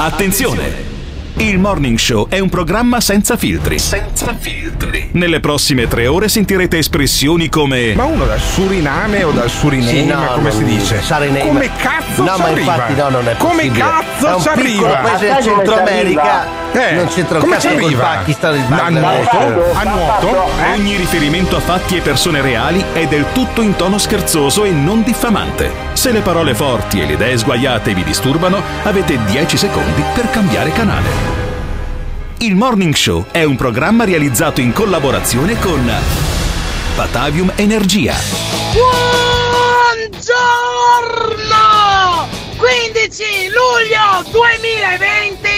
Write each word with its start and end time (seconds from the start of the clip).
Attenzione! 0.00 0.86
Il 1.38 1.58
Morning 1.58 1.98
Show 1.98 2.28
è 2.28 2.38
un 2.38 2.48
programma 2.48 3.00
senza 3.00 3.36
filtri. 3.36 3.80
Senza 3.80 4.32
filtri. 4.38 5.08
Nelle 5.12 5.40
prossime 5.40 5.88
tre 5.88 6.06
ore 6.06 6.28
sentirete 6.28 6.78
espressioni 6.78 7.48
come. 7.48 7.94
Ma 7.94 8.04
uno 8.04 8.24
dal 8.24 8.38
Suriname 8.40 9.24
o 9.24 9.32
dal 9.32 9.50
Suriname, 9.50 9.90
Sì, 9.90 10.04
no, 10.04 10.24
come 10.34 10.50
si 10.52 10.62
dice? 10.64 11.02
Sariname. 11.02 11.40
Come 11.46 11.70
cazzo 11.76 12.22
No, 12.22 12.36
ma 12.38 12.48
infatti 12.48 12.94
no, 12.94 13.08
non 13.08 13.28
è 13.28 13.36
Come 13.38 13.54
possibile. 13.66 13.78
cazzo 13.84 14.26
È 14.28 14.34
un 14.34 14.40
ci 14.40 14.48
arriva? 14.48 14.88
del 14.88 15.02
Ma 15.02 15.10
come 15.18 15.42
Centro 15.42 15.78
America. 15.80 16.46
Eh, 16.72 16.94
non 16.94 17.06
c'entra 17.08 17.38
come 17.40 17.52
cazzo 17.56 17.68
ci 17.68 17.74
arriva? 17.74 18.04
Pakistan, 18.04 18.54
il 18.54 18.64
A 18.72 18.88
nuoto? 18.90 19.72
A 19.74 19.82
nuoto? 19.84 20.48
Ogni 20.74 20.96
riferimento 20.96 21.56
a 21.56 21.60
fatti 21.60 21.96
e 21.96 22.00
persone 22.02 22.40
reali 22.40 22.84
è 22.92 23.06
del 23.08 23.26
tutto 23.32 23.62
in 23.62 23.74
tono 23.74 23.98
scherzoso 23.98 24.62
e 24.64 24.70
non 24.70 25.02
diffamante. 25.02 25.87
Se 25.98 26.12
le 26.12 26.20
parole 26.20 26.54
forti 26.54 27.00
e 27.00 27.06
le 27.06 27.14
idee 27.14 27.36
sguaiate 27.36 27.92
vi 27.92 28.04
disturbano, 28.04 28.62
avete 28.84 29.18
10 29.24 29.56
secondi 29.56 30.00
per 30.14 30.30
cambiare 30.30 30.70
canale. 30.70 31.08
Il 32.38 32.54
Morning 32.54 32.94
Show 32.94 33.26
è 33.32 33.42
un 33.42 33.56
programma 33.56 34.04
realizzato 34.04 34.60
in 34.60 34.72
collaborazione 34.72 35.58
con 35.58 35.92
Batavium 36.94 37.50
Energia. 37.56 38.14
Buongiorno! 40.04 40.28
15 42.58 43.24
luglio 43.48 44.22
2020 44.30 45.48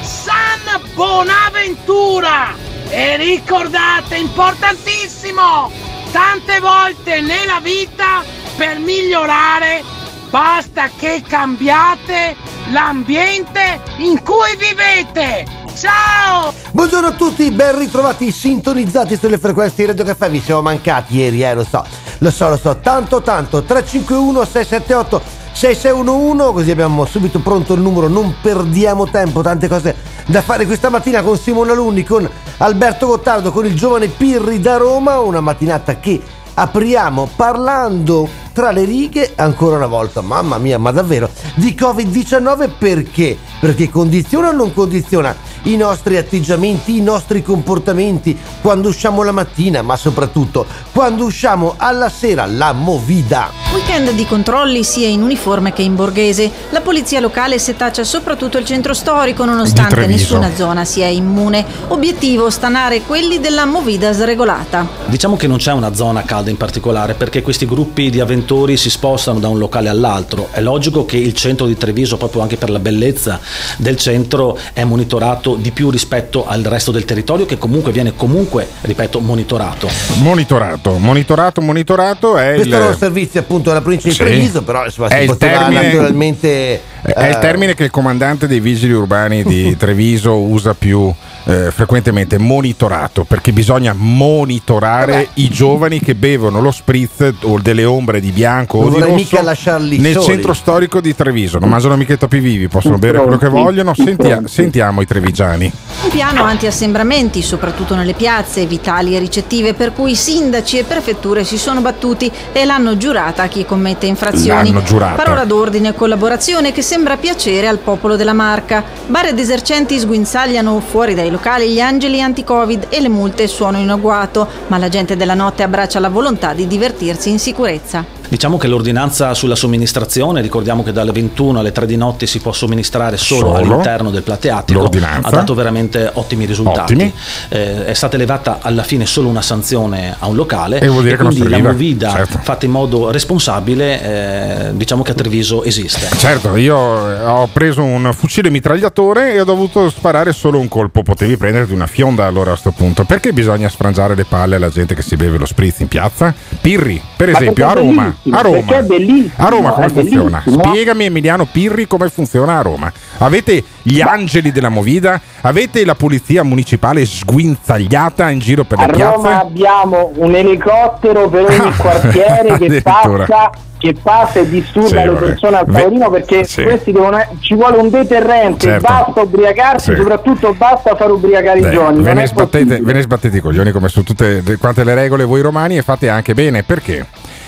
San 0.00 0.80
Bonaventura! 0.94 2.54
E 2.88 3.18
ricordate, 3.18 4.16
importantissimo, 4.16 5.70
tante 6.12 6.60
volte 6.60 7.20
nella 7.20 7.60
vita 7.60 8.40
per 8.62 8.78
migliorare 8.78 9.82
basta 10.30 10.88
che 10.96 11.20
cambiate 11.26 12.36
l'ambiente 12.70 13.80
in 13.96 14.22
cui 14.22 14.56
vivete! 14.56 15.44
Ciao! 15.74 16.54
Buongiorno 16.70 17.08
a 17.08 17.12
tutti, 17.12 17.50
ben 17.50 17.76
ritrovati 17.76 18.30
sintonizzati 18.30 19.16
sulle 19.16 19.38
frequenze 19.38 19.74
di 19.78 19.86
Radio 19.86 20.04
Caffè. 20.04 20.30
Vi 20.30 20.40
siamo 20.40 20.62
mancati 20.62 21.16
ieri, 21.16 21.42
eh, 21.42 21.54
lo 21.54 21.64
so, 21.64 21.84
lo 22.18 22.30
so, 22.30 22.50
lo 22.50 22.56
so. 22.56 22.76
Tanto, 22.76 23.20
tanto. 23.20 23.64
351 23.64 24.44
678 24.44 25.22
6611, 25.54 26.52
così 26.52 26.70
abbiamo 26.70 27.04
subito 27.04 27.40
pronto 27.40 27.74
il 27.74 27.80
numero. 27.80 28.06
Non 28.06 28.36
perdiamo 28.40 29.10
tempo, 29.10 29.42
tante 29.42 29.66
cose 29.66 29.96
da 30.26 30.40
fare 30.40 30.66
questa 30.66 30.88
mattina 30.88 31.20
con 31.22 31.36
Simone 31.36 31.72
Alunni, 31.72 32.04
con 32.04 32.30
Alberto 32.58 33.08
Gottardo, 33.08 33.50
con 33.50 33.66
il 33.66 33.74
giovane 33.74 34.06
Pirri 34.06 34.60
da 34.60 34.76
Roma. 34.76 35.18
Una 35.18 35.40
mattinata 35.40 35.98
che 35.98 36.22
apriamo 36.54 37.28
parlando 37.34 38.41
tra 38.52 38.70
le 38.70 38.84
righe 38.84 39.32
ancora 39.36 39.76
una 39.76 39.86
volta, 39.86 40.20
mamma 40.20 40.58
mia, 40.58 40.78
ma 40.78 40.90
davvero, 40.90 41.30
di 41.54 41.76
Covid-19 41.78 42.70
perché? 42.78 43.36
Perché 43.62 43.88
condiziona 43.88 44.48
o 44.48 44.52
non 44.52 44.74
condiziona 44.74 45.36
i 45.66 45.76
nostri 45.76 46.16
atteggiamenti, 46.16 46.96
i 46.96 47.00
nostri 47.00 47.44
comportamenti 47.44 48.36
quando 48.60 48.88
usciamo 48.88 49.22
la 49.22 49.30
mattina, 49.30 49.82
ma 49.82 49.96
soprattutto 49.96 50.66
quando 50.90 51.26
usciamo 51.26 51.74
alla 51.76 52.08
sera, 52.08 52.44
la 52.44 52.72
movida. 52.72 53.52
Weekend 53.72 54.10
di 54.14 54.26
controlli 54.26 54.82
sia 54.82 55.06
in 55.06 55.22
uniforme 55.22 55.72
che 55.72 55.82
in 55.82 55.94
borghese. 55.94 56.50
La 56.70 56.80
polizia 56.80 57.20
locale 57.20 57.60
setaccia 57.60 58.02
soprattutto 58.02 58.58
il 58.58 58.64
centro 58.64 58.94
storico 58.94 59.44
nonostante 59.44 60.06
nessuna 60.06 60.52
zona 60.56 60.84
sia 60.84 61.06
immune. 61.06 61.64
Obiettivo 61.86 62.50
stanare 62.50 63.02
quelli 63.02 63.38
della 63.38 63.64
movida 63.64 64.12
sregolata. 64.12 64.88
Diciamo 65.06 65.36
che 65.36 65.46
non 65.46 65.58
c'è 65.58 65.72
una 65.72 65.94
zona 65.94 66.24
calda 66.24 66.50
in 66.50 66.56
particolare 66.56 67.14
perché 67.14 67.42
questi 67.42 67.64
gruppi 67.64 68.10
di 68.10 68.18
avventori 68.18 68.76
si 68.76 68.90
spostano 68.90 69.38
da 69.38 69.46
un 69.46 69.58
locale 69.58 69.88
all'altro. 69.88 70.48
È 70.50 70.60
logico 70.60 71.04
che 71.04 71.16
il 71.16 71.32
centro 71.32 71.66
di 71.66 71.76
Treviso, 71.76 72.16
proprio 72.16 72.42
anche 72.42 72.56
per 72.56 72.68
la 72.68 72.80
bellezza 72.80 73.40
del 73.76 73.96
centro, 73.96 74.58
è 74.72 74.84
monitorato 74.84 75.54
di 75.54 75.70
più 75.70 75.90
rispetto 75.90 76.46
al 76.46 76.62
resto 76.62 76.90
del 76.90 77.04
territorio 77.04 77.46
che 77.46 77.58
comunque 77.58 77.92
viene 77.92 78.14
comunque, 78.16 78.68
ripeto, 78.82 79.20
monitorato. 79.20 79.88
Monitorato, 80.20 80.98
monitorato, 80.98 81.60
monitorato 81.60 82.36
è 82.36 82.54
Questo 82.54 82.76
il... 82.76 82.82
è 82.82 82.86
un 82.86 82.96
servizio 82.96 83.40
appunto 83.40 83.68
della 83.68 83.80
provincia 83.80 84.08
di 84.08 84.14
Sì. 84.14 84.20
Treviso, 84.22 84.62
però 84.62 84.84
insomma, 84.84 85.08
È 85.08 85.16
si 85.16 85.22
il 85.22 85.26
poteva 85.28 85.58
termine- 85.58 85.82
naturalmente... 85.86 86.80
È 87.02 87.26
il 87.28 87.34
eh, 87.34 87.38
termine 87.40 87.74
che 87.74 87.82
il 87.84 87.90
comandante 87.90 88.46
dei 88.46 88.60
vigili 88.60 88.92
urbani 88.92 89.42
di 89.42 89.74
Treviso 89.76 90.38
usa 90.38 90.72
più 90.74 91.12
eh, 91.44 91.72
frequentemente, 91.72 92.38
monitorato, 92.38 93.24
perché 93.24 93.52
bisogna 93.52 93.92
monitorare 93.96 95.12
Vabbè. 95.12 95.28
i 95.34 95.48
giovani 95.48 95.98
che 96.00 96.14
bevono 96.14 96.60
lo 96.60 96.70
spritz 96.70 97.32
o 97.42 97.58
delle 97.60 97.84
ombre 97.84 98.20
di 98.20 98.30
bianco 98.30 98.78
Non 98.78 98.92
o 98.92 98.94
di 98.94 99.00
rosso 99.00 99.14
mica 99.14 99.42
lasciarli 99.42 99.98
nel 99.98 100.12
soli. 100.12 100.26
centro 100.26 100.52
storico 100.54 101.00
di 101.00 101.14
Treviso. 101.14 101.58
Non 101.58 101.68
mangiano 101.70 101.96
mica 101.96 102.12
i 102.12 102.18
topi 102.18 102.38
vivi, 102.38 102.68
possono 102.68 102.98
bere 102.98 103.18
quello 103.18 103.36
che 103.42 103.48
vogliono. 103.48 103.94
Sentia- 103.94 104.42
sentiamo 104.46 105.00
i 105.00 105.06
trevigiani. 105.06 105.72
Un 106.04 106.10
piano 106.10 106.42
anti-assembramenti, 106.44 107.42
soprattutto 107.42 107.94
nelle 107.94 108.14
piazze, 108.14 108.66
vitali 108.66 109.16
e 109.16 109.18
ricettive, 109.18 109.74
per 109.74 109.92
cui 109.92 110.14
sindaci 110.14 110.78
e 110.78 110.84
prefetture 110.84 111.44
si 111.44 111.58
sono 111.58 111.80
battuti 111.80 112.30
e 112.52 112.64
l'hanno 112.64 112.96
giurata 112.96 113.44
a 113.44 113.46
chi 113.46 113.64
commette 113.64 114.06
infrazioni. 114.06 114.70
L'hanno 114.70 114.82
giurata. 114.82 115.14
Parola 115.14 115.44
d'ordine 115.44 115.88
e 115.88 115.94
collaborazione 115.94 116.72
che 116.72 116.82
sembra 116.82 117.16
piacere 117.16 117.68
al 117.68 117.78
popolo 117.78 118.16
della 118.16 118.32
Marca. 118.32 118.82
Bar 119.06 119.26
ed 119.26 119.38
esercenti 119.38 119.98
sguinzagliano 119.98 120.80
fuori 120.80 121.14
dai 121.14 121.30
locali 121.30 121.70
gli 121.70 121.80
angeli 121.80 122.20
anti-Covid 122.20 122.86
e 122.88 123.00
le 123.00 123.08
multe 123.08 123.46
suonano 123.46 123.82
in 123.82 123.90
agguato, 123.90 124.48
ma 124.68 124.78
la 124.78 124.88
gente 124.88 125.16
della 125.16 125.34
notte 125.34 125.62
abbraccia 125.62 126.00
la 126.00 126.08
volontà 126.08 126.52
di 126.52 126.66
divertirsi 126.66 127.30
in 127.30 127.38
sicurezza. 127.38 128.20
Diciamo 128.32 128.56
che 128.56 128.66
l'ordinanza 128.66 129.34
sulla 129.34 129.54
somministrazione, 129.54 130.40
ricordiamo 130.40 130.82
che 130.82 130.90
dalle 130.90 131.12
21 131.12 131.58
alle 131.58 131.70
3 131.70 131.84
di 131.84 131.98
notte 131.98 132.26
si 132.26 132.38
può 132.38 132.50
somministrare 132.52 133.18
solo, 133.18 133.48
Solo. 133.48 133.56
all'interno 133.56 134.10
del 134.10 134.22
plateatico, 134.22 134.78
L'ordinanza. 134.80 135.28
ha 135.28 135.30
dato 135.30 135.52
veramente 135.52 136.10
ottimi 136.14 136.46
risultati. 136.46 136.94
Ottimi. 136.94 137.12
Eh, 137.50 137.84
è 137.84 137.92
stata 137.92 138.16
elevata 138.16 138.60
alla 138.62 138.84
fine 138.84 139.04
solo 139.04 139.28
una 139.28 139.42
sanzione 139.42 140.16
a 140.18 140.28
un 140.28 140.36
locale 140.36 140.80
E 140.80 140.88
vuol 140.88 141.02
dire 141.02 141.18
che 141.18 141.24
non 141.24 141.32
quindi 141.32 141.50
la 141.50 141.58
movida 141.58 142.10
certo. 142.10 142.38
fatta 142.40 142.64
in 142.64 142.70
modo 142.70 143.10
responsabile 143.10 144.02
eh, 144.02 144.76
diciamo 144.76 145.02
che 145.02 145.10
a 145.10 145.14
Treviso 145.14 145.62
esiste. 145.62 146.08
Certo, 146.16 146.56
io 146.56 147.10
eh, 147.10 147.24
ho 147.26 147.46
preso 147.52 147.82
un 147.82 148.14
fucile 148.14 148.48
mitragliatore 148.48 149.34
e 149.34 149.42
ho 149.42 149.44
dovuto 149.44 149.90
sparare 149.90 150.32
solo 150.32 150.58
un 150.58 150.68
colpo. 150.68 151.02
Potevi 151.02 151.36
prenderti 151.36 151.74
una 151.74 151.86
fionda 151.86 152.24
allora 152.24 152.52
a 152.52 152.56
sto 152.56 152.70
punto. 152.70 153.04
Perché 153.04 153.34
bisogna 153.34 153.68
sfrangiare 153.68 154.14
le 154.14 154.24
palle 154.24 154.56
alla 154.56 154.70
gente 154.70 154.94
che 154.94 155.02
si 155.02 155.16
beve 155.16 155.36
lo 155.36 155.44
spritz 155.44 155.80
in 155.80 155.88
piazza? 155.88 156.34
Pirri, 156.62 156.98
per 157.14 157.28
esempio, 157.28 157.68
a 157.68 157.72
Roma. 157.74 158.20
Bellissimo, 158.22 158.36
A 158.36 158.40
Roma. 158.42 158.76
è 158.78 158.82
bellissimo, 158.82 159.30
A 159.36 159.48
Roma 159.48 159.70
come 159.72 159.88
funziona? 159.88 160.42
bellissimo. 160.44 160.64
Spiegami 160.72 161.04
Emiliano 161.04 161.46
Pirri 161.50 161.86
come 161.86 162.08
funziona 162.08 162.58
a 162.58 162.62
Roma. 162.62 162.92
Avete 163.18 163.62
gli 163.82 164.00
angeli 164.00 164.52
della 164.52 164.68
movida? 164.68 165.20
Avete 165.42 165.84
la 165.84 165.94
polizia 165.94 166.42
municipale 166.44 167.04
sguinzagliata 167.04 168.30
in 168.30 168.38
giro 168.38 168.64
per 168.64 168.78
A 168.78 168.86
le 168.86 168.92
Roma 168.92 168.98
piazze? 169.28 169.28
abbiamo 169.44 170.12
un 170.16 170.34
elicottero 170.34 171.28
per 171.28 171.44
ogni 171.48 171.72
quartiere 171.76 172.58
che 172.58 172.80
passa, 172.82 173.50
che 173.78 173.94
passa 174.00 174.38
e 174.40 174.48
disturba 174.48 174.88
Sì, 174.88 174.94
le 174.94 175.06
vabbè. 175.08 175.26
persone 175.26 175.56
al 175.58 175.66
tavolino 175.66 176.10
perché 176.10 176.44
sì. 176.44 176.62
questi 176.62 176.92
devono, 176.92 177.18
ci 177.40 177.54
vuole 177.54 177.78
un 177.78 177.90
deterrente, 177.90 178.66
Certo. 178.66 178.86
basta 178.86 179.20
ubriacarsi, 179.22 179.90
Sì. 179.90 179.96
soprattutto 179.96 180.54
basta 180.56 180.94
far 180.94 181.10
ubriacare 181.10 181.58
i 181.58 181.62
Dai, 181.62 181.72
giovani. 181.72 182.02
ve, 182.02 182.14
ne 182.14 182.26
sbattete, 182.26 182.80
ve 182.80 182.92
ne 182.92 183.00
sbattete 183.02 183.36
i 183.36 183.40
coglioni 183.40 183.72
come 183.72 183.88
su 183.88 184.04
tutte 184.04 184.42
quante 184.60 184.84
le 184.84 184.94
regole 184.94 185.24
voi 185.24 185.40
romani 185.40 185.76
e 185.76 185.82
fate 185.82 186.08
anche 186.08 186.34
bene 186.34 186.62
perché 186.62 187.04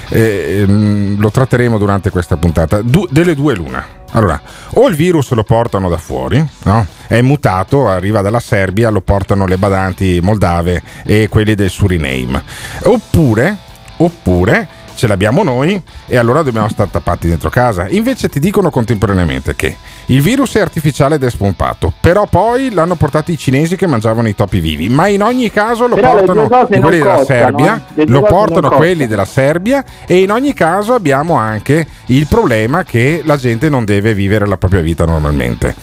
eh, 0.09 0.65
lo 0.67 1.31
tratteremo 1.31 1.79
durante 1.79 2.11
questa 2.11 2.37
puntata. 2.37 2.83
Du- 2.83 3.09
delle 3.11 3.35
due 3.35 3.55
l'una. 3.55 4.03
Allora 4.13 4.41
o 4.75 4.89
il 4.89 4.95
virus 4.95 5.33
lo 5.33 5.43
portano 5.43 5.89
da 5.89 5.97
fuori 5.97 6.45
no? 6.65 6.87
è 7.09 7.21
mutato 7.21 7.89
arriva 7.89 8.21
dalla 8.21 8.39
Serbia 8.39 8.89
lo 8.89 9.01
portano 9.01 9.45
le 9.45 9.57
badanti 9.57 10.21
moldave 10.23 10.83
e 11.05 11.29
quelli 11.29 11.57
del 11.57 11.69
Suriname. 11.69 12.43
Oppure 12.85 13.57
oppure 13.97 14.69
ce 14.94 15.06
l'abbiamo 15.06 15.43
noi 15.43 15.81
e 16.06 16.16
allora 16.16 16.43
dobbiamo 16.43 16.69
stare 16.69 16.91
tappati 16.91 17.28
dentro 17.28 17.50
casa. 17.50 17.88
Invece 17.88 18.28
ti 18.28 18.41
dicono 18.41 18.71
contemporaneamente 18.71 19.55
che 19.55 19.77
il 20.06 20.21
virus 20.21 20.55
è 20.55 20.60
artificiale 20.60 21.17
ed 21.17 21.25
è 21.25 21.31
spompato, 21.31 21.93
però 22.00 22.26
poi 22.26 22.70
l'hanno 22.70 22.94
portato 22.94 23.31
i 23.31 23.38
cinesi 23.38 23.76
che 23.76 23.87
mangiavano 23.87 24.29
i 24.29 24.35
topi 24.35 24.61
vivi, 24.61 24.88
ma 24.88 25.08
in 25.08 25.23
ogni 25.23 25.50
caso 25.50 25.87
lo 25.87 25.94
Però 25.94 26.14
portano 26.14 26.49
quelli 26.49 26.99
della 26.99 27.14
costano, 27.14 27.25
Serbia, 27.25 27.85
eh. 27.94 28.06
Lo 28.06 28.23
portano 28.23 28.70
quelli 28.70 29.06
della 29.06 29.25
Serbia 29.25 29.85
e 30.06 30.19
in 30.19 30.31
ogni 30.31 30.52
caso 30.52 30.94
abbiamo 30.94 31.35
anche 31.35 31.87
il 32.06 32.26
problema 32.26 32.85
che 32.85 33.23
la 33.25 33.37
gente 33.37 33.69
non 33.69 33.85
deve 33.85 34.14
vivere 34.14 34.47
la 34.47 34.56
propria 34.56 34.81
vita 34.81 35.05
normalmente. 35.05 35.75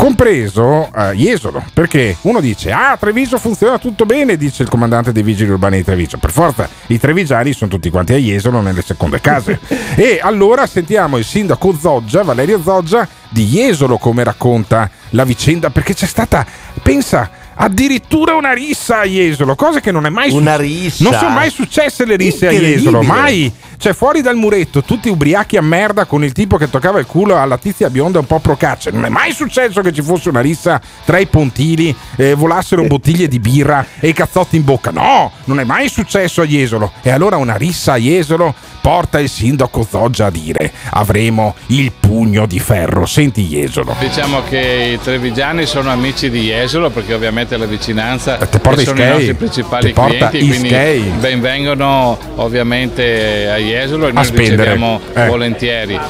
Compreso 0.00 0.90
eh, 0.96 1.12
Jesolo, 1.12 1.62
perché 1.74 2.16
uno 2.22 2.40
dice: 2.40 2.72
Ah, 2.72 2.96
Treviso 2.98 3.36
funziona 3.36 3.78
tutto 3.78 4.06
bene, 4.06 4.38
dice 4.38 4.62
il 4.62 4.70
comandante 4.70 5.12
dei 5.12 5.22
vigili 5.22 5.50
urbani 5.50 5.76
di 5.76 5.84
Treviso. 5.84 6.16
Per 6.16 6.30
forza, 6.32 6.66
i 6.86 6.98
trevigiani 6.98 7.52
sono 7.52 7.70
tutti 7.70 7.90
quanti 7.90 8.14
a 8.14 8.16
Jesolo 8.16 8.62
nelle 8.62 8.80
seconde 8.80 9.20
case. 9.20 9.60
e 9.96 10.18
allora 10.22 10.66
sentiamo 10.66 11.18
il 11.18 11.24
sindaco 11.26 11.76
Zoggia, 11.78 12.22
Valerio 12.22 12.62
Zoggia, 12.62 13.06
di 13.28 13.44
Jesolo 13.44 13.98
come 13.98 14.24
racconta 14.24 14.88
la 15.10 15.24
vicenda, 15.24 15.68
perché 15.68 15.92
c'è 15.92 16.06
stata, 16.06 16.46
pensa, 16.82 17.30
addirittura 17.60 18.34
una 18.34 18.52
rissa 18.52 19.00
a 19.00 19.04
Jesolo, 19.04 19.54
cosa 19.54 19.80
che 19.80 19.92
non 19.92 20.06
è 20.06 20.08
mai 20.08 20.32
Una 20.32 20.56
rissa? 20.56 21.04
Non 21.04 21.12
sono 21.14 21.30
mai 21.30 21.50
successe 21.50 22.04
le 22.04 22.16
risse 22.16 22.48
a. 22.48 22.50
Jesolo, 22.50 23.02
mai. 23.02 23.52
cioè 23.76 23.92
fuori 23.92 24.22
dal 24.22 24.36
muretto, 24.36 24.82
tutti 24.82 25.08
ubriachi 25.08 25.56
a 25.56 25.62
merda 25.62 26.06
con 26.06 26.24
il 26.24 26.32
tipo 26.32 26.56
che 26.56 26.70
toccava 26.70 26.98
il 26.98 27.06
culo 27.06 27.38
alla 27.38 27.58
tizia 27.58 27.90
bionda 27.90 28.18
un 28.18 28.26
po' 28.26 28.38
procaccia. 28.38 28.90
Non 28.90 29.04
è 29.04 29.08
mai 29.08 29.32
successo 29.32 29.82
che 29.82 29.92
ci 29.92 30.02
fosse 30.02 30.30
una 30.30 30.40
rissa 30.40 30.80
tra 31.04 31.18
i 31.18 31.26
pontili, 31.26 31.94
eh, 32.16 32.34
volassero 32.34 32.84
bottiglie 32.84 33.28
di 33.28 33.38
birra 33.38 33.84
e 33.98 34.08
i 34.08 34.12
cazzotti 34.12 34.56
in 34.56 34.64
bocca. 34.64 34.90
No, 34.90 35.30
non 35.44 35.60
è 35.60 35.64
mai 35.64 35.88
successo 35.88 36.42
a 36.42 36.46
Jesolo. 36.46 36.92
E 37.02 37.10
allora 37.10 37.36
una 37.36 37.56
rissa 37.56 37.92
a 37.92 37.96
Jesolo 37.96 38.54
porta 38.80 39.18
il 39.20 39.28
sindaco 39.28 39.86
Zoggia 39.88 40.26
a 40.26 40.30
dire 40.30 40.72
avremo 40.90 41.54
il 41.66 41.92
pugno 41.98 42.46
di 42.46 42.58
ferro. 42.58 43.06
Senti 43.06 43.46
Jesolo. 43.46 43.94
Diciamo 43.98 44.42
che 44.48 44.92
i 44.94 44.98
trevigiani 45.02 45.66
sono 45.66 45.90
amici 45.90 46.30
di 46.30 46.40
Jesolo 46.42 46.90
perché 46.90 47.14
ovviamente 47.14 47.56
la 47.56 47.66
vicinanza 47.66 48.38
Eh, 48.38 48.48
sono 48.60 48.72
Ischei. 48.80 49.06
i 49.06 49.08
nostri 49.10 49.34
principali 49.34 49.92
clienti, 49.92 50.38
quindi 50.38 50.66
Ischei. 50.68 51.00
benvengono 51.18 52.18
ovviamente 52.36 53.48
a 53.50 53.56
Jesolo 53.56 54.06
e 54.06 54.10
A 54.10 54.12
noi 54.12 54.22
li 54.22 54.28
spendere. 54.28 54.56
riceviamo 54.74 55.00
Eh. 55.14 55.26
volentieri. 55.26 56.00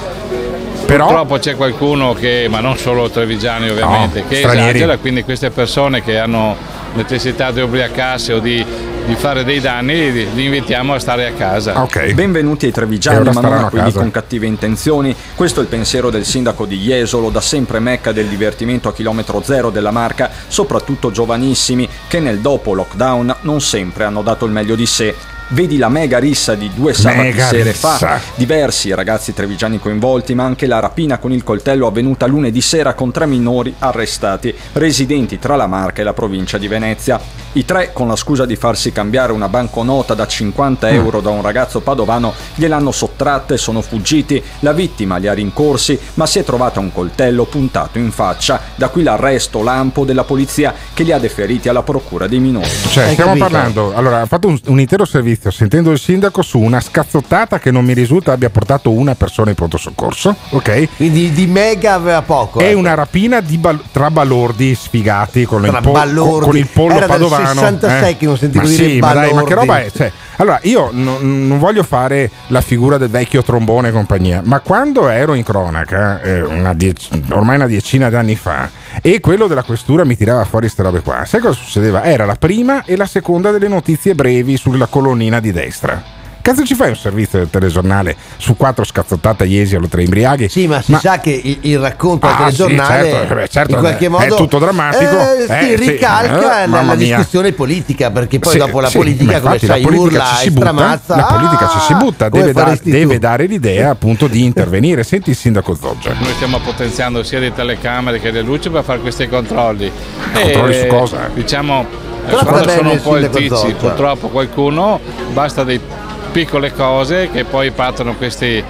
Però- 0.87 1.07
Purtroppo 1.07 1.39
c'è 1.39 1.55
qualcuno 1.55 2.15
che, 2.15 2.47
ma 2.51 2.59
non 2.61 2.77
solo 2.77 3.09
trevigiani 3.11 3.69
ovviamente, 3.69 4.21
No, 4.23 4.29
che 4.29 4.37
stranieri. 4.37 4.69
esagera, 4.71 4.97
quindi 4.97 5.23
queste 5.23 5.51
persone 5.51 6.03
che 6.03 6.19
hanno 6.19 6.57
necessità 6.95 7.53
di 7.53 7.61
ubriacarsi 7.61 8.33
o 8.33 8.41
di, 8.41 8.65
di 9.07 9.15
fare 9.15 9.45
dei 9.45 9.61
danni 9.61 10.13
li, 10.13 10.45
invitiamo 10.45 10.95
a 10.95 10.99
stare 10.99 11.27
a 11.27 11.33
casa. 11.33 11.83
Ok. 11.83 12.13
Benvenuti 12.13 12.67
ai 12.67 12.73
trevigiani, 12.73 13.31
ma 13.33 13.41
non 13.41 13.69
quelli 13.71 13.93
con 13.93 14.11
cattive 14.11 14.47
intenzioni. 14.47 15.15
Questo 15.35 15.61
è 15.61 15.63
il 15.63 15.69
pensiero 15.69 16.11
del 16.11 16.25
sindaco 16.25 16.67
di 16.67 16.79
Jesolo, 16.79 17.31
da 17.31 17.41
sempre 17.41 17.79
mecca 17.79 18.13
del 18.13 18.27
divertimento 18.27 18.89
a 18.89 18.93
chilometro 18.93 19.43
zero 19.43 19.71
della 19.71 19.91
marca, 19.91 20.31
soprattutto 20.49 21.11
giovanissimi 21.11 21.89
che 22.09 22.21
nel 22.21 22.41
dopo 22.41 22.75
lockdown 22.75 23.37
non 23.43 23.61
sempre 23.61 24.05
hanno 24.05 24.23
dato 24.23 24.45
il 24.45 24.53
meglio 24.53 24.75
di 24.75 24.87
sé. 24.87 25.15
Vedi 25.53 25.79
la 25.79 25.89
mega 25.89 26.19
rissa 26.19 26.55
di 26.55 26.71
due 26.73 26.95
sabati 26.95 27.23
Mega 27.23 27.47
sere 27.49 27.73
rissa. 27.73 27.97
fa, 27.97 28.21
diversi 28.37 28.95
ragazzi 28.95 29.35
trevigiani 29.35 29.81
coinvolti, 29.81 30.33
ma 30.33 30.45
anche 30.45 30.67
la 30.69 30.79
rapina 30.79 31.19
con 31.19 31.33
il 31.33 31.43
coltello 31.43 31.89
avvenuta 31.89 32.27
lunedì 32.27 32.61
sera 32.61 32.95
con 32.95 33.11
tre 33.11 33.27
minori 33.27 33.75
arrestati, 33.81 34.55
residenti 34.75 35.41
tra 35.41 35.57
la 35.57 35.67
Marca 35.67 36.03
e 36.03 36.05
la 36.05 36.13
provincia 36.13 36.57
di 36.57 36.69
Venezia. 36.69 37.19
I 37.55 37.65
tre, 37.65 37.91
con 37.93 38.07
la 38.07 38.15
scusa 38.15 38.47
di 38.47 38.55
farsi 38.55 38.93
cambiare 38.93 39.33
una 39.33 39.49
banconota 39.49 40.15
da 40.15 40.25
50 40.25 40.89
Mm. 40.89 40.95
euro 40.95 41.21
da 41.21 41.31
un 41.31 41.43
ragazzo 41.43 41.81
padovano, 41.81 42.33
gliel'hanno 42.55 42.93
sottratta 42.93 43.53
e 43.53 43.57
sono 43.57 43.81
fuggiti. 43.83 44.41
La 44.61 44.73
vittima 44.73 45.17
li 45.17 45.27
ha 45.27 45.33
rincorsi, 45.35 45.99
ma 46.15 46.27
si 46.27 46.39
è 46.39 46.45
trovata 46.45 46.79
un 46.79 46.93
coltello 46.93 47.45
puntato 47.47 47.99
in 47.99 48.13
faccia. 48.13 48.61
Da 48.77 48.89
qui 48.89 49.03
l'arresto 49.03 49.65
lampo 49.65 50.05
della 50.05 50.23
polizia 50.23 50.73
che 50.95 51.03
li 51.03 51.11
ha 51.11 51.19
deferiti 51.19 51.69
alla 51.69 51.83
procura 51.83 52.29
dei 52.29 52.39
minori. 52.39 52.69
Cioè, 52.93 53.07
Hai 53.07 53.13
stiamo 53.15 53.33
capito? 53.33 53.49
parlando. 53.51 53.93
Allora, 53.97 54.21
ha 54.21 54.27
fatto 54.27 54.47
un, 54.47 54.57
un 54.67 54.79
intero 54.79 55.05
servizio 55.05 55.39
sentendo 55.49 55.91
il 55.91 55.99
sindaco 55.99 56.43
su 56.43 56.59
una 56.59 56.81
scazzottata 56.81 57.59
che 57.59 57.71
non 57.71 57.85
mi 57.85 57.95
risulta 57.95 58.33
abbia 58.33 58.51
portato 58.51 58.91
una 58.91 59.15
persona 59.15 59.51
in 59.51 59.57
pronto 59.57 59.79
soccorso. 59.79 60.37
Ok? 60.51 60.97
Quindi 60.97 61.33
di 61.33 61.47
mega 61.47 61.95
aveva 61.95 62.23
poco. 62.23 62.61
È 62.61 62.65
eh. 62.65 62.75
una 62.75 62.95
rapina 62.95 63.41
di 63.41 63.57
bal- 63.57 63.83
tra 63.91 64.11
balordi 64.11 64.75
sfigati 64.75 65.45
con, 65.47 65.65
il, 65.65 65.71
Tra 65.71 65.81
po- 65.81 65.93
balordi. 65.93 66.45
con 66.47 66.57
il 66.57 66.67
pollo 66.67 66.95
Era 66.95 67.07
padovano. 67.07 67.47
66 67.47 68.17
che 68.17 68.27
non 68.27 68.37
sentivo 68.37 68.65
ma 68.65 68.71
dire 68.71 68.89
sì, 68.89 68.99
ma 68.99 69.13
dai, 69.15 69.33
ma 69.33 69.45
che 69.45 69.55
balordi. 69.55 69.55
roba 69.55 69.81
è? 69.81 69.91
Cioè, 69.91 70.13
allora, 70.37 70.59
io 70.63 70.89
non, 70.93 71.47
non 71.47 71.59
voglio 71.59 71.83
fare 71.83 72.31
la 72.49 72.61
figura 72.63 72.97
del 72.97 73.11
vecchio 73.11 73.43
trombone 73.43 73.89
e 73.89 73.93
compagnia, 73.93 74.41
ma 74.43 74.61
quando 74.61 75.09
ero 75.09 75.35
in 75.35 75.43
cronaca, 75.43 76.21
eh, 76.23 76.41
una 76.41 76.73
diec- 76.73 77.09
ormai 77.31 77.57
una 77.57 77.67
decina 77.67 78.09
d'anni 78.09 78.37
fa, 78.37 78.71
e 79.03 79.21
quello 79.21 79.47
della 79.47 79.63
questura 79.63 80.05
mi 80.05 80.17
tirava 80.17 80.45
fuori 80.45 80.67
queste 80.67 80.83
robe 80.83 81.01
qua, 81.01 81.25
sai 81.25 81.41
cosa 81.41 81.59
succedeva? 81.59 82.05
Era 82.05 82.25
la 82.25 82.37
prima 82.37 82.85
e 82.85 82.97
la 82.97 83.07
seconda 83.07 83.51
delle 83.51 83.69
notizie 83.69 84.15
brevi 84.15 84.57
sulla 84.57 84.87
colonnina 84.87 85.41
di 85.41 85.53
destra. 85.53 86.20
Cazzo 86.51 86.65
ci 86.65 86.75
fai 86.75 86.89
un 86.89 86.97
servizio 86.97 87.39
del 87.39 87.49
telegiornale 87.49 88.17
su 88.37 88.57
quattro 88.57 88.83
scazzottate 88.83 89.45
a 89.45 89.47
Jesolo 89.47 89.87
tra 89.87 90.01
imbriaghi? 90.03 90.49
Sì, 90.49 90.67
ma 90.67 90.83
si 90.83 90.97
sa 91.01 91.21
che 91.21 91.31
il, 91.31 91.59
il 91.61 91.79
racconto 91.79 92.27
del 92.27 92.35
Ah, 92.35 92.51
sì, 92.51 92.57
telegiornale 92.57 93.09
certo, 93.11 93.39
eh, 93.39 93.49
certo, 93.49 93.73
in 93.75 93.79
qualche 93.79 94.07
è 94.07 94.09
modo 94.09 94.35
tutto 94.35 94.59
drammatico. 94.59 95.17
eh, 95.17 95.45
sì, 95.47 95.53
Eh, 95.53 95.77
sì, 95.79 95.91
ricalca 95.91 96.65
eh, 96.65 96.67
la, 96.67 96.83
la 96.83 96.95
discussione 96.97 97.53
politica 97.53 98.11
perché 98.11 98.41
poi 98.41 98.51
Sì, 98.51 98.59
dopo 98.59 98.81
la 98.81 98.89
sì, 98.89 98.97
politica 98.97 99.33
ma 99.35 99.39
come 99.39 99.55
infatti 99.55 99.67
sai 99.67 99.81
la 99.83 99.87
politica 99.89 100.09
urla 100.19 100.25
ci 100.25 100.35
si 100.41 100.47
e 100.47 100.51
butta, 100.51 100.67
stramazza 100.71 101.17
la 101.17 101.25
politica 101.25 101.69
ci 101.69 101.79
si 101.79 101.93
"Ah, 101.93 101.97
butta, 101.97 102.29
deve, 102.29 102.53
dar- 102.53 102.65
faresti 102.65 102.91
tu?" 102.91 102.97
deve 102.97 103.19
dare 103.21 103.47
l'idea 103.47 103.91
appunto 103.91 104.27
di 104.27 104.43
intervenire. 104.45 105.05
Senti 105.05 105.31
il 105.31 105.37
sindaco 105.37 105.77
Zoggia. 105.77 106.13
Noi 106.19 106.33
stiamo 106.35 106.59
potenziando 106.59 107.23
sia 107.23 107.39
le 107.39 107.55
telecamere 107.55 108.19
che 108.19 108.33
le 108.33 108.43
luci 108.43 108.71
per 108.71 108.83
fare 108.83 108.99
questi 108.99 109.29
controlli. 109.29 109.89
Controlli 110.33 110.75
E, 110.75 110.81
su 110.81 110.87
cosa? 110.89 111.31
Diciamo, 111.33 111.87
eh, 112.27 112.29
Però 112.31 112.45
quando 112.45 112.65
va 112.67 112.73
sono 112.73 112.91
un 112.91 113.01
po' 113.01 113.15
altici, 113.15 113.75
purtroppo 113.79 114.27
qualcuno 114.31 114.99
basta 115.33 115.63
dei 115.63 115.81
piccole 116.31 116.73
cose 116.73 117.29
che 117.31 117.45
poi 117.45 117.71
partono 117.73 118.15
questi 118.15 118.63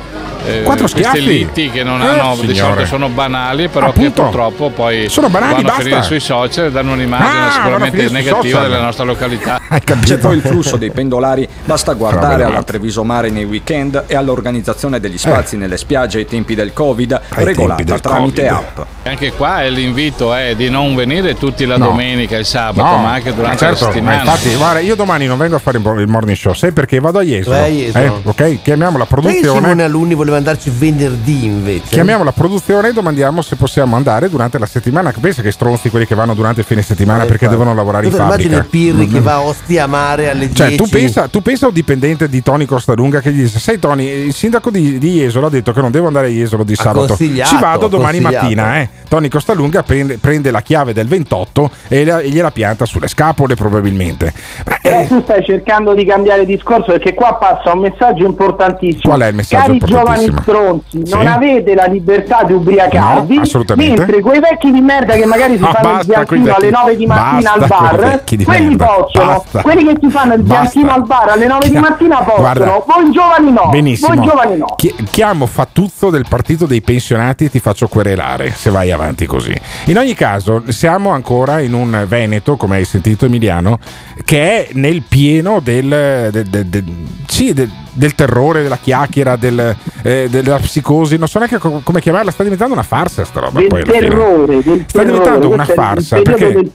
eh, 0.46 0.62
Quattro 0.62 0.86
schiaffi. 0.86 1.20
liti 1.22 1.70
che 1.70 1.82
non 1.82 2.00
Eh, 2.02 2.06
hanno 2.06 2.34
di 2.36 2.48
signore. 2.54 2.70
solito 2.72 2.86
sono 2.86 3.08
banali 3.08 3.68
però 3.68 3.86
Appunto. 3.88 4.10
che 4.10 4.20
purtroppo 4.22 4.70
poi 4.70 5.08
Sono 5.08 5.28
banali, 5.28 5.54
vanno 5.54 5.66
a 5.66 5.70
basta. 5.70 5.82
finire 5.82 6.02
sui 6.02 6.20
social 6.20 6.66
e 6.66 6.70
danno 6.70 6.92
un'immagine 6.92 7.28
Ah, 7.28 7.46
a 7.48 7.50
sicuramente 7.52 8.08
negativa 8.10 8.60
della 8.62 8.80
nostra 8.80 9.04
località? 9.04 9.60
C'è 10.04 10.18
poi 10.18 10.36
il 10.36 10.42
flusso 10.42 10.76
dei 10.76 10.90
pendolari, 10.90 11.46
basta 11.64 11.92
guardare 11.94 12.42
da 12.42 12.46
alla. 12.48 12.62
Treviso 12.62 13.04
Mare 13.04 13.30
nei 13.30 13.44
weekend 13.44 14.04
e 14.06 14.14
all'organizzazione 14.16 15.00
degli 15.00 15.18
spazi 15.18 15.56
nelle 15.56 15.76
spiagge 15.76 16.18
ai 16.18 16.26
tempi 16.26 16.54
del 16.54 16.72
Covid, 16.72 17.12
Eh. 17.12 17.20
tempi 17.28 17.44
regolata 17.44 17.82
del 17.82 18.00
tramite 18.00 18.46
Covid. 18.46 18.64
app. 18.76 18.78
E 19.02 19.08
anche 19.10 19.32
qua 19.32 19.62
è 19.62 19.70
l'invito 19.70 20.34
è 20.34 20.54
di 20.54 20.68
non 20.70 20.94
venire 20.94 21.34
tutti 21.34 21.64
la 21.66 21.76
No. 21.76 21.86
domenica 21.86 22.36
e 22.36 22.40
il 22.40 22.44
sabato 22.46 22.96
ma 22.98 23.12
anche 23.12 23.34
durante 23.34 23.58
certo, 23.58 23.84
la 23.84 23.86
ma 23.86 23.92
settimana 23.92 24.20
infatti, 24.22 24.54
guarda, 24.54 24.80
io 24.80 24.94
domani 24.94 25.26
non 25.26 25.38
vengo 25.38 25.56
a 25.56 25.58
fare 25.58 25.78
il 25.78 26.06
morning 26.08 26.36
show, 26.36 26.52
sai 26.52 26.72
perché 26.72 26.98
vado 27.00 27.18
a 27.18 27.22
Jesolo. 27.22 27.56
A. 27.56 27.66
Eh, 27.66 28.12
ok, 28.22 28.62
chiamiamo 28.62 28.98
la 28.98 29.04
che 29.04 29.10
produzione. 29.10 29.60
Simone 29.60 29.82
Alunni 29.82 30.14
voleva 30.30 30.36
andarci 30.36 30.70
venerdì 30.70 31.44
invece 31.44 31.82
Chiamiamo 31.88 32.24
la 32.24 32.32
produzione 32.32 32.88
e 32.88 32.92
domandiamo 32.92 33.42
se 33.42 33.56
possiamo 33.56 33.96
andare 33.96 34.28
durante 34.30 34.58
la 34.58 34.66
settimana. 34.66 35.12
Pensa 35.20 35.42
che 35.42 35.50
stronzi 35.50 35.90
quelli 35.90 36.06
che 36.06 36.14
vanno 36.14 36.34
durante 36.34 36.60
il 36.60 36.66
fine 36.66 36.82
settimana 36.82 37.24
Eh, 37.24 37.26
perché 37.26 37.44
infatti. 37.44 37.60
devono 37.60 37.76
lavorare 37.76 38.06
in 38.06 38.10
Tu 38.12 38.16
te 38.16 38.22
fabbrica. 38.22 38.48
immagini 38.48 38.68
Pirri 38.70 39.08
che 39.08 39.20
va 39.20 39.34
a 39.34 39.40
Ostia 39.42 39.86
Mare 39.86 40.30
alle 40.30 40.46
10 40.48 40.54
Cioè, 40.54 40.74
tu 40.76 40.88
pensa, 40.88 41.28
tu 41.28 41.42
pensa 41.42 41.64
a 41.66 41.68
un 41.68 41.74
dipendente 41.74 42.28
di 42.28 42.42
Tony 42.42 42.64
Costalunga 42.64 43.20
che 43.20 43.32
gli 43.32 43.42
dice: 43.42 43.58
Sai, 43.58 43.78
Tony, 43.78 44.06
il 44.26 44.32
sindaco 44.34 44.70
di, 44.70 44.98
di 44.98 45.10
Jesolo 45.18 45.46
ha 45.46 45.50
detto 45.50 45.72
che 45.72 45.80
non 45.80 45.90
devo 45.90 46.06
andare 46.06 46.28
a 46.28 46.30
Jesolo 46.30 46.62
di 46.64 46.74
sabato. 46.74 47.16
Ci 47.16 47.42
vado 47.60 47.88
domani 47.88 48.20
mattina. 48.20 48.78
Eh. 48.80 48.88
Tony 49.08 49.28
Costalunga 49.28 49.82
prende, 49.82 50.18
prende 50.18 50.50
la 50.50 50.60
chiave 50.62 50.92
del 50.92 51.08
28 51.08 51.70
e, 51.88 52.04
la- 52.04 52.20
e 52.20 52.28
gliela 52.30 52.50
pianta 52.52 52.84
sulle 52.86 53.08
scapole, 53.08 53.54
probabilmente. 53.56 54.32
Ma, 54.66 54.78
Però 54.80 55.00
eh, 55.00 55.06
tu 55.08 55.20
stai 55.22 55.44
cercando 55.44 55.94
di 55.94 56.04
cambiare 56.04 56.46
discorso 56.46 56.92
perché 56.92 57.14
qua 57.14 57.34
passa 57.34 57.72
un 57.72 57.80
messaggio 57.80 58.24
importantissimo. 58.24 59.02
Qual 59.02 59.20
è 59.20 59.26
il 59.28 59.34
messaggio 59.34 59.62
Cari 59.62 59.72
importantissimo? 59.74 60.19
Stronzi, 60.20 61.02
Sì. 61.04 61.14
non 61.14 61.26
avete 61.26 61.74
la 61.74 61.84
libertà 61.86 62.42
di 62.44 62.52
ubriacarvi, 62.52 63.36
No, 63.36 63.64
mentre 63.76 64.20
quei 64.20 64.40
vecchi 64.40 64.70
di 64.70 64.80
merda 64.80 65.14
che 65.14 65.24
magari 65.26 65.54
si 65.56 65.60
No, 65.62 65.70
fanno 65.72 66.00
il 66.00 66.06
basta 66.06 66.26
quei 66.26 66.40
bianchino 66.40 66.54
alle 66.56 66.70
9 66.70 66.96
di 66.96 67.06
mattina 67.06 67.52
al 67.52 67.66
bar, 67.66 68.22
quelli 68.44 68.76
possono, 68.76 69.44
quelli 69.62 69.84
che 69.84 69.96
si 70.00 70.10
fanno 70.10 70.34
il 70.34 70.42
bianchino 70.42 70.92
al 70.92 71.04
bar 71.06 71.28
alle 71.30 71.46
9 71.46 71.68
di 71.68 71.76
mattina 71.78 72.16
possono, 72.18 72.38
Guarda. 72.40 72.82
voi 72.86 73.10
giovani 73.12 73.50
no, 73.52 73.68
Benissimo. 73.70 74.14
voi 74.14 74.24
giovani 74.26 74.56
no. 74.56 74.66
Chi- 74.76 74.94
chiamo 75.10 75.46
Fattuzzo 75.46 76.10
del 76.10 76.24
partito 76.28 76.66
dei 76.66 76.80
pensionati 76.82 77.44
e 77.44 77.50
ti 77.50 77.60
faccio 77.60 77.88
querelare 77.88 78.50
se 78.52 78.70
vai 78.70 78.90
avanti 78.90 79.26
così. 79.26 79.54
In 79.86 79.98
ogni 79.98 80.14
caso, 80.14 80.62
siamo 80.68 81.10
ancora 81.10 81.60
in 81.60 81.72
un 81.74 82.04
Veneto, 82.08 82.56
come 82.56 82.76
hai 82.76 82.84
sentito 82.84 83.24
Emiliano, 83.26 83.78
che 84.24 84.66
è 84.66 84.68
nel 84.72 85.02
pieno 85.08 85.60
del, 85.60 86.28
del- 86.30 86.46
del- 86.48 86.66
del- 86.66 86.84
sì, 87.26 87.52
del- 87.52 87.70
del 87.92 88.14
terrore, 88.14 88.62
della 88.62 88.78
chiacchiera, 88.78 89.36
del, 89.36 89.76
eh, 90.02 90.28
della 90.30 90.58
psicosi. 90.58 91.16
Non 91.16 91.28
so 91.28 91.38
neanche 91.38 91.58
co- 91.58 91.80
come 91.82 92.00
chiamarla, 92.00 92.30
sta 92.30 92.42
diventando 92.42 92.72
una 92.74 92.82
farsa 92.82 93.24
sta 93.24 93.40
roba. 93.40 93.58
Del 93.60 93.68
poi 93.68 93.84
terrore, 93.84 94.62
del 94.62 94.84
Sta 94.86 95.02
terrore, 95.02 95.18
diventando 95.18 95.48
una 95.50 95.64
farsa 95.64 96.20
perché 96.22 96.70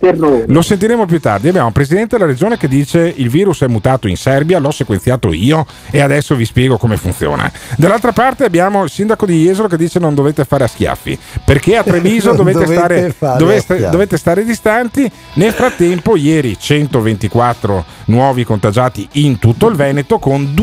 lo 0.48 0.62
sentiremo 0.62 1.06
più 1.06 1.20
tardi. 1.20 1.48
Abbiamo 1.50 1.68
un 1.68 1.74
presidente 1.74 2.18
della 2.18 2.30
regione 2.30 2.58
che 2.58 2.68
dice 2.68 3.14
il 3.16 3.30
virus 3.30 3.62
è 3.62 3.68
mutato 3.68 4.08
in 4.08 4.18
Serbia, 4.18 4.60
l'ho 4.60 4.72
sequenziato 4.72 5.34
io 5.34 5.66
e 5.90 6.02
adesso 6.02 6.36
vi 6.36 6.46
spiego 6.46 6.78
come 6.78 6.98
funziona. 6.98 7.52
Dall'altra 7.78 8.12
parte 8.12 8.46
abbiamo 8.46 8.84
il 8.84 8.90
sindaco 8.90 9.26
di 9.26 9.44
Jesolo 9.44 9.68
che 9.68 9.78
dice 9.78 10.00
non 10.00 10.14
dovete 10.16 10.46
fare 10.46 10.64
a 10.66 10.68
schiaffi 10.68 11.18
perché 11.44 11.78
a 11.78 11.84
Treviso 11.84 12.34
dovete, 12.36 12.66
dovete 12.66 13.12
stare, 13.12 13.38
dovete- 13.38 13.90
dovete 13.90 14.18
stare 14.18 14.44
distanti. 14.44 15.10
Nel 15.34 15.52
frattempo 15.52 16.16
ieri 16.16 16.58
124 16.58 17.86
nuovi 18.06 18.44
contagiati 18.44 19.08
in 19.14 19.40
tutto 19.40 19.68
il 19.68 19.76
Veneto 19.76 20.20
con 20.20 20.54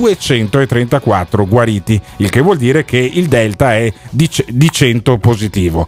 234 0.49 1.47
guariti, 1.47 2.01
il 2.17 2.31
che 2.31 2.41
vuol 2.41 2.57
dire 2.57 2.85
che 2.85 2.99
il 2.99 3.27
delta 3.29 3.75
è 3.75 3.93
di, 4.11 4.29
di 4.49 4.71
100 4.71 5.19
positivo. 5.19 5.87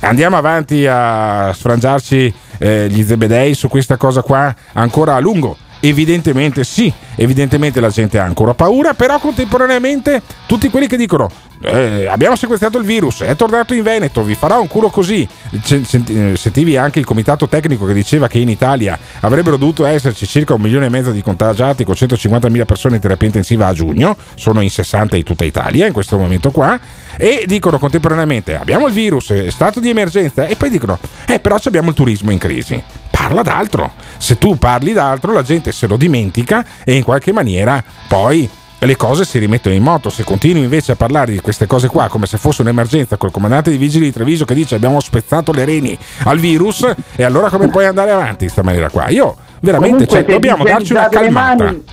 Andiamo 0.00 0.36
avanti 0.36 0.86
a 0.86 1.50
sfrangiarci 1.54 2.34
eh, 2.58 2.88
gli 2.90 3.02
zebedei 3.02 3.54
su 3.54 3.68
questa 3.68 3.96
cosa 3.96 4.22
qua 4.22 4.54
ancora 4.74 5.14
a 5.14 5.20
lungo. 5.20 5.56
Evidentemente 5.80 6.64
sì, 6.64 6.92
evidentemente 7.14 7.80
la 7.80 7.90
gente 7.90 8.18
ha 8.18 8.24
ancora 8.24 8.54
paura, 8.54 8.94
però 8.94 9.18
contemporaneamente 9.18 10.22
tutti 10.46 10.70
quelli 10.70 10.86
che 10.86 10.96
dicono 10.96 11.30
eh, 11.64 12.06
abbiamo 12.06 12.36
sequestrato 12.36 12.78
il 12.78 12.84
virus, 12.84 13.22
è 13.22 13.34
tornato 13.36 13.74
in 13.74 13.82
Veneto, 13.82 14.22
vi 14.22 14.34
farà 14.34 14.58
un 14.58 14.68
culo 14.68 14.90
così. 14.90 15.26
Eh, 15.50 16.36
sentivi 16.36 16.76
anche 16.76 16.98
il 16.98 17.04
comitato 17.04 17.48
tecnico 17.48 17.86
che 17.86 17.94
diceva 17.94 18.28
che 18.28 18.38
in 18.38 18.48
Italia 18.48 18.98
avrebbero 19.20 19.56
dovuto 19.56 19.86
esserci 19.86 20.26
circa 20.26 20.54
un 20.54 20.60
milione 20.60 20.86
e 20.86 20.88
mezzo 20.90 21.10
di 21.10 21.22
contagiati 21.22 21.84
con 21.84 21.94
150.000 21.94 22.64
persone 22.64 22.96
in 22.96 23.00
terapia 23.00 23.26
intensiva 23.26 23.66
a 23.66 23.72
giugno, 23.72 24.16
sono 24.34 24.60
in 24.60 24.70
60 24.70 25.16
in 25.16 25.22
tutta 25.22 25.44
Italia 25.44 25.86
in 25.86 25.92
questo 25.92 26.18
momento 26.18 26.50
qua, 26.50 26.78
e 27.16 27.44
dicono 27.46 27.78
contemporaneamente 27.78 28.56
abbiamo 28.56 28.86
il 28.86 28.92
virus, 28.92 29.30
è 29.30 29.50
stato 29.50 29.80
di 29.80 29.88
emergenza, 29.88 30.46
e 30.46 30.56
poi 30.56 30.70
dicono 30.70 30.98
eh 31.26 31.40
però 31.40 31.58
abbiamo 31.64 31.90
il 31.90 31.94
turismo 31.94 32.30
in 32.30 32.38
crisi. 32.38 32.82
Parla 33.10 33.42
d'altro. 33.42 33.92
Se 34.18 34.36
tu 34.38 34.58
parli 34.58 34.92
d'altro 34.92 35.32
la 35.32 35.42
gente 35.42 35.72
se 35.72 35.86
lo 35.86 35.96
dimentica 35.96 36.64
e 36.84 36.94
in 36.94 37.04
qualche 37.04 37.32
maniera 37.32 37.82
poi 38.08 38.48
le 38.86 38.96
cose 38.96 39.24
si 39.24 39.38
rimettono 39.38 39.74
in 39.74 39.82
moto. 39.82 40.10
Se 40.10 40.24
continui 40.24 40.62
invece 40.62 40.92
a 40.92 40.96
parlare 40.96 41.32
di 41.32 41.40
queste 41.40 41.66
cose 41.66 41.88
qua 41.88 42.08
come 42.08 42.26
se 42.26 42.38
fosse 42.38 42.62
un'emergenza 42.62 43.16
col 43.16 43.30
comandante 43.30 43.70
di 43.70 43.76
vigili 43.76 44.06
di 44.06 44.12
Treviso 44.12 44.44
che 44.44 44.54
dice 44.54 44.74
abbiamo 44.74 45.00
spezzato 45.00 45.52
le 45.52 45.64
reni 45.64 45.98
al 46.24 46.38
virus, 46.38 46.86
e 47.16 47.22
allora 47.22 47.48
come 47.48 47.68
puoi 47.68 47.86
andare 47.86 48.10
avanti 48.10 48.44
in 48.44 48.50
questa 48.50 48.62
maniera 48.62 48.90
qua? 48.90 49.08
Io 49.08 49.36
veramente 49.60 50.06
cioè, 50.06 50.24
dobbiamo 50.24 50.64
darci 50.64 50.92
una 50.92 51.08
calmata. 51.08 51.64
Mani 51.64 51.84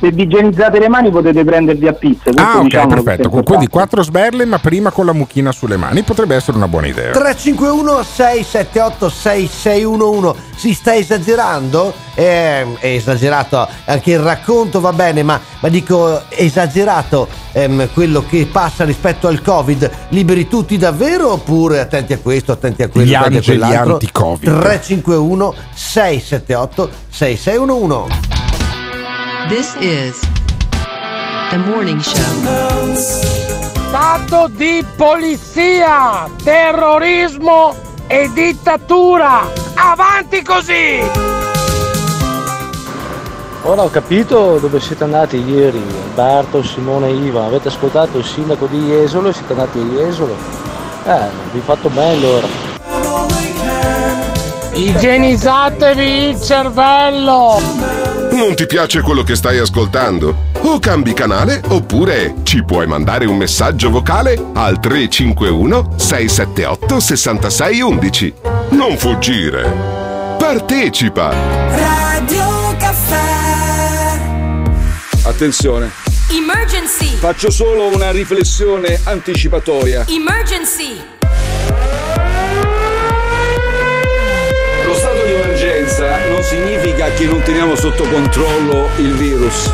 se 0.00 0.10
vi 0.12 0.22
igienizzate 0.22 0.78
le 0.78 0.88
mani 0.88 1.10
potete 1.10 1.44
prendervi 1.44 1.88
a 1.88 1.92
pizza. 1.92 2.30
Ah, 2.36 2.58
ok, 2.58 2.62
diciamo 2.62 3.02
perfetto. 3.02 3.30
Quindi 3.42 3.66
quattro 3.66 4.02
sberle, 4.02 4.44
ma 4.44 4.58
prima 4.58 4.90
con 4.90 5.06
la 5.06 5.12
mucchina 5.12 5.52
sulle 5.52 5.76
mani 5.76 6.02
potrebbe 6.02 6.36
essere 6.36 6.56
una 6.56 6.68
buona 6.68 6.86
idea. 6.86 7.12
351 7.12 8.02
678 8.02 9.08
6611 9.08 10.40
si 10.54 10.72
sta 10.72 10.94
esagerando? 10.94 11.92
È, 12.14 12.66
è, 12.80 12.86
esagerato 12.86 13.66
anche 13.84 14.12
il 14.12 14.18
racconto, 14.18 14.80
va 14.80 14.92
bene, 14.92 15.22
ma, 15.22 15.40
ma 15.60 15.68
dico 15.68 16.22
esagerato 16.30 17.28
ehm, 17.52 17.90
quello 17.92 18.24
che 18.28 18.48
passa 18.50 18.84
rispetto 18.84 19.28
al 19.28 19.40
Covid. 19.40 19.90
Liberi 20.08 20.48
tutti 20.48 20.76
davvero 20.76 21.32
oppure 21.32 21.80
attenti 21.80 22.12
a 22.12 22.18
questo, 22.18 22.52
attenti 22.52 22.82
a 22.82 22.88
quello, 22.88 23.06
Gli 23.06 23.14
attenti 23.14 23.38
a 23.38 23.42
quell'altro? 23.42 23.92
anti-Covid. 23.94 24.60
351 24.60 25.54
678 25.74 26.90
6611 27.08 28.47
This 29.48 29.74
is 29.80 30.20
the 31.50 31.56
morning 31.56 32.00
show. 32.00 32.20
Stato 33.88 34.48
di 34.50 34.84
polizia, 34.94 36.28
terrorismo 36.44 37.74
e 38.08 38.28
dittatura. 38.34 39.50
Avanti 39.72 40.42
così! 40.42 41.00
Ora 43.62 43.84
ho 43.84 43.88
capito 43.88 44.58
dove 44.58 44.80
siete 44.80 45.04
andati 45.04 45.38
ieri, 45.38 45.82
Alberto, 46.08 46.62
Simone 46.62 47.08
e 47.08 47.14
Iva. 47.14 47.46
Avete 47.46 47.68
ascoltato 47.68 48.18
il 48.18 48.24
sindaco 48.24 48.66
di 48.66 48.78
Jesolo 48.84 49.30
e 49.30 49.32
siete 49.32 49.54
andati 49.54 49.78
a 49.78 49.82
Jesolo. 49.82 50.36
Eh, 51.04 51.28
vi 51.52 51.60
fatto 51.60 51.88
bene 51.88 52.26
ora. 52.26 52.46
Igienizzatevi 54.74 56.28
il 56.28 56.38
cervello! 56.38 58.17
Non 58.38 58.54
ti 58.54 58.66
piace 58.66 59.00
quello 59.02 59.24
che 59.24 59.34
stai 59.34 59.58
ascoltando? 59.58 60.52
O 60.60 60.78
cambi 60.78 61.12
canale 61.12 61.60
oppure 61.70 62.36
ci 62.44 62.62
puoi 62.62 62.86
mandare 62.86 63.26
un 63.26 63.36
messaggio 63.36 63.90
vocale 63.90 64.40
al 64.54 64.78
351 64.78 65.94
678 65.96 67.00
6611. 67.00 68.34
Non 68.70 68.96
fuggire! 68.96 70.36
Partecipa! 70.38 71.34
Radio 71.70 72.76
Caffè 72.78 74.20
Attenzione! 75.24 75.90
Emergency! 76.30 77.16
Faccio 77.16 77.50
solo 77.50 77.92
una 77.92 78.12
riflessione 78.12 79.00
anticipatoria. 79.02 80.06
Emergency! 80.06 81.16
Non 86.06 86.42
significa 86.44 87.10
che 87.10 87.26
non 87.26 87.42
teniamo 87.42 87.74
sotto 87.74 88.04
controllo 88.04 88.90
il 88.98 89.14
virus. 89.14 89.72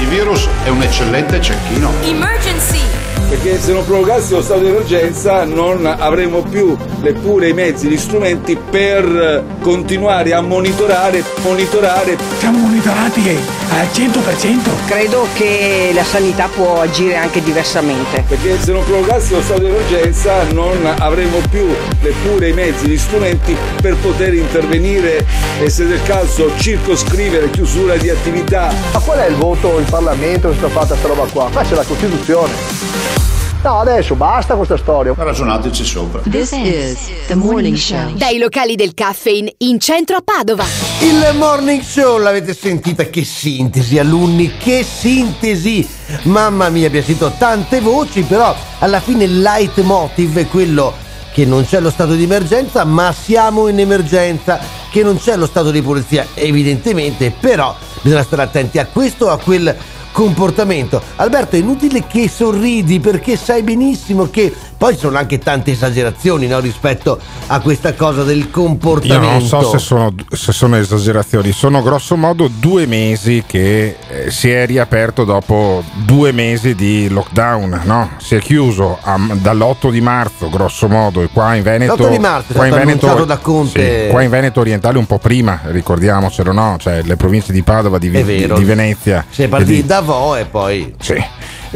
Il 0.00 0.06
virus 0.06 0.48
è 0.62 0.68
un 0.68 0.82
eccellente 0.82 1.40
cecchino. 1.40 1.92
Emergency! 2.02 2.83
Perché 3.28 3.58
se 3.60 3.72
non 3.72 3.84
provocassimo 3.84 4.38
lo 4.38 4.42
stato 4.42 4.60
di 4.60 4.68
emergenza 4.68 5.44
non 5.44 5.86
avremo 5.86 6.42
più 6.42 6.76
neppure 7.00 7.48
i 7.48 7.52
mezzi, 7.52 7.88
gli 7.88 7.96
strumenti 7.96 8.56
per 8.56 9.44
continuare 9.60 10.32
a 10.32 10.40
monitorare, 10.40 11.22
monitorare. 11.42 12.16
Siamo 12.38 12.58
monitorati 12.58 13.38
al 13.70 13.88
100%. 13.92 14.86
Credo 14.86 15.26
che 15.34 15.90
la 15.94 16.04
sanità 16.04 16.48
può 16.48 16.80
agire 16.80 17.16
anche 17.16 17.42
diversamente. 17.42 18.24
Perché 18.26 18.58
se 18.60 18.72
non 18.72 18.84
provocassimo 18.84 19.38
lo 19.38 19.42
stato 19.42 19.60
di 19.60 19.66
emergenza 19.66 20.42
non 20.52 20.78
avremo 20.98 21.38
più 21.50 21.66
neppure 22.00 22.48
i 22.48 22.52
mezzi, 22.52 22.86
gli 22.86 22.98
strumenti 22.98 23.56
per 23.80 23.96
poter 23.96 24.34
intervenire 24.34 25.26
e 25.60 25.70
se 25.70 25.86
del 25.86 26.02
caso 26.02 26.50
circoscrivere 26.56 27.50
chiusura 27.50 27.96
di 27.96 28.10
attività. 28.10 28.72
Ma 28.92 28.98
qual 29.00 29.18
è 29.18 29.26
il 29.26 29.36
voto 29.36 29.78
in 29.78 29.86
Parlamento 29.86 30.50
che 30.50 30.56
sta 30.56 30.68
fatta 30.68 30.96
sta 30.96 31.08
roba 31.08 31.26
qua? 31.32 31.48
Ma 31.52 31.62
c'è 31.62 31.74
la 31.74 31.84
Costituzione. 31.84 33.23
No, 33.64 33.78
adesso 33.78 34.14
basta 34.14 34.56
questa 34.56 34.76
storia. 34.76 35.14
Ragionateci 35.16 35.84
sopra. 35.84 36.20
This 36.28 36.52
is 36.52 36.98
the 37.28 37.34
morning 37.34 37.74
show. 37.74 38.12
Dai 38.12 38.36
locali 38.36 38.76
del 38.76 38.92
caffeine 38.92 39.54
in 39.56 39.80
centro 39.80 40.16
a 40.16 40.22
Padova. 40.22 40.64
Il 41.00 41.34
morning 41.38 41.80
show, 41.80 42.18
l'avete 42.18 42.52
sentita? 42.52 43.04
Che 43.04 43.24
sintesi, 43.24 43.98
alunni, 43.98 44.58
che 44.58 44.84
sintesi! 44.84 45.88
Mamma 46.24 46.68
mia, 46.68 46.88
abbiamo 46.88 47.06
sentito 47.06 47.32
tante 47.38 47.80
voci, 47.80 48.20
però 48.20 48.54
alla 48.80 49.00
fine 49.00 49.24
il 49.24 49.40
leitmotiv 49.40 50.36
è 50.36 50.46
quello 50.46 50.92
che 51.32 51.46
non 51.46 51.64
c'è 51.64 51.80
lo 51.80 51.90
stato 51.90 52.12
di 52.12 52.24
emergenza, 52.24 52.84
ma 52.84 53.14
siamo 53.18 53.68
in 53.68 53.80
emergenza, 53.80 54.60
che 54.90 55.02
non 55.02 55.18
c'è 55.18 55.36
lo 55.36 55.46
stato 55.46 55.70
di 55.70 55.80
polizia, 55.80 56.26
evidentemente, 56.34 57.32
però 57.40 57.74
bisogna 58.02 58.24
stare 58.24 58.42
attenti 58.42 58.78
a 58.78 58.84
questo 58.84 59.24
o 59.24 59.30
a 59.30 59.38
quel 59.38 59.74
comportamento. 60.14 61.02
Alberto, 61.16 61.56
è 61.56 61.58
inutile 61.58 62.06
che 62.06 62.28
sorridi 62.28 63.00
perché 63.00 63.36
sai 63.36 63.64
benissimo 63.64 64.30
che 64.30 64.54
poi 64.76 64.94
ci 64.94 65.00
sono 65.00 65.18
anche 65.18 65.38
tante 65.38 65.70
esagerazioni 65.72 66.46
no, 66.46 66.60
rispetto 66.60 67.18
a 67.46 67.60
questa 67.60 67.94
cosa 67.94 68.22
del 68.22 68.50
comportamento. 68.50 69.24
Io 69.24 69.30
non 69.30 69.42
so 69.42 69.62
se 69.70 69.78
sono, 69.78 70.14
se 70.30 70.52
sono 70.52 70.76
esagerazioni, 70.76 71.52
sono 71.52 71.82
grosso 71.82 72.16
modo 72.16 72.48
due 72.48 72.86
mesi 72.86 73.44
che 73.46 73.96
eh, 74.08 74.30
si 74.30 74.50
è 74.50 74.66
riaperto 74.66 75.24
dopo 75.24 75.82
due 76.04 76.32
mesi 76.32 76.74
di 76.74 77.08
lockdown, 77.08 77.82
no? 77.84 78.10
si 78.18 78.34
è 78.34 78.40
chiuso 78.40 78.98
a, 79.00 79.18
dall'8 79.32 79.90
di 79.90 80.00
marzo 80.00 80.50
grosso 80.50 80.88
modo 80.88 81.22
e 81.22 81.28
qua 81.32 81.54
in 81.54 81.62
Veneto... 81.62 81.94
L'8 81.94 82.10
di 82.10 82.18
marzo 82.18 82.52
è 82.52 82.56
qua 82.56 82.66
in 82.66 82.74
Veneto, 82.74 83.24
da 83.24 83.38
Conte. 83.38 84.04
Sì, 84.04 84.10
qua 84.10 84.22
in 84.22 84.30
Veneto 84.30 84.60
orientale 84.60 84.98
un 84.98 85.06
po' 85.06 85.18
prima, 85.18 85.60
ricordiamocelo, 85.64 86.52
no? 86.52 86.76
cioè 86.78 87.02
le 87.02 87.16
province 87.16 87.52
di 87.52 87.62
Padova, 87.62 87.98
di, 87.98 88.10
di, 88.10 88.22
di 88.22 88.64
Venezia. 88.64 89.24
Si 89.28 89.42
è 89.42 89.48
partiti 89.48 89.84
da 89.84 90.00
Vo 90.00 90.36
e 90.36 90.44
poi... 90.44 90.94
Sì. 90.98 91.22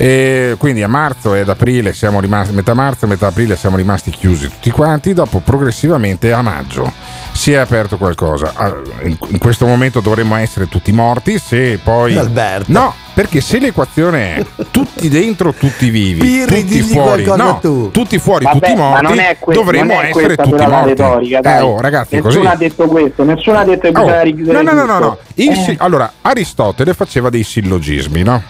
E 0.01 0.55
quindi 0.59 0.85
a 0.85 0.89
marzo 0.89 1.35
ed 1.35 1.49
aprile 1.49 1.93
siamo 1.93 2.21
rimasti, 2.21 2.55
metà 2.55 2.73
marzo 2.73 3.05
e 3.05 3.09
metà 3.09 3.27
aprile 3.27 3.57
siamo 3.57 3.77
rimasti 3.77 4.11
chiusi 4.11 4.47
tutti 4.49 4.71
quanti, 4.71 5.13
dopo 5.13 5.41
progressivamente 5.41 6.33
a 6.33 6.41
maggio 6.41 6.93
si 7.33 7.53
è 7.53 7.57
aperto 7.57 7.97
qualcosa. 7.97 8.53
Ah, 8.55 8.77
in 9.03 9.39
questo 9.39 9.67
momento 9.67 9.99
dovremmo 9.99 10.37
essere 10.37 10.69
tutti 10.69 10.93
morti, 10.93 11.39
se 11.41 11.81
poi... 11.83 12.17
Alberto. 12.17 12.71
No, 12.71 12.95
perché 13.13 13.41
se 13.41 13.59
l'equazione 13.59 14.37
è 14.37 14.47
tutti 14.71 15.09
dentro, 15.09 15.53
tutti 15.53 15.91
vivi, 15.91 16.21
Pirri, 16.21 16.63
tutti 16.63 16.81
fuori, 16.83 17.25
no, 17.25 17.59
tu. 17.61 17.91
tutti 17.91 18.19
fuori, 18.21 18.45
Vabbè, 18.45 18.59
tutti 18.59 18.75
morti, 18.77 19.37
que- 19.41 19.55
dovremmo 19.55 20.01
essere 20.01 20.37
tutti 20.37 20.65
morti. 20.65 20.89
Retorica, 20.91 21.41
eh, 21.59 21.61
oh, 21.61 21.81
ragazzi, 21.81 22.15
nessuno 22.17 22.35
così. 22.35 22.47
ha 22.47 22.57
detto 22.57 22.87
questo, 22.87 23.25
nessuno 23.25 23.59
ha 23.59 23.65
detto 23.65 23.81
che 23.91 23.99
Oh, 23.99 24.03
bisogna 24.05 24.21
richiudere 24.23 24.63
no, 24.63 24.71
no, 24.73 24.85
no, 24.85 24.85
no, 24.85 24.99
no. 24.99 25.19
Il 25.35 25.55
si- 25.57 25.71
Eh. 25.73 25.77
allora, 25.79 26.13
Aristotele 26.23 26.95
faceva 26.95 27.31
dei 27.31 27.43
sillogismi, 27.43 28.23
no? 28.23 28.43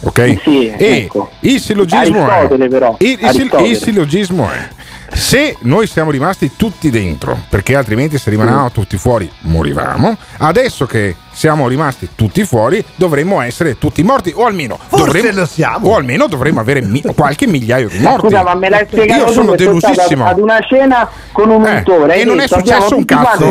Ok? 0.00 0.40
Sì, 0.42 0.68
e 0.76 0.96
ecco. 1.04 1.30
il 1.40 1.60
sillogismo 1.60 2.26
Aristotele, 2.28 2.64
è 2.66 2.68
però. 2.68 2.96
Il, 2.98 3.18
Aristotele. 3.22 3.68
il 3.68 3.76
sillogismo 3.78 4.50
è 4.50 4.68
se 5.14 5.56
noi 5.60 5.86
siamo 5.86 6.10
rimasti 6.10 6.52
tutti 6.56 6.90
dentro, 6.90 7.38
perché 7.48 7.76
altrimenti 7.76 8.18
se 8.18 8.30
rimanevamo 8.30 8.72
tutti 8.72 8.96
fuori 8.96 9.30
morivamo, 9.42 10.16
adesso 10.38 10.86
che 10.86 11.14
siamo 11.32 11.68
rimasti 11.68 12.08
tutti 12.16 12.44
fuori 12.44 12.84
dovremmo 12.96 13.40
essere 13.40 13.78
tutti 13.78 14.02
morti 14.02 14.32
o 14.34 14.44
almeno 14.44 14.76
Forse 14.88 15.04
dovremmo, 15.04 15.38
lo 15.40 15.46
siamo. 15.46 15.88
o 15.88 15.96
almeno 15.96 16.26
dovremmo 16.26 16.58
avere 16.60 16.82
mi- 16.82 17.02
qualche 17.14 17.46
migliaio 17.46 17.88
di 17.88 17.98
morti. 18.00 18.26
Scusa, 18.26 18.42
ma 18.42 18.54
me 18.54 18.68
l'hai 18.68 18.86
spiegato 18.86 19.20
Io 19.20 19.26
tu 19.26 19.32
sono 19.32 19.54
delusissimo. 19.54 20.26
ad 20.26 20.38
una 20.40 20.60
cena 20.60 21.08
con 21.30 21.48
un 21.48 21.64
Eh, 21.64 21.76
untore 21.76 22.16
e 22.16 22.24
non 22.24 22.40
è 22.40 22.48
successo 22.48 22.96
un 22.96 23.04
cazzo. 23.04 23.50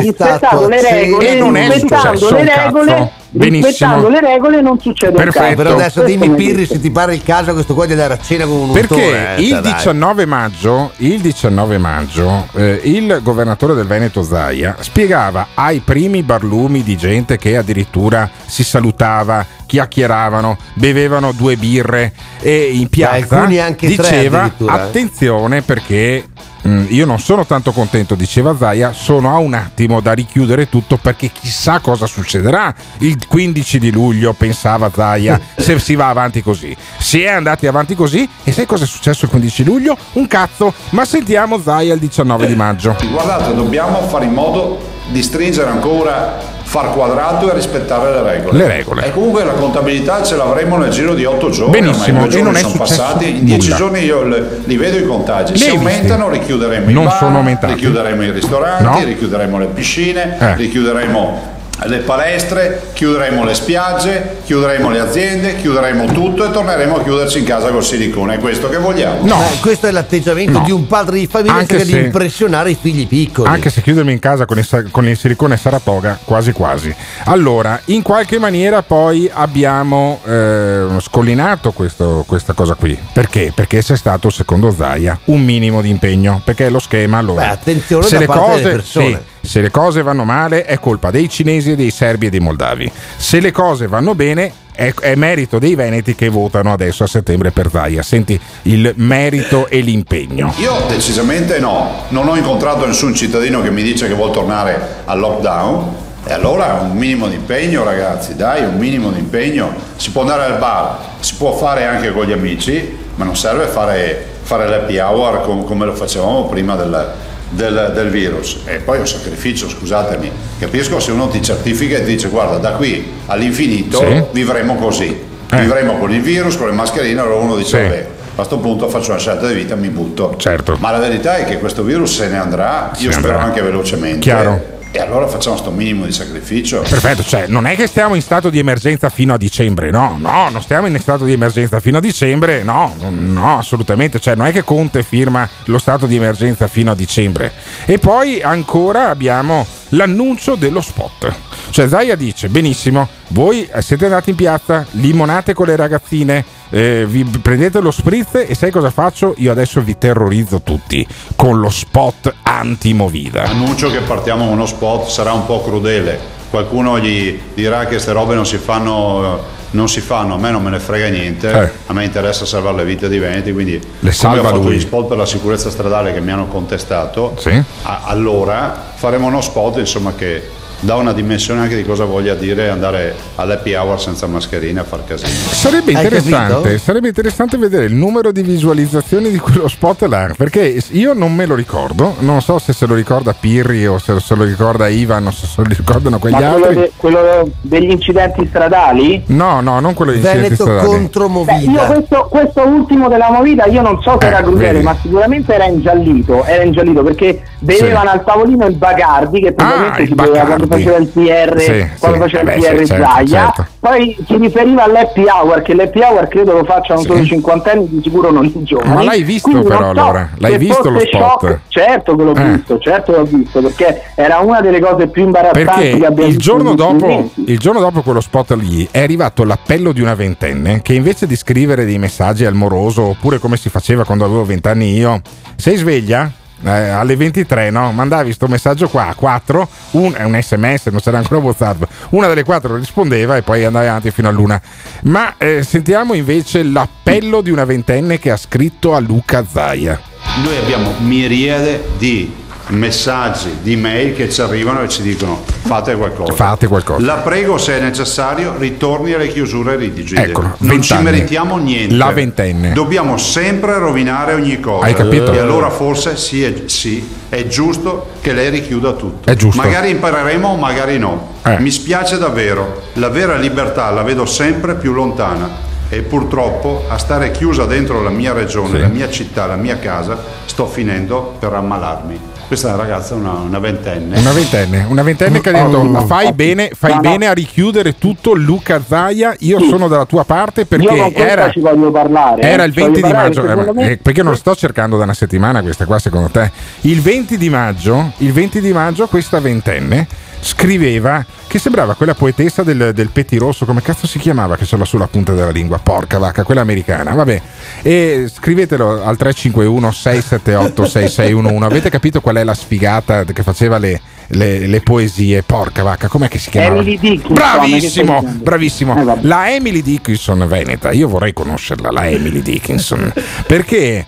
le 0.68 0.82
regole 0.82 1.30
e 1.30 1.36
non 1.40 1.56
è 1.56 1.80
successo 1.80 2.30
le 2.32 2.40
un 2.42 2.46
regole 2.64 2.92
cazzo. 2.94 3.12
Benissimo. 3.36 3.68
rispettando 3.68 4.10
le 4.10 4.20
regole 4.20 4.62
non 4.62 4.80
succede 4.80 5.14
Perfetto. 5.14 5.56
Però 5.56 5.74
adesso 5.74 6.02
Questo 6.02 6.04
dimmi 6.04 6.30
mi 6.30 6.36
Pirri 6.36 6.66
se 6.68 6.80
ti 6.80 6.92
pare 6.92 7.16
il 7.16 7.24
caso 7.24 7.54
questo 7.54 7.74
qua 7.74 7.88
di 7.88 7.94
andare 7.94 8.14
a 8.14 8.20
cena 8.20 8.46
con 8.46 8.54
un 8.54 8.72
Perché 8.72 8.94
untore, 8.94 9.36
eh, 9.38 9.42
il 9.42 9.60
dai. 9.60 9.74
19 9.74 10.26
maggio, 10.26 10.92
il 10.98 11.20
19 11.20 11.78
maggio 11.80 12.48
eh, 12.54 12.80
il 12.84 13.20
governatore 13.24 13.74
del 13.74 13.88
Veneto 13.88 14.22
Zaia 14.22 14.76
spiegava 14.80 15.48
ai 15.56 15.80
primi 15.80 16.22
barlumi 16.22 16.84
di 16.84 16.96
gente 16.96 17.38
che 17.38 17.58
addirittura 17.58 18.30
si 18.46 18.64
salutava, 18.64 19.44
chiacchieravano, 19.66 20.58
bevevano 20.76 21.32
due 21.32 21.56
birre 21.56 22.14
e 22.40 22.70
in 22.74 22.88
piazza 22.88 23.40
alcuni 23.40 23.60
anche 23.60 23.88
tre 23.96 24.04
diceva 24.04 24.46
eh. 24.46 24.66
attenzione 24.68 25.64
perché 25.64 26.26
io 26.64 27.06
non 27.06 27.20
sono 27.20 27.46
tanto 27.46 27.72
contento, 27.72 28.16
diceva 28.16 28.56
Zaia, 28.56 28.94
sono 28.94 29.34
a 29.34 29.38
un 29.38 29.54
attimo 29.54 30.00
da 30.00 30.14
richiudere 30.14 30.70
tutto 30.70 30.98
perché 30.98 31.30
chissà 31.30 31.80
cosa 31.80 32.06
succederà 32.06 32.74
il 33.00 33.28
15 33.28 33.80
di 33.80 33.92
luglio, 33.92 34.34
pensava 34.34 34.90
Zaia, 34.94 35.40
se 35.58 35.78
si 35.80 35.96
va 35.96 36.08
avanti 36.08 36.42
così. 36.42 36.76
Si 36.98 37.22
è 37.22 37.30
andati 37.30 37.68
avanti 37.68 37.96
così 37.96 38.28
e 38.44 38.52
sai 38.52 38.66
cosa 38.66 38.86
è 38.86 38.88
successo 38.88 39.26
il 39.26 39.32
15 39.32 39.64
luglio? 39.64 39.98
Un 40.14 40.28
cazzo, 40.28 40.74
ma 40.92 41.04
sentiamo 41.04 41.60
Zaia 41.60 41.94
il 41.94 42.00
19 42.00 42.48
di 42.48 42.56
maggio. 42.56 42.96
Guardate, 43.12 43.54
dobbiamo 43.54 44.08
fare 44.08 44.26
in 44.26 44.34
modo 44.34 44.80
di 45.10 45.22
stringere 45.22 45.70
ancora, 45.70 46.40
far 46.74 46.90
quadrato 46.92 47.52
e 47.52 47.54
rispettare 47.54 48.12
le 48.12 48.24
regole. 48.32 48.58
Le 48.58 48.68
regole. 48.68 49.06
E 49.06 49.12
comunque 49.12 49.44
la 49.44 49.52
contabilità 49.52 50.24
ce 50.24 50.36
l'avremo 50.36 50.76
nel 50.78 50.90
giro 50.90 51.14
di 51.14 51.24
otto 51.24 51.52
giorni. 51.52 51.80
Benissimo, 51.80 52.22
non 52.22 52.30
giorni 52.30 52.56
è 52.56 52.62
sono 52.62 52.74
passati. 52.78 53.30
In 53.38 53.46
dieci 53.46 53.66
nulla. 53.68 53.78
giorni 53.78 54.00
io 54.00 54.24
li 54.24 54.76
vedo 54.78 54.98
i 54.98 55.06
contagi. 55.06 55.56
Se 55.56 55.70
aumentano, 55.70 56.30
richiuderemo 56.32 56.90
i 56.90 56.94
Non 56.94 57.04
bar, 57.04 57.18
sono 57.18 57.38
aumentati. 57.38 57.74
richiuderemo 57.76 58.24
i 58.24 58.32
ristoranti, 58.32 58.84
No. 58.86 59.06
richiuderemo 59.06 59.60
le 59.60 59.66
piscine, 59.68 60.36
Eh. 60.40 60.56
richiuderemo 60.56 61.53
le 61.86 62.00
palestre, 62.00 62.90
chiuderemo 62.94 63.44
le 63.44 63.54
spiagge, 63.54 64.38
chiuderemo 64.46 64.90
le 64.90 65.00
aziende, 65.00 65.56
chiuderemo 65.58 66.06
tutto 66.12 66.46
e 66.46 66.52
torneremo 66.52 66.98
a 66.98 67.04
chiuderci 67.04 67.40
in 67.40 67.46
casa 67.46 67.70
col 67.70 67.84
silicone. 67.84 68.36
È 68.36 68.40
questo 68.40 68.70
che 68.70 68.78
vogliamo. 68.78 69.22
Ma 69.26 69.38
questo 69.62 69.88
è 69.88 69.92
l'atteggiamento 69.92 70.60
No. 70.60 70.64
di 70.66 70.72
un 70.72 70.88
padre 70.88 71.20
di 71.20 71.28
famiglia 71.28 71.54
Anche 71.56 71.78
che 71.78 71.86
se- 71.86 71.92
di 72.00 72.06
impressionare 72.06 72.72
i 72.72 72.78
figli 72.80 73.08
piccoli. 73.08 73.48
Anche 73.50 73.70
se 73.70 73.82
chiudermi 73.82 74.12
in 74.12 74.20
casa 74.20 74.46
con 74.46 74.58
il, 74.58 74.88
con 74.92 75.08
il 75.08 75.18
silicone 75.18 75.58
Saratoga, 75.58 76.18
quasi 76.24 76.52
quasi. 76.52 76.94
Allora, 77.26 77.80
in 77.86 78.02
qualche 78.02 78.40
maniera 78.40 78.82
poi 78.84 79.30
abbiamo 79.34 80.20
eh, 80.26 80.86
scollinato 81.00 81.72
questo- 81.72 82.24
questa 82.28 82.54
cosa 82.54 82.76
qui. 82.76 82.98
Perché? 83.14 83.52
Perché 83.54 83.82
c'è 83.82 83.96
stato, 83.98 84.30
secondo 84.30 84.72
Zaia, 84.72 85.18
un 85.26 85.42
minimo 85.42 85.82
di 85.82 85.90
impegno. 85.90 86.42
Perché 86.44 86.70
lo 86.70 86.80
schema 86.80 87.18
allora. 87.18 87.42
Beh, 87.42 87.48
attenzione 87.50 88.04
se 88.06 88.14
da 88.14 88.20
le 88.20 88.26
parte 88.26 88.42
cose, 88.42 88.62
delle 88.64 88.74
persone. 88.76 89.06
sì, 89.06 89.18
se 89.46 89.60
le 89.60 89.72
cose 89.72 90.02
vanno 90.02 90.24
male 90.24 90.64
è 90.64 90.80
colpa 90.80 91.12
dei 91.12 91.28
cinesi, 91.30 91.76
dei 91.76 91.92
serbi 91.92 92.28
e 92.28 92.30
dei 92.30 92.40
moldavi. 92.40 92.90
Se 93.18 93.42
le 93.42 93.52
cose 93.52 93.88
vanno 93.88 94.16
bene 94.16 94.52
è, 94.72 94.94
è 94.94 95.16
merito 95.16 95.60
dei 95.60 95.76
veneti 95.76 96.16
che 96.16 96.30
votano 96.30 96.72
adesso 96.72 97.04
a 97.04 97.08
settembre 97.08 97.52
per 97.52 97.70
Zaia. 97.70 98.02
Senti 98.04 98.40
il 98.64 98.94
merito 98.96 99.68
e 99.68 99.82
l'impegno. 99.82 100.54
Io 100.60 100.86
decisamente 100.88 101.60
no, 101.60 102.06
non 102.10 102.30
ho 102.30 102.38
incontrato 102.38 102.86
nessun 102.86 103.14
cittadino 103.14 103.62
che 103.62 103.70
mi 103.70 103.84
dice 103.84 104.08
che 104.08 104.14
vuol 104.14 104.32
tornare 104.32 105.02
al 105.04 105.20
lockdown. 105.20 105.96
E 106.26 106.32
allora 106.32 106.80
un 106.82 106.96
minimo 106.96 107.28
di 107.28 107.36
impegno 107.36 107.84
ragazzi, 107.84 108.38
dai, 108.38 108.64
un 108.64 108.78
minimo 108.78 109.12
di 109.12 109.20
impegno. 109.20 109.74
Si 109.98 110.12
può 110.12 110.22
andare 110.22 110.46
al 110.46 110.58
bar, 110.58 111.00
si 111.20 111.36
può 111.36 111.52
fare 111.52 111.84
anche 111.86 112.14
con 112.14 112.24
gli 112.24 112.32
amici, 112.32 112.98
ma 113.16 113.26
non 113.26 113.36
serve 113.36 113.66
fare, 113.66 114.26
fare 114.42 114.70
l'happy 114.70 115.00
hour 115.00 115.42
com- 115.42 115.66
come 115.66 115.86
lo 115.86 115.94
facevamo 115.94 116.46
prima 116.46 116.78
del, 116.78 117.14
del- 117.54 117.92
del 117.94 118.10
virus. 118.10 118.60
E 118.66 118.78
poi 118.78 118.98
è 118.98 119.00
un 119.00 119.08
sacrificio, 119.08 119.70
scusatemi. 119.70 120.32
Capisco 120.60 121.00
se 121.00 121.12
uno 121.12 121.28
ti 121.28 121.42
certifica 121.42 121.98
e 121.98 122.04
ti 122.04 122.12
dice 122.14 122.28
guarda 122.30 122.58
da 122.58 122.72
qui 122.72 123.06
all'infinito 123.28 123.98
Sì. 124.00 124.24
vivremo 124.32 124.76
così. 124.76 125.32
Eh. 125.52 125.60
Vivremo 125.60 125.98
con 125.98 126.12
il 126.12 126.22
virus, 126.22 126.58
con 126.58 126.68
le 126.68 126.74
mascherine, 126.74 127.20
allora 127.20 127.36
uno 127.38 127.56
dice 127.56 127.78
Sì. 127.78 127.84
vabbè, 127.84 128.08
a 128.32 128.36
questo 128.36 128.58
punto 128.58 128.90
faccio 128.90 129.12
una 129.12 129.20
scelta 129.20 129.46
di 129.48 129.54
vita 129.54 129.76
e 129.76 129.78
mi 129.78 129.90
butto. 129.90 130.34
Certo. 130.38 130.76
Ma 130.80 130.90
la 130.92 130.98
verità 130.98 131.36
è 131.38 131.46
che 131.46 131.60
questo 131.60 131.84
virus 131.84 132.16
se 132.16 132.28
ne 132.28 132.38
andrà, 132.40 132.90
Se 132.94 133.04
io 133.04 133.10
ne 133.10 133.14
spero 133.16 133.34
andrà. 133.34 133.44
anche 133.48 133.62
velocemente. 133.62 134.20
Chiaro. 134.20 134.72
E 134.96 135.00
allora 135.00 135.28
facciamo 135.28 135.58
sto 135.58 135.72
minimo 135.72 136.06
di 136.06 136.12
sacrificio. 136.12 136.82
Perfetto, 136.82 137.24
cioè 137.24 137.48
non 137.48 137.66
è 137.66 137.76
che 137.76 137.88
stiamo 137.88 138.14
in 138.14 138.22
stato 138.22 138.52
di 138.52 138.60
emergenza 138.60 139.10
fino 139.10 139.34
a 139.34 139.38
dicembre, 139.38 139.90
no, 139.90 140.18
no, 140.20 140.50
non 140.50 140.62
stiamo 140.62 140.86
in 140.86 141.00
stato 141.00 141.26
di 141.26 141.32
emergenza 141.32 141.80
fino 141.80 141.98
a 141.98 142.00
dicembre, 142.00 142.62
no, 142.62 142.94
no, 143.10 143.58
assolutamente, 143.58 144.20
cioè 144.20 144.36
non 144.36 144.46
è 144.46 144.52
che 144.52 144.64
Conte 144.64 145.02
firma 145.02 145.50
lo 145.66 145.80
stato 145.80 146.06
di 146.06 146.16
emergenza 146.16 146.68
fino 146.68 146.92
a 146.92 146.96
dicembre. 146.96 147.52
E 147.86 147.98
poi 147.98 148.44
ancora 148.44 149.10
abbiamo 149.10 149.66
l'annuncio 149.94 150.56
dello 150.56 150.82
spot. 150.82 151.34
Cioè 151.70 151.88
Zaia 151.88 152.16
dice, 152.16 152.50
benissimo, 152.50 153.08
voi 153.30 153.66
eh, 153.66 153.82
siete 153.82 154.06
andati 154.06 154.30
in 154.32 154.36
piazza, 154.36 154.86
limonate 154.92 155.54
con 155.54 155.68
le 155.68 155.76
ragazzine, 155.76 156.46
eh, 156.70 157.06
vi 157.08 157.24
prendete 157.24 157.80
lo 157.80 157.92
spritz 157.92 158.46
e 158.48 158.54
sai 158.54 158.72
cosa 158.72 158.92
faccio? 158.92 159.34
Io 159.38 159.52
adesso 159.52 159.82
vi 159.82 159.98
terrorizzo 159.98 160.62
tutti 160.62 161.06
con 161.36 161.60
lo 161.60 161.70
spot 161.70 162.34
anti-movida. 162.44 163.44
Annuncio 163.44 163.90
che 163.90 164.00
partiamo 164.02 164.46
con 164.46 164.54
uno 164.54 164.66
spot, 164.66 165.08
sarà 165.08 165.34
un 165.34 165.46
po' 165.46 165.64
crudele. 165.64 166.42
Qualcuno 166.58 167.00
gli 167.00 167.40
dirà 167.56 167.80
che 167.80 167.94
queste 167.96 168.12
robe 168.12 168.36
non 168.36 168.46
si 168.46 168.58
fanno. 168.58 169.62
Non 169.72 169.90
si 169.90 170.02
fanno, 170.02 170.36
a 170.36 170.38
me 170.38 170.52
non 170.52 170.62
me 170.62 170.70
ne 170.70 170.80
frega 170.80 171.08
niente, 171.08 171.50
Eh. 171.50 171.70
a 171.88 171.94
me 171.94 172.04
interessa 172.06 172.46
salvare 172.46 172.76
le 172.76 172.86
vite 172.86 173.08
dei 173.10 173.18
Veneti, 173.18 173.52
quindi 173.54 173.82
Le 174.02 174.12
salva 174.12 174.36
come 174.38 174.48
ho 174.48 174.52
fatto 174.52 174.64
lui. 174.68 174.76
gli 174.76 174.80
spot 174.80 175.08
per 175.08 175.18
la 175.18 175.26
sicurezza 175.26 175.72
stradale 175.72 176.14
che 176.14 176.22
mi 176.22 176.30
hanno 176.32 176.46
contestato, 176.46 177.34
Sì. 177.40 177.60
a- 177.82 178.02
allora 178.04 178.92
faremo 178.94 179.26
uno 179.26 179.42
spot 179.42 179.78
insomma, 179.78 180.14
che 180.16 180.48
dà 180.84 180.96
una 180.96 181.14
dimensione 181.14 181.62
anche 181.62 181.76
di 181.76 181.84
cosa 181.86 182.04
voglia 182.06 182.34
dire 182.36 182.70
andare 182.70 183.16
all'happy 183.36 183.74
hour 183.74 184.00
senza 184.00 184.28
mascherina 184.28 184.82
a 184.82 184.84
far 184.84 185.04
casino. 185.06 185.30
Sarebbe 185.30 185.92
interessante, 185.92 186.78
sarebbe 186.78 187.08
interessante 187.08 187.58
vedere 187.58 187.86
il 187.86 187.94
numero 187.94 188.32
di 188.32 188.42
visualizzazioni 188.42 189.30
di 189.32 189.38
quello 189.40 189.68
spot 189.68 190.02
là, 190.04 190.32
perché 190.36 190.82
io 190.92 191.14
non 191.14 191.34
me 191.34 191.46
lo 191.46 191.56
ricordo, 191.56 192.16
non 192.20 192.42
so 192.42 192.60
se 192.60 192.74
se 192.74 192.86
lo 192.86 192.96
ricorda 192.96 193.34
Pirri 193.38 193.88
o 193.88 193.98
se 193.98 194.20
se 194.20 194.36
lo 194.36 194.44
ricorda 194.44 194.88
Ivan 194.88 195.28
o 195.28 195.32
se 195.32 195.46
se 195.48 195.62
lo 195.62 195.68
ricordano 195.68 196.20
quegli 196.20 196.34
Ma 196.34 196.40
quello, 196.50 196.66
altri. 196.66 196.76
de- 196.76 196.92
quello 196.98 197.50
degli 197.62 197.90
incidenti 197.92 198.46
stradali? 198.48 199.24
No, 199.28 199.62
no, 199.62 199.80
non 199.80 199.94
quello 199.94 200.12
di 200.12 200.18
incidenti 200.18 200.42
Veneto 200.44 200.64
stradali. 200.64 200.88
contro 200.88 201.28
Beh, 201.30 201.54
io 201.60 201.70
Movida. 201.70 201.86
questo, 201.86 202.28
questo 202.30 202.62
ultimo 202.68 203.08
della 203.08 203.30
Movida 203.32 203.66
io 203.68 203.82
non 203.82 204.02
so 204.02 204.18
se 204.20 204.26
Eh, 204.26 204.30
era 204.30 204.42
crudele, 204.42 204.72
vedi. 204.74 204.84
ma 204.84 204.96
sicuramente 205.02 205.54
era 205.54 205.66
ingiallito, 205.66 206.44
era 206.44 206.64
ingiallito 206.64 207.04
perché 207.04 207.42
bevevano 207.60 208.10
al 208.10 208.24
tavolino 208.24 208.66
il 208.66 208.76
Bacardi 208.76 209.40
che 209.40 209.54
praticamente 209.54 210.02
il 210.02 210.08
si 210.10 210.14
beveva 210.16 210.46
quando. 210.46 210.68
Faceva 210.78 210.98
il 210.98 211.08
PR, 211.08 211.60
Sì, 211.60 211.88
quando 212.00 212.18
sì, 212.28 212.30
faceva 212.32 212.52
eh 212.52 212.56
il 212.56 212.62
beh, 212.62 212.68
PR 212.68 212.78
sì, 212.80 212.86
certo, 212.86 213.26
certo. 213.28 213.66
poi 213.80 214.18
si 214.28 214.38
riferiva 214.38 214.84
all'happy 214.84 215.26
hour, 215.28 215.62
che 215.62 215.74
l'happy 215.74 216.02
hour 216.02 216.28
credo 216.28 216.54
lo 216.54 216.64
facciano 216.64 217.02
solo 217.02 217.20
i 217.20 217.26
cinquantenni, 217.26 217.88
di 217.90 218.02
sicuro 218.04 218.32
non 218.32 218.46
i 218.46 218.64
giovani. 218.64 218.94
Ma 218.94 219.04
l'hai 219.04 219.24
visto 219.24 219.50
Quindi 219.50 219.68
però, 219.68 219.80
so 219.84 219.90
allora? 219.90 220.30
L'hai 220.38 220.58
visto 220.58 220.90
lo 220.90 221.00
spot? 221.00 221.22
shock. 221.22 221.60
Certo 221.68 222.16
che 222.16 222.24
l'ho 222.24 222.36
Eh. 222.36 222.44
visto, 222.56 222.80
certo 222.80 223.12
l'ho 223.12 223.24
visto, 223.24 223.62
perché 223.62 224.02
era 224.16 224.40
una 224.40 224.62
delle 224.62 224.80
cose 224.80 225.08
più 225.08 225.24
imbarazzanti 225.24 225.64
Perché 225.66 225.98
che 226.00 226.06
abbiamo 226.06 226.30
il 226.30 226.36
visto 226.38 226.42
giorno, 226.52 226.70
ultimi 226.72 227.00
dopo, 227.18 227.32
il 227.46 227.60
giorno 227.60 227.80
dopo 227.80 228.02
quello 228.02 228.22
spot 228.22 228.52
lì 228.54 228.88
è 228.92 229.02
arrivato 229.02 229.44
l'appello 229.44 229.92
di 229.92 230.02
una 230.02 230.14
ventenne 230.16 230.82
che 230.82 230.94
invece 230.94 231.28
di 231.28 231.36
scrivere 231.36 231.86
dei 231.86 231.98
messaggi 231.98 232.46
al 232.46 232.54
moroso 232.54 233.02
oppure 233.04 233.40
come 233.40 233.58
si 233.58 233.70
faceva 233.70 234.04
quando 234.06 234.26
avevo 234.26 234.44
vent'anni 234.46 234.94
io, 234.96 235.22
sei 235.56 235.76
sveglia? 235.78 236.32
Eh, 236.66 236.70
alle 236.70 237.16
23 237.18 237.70
no? 237.72 237.92
mandavi 237.92 238.32
sto 238.32 238.48
messaggio 238.48 238.88
qua 238.88 239.10
a 239.10 239.16
4 239.16 239.68
un, 239.92 240.16
un 240.18 240.40
sms 240.42 240.86
non 240.86 241.00
c'era 241.02 241.18
ancora 241.18 241.42
whatsapp. 241.42 241.84
Una 242.10 242.28
delle 242.28 242.44
quattro 242.44 242.76
rispondeva 242.76 243.36
e 243.36 243.42
poi 243.42 243.66
andavi 243.66 243.88
avanti 243.88 244.12
fino 244.12 244.30
all'una 244.30 244.62
ma 245.04 245.36
eh, 245.38 245.64
sentiamo 245.64 246.14
invece 246.14 246.64
l'appello 246.64 247.42
di 247.42 247.52
una 247.52 247.66
ventenne 247.66 248.20
che 248.20 248.32
ha 248.32 248.38
scritto 248.38 248.96
a 248.96 249.00
Luca 249.00 249.46
Zaia. 249.46 250.00
Noi 250.44 250.58
abbiamo 250.58 250.94
miriade 251.00 251.84
di 251.98 252.43
messaggi, 252.68 253.58
di 253.62 253.76
mail 253.76 254.16
che 254.16 254.30
ci 254.30 254.42
arrivano 254.42 254.82
e 254.82 254.88
ci 254.88 255.02
dicono 255.02 255.44
fate 255.46 255.96
qualcosa. 255.96 256.34
fate 256.34 256.68
qualcosa 256.68 257.06
La 257.06 257.16
prego, 257.16 257.58
se 257.58 257.78
è 257.78 257.82
necessario, 257.82 258.56
ritorni 258.58 259.14
alle 259.14 259.28
chiusure 259.28 259.76
rigide. 259.76 260.24
Eccolo, 260.24 260.56
non 260.60 260.82
ci 260.82 260.96
meritiamo 260.96 261.58
niente. 261.58 261.96
La 261.96 262.12
ventenne. 262.12 262.74
Dobbiamo 262.74 263.18
sempre 263.18 263.78
rovinare 263.78 264.34
ogni 264.34 264.60
cosa. 264.60 264.86
Hai 264.86 264.94
capito? 264.94 265.32
E 265.34 265.40
allora 265.40 265.70
forse 265.70 266.16
sì 266.18 266.44
è, 266.44 266.54
sì, 266.66 267.08
è 267.30 267.48
giusto 267.48 268.08
che 268.22 268.34
lei 268.34 268.50
richiuda 268.50 268.94
tutto. 268.94 269.30
È 269.30 269.36
giusto. 269.36 269.62
Magari 269.62 269.90
impareremo, 269.90 270.56
magari 270.56 270.98
no. 270.98 271.32
Eh. 271.46 271.60
Mi 271.60 271.70
spiace 271.70 272.18
davvero. 272.18 272.82
La 272.94 273.10
vera 273.10 273.36
libertà 273.36 273.90
la 273.92 274.04
vedo 274.04 274.26
sempre 274.26 274.76
più 274.76 274.94
lontana. 274.94 275.72
E 275.90 276.02
purtroppo 276.02 276.86
a 276.88 276.98
stare 276.98 277.30
chiusa 277.30 277.66
dentro 277.66 278.02
la 278.02 278.10
mia 278.10 278.34
regione, 278.34 278.78
Sì. 278.78 278.80
la 278.80 278.88
mia 278.88 279.10
città, 279.12 279.46
la 279.46 279.58
mia 279.58 279.78
casa, 279.78 280.18
sto 280.46 280.66
finendo 280.66 281.36
per 281.38 281.54
ammalarmi. 281.54 282.20
Questa 282.54 282.70
è 282.70 282.76
una 282.76 282.84
ragazza, 282.84 283.16
una, 283.16 283.32
una 283.32 283.58
ventenne. 283.58 284.20
Una 284.20 284.32
ventenne, 284.32 284.86
una 284.88 285.02
ventenne 285.02 285.42
che 285.42 285.50
ha 285.50 285.54
detto: 285.64 285.82
"Ma 285.86 286.06
fai 286.06 286.34
bene, 286.34 286.70
fai 286.78 286.92
No, 286.92 286.96
no. 286.98 287.02
bene 287.02 287.26
a 287.26 287.34
richiudere 287.34 287.98
tutto 287.98 288.36
Luca 288.36 288.80
Zaia. 288.88 289.34
Io 289.40 289.60
Sì. 289.60 289.70
sono 289.70 289.88
dalla 289.88 290.06
tua 290.06 290.24
parte 290.24 290.68
perché 290.68 291.12
era, 291.16 291.50
ci 291.50 291.60
voglio 291.62 291.90
parlare. 291.90 292.44
era 292.44 292.62
eh. 292.62 292.68
il 292.68 292.74
Ci 292.74 292.80
voglio 292.82 292.92
20 292.92 293.08
di 293.08 293.12
maggio. 293.14 293.42
perché 293.42 293.70
eh, 293.70 293.74
me- 293.74 293.90
eh, 293.90 293.98
perché 293.98 294.22
non 294.22 294.38
sto 294.38 294.54
cercando 294.54 294.98
da 294.98 295.04
una 295.06 295.16
settimana 295.16 295.64
questa 295.64 295.86
qua, 295.86 295.98
secondo 295.98 296.30
te? 296.30 296.52
Il 296.82 297.02
20 297.02 297.38
di 297.40 297.50
maggio, 297.50 298.12
il 298.18 298.32
20 298.32 298.62
di 298.62 298.72
maggio 298.72 299.08
questa 299.08 299.40
ventenne 299.40 300.06
scriveva 300.44 301.26
che 301.48 301.60
sembrava 301.60 301.96
quella 301.96 302.14
poetessa 302.16 302.64
del, 302.64 302.92
del 302.94 303.10
pettirosso, 303.10 303.66
come 303.66 303.82
cazzo 303.82 304.08
si 304.08 304.20
chiamava, 304.20 304.56
che 304.58 304.66
sono 304.66 304.86
sulla 304.86 305.08
punta 305.08 305.34
della 305.34 305.50
lingua, 305.52 305.80
porca 305.80 306.18
vacca, 306.18 306.44
quella 306.44 306.62
americana, 306.62 307.14
vabbè. 307.14 307.42
E 307.82 308.30
scrivetelo 308.32 309.04
al 309.04 309.18
351 309.18 309.92
678 309.92 310.86
6611, 310.86 311.64
avete 311.64 311.90
capito 311.90 312.22
qual 312.22 312.38
è 312.38 312.44
la 312.44 312.54
sfigata 312.54 313.24
che 313.24 313.44
faceva 313.44 313.78
le, 313.78 314.00
le- 314.28 314.68
le 314.68 314.82
poesie, 314.82 315.44
porca 315.44 315.84
vacca, 315.84 316.08
com'è 316.08 316.28
che 316.28 316.40
si 316.40 316.50
chiamava? 316.50 316.82
Emily 316.82 316.98
Dickinson, 317.00 317.34
Bravissimo, 317.34 318.22
bravissimo. 318.22 319.18
La 319.22 319.52
Emily 319.54 319.82
Dickinson 319.82 320.46
veneta, 320.48 320.92
io 320.92 321.08
vorrei 321.08 321.34
conoscerla, 321.34 321.92
la 321.92 322.08
Emily 322.08 322.42
Dickinson, 322.42 323.14
perché... 323.48 324.06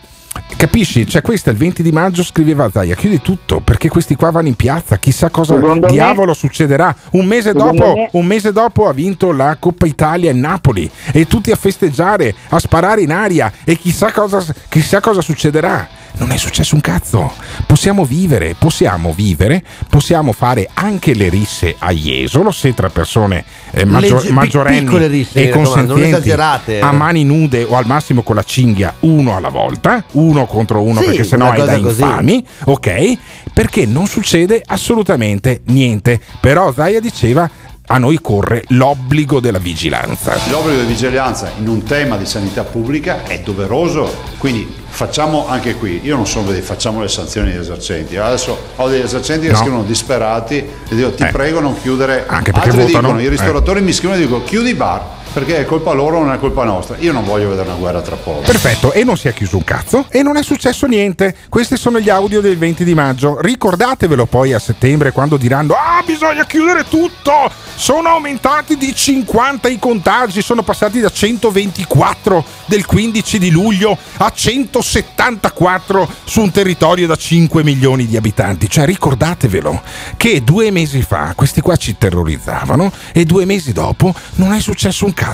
Capisci? 0.58 1.08
Cioè, 1.08 1.22
questa 1.22 1.52
il 1.52 1.58
20 1.58 1.84
di 1.84 1.92
maggio 1.92 2.24
scriveva 2.24 2.70
Zaia, 2.72 2.96
chiudi 2.96 3.22
tutto 3.22 3.60
perché 3.60 3.90
questi 3.90 4.16
qua 4.16 4.32
vanno 4.32 4.48
in 4.48 4.56
piazza, 4.56 4.98
chissà 4.98 5.30
cosa 5.30 5.56
Secondo 5.56 5.88
me- 5.88 5.92
diavolo 5.92 6.34
succederà. 6.34 6.96
Un 7.12 7.26
mese, 7.26 7.54
dopo, 7.54 7.94
me- 7.94 8.10
un 8.12 8.26
mese 8.26 8.52
dopo 8.52 8.88
ha 8.88 8.94
vinto 8.94 9.32
la 9.32 9.58
Coppa 9.60 9.86
Italia 9.86 10.32
in 10.32 10.40
Napoli 10.40 10.90
e 11.12 11.28
tutti 11.28 11.52
a 11.52 11.56
festeggiare, 11.56 12.34
a 12.50 12.60
sparare 12.60 13.02
in 13.02 13.12
aria 13.12 13.52
e 13.64 13.78
chissà 13.78 14.12
cosa, 14.12 14.44
chissà 14.70 15.00
cosa 15.00 15.22
succederà. 15.22 15.88
Non 16.18 16.32
è 16.32 16.38
successo 16.38 16.76
un 16.76 16.82
cazzo. 16.82 17.32
Possiamo 17.66 18.06
vivere, 18.06 18.56
possiamo 18.58 19.14
vivere, 19.14 19.64
possiamo 19.90 20.32
fare 20.32 20.70
anche 20.74 21.14
le 21.14 21.30
risse 21.30 21.76
a 21.78 21.92
Jesolo 21.92 22.52
se 22.52 22.74
tra 22.74 22.90
persone 22.90 23.44
eh, 23.72 23.86
maggior- 23.86 24.22
Legge- 24.22 24.34
maggiorenni 24.34 25.08
risse, 25.08 25.44
e 25.44 25.50
consenzienti 25.50 26.30
eh. 26.30 26.80
a 26.80 26.92
mani 26.92 27.24
nude 27.24 27.64
o 27.64 27.76
al 27.76 27.86
massimo 27.86 28.22
con 28.22 28.36
la 28.36 28.44
cinghia 28.44 28.94
uno 29.02 29.36
alla 29.36 29.50
volta, 29.50 30.04
uno 30.12 30.46
contro 30.46 30.82
uno 30.82 31.00
Sì, 31.02 31.08
perché 31.08 31.24
sennò 31.24 31.52
è 31.52 31.64
da 31.64 31.80
così. 31.80 32.02
infami, 32.02 32.46
ok? 32.66 33.18
Perché 33.54 33.86
non 33.86 34.08
succede 34.08 34.62
assolutamente 34.66 35.62
niente. 35.66 36.20
Però 36.40 36.74
Zaia 36.74 37.00
diceva 37.00 37.50
a 37.88 37.98
noi 37.98 38.20
corre 38.20 38.64
l'obbligo 38.70 39.40
della 39.40 39.60
vigilanza. 39.60 40.36
L'obbligo 40.50 40.82
di 40.82 40.88
vigilanza 40.88 41.52
in 41.60 41.68
un 41.68 41.84
tema 41.84 42.18
di 42.18 42.26
sanità 42.26 42.64
pubblica 42.64 43.24
è 43.24 43.40
doveroso, 43.40 44.12
quindi 44.38 44.68
facciamo 44.88 45.48
anche 45.48 45.76
qui, 45.76 46.00
io 46.04 46.16
non 46.16 46.26
sono 46.26 46.52
facciamo 46.52 47.02
le 47.02 47.08
sanzioni 47.08 47.52
agli 47.52 47.60
esercenti, 47.60 48.18
adesso 48.18 48.58
ho 48.76 48.88
degli 48.88 49.02
esercenti 49.02 49.46
che 49.48 49.52
No. 49.52 49.58
scrivono 49.60 49.84
disperati 49.84 50.56
e 50.58 50.96
dico 50.96 51.14
ti 51.14 51.24
Eh. 51.24 51.28
prego 51.28 51.60
non 51.60 51.80
chiudere, 51.80 52.26
Anche 52.28 52.52
perché 52.52 52.70
altri 52.70 52.84
votano, 52.86 53.08
dicono, 53.08 53.22
i 53.22 53.26
eh. 53.26 53.30
ristoratori 53.30 53.82
mi 53.82 53.94
scrivono 53.94 54.20
e 54.20 54.24
dicono 54.24 54.44
chiudi 54.44 54.70
i 54.70 54.74
bar 54.76 55.02
perché 55.36 55.58
è 55.58 55.66
colpa 55.66 55.92
loro 55.92 56.20
non 56.20 56.32
è 56.32 56.40
colpa 56.40 56.64
nostra, 56.64 56.96
io 56.98 57.12
non 57.12 57.26
voglio 57.26 57.50
vedere 57.50 57.68
una 57.68 57.78
guerra 57.78 58.02
tra 58.02 58.16
poveri. 58.16 58.46
Perfetto, 58.46 58.94
e 58.94 59.04
non 59.04 59.18
si 59.18 59.28
è 59.28 59.34
chiuso 59.34 59.58
un 59.58 59.66
cazzo 59.66 60.06
e 60.08 60.24
non 60.24 60.38
è 60.38 60.44
successo 60.44 60.88
niente. 60.88 61.36
Questi 61.50 61.76
sono 61.76 62.00
gli 62.00 62.08
audio 62.10 62.40
del 62.40 62.58
20 62.58 62.86
di 62.86 62.94
maggio. 62.94 63.42
Ricordatevelo 63.42 64.28
poi 64.28 64.54
a 64.54 64.60
settembre 64.60 65.12
quando 65.12 65.36
diranno: 65.36 65.74
Ah, 65.74 66.02
bisogna 66.06 66.46
chiudere 66.46 66.86
tutto! 66.88 67.52
Sono 67.76 68.08
aumentati 68.08 68.78
di 68.78 68.96
50 68.96 69.68
i 69.68 69.78
contagi, 69.78 70.42
sono 70.42 70.64
passati 70.64 71.02
da 71.02 71.10
124 71.10 72.46
del 72.68 72.86
15 72.86 73.38
di 73.38 73.52
luglio 73.52 73.98
a 74.16 74.32
174 74.34 76.10
su 76.24 76.40
un 76.40 76.52
territorio 76.52 77.08
da 77.08 77.18
5 77.18 77.62
milioni 77.62 78.06
di 78.08 78.16
abitanti. 78.16 78.70
Cioè, 78.70 78.86
ricordatevelo 78.86 79.82
che 80.16 80.42
due 80.46 80.72
mesi 80.72 81.02
fa 81.02 81.34
questi 81.36 81.60
qua 81.60 81.76
ci 81.76 81.98
terrorizzavano 81.98 82.90
e 83.12 83.26
due 83.26 83.44
mesi 83.44 83.74
dopo 83.74 84.16
non 84.36 84.54
è 84.54 84.62
successo 84.62 85.04
un 85.04 85.14
cazzo. 85.14 85.25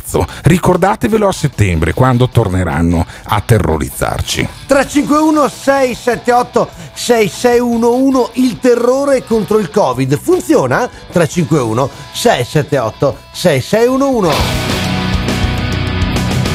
Ricordatevelo 0.43 1.27
a 1.27 1.32
settembre 1.32 1.93
quando 1.93 2.30
torneranno 2.30 3.06
a 3.23 3.41
terrorizzarci. 3.41 4.47
351 4.67 5.47
678 5.49 6.69
6611 6.93 8.32
il 8.36 8.60
terrore 8.60 9.23
contro 9.23 9.60
il 9.60 9.69
covid 9.69 10.17
funziona 10.17 10.89
351 11.12 11.89
678 12.12 13.17
6611 13.32 14.36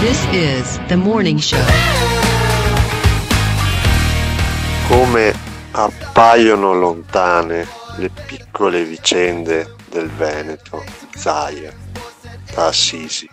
This 0.01 0.27
is 0.31 0.79
the 0.87 0.96
morning 0.96 1.38
show. 1.38 1.59
come 4.88 5.35
appaiono 5.72 6.72
lontane 6.72 7.66
le 7.96 8.09
piccole 8.09 8.85
vicende 8.85 9.75
del 9.90 10.09
Veneto, 10.09 10.85
Zaia, 11.14 11.72
da 12.54 12.66
Assisi. 12.66 13.28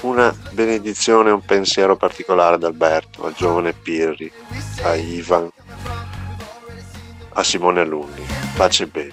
Una 0.00 0.34
benedizione 0.50 1.30
e 1.30 1.32
un 1.32 1.44
pensiero 1.44 1.96
particolare 1.96 2.56
ad 2.56 2.64
Alberto, 2.64 3.24
al 3.24 3.34
giovane 3.34 3.72
Pirri, 3.72 4.30
a 4.82 4.94
Ivan, 4.94 5.48
a 7.32 7.42
Simone 7.42 7.80
Alunni. 7.80 8.24
Pace 8.56 8.84
e 8.84 8.86
bene. 8.86 9.12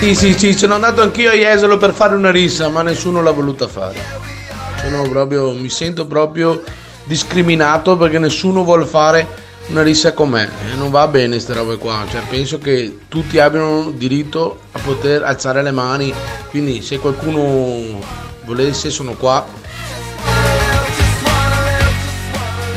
Sì, 0.00 0.14
sì, 0.14 0.38
sì, 0.38 0.52
sono 0.52 0.74
andato 0.74 1.02
anch'io 1.02 1.30
a 1.30 1.34
Jesolo 1.34 1.76
per 1.76 1.92
fare 1.92 2.14
una 2.14 2.30
rissa, 2.30 2.68
ma 2.68 2.82
nessuno 2.82 3.22
l'ha 3.22 3.32
voluta 3.32 3.66
fare. 3.66 3.98
Sono 4.80 5.08
proprio, 5.08 5.52
mi 5.52 5.68
sento 5.68 6.06
proprio 6.06 6.62
discriminato 7.04 7.96
perché 7.96 8.18
nessuno 8.18 8.62
vuole 8.62 8.84
fare 8.84 9.26
una 9.68 9.82
rissa 9.82 10.12
con 10.12 10.30
me. 10.30 10.48
E 10.70 10.74
non 10.76 10.90
va 10.90 11.06
bene 11.08 11.30
queste 11.30 11.54
robe 11.54 11.76
qua. 11.76 12.04
Cioè, 12.10 12.22
penso 12.28 12.58
che 12.58 13.00
tutti 13.08 13.38
abbiano 13.38 13.90
diritto 13.90 14.60
a 14.72 14.78
poter 14.78 15.22
alzare 15.22 15.62
le 15.62 15.70
mani. 15.70 16.12
Quindi 16.50 16.82
se 16.82 16.98
qualcuno 16.98 18.00
volesse 18.44 18.90
sono 18.90 19.12
qua. 19.14 19.46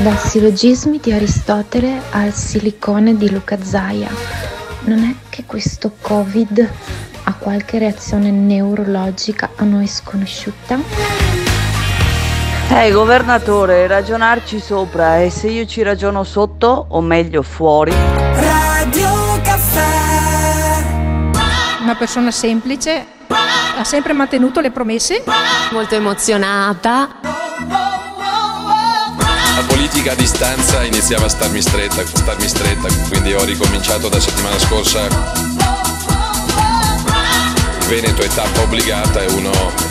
Dai 0.01 0.17
sillogismi 0.17 0.99
di 0.99 1.11
Aristotele 1.11 2.01
al 2.09 2.33
silicone 2.33 3.15
di 3.15 3.29
Luca 3.29 3.57
Zaia. 3.61 4.09
Non 4.85 5.03
è 5.03 5.15
che 5.29 5.43
questo 5.45 5.91
Covid 6.01 6.69
ha 7.23 7.33
qualche 7.35 7.77
reazione 7.77 8.31
neurologica 8.31 9.51
a 9.55 9.63
noi 9.63 9.85
sconosciuta? 9.85 11.30
Eh, 12.73 12.89
governatore, 12.91 13.85
ragionarci 13.85 14.59
sopra 14.59 15.21
e 15.21 15.29
se 15.29 15.49
io 15.49 15.65
ci 15.65 15.81
ragiono 15.83 16.23
sotto, 16.23 16.85
o 16.87 17.01
meglio 17.01 17.41
fuori. 17.43 17.91
Radio 17.91 19.39
Caffè. 19.43 20.83
Una 21.81 21.95
persona 21.95 22.31
semplice, 22.31 23.05
ha 23.77 23.83
sempre 23.83 24.13
mantenuto 24.13 24.61
le 24.61 24.71
promesse. 24.71 25.21
Molto 25.71 25.95
emozionata. 25.95 27.09
La 29.55 29.63
politica 29.67 30.13
a 30.13 30.15
distanza 30.15 30.81
iniziava 30.83 31.25
a 31.25 31.29
starmi 31.29 31.61
stretta, 31.61 32.05
starmi 32.05 32.47
stretta, 32.47 32.87
quindi 33.09 33.33
ho 33.33 33.43
ricominciato 33.43 34.07
da 34.07 34.19
settimana 34.19 34.57
scorsa. 34.57 35.07
Veneto 37.89 38.21
è 38.21 38.27
tappa 38.27 38.61
obbligata, 38.61 39.19
è 39.19 39.29
uno 39.31 39.90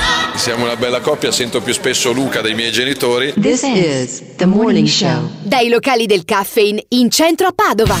Siamo 0.41 0.63
una 0.63 0.75
bella 0.75 1.01
coppia, 1.01 1.31
sento 1.31 1.61
più 1.61 1.71
spesso 1.71 2.11
Luca 2.11 2.41
dei 2.41 2.55
miei 2.55 2.71
genitori. 2.71 3.31
This 3.39 3.61
is 3.61 4.23
the 4.37 4.47
morning 4.47 4.87
show. 4.87 5.29
Dai 5.43 5.69
locali 5.69 6.07
del 6.07 6.25
caffeine 6.25 6.83
in 6.89 7.11
centro 7.11 7.45
a 7.45 7.51
Padova. 7.53 7.95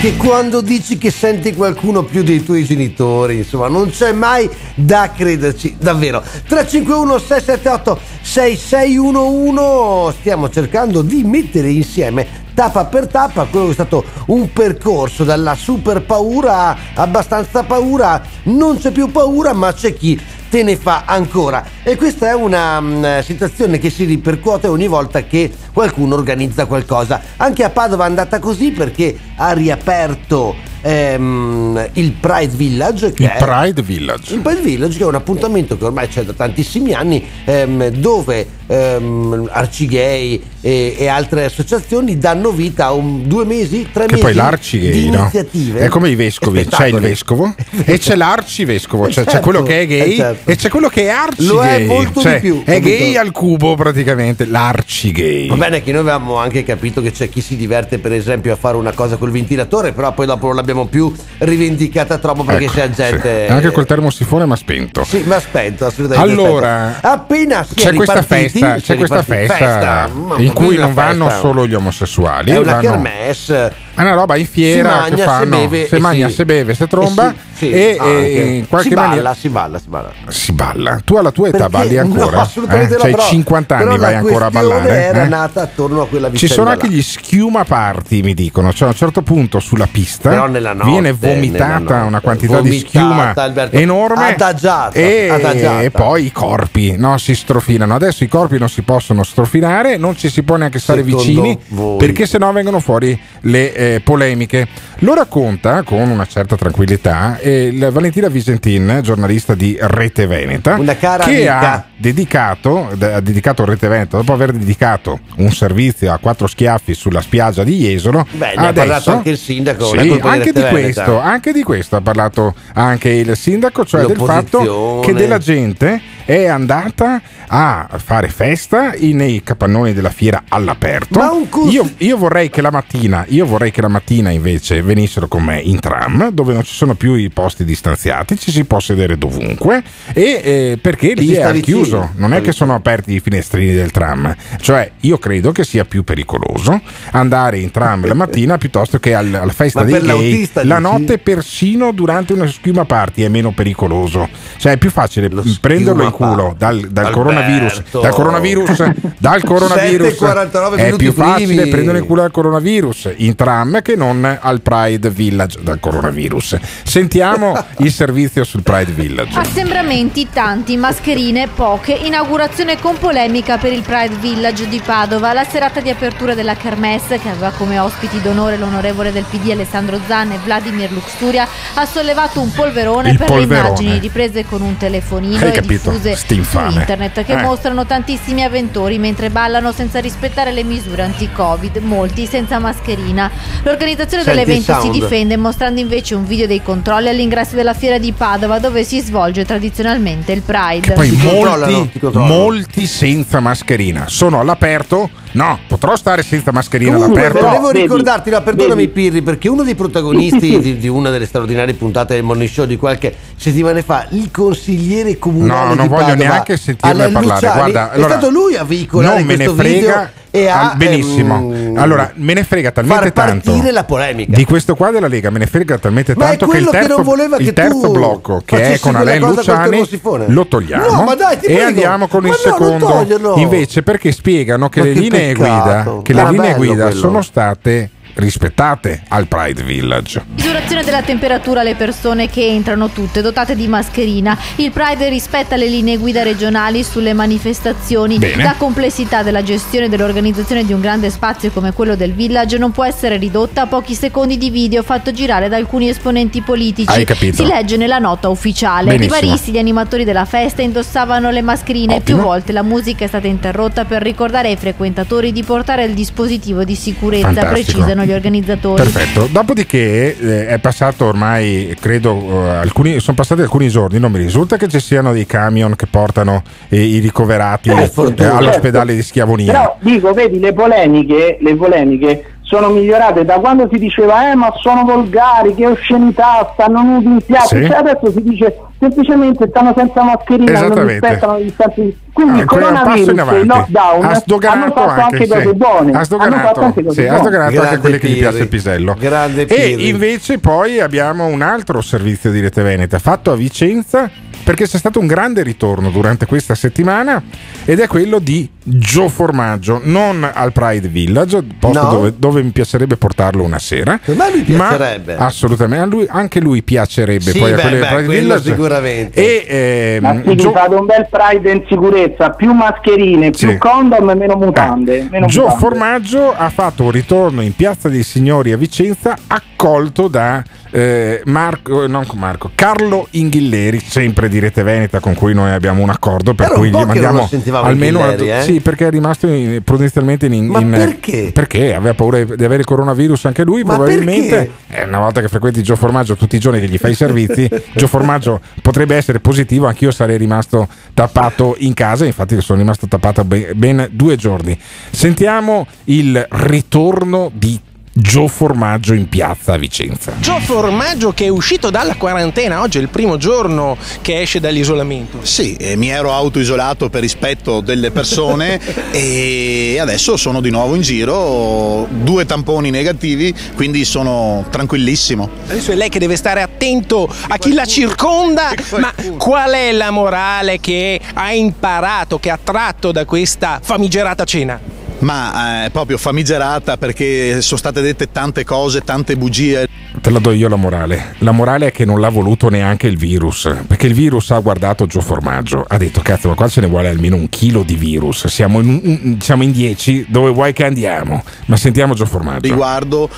che 0.00 0.16
quando 0.16 0.60
dici 0.60 0.98
che 0.98 1.12
senti 1.12 1.54
qualcuno 1.54 2.02
più 2.02 2.24
dei 2.24 2.42
tuoi 2.42 2.64
genitori, 2.64 3.36
insomma, 3.36 3.68
non 3.68 3.90
c'è 3.90 4.10
mai 4.10 4.50
da 4.74 5.12
crederci, 5.16 5.76
davvero. 5.78 6.20
351 6.20 7.16
678 7.16 8.00
6611 8.22 10.16
stiamo 10.18 10.50
cercando 10.50 11.00
di 11.00 11.22
mettere 11.22 11.70
insieme 11.70 12.42
tappa 12.54 12.84
per 12.84 13.06
tappa 13.08 13.44
quello 13.44 13.66
che 13.66 13.70
è 13.70 13.74
stato 13.74 14.04
un 14.26 14.52
percorso 14.52 15.24
dalla 15.24 15.54
super 15.54 16.02
paura 16.02 16.68
a 16.68 16.76
abbastanza 16.94 17.62
paura, 17.64 18.22
non 18.44 18.78
c'è 18.78 18.90
più 18.90 19.10
paura, 19.10 19.52
ma 19.52 19.72
c'è 19.72 19.94
chi 19.94 20.20
te 20.54 20.62
ne 20.62 20.76
fa 20.76 21.02
ancora. 21.04 21.64
E 21.82 21.96
questa 21.96 22.28
è 22.28 22.32
una 22.32 22.80
mm, 22.80 23.18
situazione 23.22 23.80
che 23.80 23.90
si 23.90 24.04
ripercuote 24.04 24.68
ogni 24.68 24.86
volta 24.86 25.24
che 25.24 25.50
qualcuno 25.74 26.14
organizza 26.14 26.64
qualcosa. 26.64 27.20
Anche 27.36 27.64
a 27.64 27.68
Padova 27.70 28.04
è 28.04 28.08
andata 28.08 28.38
così 28.38 28.70
perché 28.70 29.14
ha 29.36 29.52
riaperto 29.52 30.54
ehm, 30.80 31.90
il 31.94 32.12
Pride 32.12 32.54
Village. 32.56 33.12
Che 33.12 33.24
Il 33.24 33.28
è- 33.30 33.36
Pride 33.44 33.82
Village. 33.82 34.34
il 34.34 34.40
Pride 34.40 34.60
Village 34.62 34.96
che 34.96 35.04
è 35.04 35.06
un 35.06 35.14
appuntamento 35.16 35.76
che 35.76 35.84
ormai 35.84 36.08
c'è 36.08 36.22
da 36.22 36.32
tantissimi 36.32 36.92
anni 36.94 37.22
ehm, 37.44 37.88
dove 37.88 38.46
ehm, 38.66 39.48
Arcigay 39.50 40.40
e, 40.60 40.94
e 40.98 41.06
altre 41.08 41.44
associazioni 41.44 42.16
danno 42.16 42.50
vita 42.50 42.86
a 42.86 42.92
un, 42.92 43.26
due 43.26 43.44
mesi, 43.44 43.88
tre 43.92 44.06
Che 44.06 44.12
mesi 44.12 44.22
poi 44.24 44.34
l'arcigay, 44.34 44.90
di 44.92 45.10
no? 45.10 45.18
iniziative. 45.18 45.80
È 45.80 45.88
come 45.88 46.08
i 46.08 46.14
vescovi, 46.14 46.60
e 46.60 46.66
c'è 46.66 46.86
il 46.86 46.98
vescovo 47.00 47.54
e 47.84 47.98
c'è 47.98 48.14
l'arcivescovo, 48.14 49.10
cioè 49.10 49.24
c'è 49.24 49.30
Certo, 49.34 49.48
quello 49.50 49.62
che 49.64 49.80
è 49.82 49.86
gay 49.86 50.12
eh, 50.12 50.16
certo. 50.16 50.50
e 50.50 50.56
c'è 50.56 50.68
quello 50.68 50.88
che 50.88 51.02
è 51.04 51.08
arcigay. 51.08 51.46
Lo 51.46 51.62
è 51.62 51.84
molto 51.84 52.20
cioè, 52.20 52.34
di 52.34 52.40
più, 52.40 52.62
È 52.64 52.74
capito? 52.74 52.88
gay 52.88 53.16
al 53.16 53.30
cubo 53.32 53.74
praticamente, 53.74 54.46
l'arcigay. 54.46 55.48
Va 55.48 55.56
bene 55.64 55.82
che 55.82 55.92
noi 55.92 56.00
avevamo 56.02 56.36
anche 56.36 56.62
capito 56.62 57.00
che 57.00 57.10
c'è 57.10 57.28
chi 57.28 57.40
si 57.40 57.56
diverte 57.56 57.98
per 57.98 58.12
esempio 58.12 58.52
a 58.52 58.56
fare 58.56 58.76
una 58.76 58.92
cosa 58.92 59.16
col 59.16 59.30
ventilatore, 59.30 59.92
però 59.92 60.12
poi 60.12 60.26
dopo 60.26 60.46
non 60.46 60.56
l'abbiamo 60.56 60.86
più 60.86 61.12
rivendicata 61.38 62.18
troppo 62.18 62.44
perché 62.44 62.64
Ecco, 62.64 62.72
c'è 62.74 62.90
gente... 62.90 63.46
sì. 63.46 63.52
Anche 63.52 63.70
col 63.72 63.86
termosifone 63.86 64.44
mi 64.46 64.52
ha 64.52 64.56
spento. 64.56 65.04
Sì, 65.04 65.22
ma 65.26 65.36
aspetta, 65.36 65.86
assolutamente. 65.86 66.30
Allora, 66.32 66.86
aspetta. 66.88 67.12
appena 67.12 67.64
si 67.64 67.74
C'è 67.74 67.94
questa 67.94 68.22
festa, 68.22 68.74
c'è 68.76 68.96
questa 68.96 69.22
festa, 69.22 70.08
mamma 70.12 70.36
in 70.38 70.52
cui 70.52 70.76
non 70.76 70.92
vanno 70.92 71.24
festa. 71.26 71.40
solo 71.40 71.66
gli 71.66 71.74
omosessuali, 71.74 72.50
È 72.50 72.58
una 72.58 72.72
vanno- 72.72 72.90
kermesse. 72.90 73.72
È 73.94 74.00
una 74.00 74.14
roba 74.14 74.36
in 74.36 74.46
fiera 74.46 74.88
Si 74.90 74.98
mangia, 75.10 75.14
che 75.16 75.22
fanno, 75.22 75.56
si 75.60 75.66
beve 75.68 75.86
se 75.86 75.98
mangia, 76.00 76.28
si- 76.28 76.34
se 76.34 76.44
beve, 76.44 76.74
se 76.74 76.86
tromba 76.88 77.30
e 77.30 77.34
si- 77.54 77.70
e, 77.70 77.96
e 78.00 78.42
in 78.56 78.68
qualche 78.68 78.88
si 78.88 78.94
balla, 78.94 79.06
maniera 79.08 79.34
si 79.34 79.48
balla, 79.48 79.78
si 79.78 79.88
balla. 79.88 80.12
si 80.28 80.52
balla. 80.52 81.00
Tu 81.04 81.14
alla 81.14 81.30
tua 81.30 81.48
età 81.48 81.68
Perché? 81.68 81.70
balli 81.72 81.98
ancora? 81.98 82.36
No, 82.36 82.40
assolutamente 82.42 82.94
Eh? 82.94 82.98
C'hai 82.98 83.10
però- 83.12 83.22
50 83.22 83.76
anni, 83.76 83.98
vai 83.98 84.14
ancora 84.16 84.46
a 84.46 84.50
ballare? 84.50 85.02
era 85.04 85.22
eh? 85.24 85.28
nata 85.28 85.62
attorno 85.62 86.02
a 86.02 86.06
quella 86.08 86.26
Ci 86.26 86.32
vicenda 86.32 86.54
sono 86.54 86.70
anche 86.70 86.86
là. 86.88 86.92
gli 86.92 87.02
schiuma 87.02 87.64
party, 87.64 88.22
mi 88.22 88.34
dicono. 88.34 88.72
Cioè, 88.72 88.88
a 88.88 88.90
un 88.90 88.96
certo 88.96 89.22
punto 89.22 89.60
sulla 89.60 89.86
pista 89.90 90.34
notte, 90.34 90.74
viene 90.84 91.12
vomitata 91.12 92.02
una 92.02 92.20
quantità 92.20 92.60
di 92.60 92.68
Vomitata, 92.70 92.88
schiuma 92.88 93.32
Alberto. 93.36 93.76
enorme 93.76 94.32
Adagiata, 94.34 94.98
e, 94.98 95.28
adagiata. 95.28 95.82
e 95.82 95.90
poi 95.92 96.24
i 96.26 96.32
corpi 96.32 96.96
no, 96.98 97.16
si 97.18 97.34
strofinano. 97.36 97.94
Adesso 97.94 98.24
i 98.24 98.28
corpi 98.28 98.58
non 98.58 98.68
si 98.68 98.82
possono 98.82 99.22
strofinare, 99.22 99.96
non 99.96 100.16
ci 100.16 100.28
si 100.28 100.42
può 100.42 100.56
neanche 100.56 100.78
stare 100.80 101.02
Secondo 101.04 101.22
vicini 101.22 101.58
voi? 101.68 101.98
perché 101.98 102.26
sennò 102.26 102.50
vengono 102.52 102.80
fuori 102.80 103.18
le 103.42 103.72
eh, 103.84 104.00
polemiche. 104.00 104.66
Lo 104.98 105.14
racconta 105.14 105.82
con 105.82 106.08
una 106.08 106.26
certa 106.26 106.56
tranquillità 106.56 107.38
eh, 107.38 107.76
Valentina 107.92 108.28
Visentin, 108.28 109.00
giornalista 109.02 109.54
di 109.54 109.76
Rete 109.78 110.26
Veneta, 110.26 110.78
che 111.18 111.48
ha 111.48 111.84
dedicato, 111.96 112.88
ha 112.98 113.20
dedicato 113.20 113.64
Rete 113.64 113.88
Veneta, 113.88 114.16
dopo 114.16 114.32
aver 114.32 114.52
dedicato 114.52 115.20
un 115.36 115.50
servizio 115.52 116.12
a 116.12 116.18
quattro 116.18 116.46
schiaffi 116.46 116.94
sulla 116.94 117.20
spiaggia 117.20 117.64
di 117.64 117.76
Jesolo, 117.76 118.26
Beh, 118.30 118.54
ne 118.56 118.64
ha 118.64 118.68
adesso- 118.68 118.86
parlato 118.86 119.10
anche 119.12 119.30
il 119.30 119.38
sindaco, 119.38 119.84
Sì, 119.86 119.98
di 119.98 120.18
anche 120.22 120.52
di, 120.52 120.62
questo, 120.62 121.18
anche 121.20 121.52
di 121.52 121.62
questo 121.62 121.96
ha 121.96 122.00
parlato 122.00 122.54
anche 122.74 123.10
il 123.10 123.36
sindaco, 123.36 123.84
cioè 123.84 124.06
del 124.06 124.16
fatto 124.16 124.62
L'opposizione. 124.62 125.00
che 125.06 125.12
della 125.12 125.38
gente 125.38 126.00
è 126.24 126.46
andata 126.46 127.20
a 127.46 127.88
fare 128.02 128.28
festa 128.28 128.92
nei 128.98 129.42
capannoni 129.42 129.92
della 129.92 130.10
fiera 130.10 130.44
all'aperto. 130.48 131.20
Io, 131.68 131.88
io 131.98 132.16
vorrei 132.16 132.48
che 132.48 132.62
la 132.62 132.70
mattina, 132.70 133.24
io 133.28 133.44
vorrei 133.44 133.70
che 133.74 133.80
la 133.82 133.88
mattina 133.88 134.30
invece 134.30 134.80
venissero 134.82 135.26
con 135.26 135.42
me 135.42 135.58
in 135.58 135.80
tram, 135.80 136.30
dove 136.30 136.52
non 136.54 136.62
ci 136.62 136.72
sono 136.72 136.94
più 136.94 137.14
i 137.14 137.28
posti 137.28 137.64
distanziati, 137.64 138.38
ci 138.38 138.52
si 138.52 138.64
può 138.64 138.78
sedere 138.78 139.18
dovunque 139.18 139.82
e 140.12 140.22
eh, 140.22 140.78
perché 140.80 141.14
lì 141.14 141.32
è 141.32 141.60
chiuso, 141.60 142.10
non 142.14 142.32
è 142.32 142.40
che 142.40 142.52
sono 142.52 142.74
aperti 142.74 143.14
i 143.14 143.20
finestrini 143.20 143.74
del 143.74 143.90
tram. 143.90 144.34
Cioè, 144.60 144.92
io 145.00 145.18
credo 145.18 145.50
che 145.50 145.64
sia 145.64 145.84
più 145.84 146.04
pericoloso 146.04 146.80
andare 147.10 147.58
in 147.58 147.72
tram 147.72 148.06
la 148.06 148.14
mattina 148.14 148.56
piuttosto 148.58 149.00
che 149.00 149.14
al- 149.14 149.34
alla 149.34 149.52
festa 149.52 149.80
Ma 149.80 149.86
dei 149.86 150.00
gay. 150.00 150.48
La 150.52 150.78
dici? 150.78 150.80
notte 150.80 151.18
persino 151.18 151.90
durante 151.90 152.32
una 152.32 152.46
schiuma 152.46 152.84
party 152.84 153.22
è 153.22 153.28
meno 153.28 153.50
pericoloso. 153.52 154.28
Cioè, 154.56 154.72
è 154.72 154.76
più 154.78 154.90
facile 154.90 155.28
prenderlo 155.60 156.04
in 156.04 156.10
culo 156.12 156.54
dal, 156.56 156.78
dal 156.90 157.10
coronavirus. 157.10 157.82
Dal 157.90 158.12
coronavirus, 158.12 158.92
dal 159.18 159.42
coronavirus 159.42 160.20
7,49 160.20 160.76
è 160.76 160.96
più 160.96 161.12
facile 161.12 161.54
primi. 161.54 161.68
prendere 161.70 161.98
in 161.98 162.06
culo 162.06 162.20
dal 162.20 162.30
coronavirus 162.30 163.10
in 163.16 163.34
tram 163.34 163.63
che 163.82 163.96
non 163.96 164.38
al 164.40 164.60
Pride 164.60 165.10
Village 165.10 165.58
dal 165.62 165.80
coronavirus. 165.80 166.56
Sentiamo 166.84 167.56
il 167.78 167.90
servizio 167.92 168.44
sul 168.44 168.62
Pride 168.62 168.92
Village. 168.92 169.38
Assembramenti 169.38 170.28
tanti, 170.32 170.76
mascherine 170.76 171.48
poche, 171.48 171.92
inaugurazione 171.92 172.78
con 172.78 172.98
polemica 172.98 173.58
per 173.58 173.72
il 173.72 173.82
Pride 173.82 174.14
Village 174.20 174.68
di 174.68 174.80
Padova, 174.84 175.32
la 175.32 175.44
serata 175.44 175.80
di 175.80 175.90
apertura 175.90 176.34
della 176.34 176.54
Kermesse 176.54 177.18
che 177.18 177.28
aveva 177.30 177.50
come 177.50 177.78
ospiti 177.78 178.20
d'onore 178.20 178.56
l'onorevole 178.56 179.12
del 179.12 179.24
PD 179.28 179.50
Alessandro 179.50 179.98
Zanna 180.06 180.34
e 180.34 180.38
Vladimir 180.44 180.90
Luxuria 180.92 181.46
ha 181.74 181.86
sollevato 181.86 182.40
un 182.40 182.52
polverone 182.52 183.10
Il 183.10 183.16
per 183.18 183.26
polverone. 183.26 183.62
le 183.76 183.82
immagini 183.82 183.98
riprese 183.98 184.44
con 184.44 184.60
un 184.62 184.76
telefonino 184.76 185.38
Hai 185.44 185.48
e 185.48 185.52
capito? 185.52 185.90
diffuse 185.90 186.12
su 186.16 186.24
St'infame. 186.24 186.74
internet 186.80 187.24
che 187.24 187.32
Eh. 187.32 187.42
mostrano 187.42 187.86
tantissimi 187.86 188.42
avventori 188.44 188.98
mentre 188.98 189.30
ballano 189.30 189.72
senza 189.72 190.00
rispettare 190.00 190.52
le 190.52 190.62
misure 190.64 191.02
anti-Covid, 191.02 191.76
molti 191.78 192.26
senza 192.26 192.58
mascherina. 192.58 193.30
L'organizzazione 193.62 194.22
Senti 194.22 194.38
dell'evento 194.38 194.80
si 194.80 194.90
difende 194.90 195.36
mostrando 195.36 195.80
invece 195.80 196.14
un 196.14 196.26
video 196.26 196.46
dei 196.46 196.62
controlli 196.62 197.08
all'ingresso 197.08 197.54
della 197.54 197.74
fiera 197.74 197.98
di 197.98 198.12
Padova 198.12 198.58
dove 198.58 198.84
si 198.84 199.00
svolge 199.00 199.44
tradizionalmente 199.44 200.32
il 200.32 200.42
Pride. 200.42 200.92
Poi 200.92 201.16
controllano, 201.16 201.78
molti, 201.78 202.18
molti 202.18 202.86
senza 202.86 203.40
mascherina 203.40 204.08
sono 204.08 204.40
all'aperto. 204.40 205.22
No, 205.34 205.58
potrò 205.66 205.96
stare 205.96 206.22
senza 206.22 206.52
mascherina 206.52 206.94
Comunque, 206.94 207.22
all'aperto. 207.26 207.46
volevo 207.48 207.70
ricordarti, 207.70 208.30
no, 208.30 208.40
perdonami. 208.42 208.86
Pirri, 208.88 209.20
perché 209.22 209.48
uno 209.48 209.64
dei 209.64 209.74
protagonisti 209.74 210.58
di, 210.60 210.78
di 210.78 210.88
una 210.88 211.10
delle 211.10 211.26
straordinarie 211.26 211.74
puntate 211.74 212.14
del 212.14 212.22
Morning 212.22 212.48
Show 212.48 212.66
di 212.66 212.76
qualche 212.76 213.12
settimana 213.36 213.82
fa, 213.82 214.06
il 214.10 214.30
consigliere 214.30 215.18
comunale 215.18 215.68
No, 215.68 215.74
non 215.74 215.82
di 215.86 215.88
voglio 215.88 216.04
Padova, 216.06 216.28
neanche 216.28 216.56
sentirne 216.56 217.08
parlare. 217.10 217.50
Guarda, 217.52 217.90
è 217.90 217.94
allora, 217.96 218.10
stato 218.10 218.30
lui 218.30 218.54
a 218.56 218.64
veicolare 218.64 219.18
non 219.18 219.26
me 219.26 219.36
ne 219.36 219.44
questo 219.44 219.54
frega. 219.62 219.76
video 219.80 220.22
e 220.34 220.48
a 220.48 220.74
benissimo. 220.76 221.52
ehm, 221.54 221.76
allora, 221.78 222.10
me 222.16 222.34
ne 222.34 222.42
frega 222.42 222.72
talmente 222.72 223.12
far 223.12 223.12
tanto. 223.12 223.56
la 223.70 223.84
polemica. 223.84 224.34
Di 224.36 224.44
questo 224.44 224.74
qua 224.74 224.90
della 224.90 225.06
Lega 225.06 225.30
me 225.30 225.38
ne 225.38 225.46
frega 225.46 225.78
talmente 225.78 226.14
Ma 226.16 226.24
è 226.24 226.28
tanto 226.36 226.46
che 226.48 226.58
il 226.58 226.64
quello 226.64 226.70
che 226.72 226.78
terzo, 226.78 226.94
non 226.96 227.04
voleva 227.04 227.36
il 227.36 227.44
che 227.46 227.52
terzo 227.52 227.80
tu 227.80 227.92
blocco 227.92 228.42
che 228.44 228.72
è 228.74 228.78
con 228.80 228.96
Alain 228.96 229.20
Luciani 229.20 229.88
lo 230.26 230.46
togliamo 230.46 230.90
No, 230.90 231.02
ma 231.04 231.14
dai, 231.14 231.38
ti 231.38 231.46
e 231.46 231.52
prego. 231.52 231.66
andiamo 231.68 232.08
con 232.08 232.22
Ma 232.22 232.28
il 232.28 232.34
no, 232.44 232.50
secondo. 232.50 233.34
Invece 233.36 233.82
perché 233.84 234.10
spiegano 234.10 234.68
che 234.68 234.80
Ma 234.80 234.86
le 234.86 234.92
che 234.92 235.00
linee 235.32 235.34
guida, 235.34 236.00
che 236.02 236.12
le 236.12 236.30
linee 236.30 236.54
guida 236.54 236.84
quello. 236.84 236.98
sono 236.98 237.22
state 237.22 237.90
rispettate 238.14 239.02
al 239.08 239.26
Pride 239.26 239.62
Village. 239.62 240.24
Misurazione 240.34 240.84
della 240.84 241.02
temperatura 241.02 241.60
alle 241.60 241.74
persone 241.74 242.28
che 242.28 242.46
entrano 242.46 242.88
tutte 242.90 243.22
dotate 243.22 243.54
di 243.56 243.66
mascherina. 243.66 244.38
Il 244.56 244.70
Pride 244.70 245.08
rispetta 245.08 245.56
le 245.56 245.66
linee 245.66 245.96
guida 245.96 246.22
regionali 246.22 246.82
sulle 246.82 247.12
manifestazioni. 247.12 248.18
Bene. 248.18 248.42
La 248.42 248.54
complessità 248.56 249.22
della 249.22 249.42
gestione 249.42 249.86
e 249.86 249.88
dell'organizzazione 249.88 250.64
di 250.64 250.72
un 250.72 250.80
grande 250.80 251.10
spazio 251.10 251.50
come 251.50 251.72
quello 251.72 251.96
del 251.96 252.12
village 252.12 252.58
non 252.58 252.70
può 252.70 252.84
essere 252.84 253.16
ridotta 253.16 253.62
a 253.62 253.66
pochi 253.66 253.94
secondi 253.94 254.38
di 254.38 254.50
video 254.50 254.82
fatto 254.82 255.12
girare 255.12 255.48
da 255.48 255.56
alcuni 255.56 255.88
esponenti 255.88 256.42
politici. 256.42 256.90
Hai 256.90 257.04
capito. 257.04 257.42
Si 257.42 257.48
legge 257.48 257.76
nella 257.76 257.98
nota 257.98 258.28
ufficiale. 258.28 258.90
Benissimo. 258.90 259.16
I 259.16 259.20
varisti, 259.20 259.50
gli 259.50 259.58
animatori 259.58 260.04
della 260.04 260.24
festa 260.24 260.62
indossavano 260.62 261.30
le 261.30 261.42
mascherine. 261.42 261.96
Ottimo. 261.96 262.18
Più 262.18 262.26
volte 262.26 262.52
la 262.52 262.62
musica 262.62 263.04
è 263.04 263.08
stata 263.08 263.26
interrotta 263.26 263.84
per 263.84 264.02
ricordare 264.02 264.48
ai 264.48 264.56
frequentatori 264.56 265.32
di 265.32 265.42
portare 265.42 265.84
il 265.84 265.94
dispositivo 265.94 266.64
di 266.64 266.74
sicurezza, 266.74 267.26
Fantastico. 267.26 267.52
precisano 267.52 268.03
gli 268.04 268.12
organizzatori. 268.12 268.82
Perfetto. 268.82 269.28
Dopodiché 269.30 270.16
eh, 270.18 270.46
è 270.46 270.58
passato 270.58 271.06
ormai, 271.06 271.76
credo, 271.80 272.46
eh, 272.46 272.48
alcuni, 272.56 273.00
sono 273.00 273.16
passati 273.16 273.40
alcuni 273.42 273.68
giorni, 273.68 273.98
non 273.98 274.12
mi 274.12 274.18
risulta 274.18 274.56
che 274.56 274.68
ci 274.68 274.80
siano 274.80 275.12
dei 275.12 275.26
camion 275.26 275.74
che 275.76 275.86
portano 275.86 276.42
eh, 276.68 276.82
i 276.82 276.98
ricoverati 276.98 277.70
eh, 277.70 277.88
fortuna. 277.88 278.36
all'ospedale 278.36 278.94
di 278.94 279.02
Schiavonia. 279.02 279.52
Però 279.52 279.76
dico, 279.80 280.12
vedi, 280.12 280.38
le 280.38 280.52
polemiche, 280.52 281.38
le 281.40 281.54
polemiche 281.56 282.24
sono 282.42 282.68
migliorate 282.68 283.24
da 283.24 283.40
quando 283.40 283.68
si 283.72 283.78
diceva 283.78 284.30
eh 284.30 284.34
ma 284.34 284.52
sono 284.60 284.84
volgari, 284.84 285.54
che 285.54 285.66
oscenità, 285.66 286.52
stanno 286.52 286.82
nudi 286.82 287.06
in 287.06 287.20
piazza, 287.24 287.56
Sì. 287.56 287.66
Cioè, 287.66 287.76
adesso 287.76 288.12
si 288.12 288.22
dice 288.22 288.56
semplicemente 288.88 289.46
stanno 289.48 289.74
senza 289.76 290.02
mascherina, 290.02 290.52
non 290.52 290.62
Esattamente. 290.64 291.08
rispettano 291.08 291.38
le 291.38 291.44
distanze. 291.44 291.96
Quindi 292.14 292.38
Ah, 292.38 292.42
il 292.42 292.46
quello 292.48 292.66
è 292.66 292.70
un 292.70 292.74
passo 292.74 292.86
in 292.86 293.04
coronavirus 293.06 293.08
e 293.08 293.12
il 293.12 293.18
avanti. 293.18 293.46
lockdown 293.48 294.04
ha 294.04 294.06
hanno 294.06 294.14
sdoganato 294.20 294.72
fatto 294.72 294.80
anche, 294.88 295.00
anche, 295.00 295.26
cose 295.28 295.40
sì. 295.42 295.54
buone. 295.54 295.74
ha 295.74 295.80
hanno 295.80 295.92
fatto 295.92 296.04
sdoganato, 296.04 296.60
anche 296.60 296.82
cose 296.84 296.94
sì, 297.00 297.00
ha 297.00 297.10
buone. 297.10 297.20
sdoganato 297.22 297.60
anche 297.62 297.78
quelli 297.78 297.98
che 297.98 298.08
gli 298.08 298.18
piace 298.18 298.38
il 298.38 298.48
pisello. 298.48 298.96
Grande 298.98 299.46
E 299.46 299.66
invece 299.88 300.38
poi 300.38 300.80
abbiamo 300.80 301.26
un 301.26 301.42
altro 301.42 301.80
servizio 301.80 302.30
di 302.30 302.40
Rete 302.40 302.62
Veneta 302.62 302.98
fatto 303.00 303.32
a 303.32 303.36
Vicenza 303.36 304.08
perché 304.44 304.66
c'è 304.68 304.76
stato 304.78 305.00
un 305.00 305.06
grande 305.06 305.42
ritorno 305.42 305.88
durante 305.90 306.26
questa 306.26 306.54
settimana 306.54 307.20
ed 307.64 307.80
è 307.80 307.86
quello 307.86 308.18
di 308.18 308.48
Gio 308.62 309.08
Formaggio, 309.08 309.80
non 309.84 310.28
al 310.32 310.52
Pride 310.52 310.86
Village, 310.88 311.42
posto 311.58 311.82
No. 311.82 311.90
dove, 311.90 312.14
dove 312.16 312.42
mi 312.42 312.50
piacerebbe 312.50 312.96
portarlo 312.96 313.42
una 313.42 313.58
sera. 313.58 313.98
Me 314.04 314.30
lui 314.30 314.44
Ma 314.54 314.68
piacerebbe. 314.68 315.16
assolutamente, 315.16 315.82
a 315.82 315.86
lui- 315.86 316.06
anche 316.08 316.40
lui 316.40 316.62
piacerebbe 316.62 317.30
Sì, 317.30 317.38
poi 317.38 317.52
a 317.52 317.56
beh, 317.56 317.60
quelli 317.62 317.76
del 317.76 317.84
beh, 317.84 317.88
Pride 317.94 318.04
quello 318.04 318.20
Village. 318.20 318.42
Veramente. 318.80 319.20
E 319.46 319.98
Ma 320.00 320.12
ehm, 320.12 320.24
sì, 320.28 320.36
Gio- 320.36 320.50
fate 320.52 320.74
un 320.74 320.86
bel 320.86 321.06
pride 321.10 321.50
in 321.50 321.64
sicurezza, 321.68 322.30
più 322.30 322.52
mascherine, 322.52 323.30
più 323.30 323.48
Sì. 323.50 323.56
condom 323.58 324.10
e 324.10 324.14
meno 324.14 324.36
mutande. 324.36 325.08
meno 325.10 325.26
Gio 325.26 325.42
mutande. 325.42 325.60
Formaggio 325.60 326.34
ha 326.36 326.48
fatto 326.50 326.84
un 326.84 326.90
ritorno 326.90 327.42
in 327.42 327.54
Piazza 327.54 327.88
dei 327.88 328.02
Signori 328.02 328.52
a 328.52 328.56
Vicenza 328.56 329.16
accolto 329.26 330.08
da 330.08 330.42
eh, 330.74 331.22
Marco, 331.26 331.86
non 331.86 332.04
Marco, 332.14 332.50
Carlo 332.52 333.06
Inghilleri, 333.10 333.78
sempre 333.78 334.28
di 334.28 334.40
Rete 334.40 334.64
Veneta 334.64 334.98
con 334.98 335.14
cui 335.14 335.32
noi 335.32 335.52
abbiamo 335.52 335.84
un 335.84 335.88
accordo 335.88 336.34
per 336.34 336.46
Era 336.46 336.54
cui 336.56 336.70
gli 336.70 336.72
mandiamo 336.72 337.28
almeno 337.52 338.10
eh? 338.10 338.42
sì, 338.42 338.58
perché 338.58 338.88
è 338.88 338.90
rimasto 338.90 339.28
in- 339.28 339.62
prudenzialmente 339.62 340.26
in, 340.26 340.46
Ma 340.46 340.58
in- 340.58 340.70
perché? 340.70 341.30
perché 341.32 341.74
aveva 341.74 341.94
paura 341.94 342.24
di 342.24 342.44
avere 342.44 342.64
coronavirus 342.64 343.26
anche 343.26 343.44
lui, 343.44 343.62
Ma 343.62 343.74
probabilmente 343.74 344.50
eh, 344.68 344.82
una 344.82 344.98
volta 344.98 345.20
che 345.20 345.28
frequenti 345.28 345.62
Gio 345.62 345.76
Formaggio 345.76 346.16
tutti 346.16 346.34
i 346.34 346.40
giorni 346.40 346.58
che 346.58 346.66
gli 346.66 346.78
fai 346.78 346.90
i 346.90 346.96
servizi, 346.96 347.48
Gio 347.76 347.86
Formaggio 347.86 348.40
potrebbe 348.60 348.96
essere 348.96 349.20
positivo, 349.20 349.68
anch'io 349.68 349.92
sarei 349.92 350.18
rimasto 350.18 350.66
tappato 350.92 351.54
in 351.58 351.74
casa, 351.74 352.04
infatti 352.04 352.40
sono 352.40 352.58
rimasto 352.58 352.88
tappato 352.88 353.24
ben, 353.24 353.52
ben 353.54 353.86
due 353.92 354.16
giorni. 354.16 354.58
Sentiamo 354.90 355.68
il 355.84 356.26
ritorno 356.30 357.30
di 357.32 357.60
Gio 357.96 358.26
Formaggio 358.26 358.92
in 358.92 359.08
piazza 359.08 359.52
a 359.52 359.56
Vicenza. 359.56 360.14
Gio 360.18 360.40
Formaggio 360.40 361.12
che 361.12 361.26
è 361.26 361.28
uscito 361.28 361.70
dalla 361.70 361.94
quarantena, 361.94 362.60
oggi 362.60 362.78
è 362.78 362.80
il 362.80 362.88
primo 362.88 363.18
giorno 363.18 363.76
che 364.00 364.20
esce 364.20 364.40
dall'isolamento. 364.40 365.20
Sì, 365.22 365.56
mi 365.76 365.90
ero 365.90 366.12
autoisolato 366.12 366.90
per 366.90 367.02
rispetto 367.02 367.60
delle 367.60 367.92
persone 367.92 368.60
e 368.90 369.76
adesso 369.78 370.16
sono 370.16 370.40
di 370.40 370.50
nuovo 370.50 370.74
in 370.74 370.80
giro, 370.80 371.86
due 371.88 372.26
tamponi 372.26 372.70
negativi, 372.70 373.32
quindi 373.54 373.84
sono 373.84 374.44
tranquillissimo. 374.50 375.30
Adesso 375.46 375.70
è 375.70 375.76
lei 375.76 375.88
che 375.88 376.00
deve 376.00 376.16
stare 376.16 376.42
attento 376.42 377.08
a 377.28 377.38
chi 377.38 377.52
la 377.52 377.64
circonda, 377.64 378.52
ma 378.78 378.92
qual 379.18 379.52
è 379.52 379.70
la 379.70 379.92
morale 379.92 380.58
che 380.58 381.00
ha 381.12 381.32
imparato, 381.32 382.18
che 382.18 382.30
ha 382.30 382.40
tratto 382.42 382.90
da 382.90 383.04
questa 383.04 383.60
famigerata 383.62 384.24
cena? 384.24 384.82
Ma 385.04 385.64
è 385.66 385.70
proprio 385.70 385.98
famigerata 385.98 386.78
perché 386.78 387.42
sono 387.42 387.58
state 387.58 387.82
dette 387.82 388.10
tante 388.10 388.42
cose, 388.44 388.80
tante 388.80 389.16
bugie. 389.16 389.68
Te 390.00 390.10
la 390.10 390.18
do 390.18 390.32
io 390.32 390.48
la 390.48 390.56
morale. 390.56 391.14
La 391.18 391.30
morale 391.32 391.66
è 391.66 391.72
che 391.72 391.84
non 391.84 392.00
l'ha 392.00 392.08
voluto 392.08 392.48
neanche 392.48 392.86
il 392.86 392.96
virus. 392.96 393.54
Perché 393.66 393.86
il 393.86 393.92
virus 393.92 394.30
ha 394.30 394.38
guardato 394.38 394.86
Gio 394.86 395.00
Formaggio. 395.02 395.62
Ha 395.68 395.76
detto: 395.76 396.00
Cazzo, 396.00 396.28
ma 396.28 396.34
qua 396.34 396.48
ce 396.48 396.62
ne 396.62 396.68
vuole 396.68 396.88
almeno 396.88 397.16
un 397.16 397.28
chilo 397.28 397.62
di 397.62 397.74
virus. 397.74 398.26
Siamo 398.28 398.60
in, 398.60 398.80
un- 398.82 399.20
siamo 399.20 399.42
in 399.42 399.52
dieci. 399.52 400.06
Dove 400.08 400.30
vuoi 400.30 400.54
che 400.54 400.64
andiamo? 400.64 401.22
Ma 401.46 401.56
sentiamo 401.56 401.92
Gio 401.92 402.06
Formaggio. 402.06 402.48
Riguardo, 402.48 403.08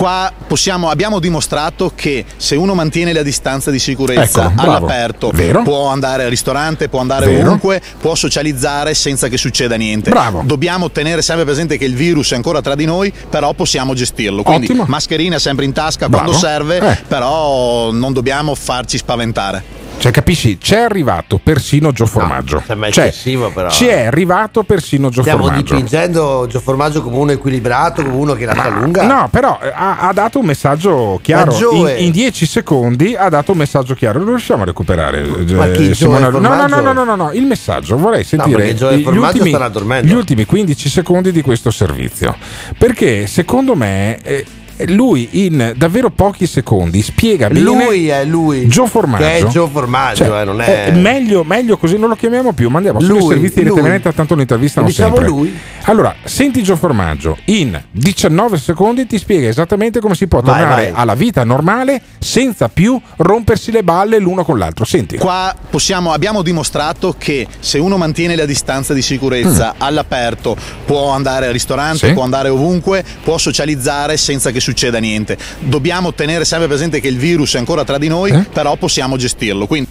qua 0.00 0.32
possiamo, 0.46 0.88
abbiamo 0.88 1.18
dimostrato 1.18 1.92
che 1.94 2.24
se 2.36 2.56
uno 2.56 2.74
mantiene 2.74 3.12
la 3.12 3.22
distanza 3.22 3.70
di 3.70 3.78
sicurezza 3.78 4.44
Ecco, 4.46 4.50
bravo. 4.54 4.70
all'aperto, 4.70 5.30
Vero. 5.32 5.62
può 5.62 5.88
andare 5.88 6.24
al 6.24 6.30
ristorante, 6.30 6.88
può 6.88 7.00
andare 7.00 7.26
Vero. 7.26 7.46
ovunque, 7.48 7.82
può 8.00 8.14
socializzare 8.14 8.94
senza 8.94 9.28
che 9.28 9.36
succeda 9.36 9.76
niente. 9.76 10.08
Bravo. 10.10 10.42
Dobbiamo 10.44 10.90
tenere 10.90 11.20
sempre 11.22 11.44
presente 11.44 11.76
che 11.76 11.84
il 11.84 11.94
virus 11.94 12.32
è 12.32 12.34
ancora 12.36 12.60
tra 12.62 12.74
di 12.74 12.86
noi, 12.86 13.12
però 13.28 13.52
possiamo 13.52 13.92
gestirlo. 13.94 14.42
Quindi 14.42 14.66
Ottimo. 14.66 14.84
mascherina 14.88 15.38
sempre 15.38 15.64
in 15.66 15.72
tasca 15.72 16.08
Bravo. 16.08 16.24
quando 16.24 16.40
serve, 16.40 16.78
Eh. 16.78 16.98
però 17.06 17.90
non 17.92 18.12
dobbiamo 18.12 18.54
farci 18.54 18.96
spaventare. 18.96 19.78
Cioè, 20.00 20.12
capisci? 20.12 20.56
C'è 20.56 20.78
arrivato 20.80 21.38
persino 21.42 21.92
Gio 21.92 22.06
Formaggio. 22.06 22.62
sembra 22.66 22.90
Cioè, 22.90 23.12
però. 23.52 23.68
Ci 23.68 23.86
è 23.86 24.06
arrivato 24.06 24.62
persino 24.62 25.10
Gio 25.10 25.20
Stiamo 25.20 25.42
Formaggio. 25.44 25.74
dipingendo 25.74 26.46
Gio 26.48 26.58
Formaggio 26.60 27.02
come 27.02 27.16
uno 27.16 27.32
equilibrato, 27.32 28.02
come 28.02 28.14
uno 28.14 28.32
che 28.32 28.46
lascia 28.46 28.70
lunga. 28.70 29.04
No, 29.04 29.28
però 29.30 29.58
eh, 29.62 29.70
ha, 29.74 29.98
ha 30.08 30.12
dato 30.14 30.38
un 30.38 30.46
messaggio 30.46 31.18
chiaro. 31.22 31.54
In, 31.72 31.94
in 31.98 32.10
10 32.12 32.46
secondi 32.46 33.14
ha 33.14 33.28
dato 33.28 33.52
un 33.52 33.58
messaggio 33.58 33.92
chiaro. 33.94 34.20
Lo 34.20 34.30
riusciamo 34.30 34.62
a 34.62 34.64
recuperare? 34.64 35.20
eh, 35.22 35.52
Ma 35.52 35.68
chi, 35.68 35.84
Gioe 35.84 35.94
Simona- 35.94 36.30
no, 36.30 36.38
no, 36.38 36.66
no, 36.66 36.80
no, 36.80 36.92
no, 36.92 37.04
no, 37.04 37.14
no, 37.16 37.32
il 37.32 37.44
messaggio. 37.44 37.98
Vorrei 37.98 38.24
sentire 38.24 38.74
Gioe 38.74 38.96
gli, 39.00 39.04
ultimi, 39.18 39.54
gli 40.02 40.12
ultimi 40.14 40.46
15 40.46 40.88
secondi 40.88 41.30
di 41.30 41.42
questo 41.42 41.70
servizio. 41.70 42.34
Perché 42.78 43.26
secondo 43.26 43.74
me. 43.74 44.18
eh, 44.22 44.46
lui 44.88 45.28
in 45.44 45.72
davvero 45.76 46.10
pochi 46.10 46.46
secondi 46.46 47.02
spiega 47.02 47.48
bene 47.48 47.60
Lui 47.60 48.08
è 48.08 48.24
lui. 48.24 48.66
Gio 48.68 48.86
Formaggio 48.86 49.24
Che 49.24 49.36
è 49.38 49.46
Gio 49.46 49.68
Formaggio, 49.68 50.24
Cioè, 50.24 50.40
eh, 50.40 50.44
non 50.44 50.60
è... 50.60 50.84
eh, 50.88 50.92
meglio, 50.92 51.44
meglio 51.44 51.76
così 51.76 51.96
non 51.98 52.08
lo 52.08 52.16
chiamiamo 52.16 52.52
più 52.52 52.68
mandiamo 52.68 53.00
solo 53.00 53.14
i 53.16 53.18
Lui, 53.18 53.28
servizi 53.32 53.62
di 53.62 53.70
Rete 53.80 54.12
tanto 54.12 54.34
lo 54.34 54.40
intervistano 54.40 54.86
Diciamo 54.86 55.14
sempre 55.16 55.30
lui. 55.30 55.58
allora 55.84 56.14
senti 56.24 56.62
Gio 56.62 56.76
Formaggio 56.76 57.36
in 57.46 57.80
19 57.90 58.58
secondi 58.58 59.06
ti 59.06 59.18
spiega 59.18 59.48
esattamente 59.48 60.00
come 60.00 60.14
si 60.14 60.26
può 60.26 60.40
Vai, 60.40 60.58
tornare 60.60 60.82
vai. 60.90 60.92
alla 60.94 61.14
vita 61.14 61.44
normale 61.44 62.00
senza 62.18 62.68
più 62.68 63.00
rompersi 63.16 63.70
le 63.72 63.82
balle 63.82 64.18
l'uno 64.18 64.44
con 64.44 64.58
l'altro 64.58 64.84
senti 64.84 65.16
Qua 65.16 65.54
possiamo, 65.70 66.12
abbiamo 66.12 66.42
dimostrato 66.42 67.14
che 67.18 67.46
se 67.58 67.78
uno 67.78 67.96
mantiene 67.96 68.36
la 68.36 68.44
distanza 68.46 68.94
di 68.94 69.02
sicurezza 69.02 69.74
all'aperto, 69.78 70.56
può 70.86 71.10
andare 71.10 71.46
al 71.46 71.52
ristorante, 71.52 72.06
Mm. 72.06 72.08
Sì. 72.08 72.12
può 72.14 72.22
andare 72.22 72.48
ovunque, 72.48 73.04
può 73.22 73.36
socializzare 73.38 74.16
senza 74.16 74.50
che 74.50 74.60
succeda 74.70 74.98
niente. 74.98 75.36
Dobbiamo 75.58 76.12
tenere 76.14 76.44
sempre 76.44 76.68
presente 76.68 77.00
che 77.00 77.08
il 77.08 77.18
virus 77.18 77.54
è 77.54 77.58
ancora 77.58 77.84
tra 77.84 77.98
di 77.98 78.08
noi, 78.08 78.30
Eh? 78.30 78.46
però 78.52 78.76
possiamo 78.76 79.16
gestirlo. 79.16 79.66
Quindi 79.66 79.88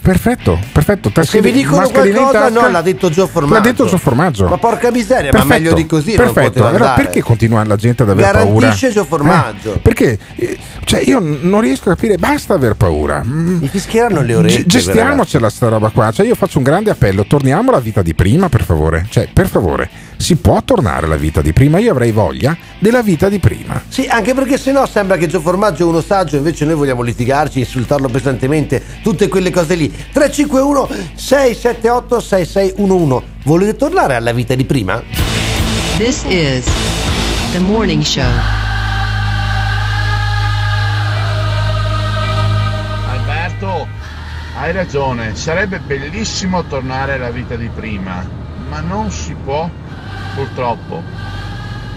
perfetto 0.00 0.58
perfetto 0.72 1.10
Te 1.10 1.22
Se 1.24 1.42
vi 1.42 1.52
dicono 1.52 1.86
qualcosa, 1.90 2.30
tasca. 2.30 2.48
no, 2.48 2.70
l'ha 2.70 2.80
detto 2.80 3.10
Gio 3.10 3.26
Formaggio. 3.26 3.54
l'ha 3.54 3.60
detto 3.60 3.86
Gio 3.86 3.98
Formaggio 3.98 4.48
Ma 4.48 4.56
porca 4.56 4.90
miseria, 4.90 5.30
ma 5.32 5.40
Perfetto, 5.40 5.48
meglio 5.48 5.74
di 5.74 5.84
così 5.86 6.12
perfetto 6.12 6.66
allora 6.66 6.92
perché 6.94 7.20
continua 7.20 7.62
la 7.64 7.76
gente 7.76 8.02
ad 8.04 8.08
aver 8.10 8.30
paura 8.30 8.48
Garantisce 8.58 8.90
Gio 8.90 9.04
Formaggio. 9.04 9.74
Eh, 9.74 9.78
perché 9.78 10.18
eh, 10.36 10.58
cioè 10.84 11.02
io 11.04 11.18
non 11.20 11.60
riesco 11.60 11.90
a 11.90 11.94
capire 11.94 12.16
basta 12.16 12.54
aver 12.54 12.74
paura 12.74 13.20
Mi 13.24 13.68
fischieranno 13.68 14.22
le 14.22 14.34
orecchie. 14.34 14.62
G- 14.62 14.66
gestiamocela 14.66 15.50
sta 15.50 15.68
roba 15.68 15.90
qua. 15.90 16.10
Cioè, 16.10 16.24
io 16.26 16.34
faccio 16.34 16.56
un 16.58 16.64
grande 16.64 16.90
appello: 16.90 17.26
torniamo 17.26 17.68
alla 17.70 17.80
vita 17.80 18.00
di 18.02 18.14
prima, 18.14 18.48
per 18.48 18.64
favore. 18.64 19.06
Cioè, 19.10 19.28
per 19.32 19.46
favore, 19.46 19.88
si 20.20 20.36
può 20.36 20.62
tornare 20.62 21.06
alla 21.06 21.16
vita 21.16 21.40
di 21.40 21.52
prima. 21.52 21.78
Io 21.78 21.92
avrei 21.92 22.12
voglia 22.12 22.56
della 22.78 23.02
vita 23.02 23.28
di 23.28 23.38
prima. 23.38 23.82
Sì, 23.88 24.06
anche 24.06 24.34
perché 24.34 24.58
sennò 24.58 24.86
sembra 24.86 25.16
che 25.16 25.26
Gio 25.26 25.40
Formaggio 25.40 25.84
è 25.84 25.86
uno 25.86 26.02
saggio, 26.02 26.36
invece 26.36 26.66
noi 26.66 26.74
vogliamo 26.74 27.00
litigarci, 27.02 27.60
insultarlo 27.60 28.08
pesantemente, 28.08 28.82
tutte 29.02 29.28
quelle 29.28 29.50
cose 29.50 29.74
lì. 29.74 29.90
351 29.90 30.88
678 31.14 32.20
6611. 32.20 33.26
Volete 33.44 33.76
tornare 33.76 34.14
alla 34.14 34.32
vita 34.32 34.54
di 34.54 34.64
prima? 34.64 35.02
This 35.96 36.22
is 36.28 36.66
the 37.52 37.58
morning 37.58 38.02
show. 38.02 38.22
Alberto, 43.08 43.88
hai 44.58 44.72
ragione, 44.72 45.34
sarebbe 45.34 45.78
bellissimo 45.78 46.62
tornare 46.64 47.14
alla 47.14 47.30
vita 47.30 47.56
di 47.56 47.70
prima, 47.74 48.28
ma 48.68 48.80
non 48.80 49.10
si 49.10 49.34
può 49.42 49.68
purtroppo, 50.34 51.02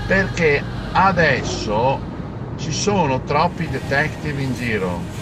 perché 0.08 0.64
adesso 0.92 2.12
ci 2.58 2.72
sono 2.72 3.22
troppi 3.24 3.68
detective 3.68 4.42
in 4.42 4.54
giro. 4.54 5.22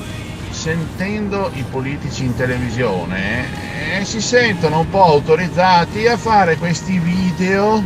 Sentendo 0.49 1.49
i 1.53 1.63
politici 1.63 2.25
in 2.25 2.35
televisione 2.35 3.99
eh, 3.99 4.05
si 4.05 4.21
sentono 4.21 4.79
un 4.79 4.89
po' 4.89 5.05
autorizzati 5.05 6.07
a 6.07 6.17
fare 6.17 6.57
questi 6.57 6.99
video, 6.99 7.83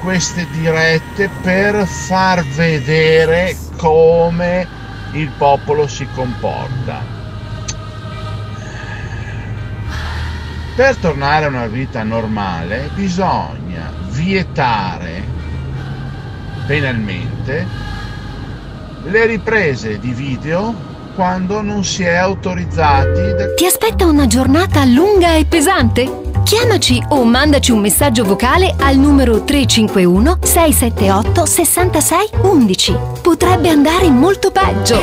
queste 0.00 0.46
dirette 0.50 1.30
per 1.40 1.86
far 1.86 2.44
vedere 2.44 3.56
come 3.76 4.66
il 5.12 5.30
popolo 5.38 5.86
si 5.86 6.06
comporta. 6.14 7.20
Per 10.74 10.96
tornare 10.96 11.44
a 11.44 11.48
una 11.48 11.66
vita 11.66 12.02
normale 12.02 12.90
bisogna 12.94 14.01
vietare 14.12 15.24
penalmente 16.66 17.66
le 19.04 19.26
riprese 19.26 19.98
di 19.98 20.12
video 20.12 20.90
quando 21.14 21.60
non 21.60 21.84
si 21.84 22.04
è 22.04 22.14
autorizzati 22.14 23.34
da 23.34 23.52
Ti 23.54 23.66
aspetta 23.66 24.06
una 24.06 24.26
giornata 24.26 24.84
lunga 24.84 25.34
e 25.34 25.44
pesante? 25.44 26.20
Chiamaci 26.44 27.02
o 27.08 27.24
mandaci 27.24 27.72
un 27.72 27.80
messaggio 27.80 28.24
vocale 28.24 28.74
al 28.78 28.96
numero 28.96 29.42
351 29.42 30.38
678 30.42 31.46
66 31.46 32.30
11. 32.42 32.98
Potrebbe 33.22 33.68
andare 33.68 34.10
molto 34.10 34.50
peggio. 34.50 35.00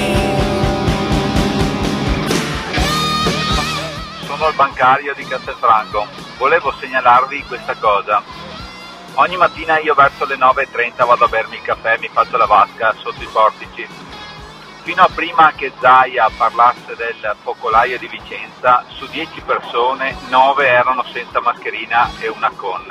Sono 4.26 4.48
il 4.48 4.56
bancario 4.56 5.13
di 5.15 5.24
Castelfranco. 5.24 6.06
Volevo 6.38 6.74
segnalarvi 6.80 7.43
questa 7.48 7.76
cosa. 7.76 8.38
Ogni 9.15 9.38
mattina 9.38 9.80
io 9.80 9.93
verso 9.93 10.26
le 10.26 10.38
9.30 10.38 11.06
vado 11.06 11.26
a 11.26 11.28
bermi 11.28 11.56
il 11.56 11.62
caffè 11.62 11.93
e 11.93 12.00
mi 12.00 12.10
faccio 12.10 12.38
la 12.38 12.45
vasca 12.45 12.93
sotto 12.98 13.22
i 13.22 13.28
portici. 13.32 13.88
Fino 14.84 15.04
a 15.04 15.10
prima 15.13 15.52
che 15.56 15.72
Zaia 15.80 16.30
parlasse 16.36 16.95
del 16.95 17.36
focolaio 17.41 17.98
di 18.00 18.08
Vicenza, 18.08 18.86
su 18.88 19.06
10 19.08 19.41
persone 19.41 20.15
9 20.30 20.67
erano 20.67 21.04
senza 21.12 21.41
mascherina 21.41 22.10
e 22.19 22.30
una 22.30 22.52
con. 22.56 22.86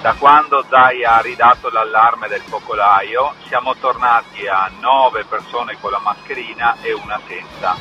Da 0.00 0.14
quando 0.18 0.64
Zaia 0.68 1.16
ha 1.16 1.20
ridato 1.20 1.68
l'allarme 1.70 2.28
del 2.28 2.42
focolaio 2.42 3.34
siamo 3.46 3.76
tornati 3.76 4.46
a 4.46 4.70
9 4.80 5.24
persone 5.24 5.76
con 5.80 5.90
la 5.90 6.00
mascherina 6.00 6.76
e 6.80 6.92
una 6.92 7.20
senza. 7.26 7.76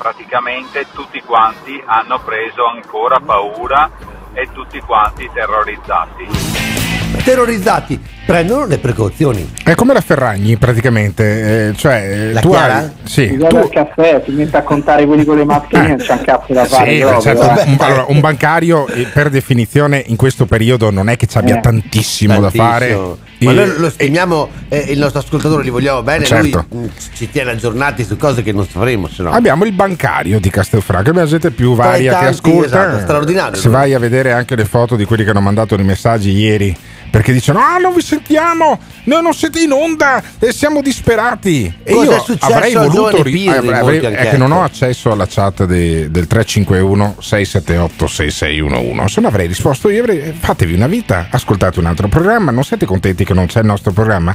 praticamente 0.00 0.86
tutti 0.92 1.20
quanti 1.20 1.78
hanno 1.84 2.18
preso 2.20 2.64
ancora 2.64 3.20
paura 3.20 3.90
e 4.32 4.50
tutti 4.50 4.80
quanti 4.80 5.28
terrorizzati. 5.30 6.69
Terrorizzati 7.22 7.98
prendono 8.24 8.64
le 8.66 8.78
precauzioni. 8.78 9.48
È 9.62 9.74
come 9.74 9.92
la 9.92 10.00
Ferragni 10.00 10.56
praticamente, 10.56 11.68
eh, 11.68 11.76
cioè 11.76 12.30
La 12.32 12.40
tu 12.40 12.50
Chiara? 12.50 12.76
hai... 12.78 12.90
Sì, 13.02 13.26
Si 13.26 13.28
tu, 13.32 13.36
guarda 13.38 13.60
il 13.60 13.68
caffè, 13.70 14.22
si 14.24 14.30
mette 14.32 14.56
a 14.56 14.62
contare 14.62 15.04
quelli 15.04 15.24
con 15.24 15.36
le 15.36 15.44
mascherine, 15.44 15.88
non 15.88 15.96
c'è 15.98 16.12
un 16.12 16.22
cazzo 16.22 16.52
da 16.52 16.64
fare. 16.64 16.92
Sì, 16.92 16.98
proprio, 17.00 17.20
certo, 17.20 17.42
eh. 17.42 17.62
un, 17.68 17.76
allora, 17.80 18.04
un 18.08 18.20
bancario 18.20 18.86
eh, 18.86 19.06
per 19.12 19.30
definizione 19.30 20.02
in 20.06 20.16
questo 20.16 20.46
periodo 20.46 20.90
non 20.90 21.08
è 21.08 21.16
che 21.16 21.26
ci 21.26 21.36
abbia 21.38 21.56
Eh. 21.56 21.60
tantissimo, 21.60 22.40
da 22.40 22.50
fare. 22.50 22.88
Tantissimo. 22.90 23.18
Ma 23.40 23.52
noi 23.52 23.72
lo 23.78 23.90
stimiamo, 23.90 24.48
eh, 24.68 24.78
il 24.90 24.98
nostro 24.98 25.20
ascoltatore 25.20 25.62
li 25.64 25.70
vogliamo 25.70 26.02
bene, 26.02 26.24
Certo. 26.24 26.66
lui 26.70 26.80
mm, 26.82 26.86
ci 27.14 27.30
tiene 27.30 27.50
aggiornati 27.52 28.04
su 28.04 28.16
cose 28.16 28.42
che 28.42 28.52
non 28.52 28.66
sapremo, 28.68 29.08
no. 29.16 29.30
Abbiamo 29.30 29.64
il 29.64 29.72
bancario 29.72 30.38
di 30.38 30.50
Castelfranco, 30.50 31.10
abbiamo 31.10 31.26
gente 31.28 31.50
più 31.50 31.74
varia 31.74 32.12
che 32.18 32.24
tanti, 32.26 32.48
ascolta. 32.50 32.66
esatto, 32.66 32.98
straordinario. 33.00 33.60
Se 33.60 33.68
vai 33.68 33.94
a 33.94 33.98
vedere 33.98 34.32
anche 34.32 34.54
le 34.56 34.64
foto 34.66 34.94
di 34.94 35.04
quelli 35.04 35.24
che 35.24 35.30
hanno 35.30 35.40
mandato 35.40 35.74
i 35.74 35.82
messaggi 35.82 36.32
ieri, 36.32 36.76
perché 37.10 37.32
dicono: 37.32 37.58
Ah, 37.58 37.78
non 37.78 37.92
vi 37.94 38.02
sentiamo, 38.02 38.78
noi 39.04 39.22
non 39.22 39.34
siete 39.34 39.60
in 39.60 39.72
onda 39.72 40.22
e 40.38 40.52
siamo 40.52 40.80
disperati. 40.80 41.72
E 41.82 41.92
Cosa 41.92 42.10
io 42.12 42.16
è 42.16 42.20
successo 42.20 42.52
avrei 42.54 42.74
voluto. 42.74 42.94
giovane 42.94 43.22
ri- 43.22 43.30
Pirri, 43.32 43.48
avrei- 43.56 43.80
molti 43.82 44.06
è 44.06 44.30
che 44.30 44.36
non 44.36 44.52
ho 44.52 44.62
accesso 44.62 45.10
alla 45.12 45.26
chat 45.28 45.64
de- 45.64 46.10
del 46.10 46.26
351 46.26 47.16
678 47.18 48.06
6611. 48.06 49.08
Se 49.12 49.20
no 49.20 49.28
avrei 49.28 49.46
risposto 49.46 49.88
io, 49.90 50.00
avrei- 50.02 50.32
fatevi 50.38 50.74
una 50.74 50.86
vita, 50.86 51.26
ascoltate 51.30 51.78
un 51.80 51.86
altro 51.86 52.08
programma. 52.08 52.50
Non 52.50 52.64
siete 52.64 52.86
contenti 52.86 53.24
che 53.24 53.34
non 53.34 53.46
c'è 53.46 53.60
il 53.60 53.66
nostro 53.66 53.92
programma? 53.92 54.34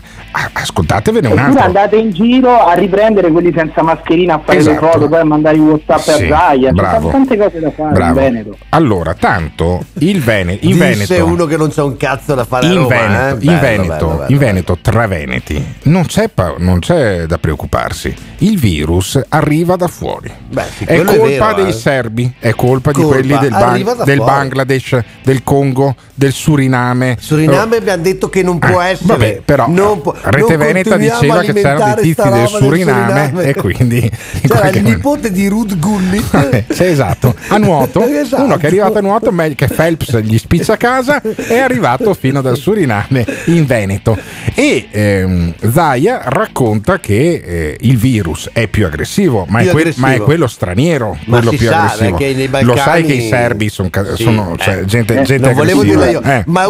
Ascoltatevene 0.53 1.28
un 1.28 1.34
Oppure 1.34 1.47
altro. 1.49 1.63
andate 1.65 1.95
in 1.97 2.11
giro 2.11 2.65
a 2.65 2.73
riprendere 2.73 3.32
quelli 3.32 3.51
senza 3.55 3.82
mascherina 3.84 4.36
a 4.36 4.41
fare 4.43 4.57
Esatto. 4.59 4.86
le 4.86 4.91
foto, 4.91 5.07
poi 5.09 5.19
a 5.19 5.23
mandare 5.26 5.57
i 5.57 5.59
WhatsApp 5.59 5.99
Sì, 5.99 6.09
a 6.11 6.28
Zaia. 6.38 6.71
Bravo. 6.71 6.99
sono 6.99 7.11
tante 7.11 7.38
cose 7.38 7.59
da 7.59 7.71
fare 7.71 7.93
Bravo. 7.93 8.19
in 8.19 8.26
Veneto. 8.26 8.57
Allora, 8.69 9.13
tanto 9.13 9.86
il 9.99 10.21
Vene- 10.21 10.57
in 10.61 10.78
Veneto. 10.78 11.26
uno 11.26 11.45
che 11.45 11.57
non 11.57 11.69
c'è 11.69 11.82
un 11.82 11.97
cazzo 11.97 12.34
da 12.36 12.43
fare 12.45 12.64
in 12.66 12.76
Roma, 12.76 12.88
Veneto, 12.88 13.16
eh? 13.16 13.30
in, 13.32 13.38
Bello, 13.45 13.59
Veneto 13.59 13.88
bello, 14.05 14.07
bello. 14.18 14.26
in 14.32 14.38
Veneto, 14.38 14.78
tra 14.82 15.07
Veneti, 15.07 15.66
non 15.84 16.05
c'è, 16.05 16.30
non 16.57 16.80
c'è 16.80 17.26
da 17.26 17.38
preoccuparsi. 17.38 18.13
Il 18.39 18.59
virus 18.59 19.20
arriva 19.30 19.76
da 19.76 19.88
fuori. 19.88 20.32
sì, 20.78 20.84
è 20.84 20.95
quello 20.95 21.11
è 21.11 21.18
colpa 21.18 21.47
vero, 21.47 21.61
dei 21.63 21.70
eh. 21.70 21.74
serbi, 21.74 22.34
è 22.39 22.53
colpa, 22.53 22.91
di 22.91 23.01
Colpa, 23.01 23.16
quelli 23.16 23.38
del, 23.39 23.49
Ban- 23.49 24.03
del. 24.03 24.18
Bangladesh, 24.24 24.99
del 25.24 25.43
Congo, 25.43 25.95
del 26.13 26.32
Suriname. 26.34 27.18
Suriname 27.20 27.78
abbiamo 27.78 28.03
detto 28.03 28.30
che 28.30 28.43
non 28.43 28.59
può 28.59 28.82
Eh, 28.82 28.89
essere. 28.89 29.07
Vabbè, 29.07 29.41
però 29.45 29.68
non 29.70 30.01
può- 30.01 30.13
Rete 30.22 30.57
non 30.57 30.66
Veneta 30.66 30.97
diceva 30.97 31.39
che 31.41 31.53
c'erano 31.53 31.93
dei 31.95 32.03
tizi 32.03 32.22
del 32.22 32.32
roba 32.32 32.47
Suriname, 32.47 33.43
e 33.43 33.53
quindi 33.55 33.99
in 34.03 34.09
C'era 34.49 34.70
il 34.70 34.84
nipote 34.84 35.32
di 35.32 35.47
Ruth 35.47 35.78
Gullit. 35.78 36.24
Eh, 36.55 36.66
sì, 36.70 36.84
esatto, 36.86 37.34
a 37.49 37.57
nuoto, 37.57 38.03
Esatto. 38.07 38.43
uno 38.43 38.57
che 38.57 38.63
è 38.63 38.68
arrivato 38.68 38.97
a 38.97 39.01
nuoto, 39.01 39.32
meglio 39.32 39.55
che 39.55 39.68
Phelps 39.68 40.18
gli 40.20 40.38
spiccia 40.38 40.74
a 40.74 40.78
casa, 40.78 41.22
è 41.22 41.57
arrivato 41.57 42.13
fino 42.13 42.41
dal 42.41 42.54
Suriname 42.55 43.25
in 43.45 43.65
Veneto. 43.65 44.17
E 44.53 44.87
ehm, 44.91 45.53
Zaia 45.71 46.21
racconta 46.25 46.99
che 46.99 47.41
eh, 47.45 47.77
il 47.81 47.97
virus 47.97 48.49
è 48.53 48.67
più 48.67 48.85
aggressivo, 48.85 49.45
ma, 49.49 49.59
Più 49.59 49.67
è, 49.69 49.71
que- 49.71 49.79
aggressivo. 49.81 50.07
ma 50.07 50.13
è 50.13 50.19
quello 50.19 50.47
straniero, 50.47 51.17
Ma 51.25 51.37
quello 51.37 51.51
si 51.51 51.57
più 51.57 51.67
sa, 51.67 51.83
aggressivo. 51.83 52.17
perché 52.17 52.33
nei 52.33 52.47
Lo 52.63 52.75
sai 52.75 52.85
Balcani- 53.01 53.05
che 53.07 53.13
i 53.13 53.27
serbi 53.27 53.69
son 53.69 53.89
ca- 53.89 54.15
Sì, 54.15 54.23
sono 54.23 54.55
cioè, 54.57 54.77
eh, 54.79 54.85
gente, 54.85 55.19
eh, 55.19 55.23
gente 55.23 55.49
aggressiva. 55.49 55.83
dirlo 55.83 56.05
io, 56.05 56.21
Eh. 56.21 56.43
ma 56.47 56.63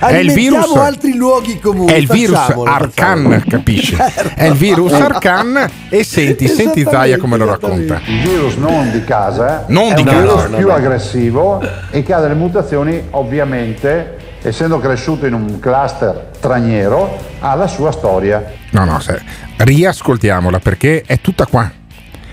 È 0.00 0.16
il 0.16 0.32
virus- 0.32 0.74
altri 0.76 1.14
luoghi 1.14 1.58
comuni. 1.60 1.92
È 1.92 1.96
il 1.96 2.06
virus 2.08 2.36
facciamolo, 2.36 2.70
Arcan, 2.70 2.90
facciamolo. 3.22 3.42
capisci? 3.48 3.96
È 4.34 4.44
il 4.46 4.54
virus 4.54 4.92
Arcan 4.92 5.70
e 5.88 6.04
senti, 6.04 6.48
senti 6.48 6.84
Zaia 6.88 7.18
come 7.18 7.36
lo 7.36 7.44
racconta. 7.46 8.00
Il 8.06 8.20
virus 8.28 8.54
non 8.56 8.90
di 8.90 9.04
casa 9.04 9.64
Non 9.68 9.92
è 9.92 9.94
di 9.94 10.00
un 10.02 10.06
casa. 10.06 10.18
virus 10.20 10.34
No, 10.42 10.48
no, 10.48 10.56
più 10.56 10.66
no. 10.66 10.74
aggressivo 10.74 11.62
e 11.90 12.02
che 12.02 12.12
ha 12.12 12.20
delle 12.20 12.34
mutazioni 12.34 13.02
ovviamente 13.10 14.16
essendo 14.42 14.78
cresciuto 14.78 15.26
in 15.26 15.34
un 15.34 15.58
cluster 15.58 16.30
straniero 16.32 17.16
ha 17.40 17.54
la 17.54 17.66
sua 17.66 17.92
storia. 17.92 18.52
No, 18.70 18.84
no, 18.84 19.00
se- 19.00 19.22
riascoltiamola 19.56 20.58
perché 20.58 21.02
è 21.06 21.20
tutta 21.20 21.46
qua. 21.46 21.70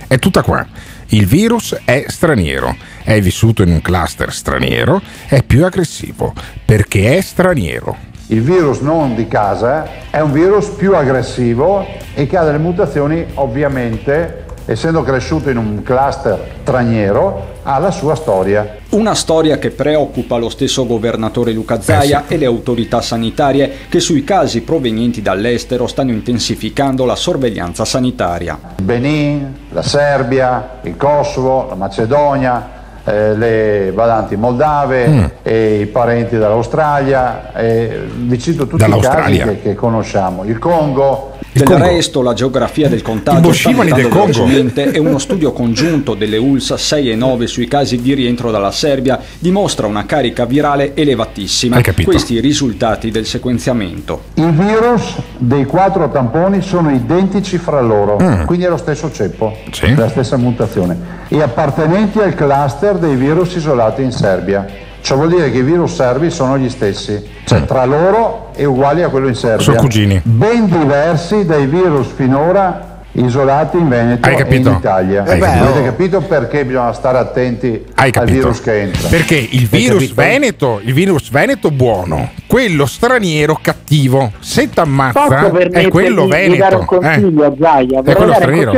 È 0.08 0.18
tutta 0.20 0.42
qua. 0.42 0.66
Il 1.10 1.26
virus 1.26 1.78
è 1.86 2.06
straniero, 2.08 2.76
è 3.04 3.20
vissuto 3.22 3.64
in 3.64 3.70
un 3.70 3.82
cluster 3.82 4.34
straniero, 4.34 5.02
è 5.28 5.42
più 5.44 5.64
aggressivo 5.64 6.34
perché 6.66 7.18
è 7.18 7.22
straniero. 7.22 7.96
Il 8.28 8.42
virus 8.42 8.82
non 8.82 9.16
di 9.16 9.26
casa 9.28 9.88
è 10.10 10.20
un 10.20 10.34
virus 10.34 10.68
più 10.68 10.96
aggressivo 10.96 11.86
e 12.14 12.28
che 12.28 12.38
ha 12.38 12.44
delle 12.44 12.58
mutazioni 12.58 13.26
ovviamente 13.36 14.44
essendo 14.68 15.02
cresciuto 15.02 15.50
in 15.50 15.58
un 15.58 15.82
cluster 15.82 16.56
straniero 16.62 17.56
ha 17.64 17.80
la 17.80 17.92
sua 17.92 18.16
storia. 18.16 18.76
Una 18.90 19.16
storia 19.16 19.58
che 19.58 19.72
preoccupa 19.72 20.36
lo 20.38 20.50
stesso 20.50 20.86
governatore 20.86 21.52
Luca 21.54 21.82
Zaia 21.82 22.26
e 22.28 22.38
le 22.38 22.46
autorità 22.46 23.02
sanitarie 23.02 23.72
che 23.90 24.00
sui 24.00 24.24
casi 24.24 24.62
provenienti 24.62 25.22
dall'estero 25.22 25.88
stanno 25.88 26.12
intensificando 26.12 27.06
la 27.06 27.16
sorveglianza 27.16 27.86
sanitaria. 27.86 28.58
Il 28.78 28.84
Benin, 28.84 29.56
la 29.72 29.82
Serbia, 29.82 30.80
il 30.84 30.96
Kosovo, 30.98 31.68
la 31.70 31.76
Macedonia, 31.76 32.76
eh, 33.06 33.36
le 33.36 33.92
badanti 33.94 34.36
moldave, 34.36 35.08
Mm. 35.08 35.24
e 35.44 35.80
i 35.82 35.86
parenti 35.86 36.38
dall'Australia, 36.38 37.54
e 37.54 38.02
vi 38.16 38.38
cito 38.38 38.68
tutti 38.68 38.84
i 38.84 39.00
casi 39.00 39.38
che, 39.38 39.62
che 39.62 39.76
conosciamo, 39.76 40.44
il 40.44 40.60
Congo. 40.60 41.36
Del 41.52 41.68
resto, 41.68 42.22
la 42.22 42.34
geografia 42.34 42.88
del 42.88 43.02
contagio 43.02 43.52
sta 43.52 43.72
del 43.72 44.08
Congo. 44.10 44.26
velocemente 44.26 44.92
e 44.92 45.00
uno 45.00 45.18
studio 45.18 45.54
congiunto 45.54 46.14
delle 46.14 46.38
ULS 46.38 46.76
6 46.76 47.10
e 47.12 47.16
9 47.16 47.48
sui 47.48 47.68
casi 47.68 48.00
di 48.00 48.14
rientro 48.14 48.52
dalla 48.52 48.72
Serbia 48.72 49.20
dimostra 49.40 49.88
una 49.88 50.06
carica 50.06 50.46
virale 50.46 50.94
elevatissima. 50.96 51.78
Hai 51.78 51.82
capito. 51.84 52.12
Questi 52.12 52.36
i 52.36 52.40
risultati 52.42 53.10
del 53.10 53.26
sequenziamento. 53.26 54.22
I 54.36 54.46
virus 54.52 55.16
dei 55.38 55.66
quattro 55.66 56.10
tamponi 56.12 56.62
sono 56.62 56.92
identici 56.92 57.58
fra 57.58 57.82
loro, 57.82 58.18
Mm. 58.22 58.44
quindi 58.46 58.66
è 58.66 58.70
lo 58.70 58.78
stesso 58.78 59.12
ceppo, 59.12 59.56
la 59.96 60.10
stessa 60.10 60.38
mutazione, 60.38 60.96
e 61.28 61.42
appartenenti 61.42 62.20
al 62.20 62.36
cluster 62.36 62.98
dei 62.98 63.16
virus 63.16 63.56
isolati 63.56 64.04
in 64.04 64.12
Serbia. 64.12 64.86
Ciò 65.08 65.16
vuol 65.16 65.30
dire 65.30 65.50
che 65.52 65.60
i 65.60 65.62
virus 65.62 65.96
serbi 65.96 66.30
sono 66.30 66.58
gli 66.58 66.68
stessi, 66.68 67.26
cioè 67.46 67.64
tra 67.64 67.86
loro 67.86 68.50
e 68.54 68.66
uguali 68.66 69.04
a 69.04 69.08
quello 69.08 69.30
in 69.30 69.36
Serbia. 69.36 69.64
Sono 69.64 69.78
cugini. 69.78 70.20
Ben 70.22 70.66
diversi 70.66 71.46
dai 71.46 71.66
virus 71.66 72.08
finora 72.14 73.04
isolati 73.14 73.78
in 73.78 73.88
Veneto 73.88 74.28
Hai 74.28 74.34
e 74.34 74.38
capito? 74.38 74.68
in 74.68 74.76
Italia. 74.76 75.24
Hai 75.24 75.40
capito? 75.40 75.64
Avete 75.64 75.84
capito 75.86 76.20
perché 76.20 76.66
bisogna 76.66 76.92
stare 76.92 77.20
attenti 77.20 77.86
Hai 77.96 78.08
al 78.08 78.12
capito? 78.12 78.34
virus 78.34 78.62
che 78.62 78.82
entra? 78.82 79.08
Perché 79.08 79.48
il 79.50 79.66
virus 79.66 80.14
veneto, 80.14 80.82
il 80.84 80.92
virus 80.92 81.30
veneto 81.30 81.72
buono, 81.72 82.32
quello 82.46 82.86
straniero 82.86 83.58
cattivo, 83.62 84.34
se 84.40 84.70
t'ammazza 84.70 85.26
Posso 85.26 85.58
è 85.72 85.88
quello 85.88 86.26
di 86.26 86.32
veneto. 86.32 86.58
dare 86.58 86.76
un 86.76 86.82
eh. 86.82 86.86
consiglio 86.86 87.46
a 87.46 87.54
Zaia? 87.58 88.02
È 88.04 88.14
quello 88.14 88.34
straniero. 88.34 88.72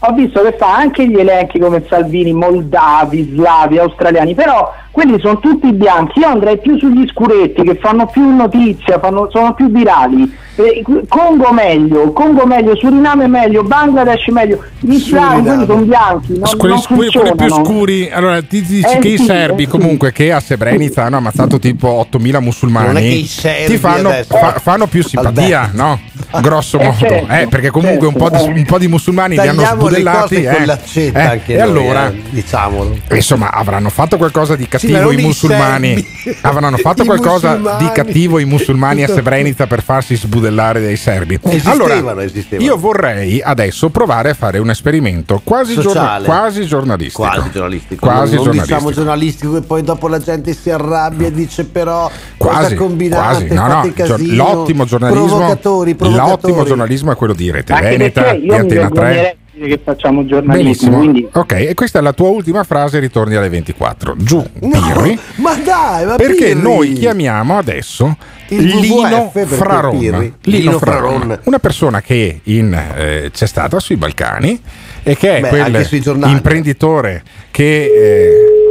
Ho, 0.00 0.12
visto 0.12 0.42
che 0.42 0.54
fa 0.58 0.74
anche 0.76 1.06
gli 1.08 1.18
elenchi 1.18 1.58
come 1.58 1.84
Salvini, 1.88 2.32
moldavi, 2.32 3.32
slavi, 3.34 3.78
australiani, 3.78 4.34
però 4.34 4.72
quelli 4.90 5.18
sono 5.20 5.38
tutti 5.38 5.72
bianchi. 5.72 6.20
Io 6.20 6.28
andrei 6.28 6.58
più 6.58 6.78
sugli 6.78 7.06
scuretti 7.08 7.62
che 7.62 7.74
fanno 7.76 8.06
più 8.06 8.22
notizia, 8.34 8.98
fanno- 8.98 9.28
sono 9.30 9.52
più 9.54 9.70
virali. 9.70 10.34
Eh, 10.58 10.82
Congo 11.06 11.52
meglio, 11.52 12.12
Congo 12.12 12.46
meglio, 12.46 12.74
Suriname 12.76 13.26
meglio, 13.26 13.62
Bangladesh 13.62 14.28
meglio. 14.28 14.64
Gli 14.80 14.96
slavi, 14.96 15.42
quelli 15.42 15.66
sono 15.66 15.82
bianchi, 15.82 16.38
non, 16.38 16.48
quelli, 16.56 16.74
non 16.74 16.82
scuri- 16.82 17.10
quelli 17.10 17.34
più 17.34 17.48
scuri, 17.48 18.10
allora 18.10 18.40
ti 18.42 18.62
dici 18.62 18.86
Eh 18.96 18.98
che 19.00 19.08
i 19.08 19.18
sì, 19.18 19.24
serbi 19.24 19.62
eh 19.64 19.66
sì. 19.66 19.70
comunque 19.70 20.12
che 20.12 20.32
a 20.32 20.40
Srebrenica 20.40 21.04
hanno 21.04 21.18
ammazzato 21.18 21.58
tipo 21.58 21.88
8000 21.88 22.40
musulmani 22.40 23.22
ti 23.66 23.76
fanno, 23.76 24.10
fa- 24.26 24.54
fanno 24.62 24.86
più 24.86 25.02
simpatia, 25.02 25.70
no? 25.74 25.98
Grosso 26.40 26.78
Eh, 26.78 26.84
modo, 26.84 26.96
certo, 26.96 27.32
eh, 27.32 27.46
perché 27.48 27.70
comunque 27.70 28.06
un, 28.06 28.14
po 28.14 28.30
di, 28.30 28.42
un 28.42 28.64
po' 28.64 28.78
di 28.78 28.88
musulmani 28.88 29.38
li 29.38 29.46
hanno 29.46 29.62
Sbudellati 29.88 30.34
cose 30.36 30.44
con 30.52 30.62
eh. 30.62 30.66
l'accetta 30.66 31.18
Eh, 31.20 31.24
anche 31.26 31.52
e 31.54 31.56
noi, 31.58 31.68
allora 31.68 32.08
eh, 32.10 32.22
diciamolo. 32.30 32.98
Insomma, 33.10 33.50
avranno 33.50 33.88
fatto 33.90 34.16
qualcosa 34.16 34.56
di 34.56 34.66
cattivo 34.68 34.98
non 35.00 35.18
i 35.18 35.22
musulmani. 35.22 35.94
serbi. 36.22 36.38
Avranno 36.42 36.76
fatto 36.76 37.02
I 37.02 37.06
qualcosa 37.06 37.50
musulmani. 37.56 37.84
di 37.84 37.92
cattivo 37.92 38.38
i 38.38 38.44
musulmani 38.44 39.02
a 39.02 39.08
Srebrenica 39.16 39.66
per 39.66 39.82
farsi 39.82 40.16
sbudellare 40.16 40.80
dai 40.82 40.96
serbi. 40.96 41.38
Esistevano, 41.42 41.84
allora, 42.00 42.22
esistevano. 42.24 42.68
io 42.68 42.76
vorrei 42.76 43.40
adesso 43.42 43.88
provare 43.90 44.30
a 44.30 44.34
fare 44.34 44.58
un 44.58 44.70
esperimento 44.70 45.40
quasi, 45.44 45.74
giorna- 45.74 45.90
Sociale. 45.90 46.24
quasi 46.26 46.66
giornalistico. 46.66 47.22
Quasi 47.22 47.50
giornalistico. 47.50 48.06
Quasi 48.06 48.18
non, 48.18 48.28
non 48.28 48.44
giornalistico. 48.44 48.74
diciamo 48.76 48.92
giornalistico 48.92 49.56
e 49.56 49.60
poi 49.62 49.82
dopo 49.82 50.08
la 50.08 50.18
gente 50.18 50.54
si 50.54 50.70
arrabbia 50.70 51.26
e 51.28 51.32
dice 51.32 51.64
però 51.64 52.10
Quasi, 52.36 52.62
cosa 52.62 52.74
combinate, 52.76 53.46
quasi. 53.46 53.54
No, 53.54 53.66
no, 53.66 53.92
casino. 53.94 54.34
l'ottimo 54.34 54.84
giornalismo, 54.84 55.26
provocatori, 55.26 55.94
provocatori. 55.94 56.30
l'ottimo 56.30 56.64
giornalismo 56.64 57.12
è 57.12 57.16
quello 57.16 57.32
di 57.34 57.50
Rete 57.50 57.74
Veneta, 57.74 58.32
di 58.32 58.50
Antena 58.50 58.88
3. 58.90 59.36
Dire 59.56 59.68
che 59.76 59.80
facciamo 59.82 60.24
giornalismo, 60.26 60.62
Benissimo. 60.62 60.96
quindi 60.98 61.28
Ok, 61.32 61.52
e 61.52 61.74
questa 61.74 61.98
è 61.98 62.02
la 62.02 62.12
tua 62.12 62.28
ultima 62.28 62.62
frase, 62.64 62.98
ritorni 62.98 63.34
alle 63.34 63.48
24. 63.48 64.14
Giù, 64.18 64.44
Pirri. 64.58 65.18
Ma 65.36 65.54
dai, 65.56 66.04
ma 66.06 66.16
Perché 66.16 66.46
Pirri. 66.46 66.60
noi 66.60 66.92
chiamiamo 66.92 67.56
adesso 67.58 68.16
Il 68.48 68.64
Lino 68.64 69.30
Fraron. 69.32 69.98
Lino 69.98 70.32
Lino 70.42 70.78
Fraron, 70.78 71.20
Fraron. 71.20 71.40
una 71.44 71.58
persona 71.58 72.00
che 72.00 72.40
in, 72.44 72.72
eh, 72.74 73.30
c'è 73.32 73.46
stata 73.46 73.80
sui 73.80 73.96
Balcani 73.96 74.60
e 75.02 75.16
che 75.16 75.36
è 75.38 75.40
Beh, 75.40 75.48
quel 75.48 75.88
imprenditore 76.26 77.22
che... 77.50 77.84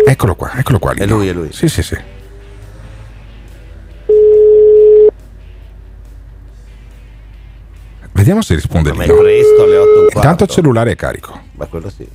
eh, 0.06 0.10
eccolo 0.12 0.36
qua, 0.36 0.52
eccolo 0.56 0.80
qua. 0.80 0.94
È 0.94 1.06
lui, 1.06 1.28
è 1.28 1.34
lui. 1.34 1.50
Sì, 1.52 1.68
sì, 1.68 1.82
sì. 1.82 1.98
Vediamo 8.16 8.42
se 8.42 8.56
risponde 8.56 8.94
Ma 8.94 9.04
è 9.04 9.08
Lino. 9.08 9.20
presto, 9.20 9.64
alle 9.64 9.78
8 9.78 9.88
e 9.88 9.92
un 9.92 10.00
quarto. 10.00 10.18
Intanto 10.18 10.44
il 10.46 10.50
cellulare 10.50 10.92
è 10.92 10.96
carico. 10.96 11.40
Ma 11.56 11.66
quello 11.66 11.90
sì. 11.90 12.08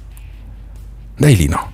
Dai 1.17 1.37
Lino. 1.37 1.73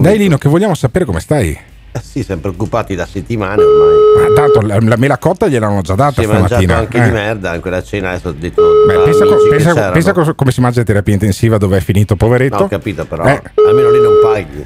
Dai 0.00 0.16
Lino 0.18 0.38
che 0.38 0.48
vogliamo 0.48 0.74
sapere 0.74 1.04
come 1.04 1.20
stai. 1.20 1.50
Eh 1.96 2.00
sì, 2.02 2.22
siamo 2.24 2.40
preoccupati 2.40 2.94
da 2.94 3.06
settimane 3.06 3.62
ormai. 3.62 4.28
Ma 4.28 4.34
tanto 4.34 4.60
la, 4.62 4.78
la 4.80 4.96
mela 4.96 5.18
cotta 5.18 5.46
gliel'hanno 5.46 5.82
già 5.82 5.94
data 5.94 6.20
Si 6.22 6.22
è 6.22 6.26
mangiato 6.26 6.62
stamattina. 6.62 6.76
anche 6.78 6.98
eh. 6.98 7.02
di 7.04 7.10
merda 7.10 7.54
in 7.54 7.60
quella 7.60 7.82
cena, 7.82 8.08
adesso 8.10 8.28
ho 8.28 8.32
detto 8.32 8.62
Beh, 8.86 8.94
pensa, 9.04 9.24
co- 9.26 9.36
pensa- 9.48 9.90
pensa 9.90 10.12
cosa- 10.12 10.32
come 10.32 10.50
si 10.50 10.60
mangia 10.60 10.80
in 10.80 10.86
terapia 10.86 11.12
intensiva 11.12 11.58
dove 11.58 11.76
è 11.76 11.80
finito 11.80 12.16
poveretto. 12.16 12.56
No, 12.58 12.64
ho 12.64 12.68
capito 12.68 13.04
però, 13.04 13.24
Eh. 13.26 13.42
almeno 13.68 13.90
lì 13.90 14.00
non 14.00 14.12
paghi. 14.22 14.64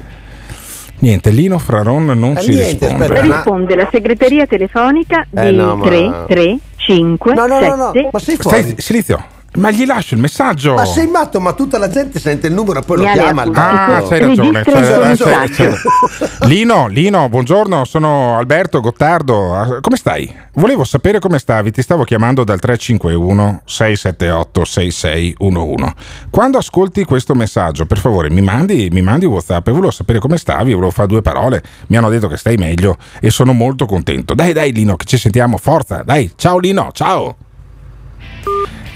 Niente, 0.99 1.29
Lino 1.29 1.59
Fraron 1.59 2.05
non 2.05 2.35
Eh, 2.37 2.41
ci 2.41 2.49
niente, 2.49 2.87
risponde. 2.87 3.03
aspetta, 3.05 3.25
ma- 3.25 3.35
Risponde 3.35 3.75
la 3.75 3.87
segreteria 3.91 4.45
telefonica 4.47 5.25
di 5.29 5.39
Eh, 5.39 5.51
no, 5.51 5.75
ma- 5.75 5.85
335 6.89 7.33
No, 7.33 7.45
no, 7.47 7.59
no, 7.59 7.75
no, 7.75 8.09
ma 8.11 8.19
sei 8.19 8.35
fuori? 8.37 8.61
Stai, 8.61 8.75
Silizio, 8.81 9.23
ma 9.55 9.71
gli 9.71 9.85
lascio 9.85 10.13
il 10.15 10.19
messaggio. 10.21 10.75
Ma 10.75 10.85
sei 10.85 11.07
matto, 11.07 11.39
ma 11.39 11.53
tutta 11.53 11.77
la 11.77 11.89
gente 11.89 12.19
sente 12.19 12.47
il 12.47 12.53
numero 12.53 12.79
e 12.79 12.83
poi 12.83 12.97
lo 12.97 13.03
Mi 13.03 13.09
ha 13.09 13.13
chiama. 13.13 13.41
al 13.41 13.49
Ah, 13.49 13.87
banco. 13.87 14.07
c'hai 14.07 14.19
ragione. 14.19 14.63
C'hai- 14.63 15.17
c'hai- 15.17 15.49
c'hai- 15.49 15.73
Lino, 16.47 16.87
Lino, 16.87 17.27
buongiorno, 17.29 17.83
sono 17.85 18.37
Alberto 18.37 18.79
Gottardo. 18.79 19.55
Ah, 19.55 19.79
Come 19.81 19.97
stai? 19.97 20.33
Volevo 20.53 20.83
sapere 20.83 21.19
come 21.19 21.39
stavi, 21.39 21.71
ti 21.71 21.81
stavo 21.81 22.03
chiamando 22.03 22.43
dal 22.43 22.59
351 22.59 23.61
678 23.65 24.65
6611. 24.65 25.93
Quando 26.29 26.57
ascolti 26.57 27.03
questo 27.05 27.33
messaggio, 27.33 27.85
per 27.85 27.97
favore, 27.97 28.29
mi 28.29 28.41
mandi, 28.41 28.89
mi 28.91 29.01
mandi 29.01 29.25
WhatsApp 29.25 29.67
e 29.67 29.71
volevo 29.71 29.91
sapere 29.91 30.19
come 30.19 30.37
stavi, 30.37 30.73
volevo 30.73 30.91
fare 30.91 31.07
due 31.07 31.21
parole. 31.21 31.63
Mi 31.87 31.97
hanno 31.97 32.09
detto 32.09 32.27
che 32.27 32.37
stai 32.37 32.57
meglio 32.57 32.97
e 33.19 33.29
sono 33.29 33.53
molto 33.53 33.85
contento. 33.85 34.33
Dai, 34.33 34.53
dai, 34.53 34.71
Lino, 34.71 34.95
che 34.95 35.05
ci 35.05 35.17
sentiamo, 35.17 35.57
forza. 35.57 36.03
Dai, 36.03 36.31
ciao 36.35 36.57
Lino, 36.59 36.89
ciao. 36.93 37.35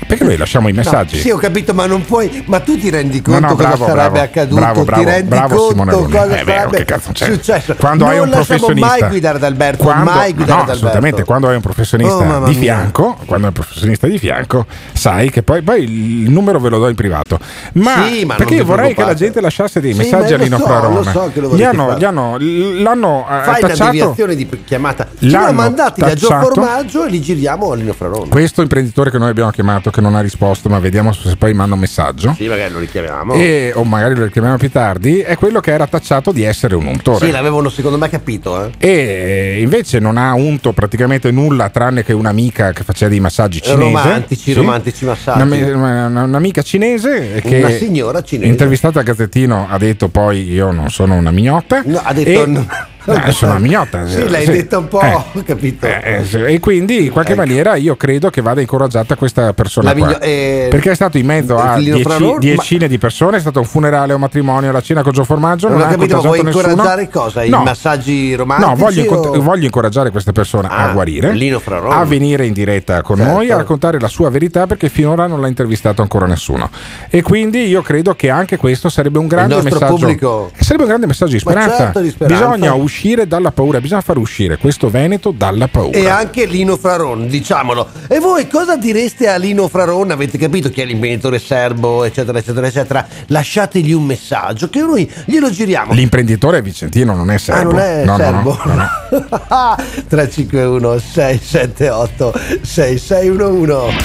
Perché 0.08 0.24
noi 0.24 0.38
lasciamo 0.38 0.68
i 0.68 0.74
messaggi? 0.74 1.16
No, 1.16 1.22
sì, 1.22 1.30
ho 1.32 1.38
capito, 1.38 1.74
ma 1.74 1.86
non 1.86 2.04
puoi. 2.04 2.44
Ma 2.48 2.60
tu 2.60 2.78
ti 2.78 2.90
rendi 2.90 3.22
No, 3.26 3.32
conto 3.34 3.48
no, 3.48 3.56
bravo, 3.56 3.78
cosa 3.78 3.86
sarebbe 3.86 4.10
bravo, 4.10 4.26
accaduto? 4.26 4.56
bravo, 4.62 4.84
bravo, 4.84 5.02
ti 5.04 5.10
rendi 5.10 5.28
bravo 5.30 5.56
conto 5.56 5.70
Simone 5.72 5.92
Luni. 5.92 6.12
cosa 6.12 6.24
Eh, 6.24 6.44
vero, 6.44 6.58
sarebbe 6.60 6.78
che 6.78 6.86
cazzo 6.86 7.12
c'è? 7.12 7.26
successo? 7.32 7.76
Quando 7.76 8.04
non 8.06 8.14
hai 8.14 8.20
un 8.20 8.30
professionista 8.30 8.88
mai 9.00 9.08
guidare 9.10 9.40
da 9.40 9.48
Alberto, 9.48 9.84
quando- 9.84 10.04
mai 10.12 10.34
guidare 10.34 10.52
no, 10.52 10.56
Alberto. 10.60 10.72
assolutamente 10.72 11.24
quando 11.24 11.48
hai 11.48 11.56
un 11.56 11.62
professionista 11.62 12.12
Oh, 12.42 12.46
di 12.46 12.54
fianco 12.54 13.18
quando 13.26 13.48
hai 13.48 13.54
un 13.56 13.62
professionista 13.64 14.08
di 14.08 14.18
fianco 14.20 14.66
sai 14.92 15.30
che 15.32 15.42
poi, 15.44 15.62
poi 15.62 15.84
il 15.84 16.30
numero 16.30 16.60
ve 16.60 16.70
lo 16.70 16.80
do 16.80 16.88
in 16.90 16.96
privato 16.96 17.40
ma, 17.74 18.06
Sì, 18.06 18.26
ma 18.26 18.36
perché 18.36 18.56
io 18.56 18.66
vorrei 18.66 18.94
che 18.94 19.04
la 19.04 19.14
gente 19.14 19.42
lasciasse 19.42 19.80
dei 19.80 19.94
Sì, 19.94 20.00
messaggi 20.00 20.34
ma 20.34 20.40
a 20.40 20.44
Lino 20.44 20.58
so, 20.58 20.66
Fraron 20.66 20.94
lo 20.94 21.04
so 21.04 21.32
che 21.34 21.40
lo 21.40 21.56
gli 21.56 21.64
hanno, 21.64 21.98
gli 21.98 22.04
hanno, 22.04 22.38
l'hanno 22.40 23.26
eh, 23.30 23.44
Fai 23.44 23.64
una 23.64 23.74
deviazione 23.74 24.36
di 24.36 24.48
chiamata. 24.66 25.08
Ci 25.20 25.34
hanno 25.34 25.52
mandati 25.54 26.02
da 26.02 26.14
Gio. 26.14 26.28
Formaggio 26.28 27.06
e 27.06 27.10
li 27.10 27.22
giriamo 27.22 27.72
a 27.72 27.76
Lino 27.76 27.94
Frarone. 27.94 28.30
questo 28.30 28.62
imprenditore 28.62 29.10
che 29.12 29.18
noi 29.18 29.30
abbiamo 29.30 29.50
chiamato 29.52 29.90
che 29.94 30.02
non 30.02 30.16
ha 30.16 30.22
risposto 30.22 30.68
ma 30.70 30.80
vediamo 30.80 31.14
se 31.14 31.36
poi 31.38 31.54
manda 31.54 31.76
un 31.76 31.80
messaggio 31.82 32.34
Sì, 32.36 32.48
magari 32.48 32.74
lo 32.74 32.80
richiamiamo. 32.80 33.34
e, 33.36 33.72
o 33.76 33.84
magari 33.84 34.16
lo 34.16 34.26
richiamiamo 34.26 34.58
più 34.58 34.72
tardi 34.72 35.20
è 35.20 35.38
quello 35.38 35.60
che 35.60 35.72
era 35.72 35.86
tacciato 35.88 36.32
di 36.32 36.44
essere 36.44 36.74
un 36.76 36.88
untore 36.88 37.26
Sì, 37.28 37.32
l'avevano 37.32 37.70
secondo 37.70 37.98
me 37.98 38.10
capito, 38.10 38.66
eh. 38.66 38.72
e 38.80 39.62
invece 39.62 40.00
non 40.00 40.18
ha 40.18 40.34
unto 40.34 40.74
praticamente 40.74 41.30
nulla 41.32 41.70
tranne 41.70 42.04
che 42.04 42.14
un'amica 42.14 42.72
che 42.72 42.84
faceva 42.84 43.12
dei 43.12 43.20
massaggi 43.20 43.62
cinesi 43.62 43.82
Romantici, 43.84 44.54
romantici 44.54 45.06
massaggi. 45.06 45.42
Una 45.72 46.08
una- 46.08 46.24
un'amica 46.24 46.62
cinese 46.64 47.42
che 47.44 47.58
Una 47.60 47.70
signora 47.70 48.22
cinese. 48.24 48.50
intervistata 48.50 49.00
a 49.00 49.04
Gazzettino 49.04 49.68
ha 49.70 49.78
detto 49.78 50.08
poi 50.10 50.52
io 50.52 50.72
non 50.72 50.90
sono 50.90 51.16
una 51.16 51.30
mignotta 51.32 51.82
No, 51.86 52.02
ha 52.04 52.14
detto 52.14 52.44
e- 52.44 52.48
no. 52.48 52.68
No, 53.06 53.32
sono 53.32 53.52
una 53.52 53.60
mignotta 53.60 54.08
Sì, 54.08 54.30
l'hai 54.30 54.46
Sì. 54.46 54.52
detto 54.52 54.80
un 54.80 54.88
po', 54.88 55.02
Eh. 55.02 55.44
capito. 55.44 55.86
Eh, 55.86 56.24
eh, 56.32 56.54
e 56.54 56.60
quindi 56.60 57.06
in 57.06 57.12
qualche 57.12 57.34
Ecco. 57.34 57.42
maniera 57.42 57.76
io 57.76 57.96
credo 57.98 58.30
che 58.30 58.42
vada 58.42 58.62
incoraggiata 58.62 59.16
questa 59.16 59.52
persona 59.54 59.94
migno- 59.94 60.20
eh, 60.22 60.68
perché 60.70 60.92
è 60.92 60.96
stato 60.96 61.18
in 61.18 61.26
mezzo 61.26 61.58
a 61.58 61.76
dieci- 61.78 62.02
Fraron, 62.04 62.32
ma- 62.34 62.38
diecine 62.40 62.88
di 62.88 62.98
persone 62.98 63.38
è 63.38 63.40
stato 63.42 63.60
un 63.60 63.66
funerale 63.66 64.14
un 64.14 64.22
matrimonio 64.22 64.72
la 64.72 64.82
cena 64.82 65.04
con 65.04 65.12
Gio 65.12 65.26
Formaggio 65.26 65.68
Non 65.68 65.80
non, 65.80 65.88
ho 65.88 65.92
capito, 65.92 66.22
vuoi 66.22 66.42
nessuno 66.44 66.68
incoraggiare 66.70 67.10
cosa? 67.10 67.44
I 67.44 67.50
No. 67.50 67.64
massaggi 67.64 68.34
romantici? 68.36 68.70
No, 68.70 68.76
voglio, 68.78 69.12
o- 69.14 69.42
voglio 69.42 69.66
incoraggiare 69.66 70.10
questa 70.12 70.32
persona 70.32 70.70
a 70.70 70.90
Ah, 70.90 70.94
guarire, 70.94 71.34
Lino 71.34 71.60
Fraron. 71.60 71.92
a 71.92 72.06
venire 72.06 72.46
in 72.46 72.54
diretta 72.54 73.02
con 73.02 73.18
Certo. 73.18 73.32
noi, 73.32 73.52
a 73.52 73.58
raccontare 73.58 74.00
la 74.00 74.08
sua 74.08 74.30
verità 74.30 74.66
perché 74.66 74.88
finora 74.88 75.28
non 75.28 75.42
l'ha 75.42 75.48
intervistato 75.48 76.02
ancora 76.02 76.26
nessuno. 76.26 76.70
E 77.10 77.22
quindi 77.22 77.68
io 77.68 77.82
credo 77.82 78.16
che 78.16 78.30
anche 78.30 78.56
questo 78.58 78.88
sarebbe 78.90 79.20
un 79.20 79.28
grande 79.28 79.62
messaggio. 79.62 79.96
pubblico- 79.96 80.52
eh, 80.58 80.64
Sarebbe 80.64 80.84
un 80.84 80.90
grande 80.90 81.08
messaggio 81.08 81.36
di 81.36 81.42
Ma 81.44 81.52
speranza. 81.52 81.78
certo, 81.78 82.00
di 82.00 82.10
speranza. 82.10 82.46
Bisogna 82.46 82.74
uscire 82.74 82.92
dalla 83.26 83.52
paura, 83.52 83.82
bisogna 83.82 84.02
far 84.02 84.18
uscire 84.18 84.58
questo 84.58 84.90
Veneto 84.90 85.32
dalla 85.36 85.68
paura. 85.68 85.98
E 85.98 86.08
anche 86.08 86.46
Lino 86.46 86.78
Fraron, 86.78 87.28
diciamolo. 87.28 87.88
E 88.08 88.20
voi 88.20 88.48
cosa 88.48 88.76
direste 88.78 89.28
a 89.28 89.36
Lino 89.38 89.68
Fraron? 89.68 90.12
Avete 90.12 90.38
capito 90.38 90.70
chi 90.70 90.82
è 90.82 90.86
l'imprenditore 90.86 91.40
serbo, 91.40 92.04
eccetera, 92.04 92.38
eccetera, 92.38 92.68
eccetera. 92.68 93.08
Lasciategli 93.28 93.92
un 93.92 94.04
messaggio 94.06 94.70
che 94.70 94.80
noi 94.82 95.12
glielo 95.26 95.50
giriamo. 95.50 95.94
L'imprenditore 95.94 96.62
vicentino 96.62 97.16
non 97.16 97.32
è 97.32 97.38
serbo. 97.38 97.70
Ah, 97.72 97.74
non 97.74 97.80
è 97.82 98.06
No, 98.06 98.12
no, 98.12 98.18
serbo? 98.18 98.60
no, 98.64 98.74
no, 98.74 99.36
no. 99.50 99.76
351 100.08 101.00
678 101.00 102.34
6611 102.62 104.02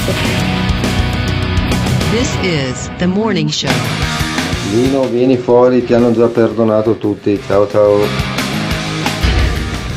This 2.11 2.30
is 2.43 2.91
the 2.99 3.07
morning 3.07 3.51
show. 3.51 3.70
Lino, 4.72 5.07
vieni 5.09 5.36
fuori, 5.36 5.84
ti 5.84 5.93
hanno 5.95 6.12
già 6.12 6.26
perdonato 6.26 6.97
tutti. 6.97 7.41
Ciao 7.47 7.68
ciao. 7.68 8.01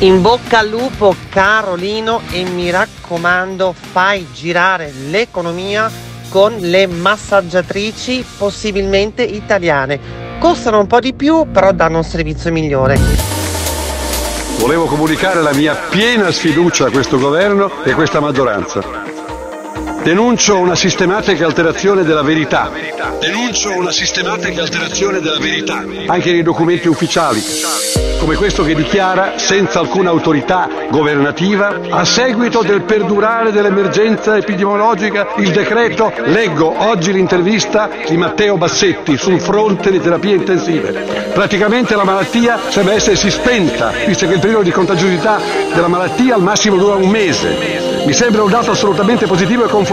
In 0.02 0.20
bocca 0.20 0.58
al 0.58 0.68
lupo 0.68 1.14
Carolino 1.28 2.22
e 2.32 2.42
mi 2.42 2.70
raccomando 2.70 3.72
fai 3.72 4.26
girare 4.32 4.90
l'economia 4.90 5.88
con 6.28 6.56
le 6.56 6.88
massaggiatrici 6.88 8.24
possibilmente 8.36 9.22
italiane. 9.22 10.00
Costano 10.40 10.80
un 10.80 10.88
po' 10.88 10.98
di 10.98 11.14
più 11.14 11.46
però 11.52 11.70
danno 11.70 11.98
un 11.98 12.04
servizio 12.04 12.50
migliore. 12.50 12.98
Volevo 14.58 14.86
comunicare 14.86 15.40
la 15.40 15.52
mia 15.52 15.76
piena 15.76 16.32
sfiducia 16.32 16.86
a 16.86 16.90
questo 16.90 17.16
governo 17.20 17.70
e 17.84 17.92
a 17.92 17.94
questa 17.94 18.18
maggioranza. 18.18 19.01
Denuncio 20.02 20.58
una 20.58 20.74
sistematica 20.74 21.46
alterazione 21.46 22.02
della 22.02 22.22
verità. 22.22 22.72
Denuncio 23.20 23.70
una 23.76 23.92
sistematica 23.92 24.62
alterazione 24.62 25.20
della 25.20 25.38
verità. 25.38 25.84
Anche 26.06 26.32
nei 26.32 26.42
documenti 26.42 26.88
ufficiali. 26.88 27.40
Come 28.18 28.34
questo 28.34 28.64
che 28.64 28.74
dichiara, 28.74 29.34
senza 29.36 29.78
alcuna 29.78 30.10
autorità 30.10 30.68
governativa, 30.90 31.80
a 31.88 32.04
seguito 32.04 32.62
del 32.62 32.82
perdurare 32.82 33.52
dell'emergenza 33.52 34.36
epidemiologica, 34.36 35.34
il 35.36 35.50
decreto, 35.50 36.12
leggo 36.24 36.72
oggi 36.76 37.12
l'intervista 37.12 37.88
di 38.08 38.16
Matteo 38.16 38.56
Bassetti 38.56 39.16
sul 39.16 39.40
fronte 39.40 39.90
di 39.92 40.00
terapie 40.00 40.34
intensive. 40.34 41.30
Praticamente 41.32 41.94
la 41.94 42.04
malattia 42.04 42.58
sembra 42.68 42.94
essersi 42.94 43.30
spenta, 43.30 43.92
visto 44.06 44.26
che 44.26 44.34
il 44.34 44.40
periodo 44.40 44.64
di 44.64 44.70
contagiosità 44.70 45.40
della 45.72 45.88
malattia 45.88 46.34
al 46.34 46.42
massimo 46.42 46.76
dura 46.76 46.96
un 46.96 47.08
mese. 47.08 48.00
Mi 48.04 48.12
sembra 48.12 48.42
un 48.42 48.50
dato 48.50 48.72
assolutamente 48.72 49.26
positivo 49.26 49.64
e 49.64 49.68
confortante 49.68 49.90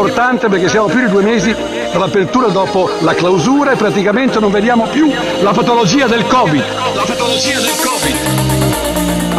perché 0.49 0.69
siamo 0.69 0.87
più 0.87 0.99
di 1.01 1.09
due 1.09 1.23
mesi 1.23 1.53
dall'apertura 1.91 2.47
dopo 2.47 2.89
la 3.01 3.13
clausura 3.13 3.71
e 3.71 3.75
praticamente 3.75 4.39
non 4.39 4.49
vediamo 4.49 4.87
più 4.87 5.11
la 5.41 5.51
patologia 5.51 6.07
del 6.07 6.25
Covid. 6.25 6.63
La 6.93 7.03
patologia 7.05 7.59
del 7.59 7.75
Covid. 7.83 8.59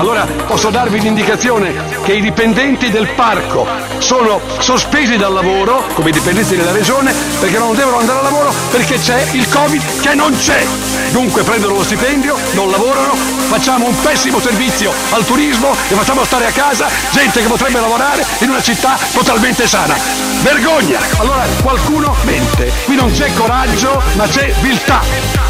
Allora 0.00 0.26
posso 0.46 0.70
darvi 0.70 0.98
l'indicazione 0.98 1.74
che 2.04 2.14
i 2.14 2.22
dipendenti 2.22 2.90
del 2.90 3.06
parco 3.08 3.66
sono 3.98 4.40
sospesi 4.58 5.18
dal 5.18 5.34
lavoro, 5.34 5.84
come 5.92 6.08
i 6.08 6.12
dipendenti 6.12 6.56
della 6.56 6.72
regione, 6.72 7.12
perché 7.38 7.58
non 7.58 7.76
devono 7.76 7.98
andare 7.98 8.20
al 8.20 8.24
lavoro 8.24 8.50
perché 8.70 8.98
c'è 8.98 9.22
il 9.32 9.46
Covid 9.50 10.00
che 10.00 10.14
non 10.14 10.34
c'è. 10.34 10.64
Dunque 11.10 11.42
prendono 11.42 11.74
lo 11.74 11.82
stipendio, 11.82 12.34
non 12.52 12.70
lavorano, 12.70 13.14
facciamo 13.50 13.88
un 13.88 14.00
pessimo 14.00 14.40
servizio 14.40 14.90
al 15.10 15.26
turismo 15.26 15.72
e 15.72 15.94
facciamo 15.94 16.24
stare 16.24 16.46
a 16.46 16.50
casa 16.50 16.88
gente 17.10 17.42
che 17.42 17.46
potrebbe 17.46 17.78
lavorare 17.78 18.24
in 18.38 18.48
una 18.48 18.62
città 18.62 18.96
totalmente 19.12 19.66
sana. 19.66 19.94
Vergogna! 20.40 20.98
Allora 21.18 21.44
qualcuno 21.62 22.16
mente, 22.22 22.72
qui 22.86 22.96
non 22.96 23.12
c'è 23.12 23.30
coraggio, 23.34 24.00
ma 24.14 24.26
c'è 24.26 24.50
viltà, 24.62 25.02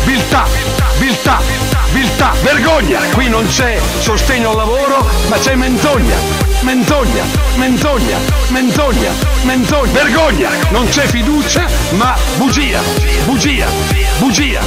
viltà, 0.05 0.45
viltà, 0.99 1.41
viltà, 1.93 2.33
vergogna! 2.43 3.01
Qui 3.13 3.29
non 3.29 3.47
c'è 3.47 3.79
sostegno 4.01 4.40
al 4.45 4.57
lavoro, 4.57 5.05
ma 5.29 5.37
c'è 5.37 5.55
menzogna. 5.55 6.17
Menzogna, 6.63 7.25
menzogna, 7.57 8.19
menzogna, 8.49 9.11
menzogna, 9.45 9.93
vergogna! 9.93 10.51
Non 10.71 10.87
c'è 10.89 11.07
fiducia, 11.07 11.67
ma 11.93 12.15
bugia, 12.37 12.81
bugia, 13.25 13.67
bugia, 14.19 14.61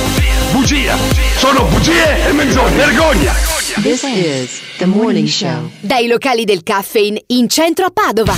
bugia. 0.52 0.98
Sono 1.38 1.66
bugie 1.66 2.28
e 2.28 2.32
menzogne, 2.32 2.76
vergogna! 2.76 3.34
This 3.82 4.04
is 4.04 4.62
the 4.78 4.86
morning 4.86 5.28
show. 5.28 5.70
Dai 5.80 6.08
locali 6.08 6.46
del 6.46 6.64
caffeine 6.64 7.22
in 7.28 7.48
centro 7.48 7.86
a 7.86 7.92
Padova. 7.92 8.34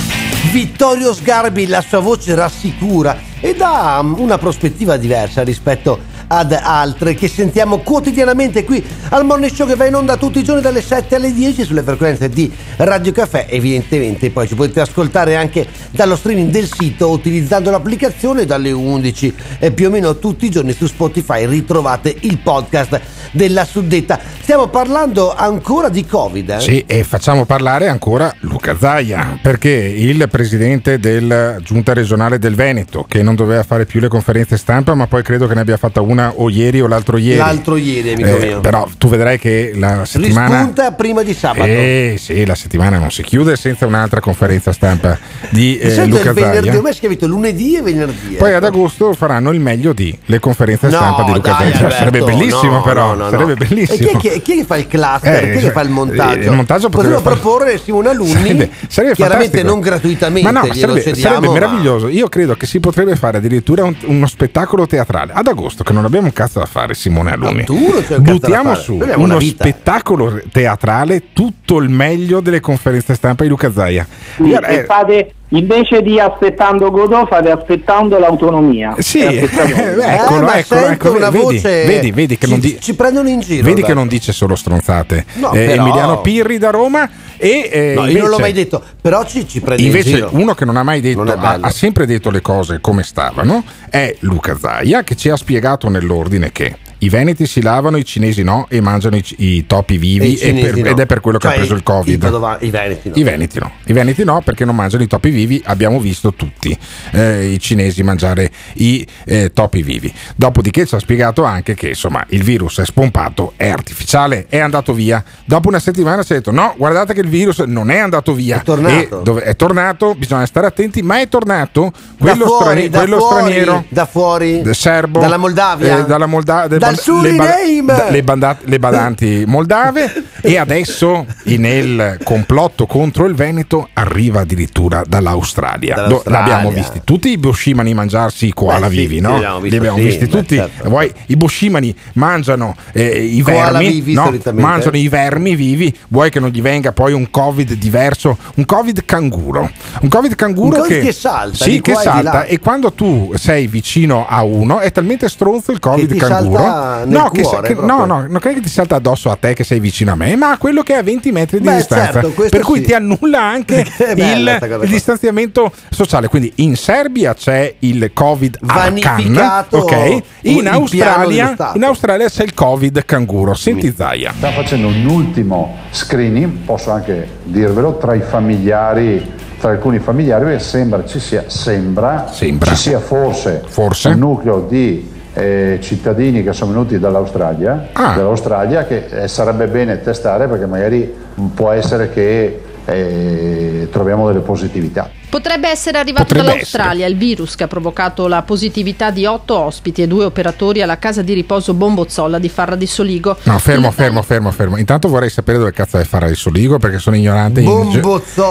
Vittorio 0.50 1.12
Sgarbi, 1.12 1.66
la 1.66 1.82
sua 1.82 2.00
voce 2.00 2.34
rassicura 2.34 3.18
e 3.40 3.54
dà 3.54 3.98
um, 4.00 4.16
una 4.18 4.38
prospettiva 4.38 4.96
diversa 4.96 5.42
rispetto 5.42 6.14
ad 6.28 6.52
altre 6.52 7.14
che 7.14 7.28
sentiamo 7.28 7.78
quotidianamente 7.78 8.64
qui 8.64 8.84
al 9.10 9.24
Morning 9.24 9.52
Show 9.52 9.66
che 9.66 9.74
va 9.74 9.86
in 9.86 9.94
onda 9.94 10.16
tutti 10.16 10.38
i 10.38 10.44
giorni 10.44 10.60
dalle 10.60 10.82
7 10.82 11.14
alle 11.14 11.32
10 11.32 11.64
sulle 11.64 11.82
frequenze 11.82 12.28
di 12.28 12.52
Radio 12.76 13.12
Caffè 13.12 13.46
evidentemente. 13.48 14.30
Poi 14.30 14.48
ci 14.48 14.54
potete 14.54 14.80
ascoltare 14.80 15.36
anche 15.36 15.66
dallo 15.90 16.16
streaming 16.16 16.50
del 16.50 16.68
sito 16.70 17.10
utilizzando 17.10 17.70
l'applicazione 17.70 18.44
dalle 18.44 18.72
11 18.72 19.34
e 19.58 19.70
più 19.70 19.86
o 19.86 19.90
meno 19.90 20.18
tutti 20.18 20.46
i 20.46 20.50
giorni 20.50 20.72
su 20.72 20.86
Spotify 20.86 21.46
ritrovate 21.46 22.14
il 22.20 22.38
podcast 22.38 23.00
della 23.32 23.64
suddetta. 23.64 24.18
Stiamo 24.40 24.68
parlando 24.68 25.34
ancora 25.34 25.88
di 25.88 26.04
Covid 26.06 26.50
eh? 26.50 26.60
Sì, 26.60 26.84
e 26.86 27.04
facciamo 27.04 27.44
parlare 27.44 27.88
ancora 27.88 28.32
Luca 28.40 28.76
Zaia, 28.78 29.38
perché 29.42 29.70
il 29.70 30.28
presidente 30.30 30.98
della 30.98 31.56
giunta 31.60 31.92
regionale 31.92 32.38
del 32.38 32.54
Veneto, 32.54 33.04
che 33.08 33.22
non 33.22 33.34
doveva 33.34 33.62
fare 33.62 33.86
più 33.86 34.00
le 34.00 34.08
conferenze 34.08 34.56
stampa, 34.56 34.94
ma 34.94 35.06
poi 35.06 35.22
credo 35.22 35.46
che 35.46 35.54
ne 35.54 35.60
abbia 35.60 35.76
fatta 35.76 36.00
una 36.00 36.15
o 36.34 36.48
ieri 36.50 36.80
o 36.80 36.86
l'altro 36.86 37.16
ieri. 37.16 37.38
l'altro 37.38 37.76
ieri 37.76 38.12
amico 38.12 38.36
Eh, 38.36 38.46
mio 38.46 38.60
però 38.60 38.88
tu 38.98 39.08
vedrai 39.08 39.38
che 39.38 39.72
la 39.74 40.04
settimana. 40.04 40.56
rispunta 40.56 40.92
prima 40.92 41.22
di 41.22 41.34
sabato 41.34 41.64
Eh 41.68 42.16
sì, 42.18 42.44
la 42.46 42.54
settimana 42.54 42.98
non 42.98 43.10
si 43.10 43.22
chiude 43.22 43.56
senza 43.56 43.86
un'altra 43.86 44.20
conferenza 44.20 44.72
stampa 44.72 45.18
di 45.50 45.78
eh, 45.78 45.90
solito 45.90 46.16
Luca 46.18 46.28
il 46.30 46.34
venerdì, 46.34 46.68
ormai 46.76 46.92
è 46.92 46.94
scritto 46.94 47.26
lunedì 47.26 47.76
e 47.76 47.82
venerdì. 47.82 48.34
Poi 48.36 48.48
ecco. 48.48 48.56
ad 48.56 48.64
agosto 48.64 49.12
faranno 49.14 49.50
il 49.52 49.60
meglio 49.60 49.92
di 49.92 50.16
le 50.26 50.38
conferenze 50.40 50.86
No, 50.88 50.92
stampa 50.92 51.22
di 51.24 51.32
Luca 51.32 51.56
dai, 51.58 51.72
sarebbe 51.90 52.20
bellissimo, 52.20 52.72
no, 52.72 52.82
però. 52.82 53.14
no, 53.14 53.14
no, 53.14 53.24
no. 53.24 53.30
sarebbe 53.30 53.52
E 53.52 53.66
bellissimo. 53.66 54.18
chi 54.18 54.28
è, 54.28 54.32
che, 54.32 54.42
chi 54.42 54.52
è 54.52 54.56
che 54.56 54.64
fa 54.64 54.76
il 54.76 54.86
cluster? 54.86 55.44
Eh, 55.44 55.52
chi 55.52 55.58
è 55.58 55.60
che 55.60 55.70
fa 55.72 55.80
il 55.82 55.90
montaggio? 55.90 56.48
il 56.50 56.50
montaggio 56.52 56.88
Potremmo 56.88 57.20
fare- 57.20 57.36
proporre 57.36 57.78
Simone 57.78 58.08
Alunni, 58.10 58.32
Sarebbe- 58.32 58.70
sarebbe 58.88 59.14
chiaramente 59.14 59.58
fantastico. 59.58 59.66
non 59.66 59.80
gratuitamente, 59.80 60.50
Ma 60.52 60.60
no, 60.60 60.72
sarebbe, 60.72 61.02
cediamo, 61.02 61.34
sarebbe 61.36 61.52
meraviglioso. 61.52 62.08
Io 62.08 62.28
credo 62.28 62.54
che 62.54 62.66
si 62.66 62.80
potrebbe 62.80 63.16
fare 63.16 63.38
addirittura 63.38 63.84
un- 63.84 63.96
uno 64.04 64.26
spettacolo 64.26 64.86
teatrale 64.86 65.32
ad 65.34 65.46
agosto, 65.46 65.82
che 65.82 65.92
non 65.92 66.04
abbiamo 66.06 66.26
un 66.26 66.32
cazzo 66.32 66.58
da 66.58 66.66
fare, 66.66 66.94
Simone 66.94 67.32
Alunni. 67.32 67.64
un 67.68 67.92
cazzo 67.92 68.14
da 68.14 68.18
Buttiamo 68.18 68.74
su 68.74 68.94
uno 69.16 69.36
vita. 69.38 69.64
spettacolo 69.64 70.40
teatrale, 70.50 71.32
tutto 71.32 71.78
il 71.78 71.88
meglio 71.88 72.40
delle 72.40 72.60
conferenze 72.60 73.14
stampa 73.14 73.42
di 73.42 73.48
Luca 73.48 73.72
Zaia. 73.72 74.06
Sì, 74.36 74.42
Io- 74.44 74.60
e 74.62 74.74
eh, 74.74 74.84
fate, 74.84 75.34
invece 75.50 76.02
di 76.02 76.18
aspettando 76.18 76.90
Godot 76.90 77.28
fate 77.28 77.50
aspettando 77.50 78.18
l'autonomia. 78.18 78.94
Sì, 78.98 79.20
E 79.20 79.26
aspettate- 79.44 79.96
eh, 79.96 80.14
eccolo, 80.14 80.40
Eh, 80.40 80.44
ma 80.44 80.58
eccolo, 80.58 81.16
una 81.16 81.30
vedi, 81.30 81.44
voce- 81.44 81.84
vedi, 81.86 82.10
vedi 82.10 82.36
che 82.38 82.46
ci, 82.46 82.50
non 82.52 82.60
di- 82.60 82.78
ci 82.80 82.94
prendono 82.94 83.28
in 83.28 83.40
giro. 83.40 83.62
Vedi 83.62 83.74
che 83.82 83.92
Alberto. 83.92 83.94
non 83.98 84.08
dice 84.08 84.32
solo 84.32 84.56
stronzate. 84.56 85.24
No, 85.34 85.52
Eh, 85.52 85.66
però- 85.66 85.82
Emiliano 85.82 86.20
Pirri 86.20 86.58
da 86.58 86.70
Roma 86.70 87.08
e 87.36 87.68
eh, 87.72 87.92
No, 87.94 88.00
io 88.02 88.06
invece- 88.08 88.18
non 88.20 88.28
l'ho 88.30 88.38
mai 88.38 88.52
detto, 88.52 88.82
però 89.00 89.24
ci, 89.24 89.46
ci 89.46 89.60
prende 89.60 89.82
in 89.82 89.88
Invece 89.88 90.10
giro. 90.10 90.28
uno 90.32 90.54
che 90.54 90.64
non 90.64 90.76
ha 90.76 90.82
mai 90.82 91.00
detto, 91.00 91.22
ha, 91.22 91.58
ha 91.60 91.70
sempre 91.70 92.06
detto 92.06 92.30
le 92.30 92.40
cose 92.40 92.78
come 92.80 93.02
stavano, 93.02 93.62
è 93.88 94.14
Luca 94.20 94.56
Zaia 94.58 95.02
che 95.04 95.14
ci 95.16 95.28
ha 95.28 95.36
spiegato 95.36 95.88
nell'ordine 95.88 96.50
che 96.50 96.76
i 96.98 97.08
veneti 97.08 97.46
si 97.46 97.60
lavano, 97.62 97.96
i 97.96 98.04
cinesi 98.04 98.42
no 98.42 98.66
e 98.68 98.80
mangiano 98.80 99.16
i, 99.16 99.24
i 99.38 99.66
topi 99.66 99.98
vivi 99.98 100.32
i 100.32 100.38
e 100.38 100.54
per- 100.54 100.76
no. 100.76 100.86
ed 100.86 100.98
è 100.98 101.06
per 101.06 101.20
quello 101.20 101.38
che 101.38 101.46
Cioè, 101.46 101.54
ha 101.56 101.58
preso 101.58 101.74
il 101.74 101.80
I, 101.80 101.82
covid. 101.82 102.18
padova- 102.20 102.56
i 102.60 102.70
veneti 102.70 103.08
no. 103.10 103.14
I 103.16 103.22
veneti 103.22 103.58
no, 103.58 103.72
i 103.86 103.92
veneti 103.92 104.24
no 104.24 104.40
perché 104.42 104.64
non 104.64 104.74
mangiano 104.74 105.02
i 105.02 105.06
topi 105.06 105.30
vivi, 105.30 105.60
abbiamo 105.66 106.00
visto 106.00 106.32
tutti 106.34 106.76
eh, 107.12 107.46
i 107.52 107.58
cinesi 107.60 108.02
mangiare 108.02 108.50
i 108.74 109.06
eh, 109.24 109.52
topi 109.52 109.82
vivi. 109.82 110.12
Dopodiché 110.34 110.86
ci 110.86 110.94
ha 110.94 110.98
spiegato 110.98 111.44
anche 111.44 111.74
che 111.74 111.88
insomma 111.88 112.24
il 112.30 112.42
virus 112.42 112.80
è 112.80 112.84
spompato, 112.84 113.52
è 113.56 113.68
artificiale, 113.68 114.46
è 114.48 114.58
andato 114.58 114.92
via. 114.92 115.22
Dopo 115.44 115.68
una 115.68 115.78
settimana 115.80 116.22
ci 116.22 116.32
ha 116.32 116.36
detto 116.36 116.50
no, 116.50 116.74
guardate 116.76 117.12
che 117.14 117.20
il 117.20 117.28
virus 117.28 117.58
non 117.60 117.90
è 117.90 117.98
andato 117.98 118.32
via, 118.32 118.56
è 118.60 118.62
tornato. 118.62 119.20
Dove- 119.22 119.42
è 119.42 119.54
tornato, 119.56 120.14
bisogna 120.14 120.46
stare 120.46 120.66
attenti, 120.66 121.02
ma 121.02 121.20
è 121.20 121.28
tornato 121.28 121.92
Da 121.92 122.30
quello, 122.30 122.46
fuori, 122.46 122.62
strani- 122.64 122.88
da 122.88 122.98
quello 123.00 123.18
fuori, 123.18 123.42
straniero. 123.42 123.84
da 123.88 124.06
fuori, 124.06 124.62
del 124.62 124.74
serbo, 124.74 125.20
dalla 125.20 125.36
Moldavia, 125.36 125.98
eh, 125.98 126.04
dalla 126.06 126.26
Molda- 126.26 126.66
del 126.66 126.78
dal 126.86 126.98
Suriname. 126.98 128.10
le, 128.10 128.22
ba- 128.22 128.56
le 128.62 128.78
badanti 128.78 129.44
moldave 129.46 130.24
e 130.40 130.56
adesso 130.58 131.26
nel 131.44 132.18
complotto 132.22 132.86
contro 132.86 133.26
il 133.26 133.34
Veneto 133.34 133.88
arriva 133.92 134.40
addirittura 134.40 135.02
dall'Australia. 135.06 136.06
Do- 136.06 136.22
l'abbiamo 136.26 136.70
visti 136.70 137.00
tutti 137.04 137.30
i 137.30 137.38
boschimani 137.38 137.94
mangiarsi 137.94 138.46
i 138.46 138.52
koala 138.52 138.86
Beh, 138.88 138.94
sì, 138.94 139.00
vivi, 139.00 139.14
sì, 139.16 139.20
no? 139.20 139.36
li 139.38 139.44
abbiamo 139.44 139.58
Li 139.58 139.62
visti, 139.62 139.76
abbiamo 139.76 139.96
sì, 139.98 140.04
visti 140.04 140.24
beh, 140.26 140.30
tutti. 140.30 140.56
certo. 140.56 140.88
Poi 140.88 141.12
i 141.26 141.36
boschimani 141.36 141.96
mangiano 142.14 142.76
eh, 142.92 143.24
i 143.24 143.42
vermi, 143.42 143.88
vivi, 143.88 144.12
no? 144.14 144.34
mangiano 144.52 144.96
i 144.96 145.08
vermi 145.08 145.54
vivi. 145.54 145.94
Vuoi 146.08 146.30
che 146.30 146.40
non 146.40 146.50
gli 146.50 146.60
venga 146.62 146.92
poi 146.92 147.12
un 147.12 147.30
covid 147.30 147.72
diverso, 147.74 148.36
un 148.56 148.64
covid 148.64 149.04
canguro, 149.04 149.70
un 150.00 150.08
covid 150.08 150.34
canguro 150.34 150.76
Un 150.76 150.82
covid 150.82 150.88
che, 150.98 151.00
che 151.06 151.12
salta 151.12 151.64
sì, 151.64 151.80
che 151.80 151.92
e 151.92 151.94
salta 151.94 152.44
e 152.44 152.58
quando 152.58 152.92
tu 152.92 153.32
sei 153.36 153.66
vicino 153.66 154.26
a 154.28 154.42
uno 154.42 154.80
è 154.80 154.90
talmente 154.92 155.28
stronzo 155.28 155.72
il 155.72 155.78
covid 155.78 156.10
ti 156.12 156.18
canguro 156.18 156.62
salta 156.76 157.04
nel 157.04 157.08
no, 157.08 157.30
che, 157.30 157.42
cuore 157.42 157.68
che- 157.68 157.74
no, 157.74 158.04
no, 158.04 158.26
non 158.28 158.38
credo 158.38 158.58
che 158.58 158.66
ti 158.66 158.68
salta 158.68 158.96
addosso 158.96 159.30
a 159.30 159.36
te 159.36 159.54
che 159.54 159.64
sei 159.64 159.80
vicino 159.80 160.12
a 160.12 160.16
me, 160.16 160.36
ma 160.36 160.50
a 160.50 160.58
quello 160.58 160.82
che 160.82 160.94
è 160.94 160.96
a 160.98 161.02
20 161.02 161.32
metri 161.32 161.58
di 161.60 161.64
Beh, 161.66 161.76
distanza. 161.76 162.20
certo, 162.20 162.48
per 162.48 162.60
cui 162.60 162.78
sì. 162.80 162.86
ti 162.86 162.94
annulla 162.94 163.42
anche 163.42 163.84
il, 164.16 164.58
il 164.82 164.88
distanziamento 164.88 165.72
sociale. 165.90 166.28
Quindi 166.28 166.52
in 166.56 166.76
Serbia 166.76 167.34
c'è 167.34 167.74
il 167.80 168.10
covid 168.12 168.58
Arcan, 168.66 169.00
Vanificato 169.00 169.78
ok? 169.78 170.22
In 170.42 170.68
Australia, 170.68 171.56
in 171.74 171.84
Australia 171.84 172.28
c'è 172.28 172.44
il 172.44 172.54
covid 172.54 173.04
canguro. 173.04 173.54
Senti 173.54 173.92
Zaia. 173.96 174.32
Sta 174.36 174.50
facendo 174.50 174.88
un 174.88 175.04
ultimo 175.06 175.76
screening, 175.90 176.58
posso 176.64 176.90
anche 176.90 177.28
dirvelo, 177.44 177.96
tra 177.96 178.14
i 178.14 178.20
familiari, 178.20 179.32
tra 179.58 179.70
alcuni 179.70 179.98
familiari, 179.98 180.44
perché 180.44 180.62
sembra 180.62 181.04
ci 181.06 181.18
sia, 181.20 181.44
sembra, 181.46 182.28
Sembra. 182.30 182.70
ci 182.70 182.76
sia 182.76 183.00
forse, 183.00 183.62
Forse. 183.66 184.08
un 184.08 184.18
nucleo 184.18 184.60
di 184.68 185.14
eh, 185.36 185.78
cittadini 185.82 186.42
che 186.42 186.52
sono 186.54 186.72
venuti 186.72 186.98
dall'Australia, 186.98 187.88
Ah. 187.92 188.14
dall'Australia 188.16 188.86
che 188.86 189.06
eh, 189.10 189.28
sarebbe 189.28 189.66
bene 189.66 190.00
testare 190.00 190.48
perché 190.48 190.64
magari 190.66 191.12
può 191.54 191.70
essere 191.72 192.10
che 192.10 192.60
eh, 192.86 193.88
troviamo 193.90 194.26
delle 194.28 194.40
positività. 194.40 195.10
Potrebbe 195.28 195.68
essere 195.68 195.98
arrivato 195.98 196.24
Potrebbe 196.24 196.46
dall'Australia 196.46 197.06
il 197.06 197.16
virus 197.16 197.56
che 197.56 197.64
ha 197.64 197.66
provocato 197.66 198.26
la 198.28 198.42
positività 198.42 199.10
di 199.10 199.26
otto 199.26 199.58
ospiti 199.58 200.00
e 200.02 200.06
due 200.06 200.24
operatori 200.24 200.80
alla 200.80 200.98
casa 200.98 201.20
di 201.20 201.34
riposo 201.34 201.74
Bombozzolla 201.74 202.38
di 202.38 202.48
Farra 202.48 202.76
di 202.76 202.86
Soligo. 202.86 203.36
No, 203.42 203.58
fermo, 203.58 203.90
fermo, 203.90 204.22
fermo, 204.22 204.50
fermo. 204.52 204.76
Intanto 204.78 205.08
vorrei 205.08 205.28
sapere 205.28 205.58
dove 205.58 205.72
cazzo 205.72 205.98
è 205.98 206.04
Farra 206.04 206.28
di 206.28 206.36
Soligo 206.36 206.78
perché 206.78 206.98
sono 206.98 207.16
ignorante 207.16 207.60
in, 207.60 207.90
ge- 207.90 208.00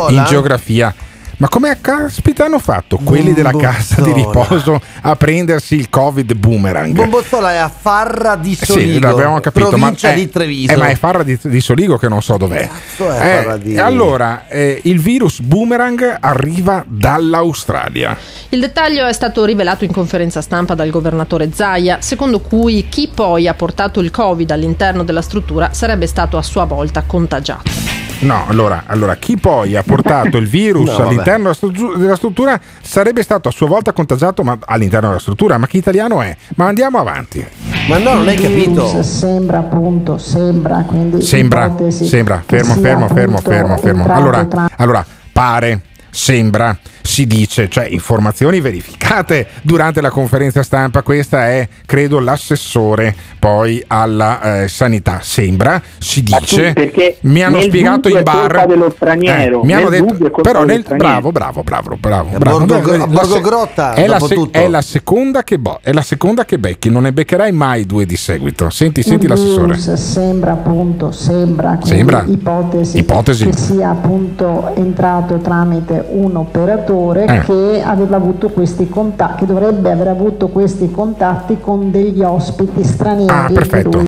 in 0.10 0.24
geografia. 0.28 0.94
Ma 1.38 1.50
come 1.50 1.78
caspita 1.82 2.46
hanno 2.46 2.60
fatto 2.60 2.98
quelli 3.04 3.34
della 3.34 3.52
casa 3.52 4.00
di 4.00 4.14
riposo 4.14 4.80
a 5.02 5.16
prendersi 5.18 5.76
il 5.76 5.90
Covid 5.90 6.34
boomerang? 6.34 6.94
Bombozzola 6.96 7.52
è 7.52 7.58
a 7.58 7.68
Farra 7.70 8.38
di 8.38 8.56
Sì, 8.56 8.66
Soligo, 8.66 9.08
l'abbiamo 9.08 9.40
capito, 9.42 9.72
ma 9.72 9.78
provincia 9.78 10.12
è, 10.12 10.16
di 10.16 10.30
Treviso. 10.30 10.72
eh, 10.72 10.78
ma 10.78 10.88
è 10.88 10.96
Farra 10.96 11.24
di, 11.24 11.38
di 11.42 11.60
Soligo 11.60 11.98
che 11.98 12.08
non 12.08 12.22
so 12.22 12.38
dov'è. 12.38 12.68
Cazzo 12.70 13.12
è 13.12 13.16
Eh, 13.16 13.44
Farra 13.44 13.58
di- 13.58 13.74
e 13.74 13.80
allora, 13.82 14.48
eh, 14.48 14.80
il 14.84 15.00
virus 15.02 15.42
boomerang 15.42 16.18
arriva 16.22 16.84
dall'Australia. 16.88 18.16
Il 18.50 18.62
dettaglio 18.62 19.06
è 19.06 19.14
stato 19.14 19.44
rivelato 19.44 19.84
in 19.84 19.92
conferenza 19.92 20.40
stampa 20.42 20.74
dal 20.74 20.90
governatore 20.90 21.50
Zaia, 21.54 21.98
secondo 22.00 22.40
cui 22.40 22.88
chi 22.88 23.10
poi 23.14 23.48
ha 23.50 23.54
portato 23.54 24.00
il 24.00 24.10
Covid 24.10 24.50
all'interno 24.52 25.04
della 25.04 25.22
struttura 25.22 25.74
sarebbe 25.74 26.08
stato 26.08 26.38
a 26.38 26.42
sua 26.42 26.64
volta 26.64 27.04
contagiato. 27.06 27.85
No, 28.20 28.46
allora, 28.48 28.84
allora, 28.88 29.16
chi 29.16 29.38
poi 29.38 29.76
ha 29.76 29.84
portato 29.84 30.38
il 30.38 30.48
virus 30.48 30.90
No, 30.98 31.06
all'interno 31.06 31.44
della, 31.44 31.54
stru- 31.54 31.98
della 31.98 32.16
struttura 32.16 32.60
sarebbe 32.82 33.22
stato 33.24 33.50
a 33.50 33.52
sua 33.52 33.68
volta 33.68 33.92
contagiato 33.94 34.44
ma 34.44 34.58
all'interno 34.66 35.10
della 35.10 35.20
struttura. 35.20 35.58
Ma 35.58 35.68
che 35.68 35.78
italiano 35.78 36.22
è? 36.22 36.36
Ma 36.56 36.66
andiamo 36.66 36.98
avanti. 37.00 37.46
Ma 37.88 37.98
no, 37.98 38.14
non 38.16 38.28
hai 38.28 38.36
capito. 38.36 39.04
Sembra 39.04 39.60
appunto, 39.60 40.18
sembra, 40.18 40.84
quindi 40.88 41.22
Sembra, 41.22 41.76
sembra, 41.90 42.44
fermo, 42.46 42.74
fermo, 42.76 43.08
fermo, 43.08 43.38
fermo, 43.38 43.78
fermo. 43.78 44.06
Allora, 44.14 44.46
tra- 44.46 44.70
allora, 44.78 45.06
pare, 45.32 45.82
sembra, 46.10 46.76
si 47.06 47.28
dice, 47.28 47.70
cioè 47.70 47.86
informazioni 47.86 48.60
verificate 48.60 49.48
durante 49.62 50.02
la 50.02 50.10
conferenza 50.10 50.64
stampa. 50.64 51.04
Questa 51.04 51.48
è, 51.48 51.68
credo, 51.86 52.20
l'assessore 52.20 53.16
poi 53.40 53.82
alla 53.88 54.64
eh, 54.64 54.68
sanità. 54.68 55.20
Sembra, 55.22 55.82
si 56.00 56.24
dice, 56.24 56.74
perché 56.74 57.18
mi 57.22 57.44
hanno 57.44 57.62
spiegato 57.62 58.10
in 58.10 58.22
bar. 58.24 58.66
straniero, 58.96 59.64
mi 59.64 59.74
hanno 59.74 59.90
detto, 59.90 60.42
però 60.42 60.64
nel, 60.64 60.84
bravo, 60.98 61.32
bravo, 61.32 61.64
bravo, 61.64 61.96
bravo, 62.00 62.38
bravo. 62.38 62.66
Borgo- 62.66 63.08
Borgo 63.08 63.40
Grotta, 63.42 63.94
è 63.94 64.08
la, 64.08 64.20
se- 64.20 64.48
è 64.52 64.68
la 64.68 64.82
seconda 64.82 65.44
che 65.44 65.60
bo- 65.60 65.80
è 65.84 65.92
la 65.92 66.02
seconda 66.02 66.44
che 66.44 66.58
becchi, 66.58 66.90
non 66.90 67.04
ne 67.04 67.14
beccherai 67.14 67.52
mai 67.52 67.86
due 67.86 68.06
di 68.06 68.18
seguito. 68.18 68.70
Senti, 68.72 69.04
senti 69.04 69.26
il 69.26 69.32
l'assessore. 69.32 69.78
sembra 69.98 70.54
appunto, 70.54 71.12
sembra, 71.12 71.78
Sembra. 71.84 72.24
ipotesi, 72.28 72.98
Ipotesi. 72.98 73.46
che 73.46 73.56
sia 73.56 73.90
appunto 73.92 74.74
entrato 74.76 75.38
tramite 75.38 76.04
un 76.10 76.36
operatore 76.36 76.95
Eh. 77.26 77.40
che 77.42 77.82
aveva 77.84 78.16
avuto 78.16 78.50
questi 78.50 78.88
contatti, 78.90 79.40
che 79.40 79.46
dovrebbe 79.46 79.92
aver 79.92 80.08
avuto 80.08 80.48
questi 80.48 80.90
contatti 80.92 81.58
con 81.60 81.92
degli 81.92 82.22
ospiti 82.22 82.84
stranieri. 82.84 83.32
Ah, 83.32 83.50
perfetto. 83.52 84.04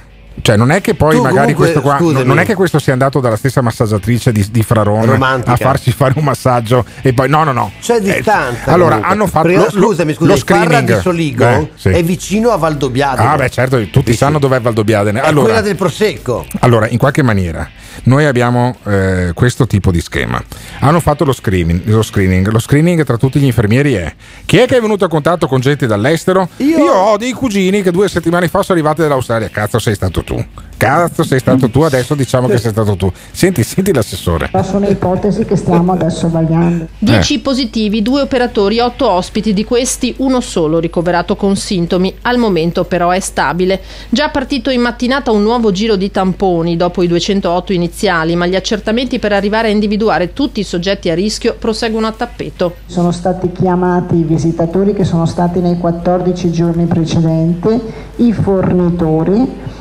Cioè, 0.48 0.56
non 0.56 0.72
è 0.72 0.80
che 0.80 0.94
poi 0.96 1.16
Tu 1.18 1.22
magari 1.24 1.54
comunque, 1.54 1.56
questo 1.66 1.82
qua. 1.82 1.98
scusami. 1.98 2.24
Non 2.26 2.40
è 2.40 2.46
che 2.46 2.56
questo 2.56 2.80
sia 2.80 2.94
andato 2.94 3.20
dalla 3.20 3.36
stessa 3.36 3.60
massaggiatrice 3.60 4.32
di, 4.32 4.48
di 4.50 4.64
Frarone 4.64 5.06
Romantica. 5.06 5.52
a 5.52 5.58
farsi 5.58 5.92
fare 5.92 6.14
un 6.16 6.24
massaggio 6.24 6.86
e 7.02 7.12
poi. 7.12 7.28
No, 7.28 7.44
no, 7.44 7.52
no. 7.52 7.72
C'è 7.82 7.96
Eh, 7.98 8.00
distanza. 8.00 8.72
allora, 8.72 8.96
comunque. 8.96 9.12
hanno 9.12 9.28
fatto. 9.28 9.48
Perché, 9.50 9.58
lo- 9.58 9.64
lo- 9.82 9.88
scusami, 9.88 10.12
lo 10.20 10.36
scusami, 10.38 10.40
Farra 10.40 10.64
screening. 10.64 10.96
di 10.96 11.02
Soligo 11.02 11.44
Eh, 11.46 11.72
sì. 11.76 11.90
è 11.90 12.02
vicino 12.02 12.52
a 12.52 12.56
Valdobbiadene. 12.56 13.28
Ah, 13.30 13.36
beh, 13.36 13.50
certo, 13.50 13.86
tutti 13.90 14.14
sanno 14.14 14.40
dov'è 14.40 14.62
Valdobbiadene. 14.62 15.20
È 15.22 15.28
Allora, 15.28 15.46
quella 15.48 15.62
del 15.62 15.76
Prosecco. 15.76 16.46
allora, 16.62 16.88
in 16.88 16.98
qualche 16.98 17.24
maniera, 17.24 17.70
noi 18.04 18.24
abbiamo 18.24 18.78
eh, 18.86 19.32
questo 19.34 19.68
tipo 19.68 19.92
di 19.92 20.00
schema. 20.00 20.42
Hanno 20.80 21.02
fatto 21.02 21.26
lo 21.26 21.34
screening, 21.34 21.82
lo 21.88 22.02
screening. 22.04 22.50
Lo 22.50 22.60
screening 22.60 23.04
tra 23.04 23.18
tutti 23.18 23.38
gli 23.40 23.44
infermieri 23.46 23.96
è 23.96 24.14
chi 24.46 24.60
è 24.60 24.66
che 24.66 24.78
è 24.78 24.82
venuto 24.82 25.04
a 25.04 25.10
contatto 25.10 25.46
con 25.48 25.60
gente 25.60 25.88
dall'estero? 25.88 26.48
Io, 26.58 26.90
ho 26.90 27.18
dei 27.18 27.34
cugini 27.34 27.82
che 27.82 27.92
due 27.92 28.08
settimane 28.08 28.48
fa 28.48 28.64
sono 28.64 28.78
arrivati 28.78 29.02
dall'Australia. 29.02 29.50
Cazzo, 29.50 29.78
sei 29.80 29.94
stato 29.96 30.24
tu. 30.24 30.37
Cazzo, 30.78 31.24
sei 31.24 31.40
stato 31.40 31.70
tu. 31.70 31.82
Adesso 31.82 32.14
diciamo 32.14 32.48
che 32.48 32.60
sei 32.60 32.70
stato 32.72 32.96
tu. 32.96 33.12
Senti, 33.32 33.64
senti 33.64 33.92
l'assessore. 33.92 34.52
Sono 34.64 34.88
ipotesi 34.88 35.44
che 35.44 35.56
stiamo 35.56 35.94
adesso 35.94 36.30
vagliando. 36.30 36.88
10 37.00 37.40
positivi, 37.40 38.04
2 38.04 38.22
operatori, 38.22 38.80
8 38.80 39.10
ospiti, 39.10 39.54
di 39.54 39.64
questi 39.64 40.14
uno 40.18 40.40
solo 40.40 40.78
ricoverato 40.78 41.36
con 41.36 41.56
sintomi, 41.56 42.14
al 42.22 42.38
momento 42.38 42.84
però 42.84 43.10
è 43.10 43.20
stabile. 43.20 43.82
Già 44.10 44.30
partito 44.30 44.70
in 44.70 44.82
mattinata 44.82 45.32
un 45.32 45.42
nuovo 45.42 45.72
giro 45.72 45.96
di 45.96 46.12
tamponi 46.12 46.78
dopo 46.78 47.02
i 47.02 47.08
208 47.08 47.74
iniziali, 47.74 48.36
ma 48.36 48.46
gli 48.46 48.56
accertamenti 48.56 49.18
per 49.18 49.34
arrivare 49.34 49.70
a 49.70 49.72
individuare 49.72 50.34
tutti 50.34 50.60
i 50.60 50.64
soggetti 50.64 51.10
a 51.10 51.16
rischio 51.16 51.56
proseguono 51.58 52.06
a 52.06 52.12
tappeto. 52.12 52.76
Sono 52.86 53.12
stati 53.12 53.52
chiamati 53.52 54.16
i 54.16 54.24
visitatori 54.24 54.94
che 54.94 55.06
sono 55.06 55.26
stati 55.26 55.60
nei 55.60 55.78
14 55.80 56.52
giorni 56.52 56.86
precedenti, 56.86 57.82
i 58.18 58.32
fornitori 58.32 59.76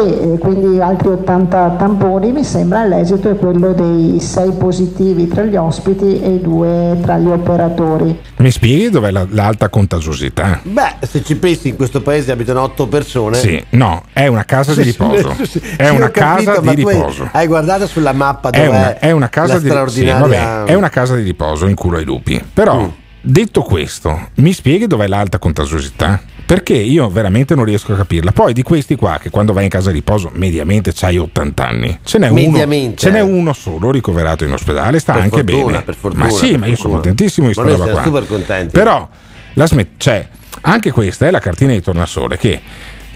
e 0.00 0.32
eh, 0.34 0.38
quindi 0.38 0.80
altri 0.80 1.08
80 1.08 1.74
tamponi, 1.78 2.32
mi 2.32 2.44
sembra 2.44 2.84
l'esito 2.84 3.30
è 3.30 3.36
quello 3.36 3.72
dei 3.72 4.18
6 4.20 4.52
positivi 4.52 5.28
tra 5.28 5.42
gli 5.44 5.56
ospiti 5.56 6.20
e 6.20 6.38
2 6.40 6.98
tra 7.02 7.18
gli 7.18 7.26
operatori. 7.28 8.18
Mi 8.36 8.50
spieghi 8.50 8.90
dov'è 8.90 9.10
la- 9.10 9.26
l'alta 9.30 9.68
contagiosità? 9.68 10.60
Beh, 10.62 11.06
se 11.06 11.22
ci 11.22 11.36
pensi, 11.36 11.68
in 11.68 11.76
questo 11.76 12.00
paese 12.02 12.32
abitano 12.32 12.62
8 12.62 12.86
persone. 12.88 13.36
Sì, 13.36 13.62
no, 13.70 14.02
è 14.12 14.26
una 14.26 14.44
casa 14.44 14.74
di 14.74 14.82
sì, 14.82 14.90
riposo. 14.90 15.34
sì, 15.36 15.46
sì, 15.46 15.60
È 15.76 15.88
una 15.88 16.10
capito, 16.10 16.50
casa 16.52 16.60
di 16.60 16.74
riposo. 16.74 17.28
Hai 17.32 17.46
guardato 17.46 17.86
sulla 17.86 18.12
mappa 18.12 18.50
È 18.50 18.64
dov'è 18.64 18.68
una, 18.68 18.98
è 18.98 19.10
una 19.10 19.28
casa 19.28 19.58
di 19.58 19.68
straordinaria... 19.68 20.20
vabbè, 20.20 20.70
è 20.70 20.74
una 20.74 20.88
casa 20.88 21.14
di 21.16 21.22
riposo 21.22 21.66
in 21.66 21.74
culo 21.74 21.98
ai 21.98 22.04
lupi. 22.04 22.42
Però, 22.52 22.80
Mm. 22.80 22.88
Detto 23.22 23.62
questo, 23.62 24.30
mi 24.36 24.52
spieghi 24.52 24.86
dov'è 24.86 25.06
l'alta 25.06 25.38
contagiosità? 25.38 26.20
Perché 26.44 26.74
io 26.74 27.08
veramente 27.08 27.54
non 27.54 27.64
riesco 27.64 27.92
a 27.92 27.96
capirla. 27.96 28.32
Poi 28.32 28.52
di 28.52 28.62
questi 28.62 28.96
qua, 28.96 29.18
che 29.18 29.30
quando 29.30 29.52
vai 29.52 29.64
in 29.64 29.70
casa 29.70 29.90
di 29.90 29.96
riposo, 29.96 30.30
mediamente 30.34 30.92
c'hai 30.92 31.16
80 31.16 31.66
anni, 31.66 31.98
ce 32.02 32.18
n'è, 32.18 32.28
uno, 32.28 32.94
ce 32.94 33.10
n'è 33.10 33.18
eh. 33.18 33.20
uno 33.20 33.52
solo 33.52 33.90
ricoverato 33.90 34.44
in 34.44 34.52
ospedale, 34.52 34.98
sta 34.98 35.14
Per 35.14 35.22
anche 35.22 35.36
fortuna, 35.38 35.64
bene. 35.64 35.82
per 35.82 35.94
fortuna, 35.94 36.24
ma 36.24 36.30
sì, 36.30 36.56
ma 36.56 36.66
io 36.66 36.76
sono 36.76 36.94
contentissimo 36.94 37.48
di 37.48 37.54
questa 37.54 37.76
roba 37.76 37.90
qua. 37.92 38.02
super 38.02 38.26
contenti. 38.26 38.72
Però, 38.72 39.08
la 39.54 39.66
smet- 39.66 39.92
cioè, 39.96 40.28
anche 40.62 40.90
questa 40.90 41.26
è 41.26 41.30
la 41.30 41.40
cartina 41.40 41.72
di 41.72 41.80
tornasole 41.80 42.36
che 42.36 42.60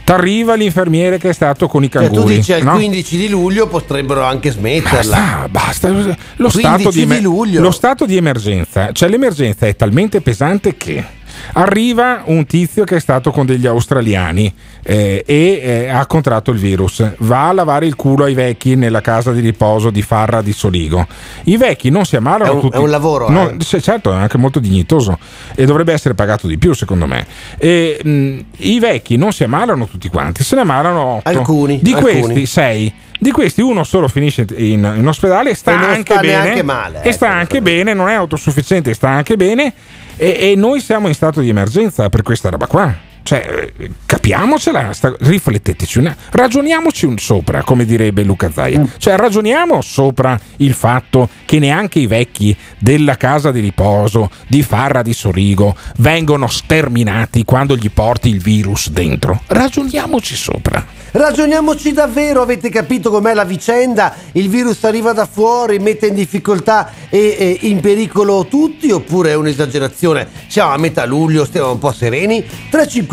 t'arriva 0.07 0.54
l'infermiere 0.54 1.18
che 1.18 1.30
è 1.30 1.32
stato 1.32 1.66
con 1.66 1.82
i 1.82 1.90
Cioè, 1.90 2.07
tu 2.07 2.12
canguri. 2.12 2.36
dici 2.36 2.52
al 2.52 2.62
no? 2.62 2.74
15 2.74 3.16
di 3.16 3.28
luglio 3.28 3.66
potrebbero 3.66 4.22
anche 4.22 4.52
smetterla. 4.52 5.48
Basta, 5.50 5.88
basta. 5.88 5.88
Lo 5.88 6.48
15 6.48 6.59
stato 6.61 6.90
di, 6.90 7.07
di 7.07 7.59
lo 7.59 7.70
stato 7.72 8.07
di 8.07 8.16
emergenza, 8.16 8.92
cioè 8.92 9.09
l'emergenza 9.09 9.66
è 9.66 9.74
talmente 9.74 10.20
pesante 10.20 10.76
che 10.76 11.04
arriva 11.53 12.22
un 12.26 12.47
tizio 12.47 12.84
che 12.84 12.97
è 12.97 13.01
stato 13.01 13.30
con 13.30 13.47
degli 13.47 13.66
australiani 13.66 14.53
eh, 14.82 15.22
e 15.26 15.61
eh, 15.62 15.89
ha 15.89 16.05
contratto 16.07 16.51
il 16.51 16.59
virus, 16.59 17.05
va 17.18 17.49
a 17.49 17.53
lavare 17.53 17.87
il 17.87 17.97
culo 17.97 18.24
ai 18.24 18.34
vecchi 18.34 18.74
nella 18.76 19.01
casa 19.01 19.32
di 19.32 19.41
riposo 19.41 19.91
di 19.91 20.03
Farra 20.03 20.43
di 20.43 20.53
Soligo. 20.53 21.07
I 21.45 21.57
vecchi 21.57 21.91
non 21.91 22.05
si 22.05 22.16
ammalano 22.16 22.51
È 22.51 22.55
un- 22.55 22.61
tutti. 22.61 22.76
è 22.76 22.80
un 22.80 22.91
lavoro, 22.91 23.28
No, 23.28 23.51
eh. 23.51 23.80
certo, 23.80 24.12
è 24.12 24.16
anche 24.16 24.39
molto 24.39 24.59
dignitoso 24.59 25.18
e 25.55 25.64
dovrebbe 25.64 25.93
essere 25.93 26.14
pagato 26.14 26.47
di 26.47 26.59
più 26.59 26.72
secondo 26.74 27.07
me. 27.07 27.26
E, 27.59 28.01
mh, 28.03 28.39
I 28.59 28.78
vecchi 28.78 29.16
non 29.16 29.32
si 29.32 29.45
ammalano 29.45 29.87
tutti 29.87 30.09
quanti, 30.09 30.43
se 30.45 30.55
ne 30.55 30.62
ammalano 30.62 31.01
otto. 31.16 31.28
Alcuni, 31.28 31.78
Di 31.82 31.93
alcuni. 31.93 32.20
questi 32.20 32.47
sei. 32.47 32.93
Di 33.18 33.30
questi 33.30 33.62
uno 33.62 33.84
solo 33.84 34.08
finisce 34.08 34.46
in, 34.56 34.94
in 34.96 35.06
ospedale, 35.06 35.54
sta 35.54 35.72
E 35.72 35.74
anche 35.74 36.12
sta 36.12 36.20
bene. 36.20 36.62
male, 36.62 37.02
e 37.02 37.08
eh, 37.08 37.12
sta 37.12 37.30
anche 37.30 37.62
bene, 37.62 37.94
non 37.94 38.08
è 38.08 38.14
autosufficiente, 38.14 38.92
sta 38.94 39.08
anche 39.08 39.36
bene. 39.36 39.72
E, 40.16 40.50
e 40.50 40.54
noi 40.56 40.80
siamo 40.80 41.08
in 41.08 41.14
stato 41.14 41.40
di 41.40 41.48
emergenza 41.48 42.08
per 42.08 42.22
questa 42.22 42.50
roba 42.50 42.66
qua. 42.66 42.94
Cioè, 43.26 43.72
capiamocela, 44.06 44.92
sta- 44.92 45.16
rifletteteci, 45.18 45.98
una- 45.98 46.14
ragioniamoci 46.30 47.06
un 47.06 47.18
sopra, 47.18 47.64
come 47.64 47.84
direbbe 47.84 48.22
Luca 48.22 48.52
Zaia. 48.52 48.86
Cioè, 48.98 49.16
ragioniamo 49.16 49.80
sopra 49.82 50.38
il 50.58 50.74
fatto 50.74 51.28
che 51.44 51.58
neanche 51.58 51.98
i 51.98 52.06
vecchi 52.06 52.56
della 52.78 53.16
casa 53.16 53.50
di 53.50 53.58
riposo 53.58 54.30
di 54.46 54.62
Farra 54.62 55.02
di 55.02 55.12
Sorigo 55.12 55.74
vengono 55.96 56.46
sterminati 56.46 57.42
quando 57.42 57.74
gli 57.76 57.90
porti 57.90 58.28
il 58.28 58.40
virus 58.40 58.90
dentro. 58.90 59.42
Ragioniamoci 59.48 60.36
sopra. 60.36 60.86
Ragioniamoci 61.10 61.92
davvero, 61.92 62.42
avete 62.42 62.68
capito 62.68 63.10
com'è 63.10 63.32
la 63.32 63.44
vicenda? 63.44 64.14
Il 64.32 64.50
virus 64.50 64.84
arriva 64.84 65.12
da 65.12 65.24
fuori, 65.24 65.78
mette 65.78 66.08
in 66.08 66.14
difficoltà 66.14 66.90
e, 67.08 67.36
e 67.38 67.58
in 67.68 67.80
pericolo 67.80 68.46
tutti 68.46 68.90
oppure 68.90 69.30
è 69.30 69.34
un'esagerazione? 69.34 70.28
Siamo 70.46 70.72
a 70.72 70.76
metà 70.76 71.06
luglio, 71.06 71.46
stiamo 71.46 71.72
un 71.72 71.78
po' 71.78 71.90
sereni. 71.92 72.44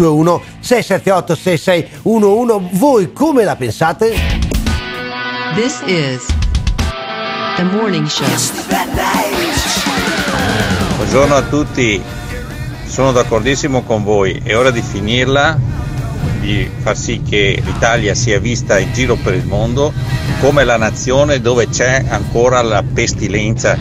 351 0.03 0.41
678 0.59 1.35
6611, 1.35 2.69
voi 2.77 3.13
come 3.13 3.45
la 3.45 3.55
pensate? 3.55 4.13
This 5.55 5.81
is 5.85 6.25
the 7.55 7.63
morning 7.63 8.05
show. 8.07 8.27
Buongiorno 10.97 11.35
a 11.35 11.41
tutti, 11.43 12.01
sono 12.85 13.13
d'accordissimo 13.13 13.83
con 13.83 14.03
voi, 14.03 14.41
è 14.43 14.57
ora 14.57 14.71
di 14.71 14.81
finirla, 14.81 15.57
di 16.41 16.69
far 16.81 16.97
sì 16.97 17.21
che 17.21 17.61
l'Italia 17.63 18.13
sia 18.13 18.39
vista 18.39 18.79
in 18.79 18.91
giro 18.91 19.15
per 19.15 19.33
il 19.35 19.45
mondo 19.45 19.93
come 20.41 20.65
la 20.65 20.75
nazione 20.75 21.39
dove 21.39 21.69
c'è 21.69 22.03
ancora 22.09 22.61
la 22.61 22.83
pestilenza. 22.83 23.77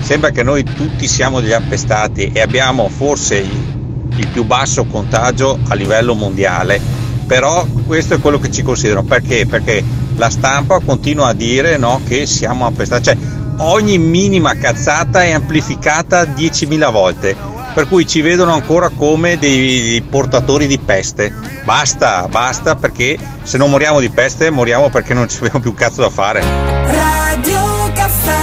Sembra 0.00 0.30
che 0.30 0.42
noi 0.42 0.62
tutti 0.64 1.06
siamo 1.06 1.40
degli 1.40 1.52
appestati 1.52 2.30
e 2.32 2.40
abbiamo 2.40 2.88
forse 2.88 3.78
il, 4.16 4.28
più 4.28 4.44
basso 4.44 4.84
contagio 4.84 5.58
a 5.68 5.74
livello 5.74 6.14
mondiale, 6.14 6.80
però 7.26 7.66
questo 7.86 8.14
è 8.14 8.20
quello 8.20 8.38
che 8.38 8.50
ci 8.50 8.62
considerano. 8.62 9.06
Perché? 9.06 9.46
Perché 9.46 9.82
la 10.16 10.30
stampa 10.30 10.80
continua 10.80 11.28
a 11.28 11.32
dire 11.32 11.76
no, 11.76 12.00
che 12.06 12.26
siamo 12.26 12.66
appestati. 12.66 13.04
Cioè, 13.04 13.16
ogni 13.58 13.98
minima 13.98 14.54
cazzata 14.54 15.22
è 15.22 15.30
amplificata 15.32 16.22
10.000 16.24 16.90
volte, 16.90 17.36
per 17.74 17.88
cui 17.88 18.06
ci 18.06 18.20
vedono 18.20 18.52
ancora 18.52 18.90
come 18.90 19.38
dei, 19.38 19.82
dei 19.82 20.02
portatori 20.02 20.66
di 20.66 20.78
peste. 20.78 21.32
Basta, 21.64 22.26
basta, 22.28 22.76
perché 22.76 23.18
se 23.42 23.58
non 23.58 23.70
moriamo 23.70 24.00
di 24.00 24.10
peste 24.10 24.50
moriamo 24.50 24.90
perché 24.90 25.14
non 25.14 25.28
ci 25.28 25.38
abbiamo 25.38 25.60
più 25.60 25.74
cazzo 25.74 26.02
da 26.02 26.10
fare. 26.10 26.40
Radio 26.40 27.90
Caffè. 27.94 28.38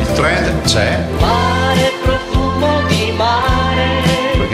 Il 0.00 0.12
trend 0.14 0.62
c'è, 0.62 1.06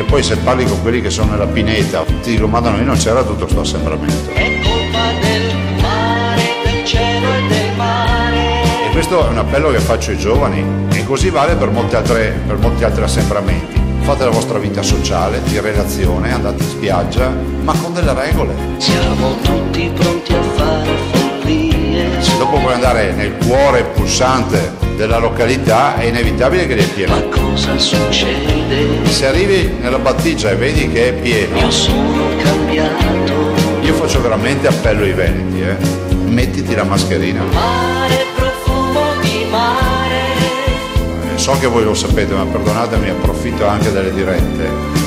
poi 0.05 0.22
se 0.22 0.36
parli 0.36 0.64
con 0.64 0.80
quelli 0.82 1.00
che 1.00 1.11
sono 1.11 1.32
nella 1.32 1.46
pineta, 1.46 2.05
ti 2.22 2.30
dicono 2.30 2.48
ma 2.48 2.61
da 2.61 2.70
noi 2.70 2.84
non 2.84 2.96
c'era 2.96 3.22
tutto 3.22 3.46
sto 3.48 3.61
assembramento. 3.61 4.30
È 4.32 4.61
colpa 4.62 5.12
del 5.20 5.57
mare, 5.80 6.42
del 6.64 6.84
cielo 6.84 7.28
e 7.34 7.46
del 7.48 7.76
mare. 7.76 8.62
E 8.88 8.90
questo 8.92 9.26
è 9.26 9.30
un 9.30 9.38
appello 9.38 9.70
che 9.70 9.78
faccio 9.78 10.11
ai 10.11 10.18
giovani 10.18 10.64
e 10.92 11.05
così 11.05 11.30
vale 11.30 11.55
per, 11.55 11.70
molte 11.70 11.96
altre- 11.96 12.40
per 12.46 12.57
molti 12.59 12.84
altri 12.84 13.02
assembramenti. 13.02 13.82
Fate 14.00 14.24
la 14.24 14.30
vostra 14.30 14.59
vita 14.59 14.82
sociale, 14.82 15.42
di 15.44 15.59
relazione, 15.59 16.32
andate 16.32 16.62
in 16.62 16.68
spiaggia, 16.68 17.34
ma 17.62 17.72
con 17.72 17.94
delle 17.94 18.12
regole. 18.12 18.55
Siamo 18.76 19.34
tutti 19.42 19.90
pronti 19.94 20.32
a 20.34 20.42
fare 20.42 20.90
follie. 21.12 21.74
Se 22.25 22.39
dopo 22.39 22.57
puoi 22.59 22.72
andare 22.72 23.12
nel 23.12 23.35
cuore 23.47 23.85
pulsante 23.85 24.72
della 24.97 25.18
località 25.18 25.97
è 25.97 26.05
inevitabile 26.07 26.66
che 26.66 26.77
è 26.79 26.85
pieno. 26.89 27.14
Ma 27.14 27.22
cosa 27.29 27.79
succede? 27.79 29.05
Se 29.07 29.27
arrivi 29.27 29.75
nella 29.79 29.99
battigia 29.99 30.51
e 30.51 30.57
vedi 30.57 30.91
che 30.91 31.09
è 31.09 31.12
pieno, 31.12 31.59
Io 31.59 31.70
sono 31.70 32.29
cambiato. 32.43 33.33
io 33.83 33.95
faccio 33.95 34.22
veramente 34.22 34.66
appello 34.66 35.03
ai 35.05 35.12
veneti, 35.12 35.61
eh. 35.61 35.77
mettiti 36.27 36.75
la 36.75 36.85
mascherina. 36.85 37.43
Mare, 37.53 38.25
profumo 38.35 39.20
di 39.20 39.47
mare. 39.51 40.22
So 41.37 41.59
che 41.59 41.66
voi 41.66 41.85
lo 41.85 41.93
sapete, 41.95 42.33
ma 42.33 42.45
perdonatemi, 42.47 43.11
approfitto 43.11 43.66
anche 43.66 43.93
delle 43.93 44.12
dirette. 44.14 45.03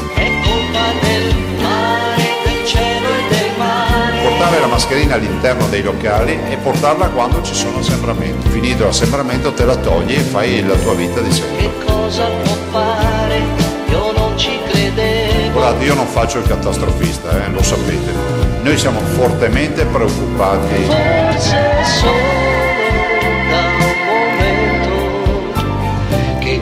Portare 4.37 4.61
la 4.61 4.67
mascherina 4.67 5.15
all'interno 5.15 5.65
dei 5.65 5.81
locali 5.81 6.37
e 6.47 6.57
portarla 6.57 7.09
quando 7.09 7.41
ci 7.41 7.55
sono 7.55 7.79
assembramenti. 7.79 8.49
Finito 8.49 8.85
l'assembramento 8.85 9.51
te 9.51 9.65
la 9.65 9.75
togli 9.75 10.13
e 10.13 10.19
fai 10.19 10.63
la 10.63 10.75
tua 10.75 10.93
vita 10.93 11.21
di 11.21 11.31
sempre. 11.31 11.57
Che 11.57 11.71
cosa 11.83 12.25
può 12.43 12.55
fare? 12.69 13.41
Io 13.89 14.11
non 14.11 14.37
ci 14.37 14.59
credevo. 14.69 15.53
Guardate, 15.53 15.85
io 15.85 15.95
non 15.95 16.05
faccio 16.05 16.37
il 16.37 16.47
catastrofista, 16.47 17.31
eh, 17.31 17.49
lo 17.49 17.63
sapete. 17.63 18.13
Noi 18.61 18.77
siamo 18.77 18.99
fortemente 18.99 19.83
preoccupati. 19.85 20.83
Forse 20.83 21.57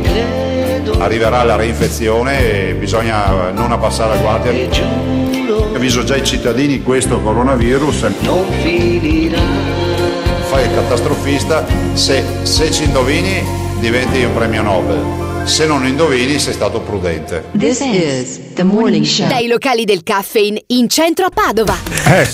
credo 0.01 1.03
Arriverà 1.03 1.43
la 1.43 1.57
reinfezione 1.57 2.69
e 2.69 2.73
bisogna 2.73 3.51
non 3.51 3.73
abbassare 3.73 4.15
la 4.15 4.21
guardia. 4.21 4.51
Avviso 5.85 6.03
già 6.03 6.15
i 6.15 6.25
cittadini, 6.25 6.81
questo 6.81 7.21
coronavirus 7.21 8.07
non 8.21 8.43
finirà. 8.63 9.39
fai 10.49 10.63
il 10.63 10.73
catastrofista, 10.73 11.63
se, 11.93 12.23
se 12.41 12.71
ci 12.71 12.85
indovini 12.85 13.43
diventi 13.81 14.23
un 14.23 14.33
premio 14.33 14.63
Nobel. 14.63 15.24
Se 15.45 15.67
non 15.67 15.85
indovini 15.85 16.39
sei 16.39 16.53
stato 16.53 16.81
prudente. 16.81 17.45
This 17.57 17.79
is 17.79 18.39
the 18.55 18.63
morning 18.63 19.05
show. 19.05 19.27
Dai 19.27 19.47
locali 19.47 19.85
del 19.85 20.01
caffeine 20.03 20.61
in 20.67 20.89
centro 20.89 21.25
a 21.25 21.29
Padova. 21.29 21.77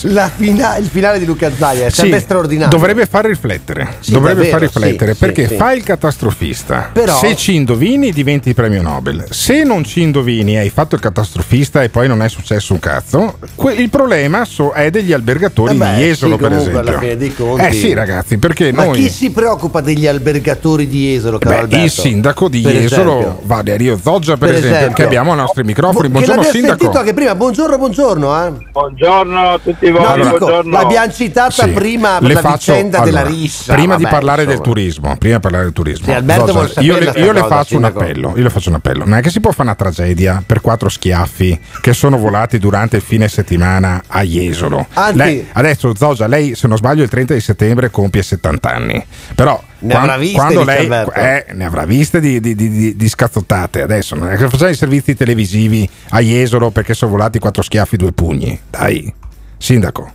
La 0.04 0.30
fina- 0.34 0.78
il 0.78 0.86
finale 0.88 1.20
di 1.20 1.26
Luca 1.26 1.52
Zaia 1.56 1.88
è 1.88 1.90
Sì, 1.90 2.02
sempre 2.02 2.22
straordinario. 2.22 2.70
Dovrebbe 2.76 3.06
far 3.06 3.26
riflettere. 3.26 3.96
Sì, 4.00 4.12
dovrebbe 4.12 4.44
davvero, 4.50 4.70
far 4.70 4.82
riflettere 4.82 5.14
sì, 5.14 5.20
perché 5.20 5.42
sì, 5.44 5.48
sì. 5.50 5.56
fai 5.56 5.78
il 5.78 5.84
catastrofista. 5.84 6.90
Però- 6.94 7.18
Se 7.18 7.36
ci 7.36 7.54
indovini, 7.56 8.12
diventi 8.14 8.54
premio 8.54 8.82
Nobel. 8.82 9.26
Se 9.30 9.64
non 9.64 9.84
ci 9.84 10.02
indovini, 10.02 10.58
hai 10.58 10.70
fatto 10.70 10.96
il 10.96 11.02
catastrofista 11.02 11.84
e 11.84 11.90
poi 11.90 12.08
non 12.08 12.22
è 12.24 12.30
successo 12.30 12.74
un 12.74 12.80
cazzo. 12.80 13.38
que- 13.56 13.74
il 13.74 13.90
problema 13.90 14.46
so- 14.46 14.72
è 14.72 14.90
degli 14.90 15.12
albergatori 15.12 15.74
Eh 15.74 15.78
beh, 15.78 15.94
di 15.96 16.02
Jesolo, 16.02 16.36
sì, 16.38 16.42
per 16.42 16.52
esempio. 16.54 16.80
alla 16.80 17.00
fine 17.00 17.18
dei 17.18 17.34
conti- 17.36 17.66
Eh 17.66 17.74
sì, 17.74 17.94
ragazzi, 17.94 18.38
perché 18.38 18.72
Ma 18.72 18.86
noi. 18.86 18.98
chi 19.02 19.10
si 19.10 19.30
preoccupa 19.32 19.82
degli 19.82 20.08
albergatori 20.08 20.88
di 20.88 21.10
Jesolo, 21.12 21.38
caro 21.38 21.56
Beh, 21.56 21.62
Alberto? 21.62 21.84
il 21.86 21.92
sindaco 21.92 22.48
di 22.48 22.62
Per 22.62 22.76
Esempio. 23.10 23.40
Valerio 23.44 23.98
Zoggia, 24.02 24.38
per, 24.38 24.48
Per 24.50 24.58
esempio, 24.58 24.76
esempio. 24.78 24.96
che 24.96 25.04
abbiamo 25.04 25.32
ai 25.32 25.38
nostri 25.38 25.64
microfoni. 25.64 26.06
Che 26.08 26.10
Buongiorno, 26.10 26.44
sindaco. 26.44 26.78
sentito 26.78 27.00
anche 27.00 27.14
prima. 27.14 27.36
Buongiorno, 27.36 27.78
buongiorno. 27.78 28.46
Eh. 28.46 28.52
Buongiorno 28.72 29.50
a 29.52 29.60
tutti 29.64 29.90
voi, 29.92 30.02
No, 30.02 30.16
dico, 30.16 30.38
buongiorno. 30.38 30.72
l'abbiamo 30.72 31.12
citata 31.12 31.52
Sì. 31.52 31.70
prima 31.70 32.18
per 32.20 32.28
Le 32.28 32.34
la 32.34 32.40
faccio- 32.42 32.74
vicenda 32.74 33.02
allora, 33.02 33.24
della 33.24 33.30
rissa. 33.36 33.74
Prima 33.74 33.96
di 33.96 34.04
vabbè, 34.04 34.14
parlare 34.16 34.46
del 34.46 34.62
turismo, 34.62 35.16
prima 35.18 35.36
di 35.36 35.42
parlare 35.42 35.64
del 35.66 35.74
turismo, 35.74 36.06
Sì, 36.06 36.12
Zoggia, 36.12 36.82
io, 36.82 36.98
le, 37.00 37.12
io 37.16 37.32
le 37.32 37.42
cosa, 37.42 37.56
faccio 37.56 37.76
un 37.78 37.84
sindaco. 37.84 38.00
appello. 38.00 38.34
Io 38.36 38.44
le 38.44 38.50
faccio 38.50 38.70
un 38.70 38.76
appello. 38.76 39.06
Non 39.06 39.18
è 39.18 39.22
che 39.22 39.30
si 39.30 39.40
può 39.40 39.52
fare 39.52 39.64
una 39.64 39.76
tragedia 39.76 40.44
per 40.46 40.62
quattro 40.62 40.90
schiaffi 40.90 41.60
che 41.82 41.94
sono 41.94 42.18
volati 42.18 42.58
durante 42.60 42.96
il 42.98 43.02
fine 43.02 43.28
settimana 43.28 44.02
a 44.08 44.22
Jesolo. 44.24 44.86
Anzi- 44.94 45.18
Lei- 45.18 45.48
adesso, 45.54 45.94
Zoggia, 45.96 46.28
lei, 46.28 46.56
se 46.56 46.68
non 46.68 46.78
sbaglio, 46.78 47.04
il 47.04 47.10
30 47.10 47.34
di 47.34 47.40
settembre 47.42 47.90
compie 47.90 48.22
70 48.24 48.70
anni. 48.74 49.04
Però. 49.36 49.62
Ne 49.82 49.94
quan- 49.94 50.04
avrà 50.04 50.18
viste, 50.18 50.36
quando 50.38 50.64
lei 50.64 50.88
eh, 51.16 51.46
ne 51.54 51.66
avrà 51.66 51.86
viste 51.86 52.20
di, 52.20 52.40
di, 52.40 52.56
di- 52.56 52.96
di- 52.96 53.10
scazzottate 53.10 53.82
adesso 53.82 54.16
non 54.16 54.30
è 54.30 54.36
che 54.38 54.48
facciamo 54.50 54.70
i 54.70 54.76
servizi 54.76 55.16
televisivi 55.16 55.90
a 56.10 56.20
Jesolo 56.20 56.70
perché 56.70 56.94
sono 56.94 57.12
volati 57.12 57.40
quattro 57.40 57.62
schiaffi 57.64 57.98
due 57.98 58.12
pugni 58.12 58.60
dai 58.70 59.12
sindaco 59.58 60.12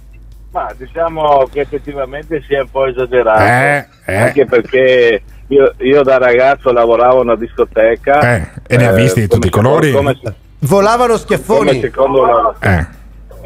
Ma 0.53 0.73
diciamo 0.77 1.49
che 1.53 1.61
effettivamente 1.61 2.43
si 2.47 2.55
è 2.55 2.61
un 2.61 2.71
po' 2.71 2.87
esagerato. 2.87 3.43
Eh, 3.43 3.87
eh. 4.07 4.17
Anche 4.17 4.47
perché 4.47 5.23
io, 5.49 5.75
io 5.79 6.03
da 6.03 6.17
ragazzo 6.19 6.73
lavoravo 6.73 7.17
in 7.23 7.29
una 7.29 7.37
discoteca. 7.37 8.37
Eh, 8.37 8.49
e 8.67 8.77
ne 8.79 8.87
ha 8.87 8.93
visti 8.93 9.21
di 9.21 9.29
tutti 9.29 9.49
i 9.49 9.51
colori? 9.51 9.93
Come, 9.93 10.17
Volavano 10.61 11.17
schiaffoni. 11.19 11.67
come 11.69 11.81
secondo 11.81 12.25
loro. 12.25 12.57
Eh. 12.61 12.87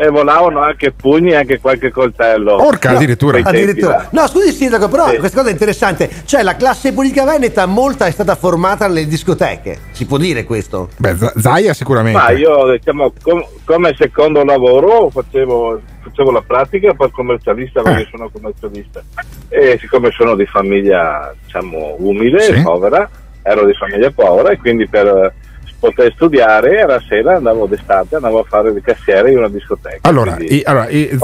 E 0.02 0.08
volavano 0.08 0.60
anche 0.62 0.92
pugni 0.92 1.32
e 1.32 1.36
anche 1.36 1.60
qualche 1.60 1.90
coltello. 1.90 2.56
Porca, 2.56 2.92
No, 2.92 2.96
addirittura. 2.96 3.38
Addirittura. 3.42 4.08
No, 4.12 4.26
scusi 4.28 4.50
sindaco, 4.50 4.88
però 4.88 5.10
Sì. 5.10 5.18
questa 5.18 5.36
cosa 5.36 5.50
è 5.50 5.52
interessante. 5.52 6.08
Cioè, 6.24 6.42
la 6.42 6.56
classe 6.56 6.94
politica 6.94 7.26
veneta 7.26 7.66
molta 7.66 8.06
è 8.06 8.10
stata 8.10 8.34
formata 8.34 8.86
nelle 8.86 9.06
discoteche. 9.06 9.76
Si 9.90 10.06
può 10.06 10.16
dire 10.16 10.44
questo? 10.44 10.88
Beh, 10.96 11.16
Zaia 11.36 11.74
sicuramente 11.74 12.18
Ma 12.18 12.30
io 12.30 12.70
diciamo 12.72 13.12
com- 13.22 13.44
come 13.66 13.94
secondo 13.98 14.42
lavoro 14.42 15.10
facevo, 15.10 15.78
facevo 16.00 16.30
la 16.30 16.42
pratica 16.46 16.94
per 16.94 17.10
commercialista 17.10 17.82
perché 17.82 18.08
sono 18.10 18.30
commercialista 18.32 19.02
e 19.50 19.76
siccome 19.78 20.10
sono 20.12 20.34
di 20.34 20.46
famiglia 20.46 21.30
diciamo 21.44 21.96
umile, 21.98 22.40
Sì. 22.40 22.62
povera, 22.62 23.06
ero 23.42 23.66
di 23.66 23.74
famiglia 23.74 24.10
povera 24.10 24.48
e 24.48 24.56
quindi 24.56 24.88
per 24.88 25.06
eh, 25.06 25.32
poter 25.80 26.12
studiare 26.14 26.82
alla 26.82 27.00
sera 27.08 27.36
andavo 27.36 27.66
d'estate, 27.66 28.16
andavo 28.16 28.40
a 28.40 28.44
fare 28.46 28.68
il 28.68 28.80
cassiere 28.84 29.32
in 29.32 29.38
una 29.38 29.48
discoteca. 29.48 29.98
allora, 30.02 30.34
Quindi 30.34 30.58
i, 30.58 30.62
allora 30.64 30.88
i- 30.90 31.18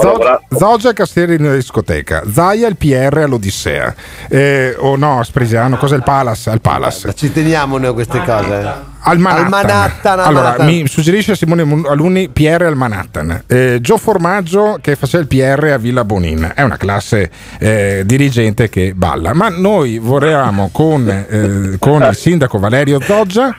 Zoggia 0.49 0.93
Castieri 0.93 1.35
in 1.35 1.53
discoteca 1.53 2.23
Zaia 2.31 2.67
il 2.67 2.75
PR 2.75 3.19
all'Odissea 3.19 3.93
eh, 4.29 4.75
o 4.77 4.95
no 4.95 5.21
Spresiano 5.23 5.77
cos'è 5.77 5.95
il 5.95 6.03
Palace 6.03 6.49
al 6.49 6.59
Palace 6.61 7.13
Ci 7.13 7.31
teniamo 7.31 7.77
noi 7.77 7.87
a 7.89 7.93
queste 7.93 8.19
cose. 8.23 8.95
Al 8.99 9.19
Manhattan. 9.19 9.45
Al 9.45 9.49
Manhattan, 9.49 10.19
al 10.19 10.25
allora, 10.25 10.41
Manhattan. 10.43 10.65
mi 10.65 10.87
suggerisce 10.87 11.35
Simone 11.35 11.61
Alunni 11.87 12.27
PR 12.29 12.63
al 12.63 12.75
Manhattan. 12.75 13.43
Eh, 13.47 13.77
Gio 13.79 13.97
Formaggio 13.97 14.79
che 14.81 14.95
faceva 14.97 15.23
il 15.23 15.29
PR 15.29 15.71
a 15.71 15.77
Villa 15.77 16.03
Bonin. 16.03 16.51
È 16.53 16.61
una 16.61 16.75
classe 16.75 17.29
eh, 17.59 18.01
dirigente 18.05 18.67
che 18.69 18.93
balla. 18.95 19.33
Ma 19.33 19.47
noi 19.49 19.99
vorremmo 19.99 20.69
con, 20.73 21.07
eh, 21.07 21.77
con 21.79 22.01
il 22.01 22.15
sindaco 22.15 22.57
Valerio 22.59 22.99
Zoggia. 22.99 23.55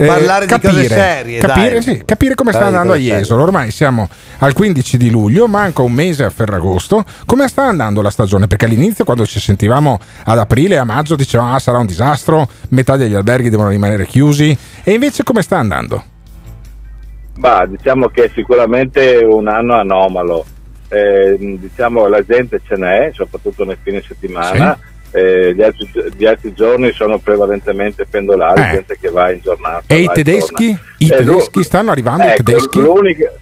Eh, 0.00 0.06
Parlare 0.06 0.46
di 0.46 0.58
cose 0.58 0.88
serie, 0.88 1.40
capire, 1.40 1.72
dai. 1.72 1.82
sì, 1.82 2.02
capire 2.06 2.34
come 2.34 2.52
sta 2.52 2.60
Dai, 2.60 2.68
andando 2.68 2.94
a. 2.94 2.96
Jesolo. 2.96 3.42
Ormai 3.42 3.70
siamo 3.70 4.08
al 4.38 4.54
15 4.54 4.96
di 4.96 5.10
luglio, 5.10 5.46
manca 5.46 5.82
un 5.82 5.92
mese 5.92 6.24
a 6.24 6.30
Ferragosto. 6.30 7.04
Come 7.26 7.48
sta 7.48 7.64
andando 7.64 8.00
la 8.00 8.08
stagione? 8.08 8.46
Perché 8.46 8.64
all'inizio, 8.64 9.04
quando 9.04 9.26
ci 9.26 9.38
sentivamo 9.38 9.98
ad 10.24 10.38
aprile, 10.38 10.78
a 10.78 10.84
maggio, 10.84 11.16
dicevamo 11.16 11.54
ah, 11.54 11.58
sarà 11.58 11.76
un 11.76 11.84
disastro, 11.84 12.48
metà 12.70 12.96
degli 12.96 13.12
alberghi 13.12 13.50
devono 13.50 13.68
rimanere 13.68 14.06
chiusi. 14.06 14.56
E 14.82 14.92
invece 14.92 15.22
come 15.22 15.42
sta 15.42 15.58
andando? 15.58 16.02
Bah, 17.36 17.66
diciamo 17.66 18.08
che 18.08 18.24
è 18.24 18.30
sicuramente 18.34 19.16
un 19.22 19.48
anno 19.48 19.74
anomalo. 19.74 20.46
Eh, 20.88 21.36
diciamo 21.60 22.06
la 22.06 22.24
gente 22.24 22.62
ce 22.66 22.76
n'è, 22.76 23.10
soprattutto 23.12 23.66
nel 23.66 23.76
fine 23.82 24.00
settimana. 24.00 24.78
Eh, 25.12 25.54
gli, 25.54 25.62
altri, 25.62 25.90
gli 26.16 26.24
altri 26.24 26.52
giorni 26.52 26.92
sono 26.92 27.18
prevalentemente 27.18 28.06
pendolari, 28.06 28.60
Eh. 28.60 28.70
gente 28.74 28.96
che 29.00 29.10
va 29.10 29.30
in 29.32 29.40
giornata. 29.42 29.82
E 29.88 30.02
i 30.02 30.10
tedeschi? 30.12 30.78
I 30.98 31.06
Eh, 31.10 31.16
tedeschi 31.16 31.62
stanno 31.64 31.90
arrivando? 31.90 32.22
I 32.22 32.28
ecco, 32.28 32.42
tedeschi? 32.44 32.80
l'unica, 32.80 33.32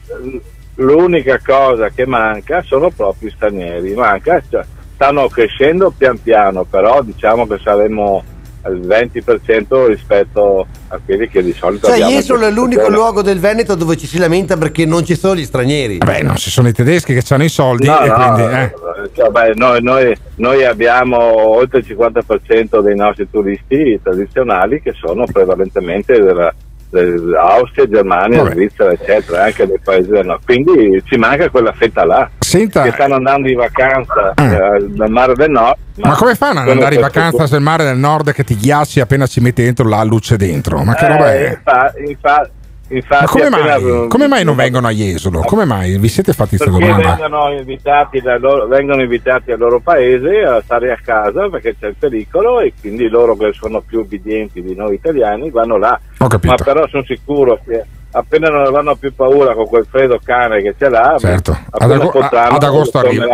l'unica 0.77 1.41
cosa 1.45 1.91
che 1.91 2.07
manca 2.07 2.63
sono 2.63 2.91
proprio 2.91 3.29
i 3.29 3.33
stranieri. 3.33 3.95
Manca, 3.95 4.43
cioè, 4.49 4.65
stanno 4.95 5.29
crescendo 5.29 5.93
pian 5.97 6.21
piano, 6.23 6.65
però 6.65 7.03
diciamo 7.03 7.47
che 7.47 7.59
saremo 7.63 8.25
al 8.63 8.79
20% 8.81 9.87
rispetto 9.87 10.67
a 10.89 10.99
quelli 11.05 11.29
che 11.29 11.43
di 11.43 11.53
solito 11.53 11.87
Cioè, 11.87 11.99
Jesolo 11.99 12.47
è 12.47 12.51
l'unico 12.51 12.81
stagione. 12.81 12.97
luogo 12.97 13.23
del 13.23 13.39
Veneto 13.39 13.75
dove 13.75 13.97
ci 13.97 14.07
si 14.07 14.19
lamenta 14.19 14.57
perché 14.57 14.85
non 14.85 15.05
ci 15.05 15.15
sono 15.17 15.37
gli 15.37 15.45
stranieri. 15.45 15.99
Beh, 15.99 16.23
non 16.23 16.37
ci 16.37 16.51
sono 16.51 16.69
i 16.69 16.73
tedeschi 16.73 17.15
che 17.15 17.23
hanno 17.35 17.45
i 17.45 17.49
soldi 17.49 17.87
No, 17.87 18.01
e 18.01 18.09
no, 18.09 18.15
quindi... 18.33 18.55
eh. 18.55 18.73
cioè, 19.15 19.31
beh, 19.31 19.53
noi, 19.55 19.83
noi- 19.83 20.17
noi 20.37 20.65
abbiamo 20.65 21.19
oltre 21.19 21.79
il 21.81 21.87
50% 21.89 22.81
dei 22.83 22.97
nostri 22.97 23.29
turisti 23.31 23.99
tradizionali 24.03 24.81
che 24.83 24.93
sono 24.99 25.25
prevalentemente 25.27 26.21
della, 26.21 26.53
dell'Austria, 26.91 27.87
Germania, 27.89 28.43
Vabbè. 28.43 28.55
Svizzera, 28.55 28.93
eccetera, 28.93 29.45
anche 29.45 29.67
dei 29.67 29.79
paesi 29.83 30.09
del 30.11 30.27
nord. 30.27 30.41
Quindi 30.45 31.03
ci 31.07 31.17
manca 31.17 31.49
quella 31.51 31.73
fetta 31.73 32.05
là. 32.05 32.29
Senta- 32.39 32.83
che 32.83 32.93
stanno 32.93 33.15
andando 33.17 33.49
in 33.49 33.57
vacanza 33.57 34.33
eh, 34.35 34.87
dal 34.89 35.11
mare 35.11 35.35
del 35.35 35.51
nord. 35.51 35.77
Ma 35.97 36.15
come 36.15 36.35
fanno 36.35 36.61
ad 36.61 36.69
andare 36.69 36.95
in 36.95 37.01
vacanza 37.01 37.47
sul 37.47 37.61
mare 37.61 37.85
del 37.85 37.99
nord 37.99 38.33
che 38.33 38.45
ti 38.45 38.57
ghiacci 38.57 39.01
appena 39.01 39.27
ci 39.27 39.41
metti 39.41 39.63
dentro 39.65 39.87
la 39.89 40.03
luce 40.05 40.37
dentro? 40.37 40.83
Ma 40.83 40.95
che 40.95 41.09
roba 41.09 41.35
Eh, 41.35 41.47
è? 41.47 41.51
infa- 41.51 41.93
infa- 42.07 42.51
infatti, 42.89 43.25
Ma 43.25 43.49
come 43.49 43.49
mai? 43.51 44.09
Come 44.09 44.29
mai 44.29 44.45
non 44.45 44.57
vengono 44.57 44.87
a 44.87 44.91
Jesolo? 44.91 45.41
Come 45.41 45.65
mai? 45.65 45.99
Vi 45.99 46.09
siete 46.09 46.33
fatti 46.33 46.57
questa 46.57 46.71
domanda? 46.77 47.17
vengono 47.17 47.53
invitati, 47.53 48.21
loro, 48.39 48.67
vengono 48.67 49.03
invitati 49.03 49.53
al 49.53 49.59
loro 49.59 49.81
paese 49.81 50.41
a 50.43 50.61
stare 50.63 50.93
a 50.93 50.99
casa 51.03 51.49
perché 51.49 51.77
c'è 51.79 51.89
il 51.89 51.97
pericolo 51.99 52.61
e 52.61 52.73
quindi 52.81 53.09
loro 53.09 53.37
che 53.37 53.53
sono 53.53 53.81
più 53.81 54.01
obbedienti 54.01 54.63
di 54.63 54.75
noi 54.75 54.95
italiani 54.95 55.51
vanno 55.51 55.77
là. 55.77 55.99
Ma 56.19 56.55
però 56.65 56.87
sono 56.89 57.05
sicuro 57.05 57.61
che 57.65 57.85
appena 58.11 58.49
non 58.49 58.65
avranno 58.67 58.97
più 58.97 59.15
paura 59.15 59.55
con 59.55 59.67
quel 59.67 59.87
freddo 59.91 60.19
cane 60.23 60.63
che 60.63 60.75
c'è 60.79 60.89
là, 60.89 61.17
Certo, 61.19 61.57
ad, 61.71 61.91
ago- 61.91 62.11
potranno, 62.11 62.57
ad 62.57 62.63
agosto 62.63 62.99
arriva- 62.99 63.27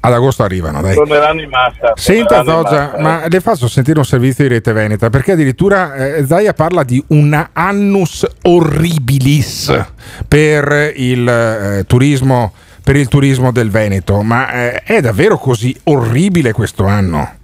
ad 0.00 0.12
agosto 0.12 0.42
arrivano, 0.42 0.80
dai. 0.82 0.94
torneranno 0.94 1.40
in 1.40 1.48
massa. 1.48 1.92
Senta 1.96 2.44
Zoggia, 2.44 2.90
massa. 2.92 3.00
ma 3.00 3.22
le 3.28 3.40
faccio 3.40 3.68
sentire 3.68 3.98
un 3.98 4.04
servizio 4.04 4.44
di 4.44 4.54
Rete 4.54 4.72
Veneta 4.72 5.10
perché 5.10 5.32
addirittura 5.32 5.94
eh, 5.94 6.26
Zaia 6.26 6.52
parla 6.52 6.84
di 6.84 7.02
una 7.08 7.50
annus 7.52 8.26
horribilis 8.42 9.84
per 10.28 10.92
il 10.94 11.28
eh, 11.28 11.84
turismo 11.86 12.52
per 12.82 12.96
il 12.96 13.08
turismo 13.08 13.52
del 13.52 13.70
Veneto, 13.70 14.22
ma 14.22 14.50
eh, 14.52 14.82
è 14.82 15.00
davvero 15.00 15.36
così 15.38 15.76
orribile 15.84 16.52
questo 16.52 16.86
anno? 16.86 17.34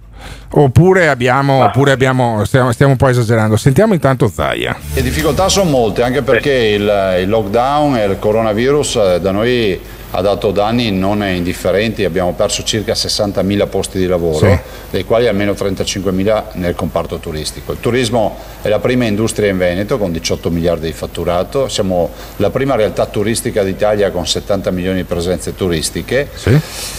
Oppure 0.49 1.09
abbiamo, 1.09 1.63
oppure 1.63 1.91
abbiamo 1.91 2.45
stiamo, 2.45 2.71
stiamo 2.71 2.93
un 2.93 2.97
po' 2.97 3.09
esagerando. 3.09 3.57
Sentiamo 3.57 3.93
intanto 3.93 4.27
Zaia. 4.27 4.75
Le 4.93 5.01
difficoltà 5.01 5.49
sono 5.49 5.69
molte, 5.69 6.03
anche 6.03 6.21
perché 6.21 6.51
il, 6.51 7.17
il 7.21 7.29
lockdown 7.29 7.97
e 7.97 8.05
il 8.05 8.17
coronavirus 8.19 8.95
eh, 8.95 9.19
da 9.21 9.31
noi 9.31 9.79
ha 10.11 10.21
dato 10.21 10.51
danni 10.51 10.89
non 10.91 11.21
indifferenti, 11.23 12.05
abbiamo 12.05 12.33
perso 12.33 12.63
circa 12.63 12.93
60.000 12.93 13.67
posti 13.67 13.97
di 13.97 14.07
lavoro, 14.07 14.47
Sì. 14.47 14.57
dei 14.91 15.03
quali 15.03 15.27
almeno 15.27 15.51
35.000 15.53 16.51
nel 16.53 16.75
comparto 16.75 17.17
turistico. 17.17 17.73
Il 17.73 17.79
turismo 17.81 18.37
è 18.61 18.69
la 18.69 18.79
prima 18.79 19.05
industria 19.05 19.49
in 19.49 19.57
Veneto 19.57 19.97
con 19.97 20.11
18 20.11 20.49
miliardi 20.49 20.87
di 20.87 20.93
fatturato, 20.93 21.67
siamo 21.67 22.09
la 22.37 22.49
prima 22.49 22.75
realtà 22.75 23.05
turistica 23.05 23.63
d'Italia 23.63 24.09
con 24.11 24.25
70 24.25 24.71
milioni 24.71 24.97
di 24.97 25.03
presenze 25.03 25.55
turistiche. 25.55 26.29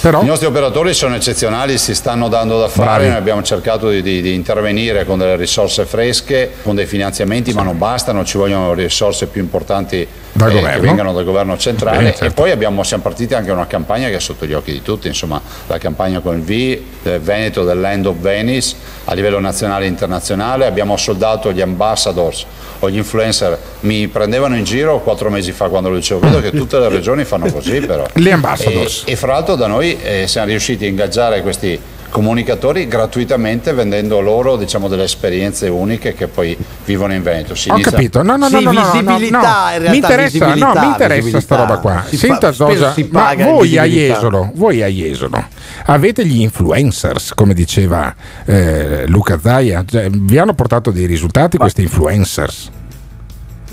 Però- 0.01 0.23
I 0.23 0.27
nostri 0.27 0.47
operatori 0.47 0.93
sono 0.93 1.15
eccezionali, 1.15 1.79
si 1.79 1.95
stanno 1.95 2.29
dando 2.29 2.59
da 2.61 2.69
fare, 2.69 2.87
Bravi. 2.89 3.09
noi 3.09 3.17
abbiamo 3.17 3.43
cercato 3.43 3.89
di, 3.89 4.03
di- 4.03 4.21
di 4.21 4.35
intervenire 4.35 5.05
con 5.07 5.19
delle 5.19 5.37
risorse 5.37 5.87
fresche, 5.87 6.51
con 6.63 6.75
dei 6.75 6.87
finanziamenti, 6.87 7.53
ma 7.55 7.63
non 7.63 7.79
bastano, 7.79 8.25
ci 8.25 8.37
vogliono 8.37 8.75
risorse 8.75 9.27
più 9.27 9.41
importanti 9.41 10.07
Dal 10.39 10.57
eh, 10.57 10.75
che 10.75 10.81
vengano 10.81 11.13
dal 11.13 11.25
governo 11.25 11.57
centrale 11.57 12.11
e 12.11 12.15
certo. 12.15 12.35
poi 12.35 12.51
abbiamo, 12.51 12.83
siamo 12.83 13.03
partiti 13.03 13.35
anche 13.35 13.51
una 13.51 13.67
campagna 13.67 14.09
che 14.09 14.17
è 14.17 14.21
sotto 14.21 14.47
gli 14.47 14.53
occhi 14.53 14.73
di 14.73 14.83
tutti, 14.83 15.09
insomma 15.09 15.41
la 15.67 15.79
campagna 15.79 16.21
con 16.21 16.37
il 16.37 16.43
V, 16.43 16.79
del 17.03 17.21
Veneto, 17.21 17.65
del 17.65 17.81
Land 17.81 18.07
of 18.07 18.17
Venice 18.17 18.77
a 19.05 19.15
livello 19.15 19.41
nazionale 19.41 19.87
e 19.87 19.89
internazionale, 19.89 20.67
abbiamo 20.67 20.97
soldato 20.97 21.53
gli 21.53 21.61
ambassadors 21.61 22.47
o 22.81 22.89
gli 22.89 22.97
influencer, 22.97 23.59
mi 23.81 24.07
prendevano 24.09 24.57
in 24.57 24.65
giro 24.65 25.01
quattro 25.01 25.31
mesi 25.31 25.53
fa 25.53 25.69
quando 25.69 25.89
lo 25.89 25.97
dicevo, 25.97 26.21
vedo 26.21 26.41
che 26.41 26.53
tutte 26.53 26.79
le 26.79 26.89
regioni 26.89 27.25
fanno 27.25 27.51
così 27.51 27.81
però. 27.81 28.07
Gli 28.15 28.31
ambassadors. 28.31 29.03
E, 29.07 29.13
e 29.13 29.17
fra 29.17 29.33
l'altro 29.33 29.57
da 29.57 29.67
noi 29.67 29.99
eh, 30.01 30.27
siamo 30.27 30.49
riusciti 30.49 30.85
a 30.85 30.89
ingaggiare 30.89 31.43
questi 31.43 31.97
comunicatori 32.11 32.87
gratuitamente 32.89 33.73
vendendo 33.73 34.21
loro 34.21 34.57
diciamo 34.57 34.89
delle 34.89 35.05
esperienze 35.05 35.69
uniche 35.69 36.15
che 36.15 36.27
poi 36.27 36.57
vivono 36.85 37.13
in 37.15 37.23
Veneto. 37.23 37.55
Si 37.55 37.71
Ho 37.71 37.75
inizia- 37.75 37.93
capito, 37.93 38.23
no, 38.23 38.37
no, 38.37 38.49
no, 38.49 38.59
Sì, 38.59 38.65
no, 38.65 38.73
no, 38.73 38.81
no, 38.81 38.91
visibilità, 38.93 39.39
no. 39.69 39.75
in 39.75 39.79
realtà, 39.79 39.91
mi 39.91 39.97
interessa, 39.97 40.47
no, 40.47 40.55
mi 40.55 40.87
interessa 40.87 41.07
sta 41.07 41.15
visibilità. 41.39 41.57
roba 41.57 41.77
qua. 41.79 42.05
Si 42.07 42.17
Senta 42.17 42.53
Zosa, 42.53 42.93
si 42.93 43.09
ma 43.11 43.35
voi 43.35 43.77
a. 43.79 43.85
Jesolo, 43.85 44.51
voi 44.55 44.83
a 44.83 44.87
Jesolo 44.87 45.47
avete 45.87 46.25
gli 46.27 46.41
influencers, 46.41 47.33
come 47.35 47.55
diceva 47.55 48.15
eh, 48.45 49.07
Luca 49.07 49.39
Zaia, 49.41 49.85
Cioè, 49.87 50.09
vi 50.11 50.39
hanno 50.39 50.55
portato 50.55 50.91
dei 50.91 51.07
risultati 51.07 51.57
questi 51.57 51.83
influencers? 51.83 52.71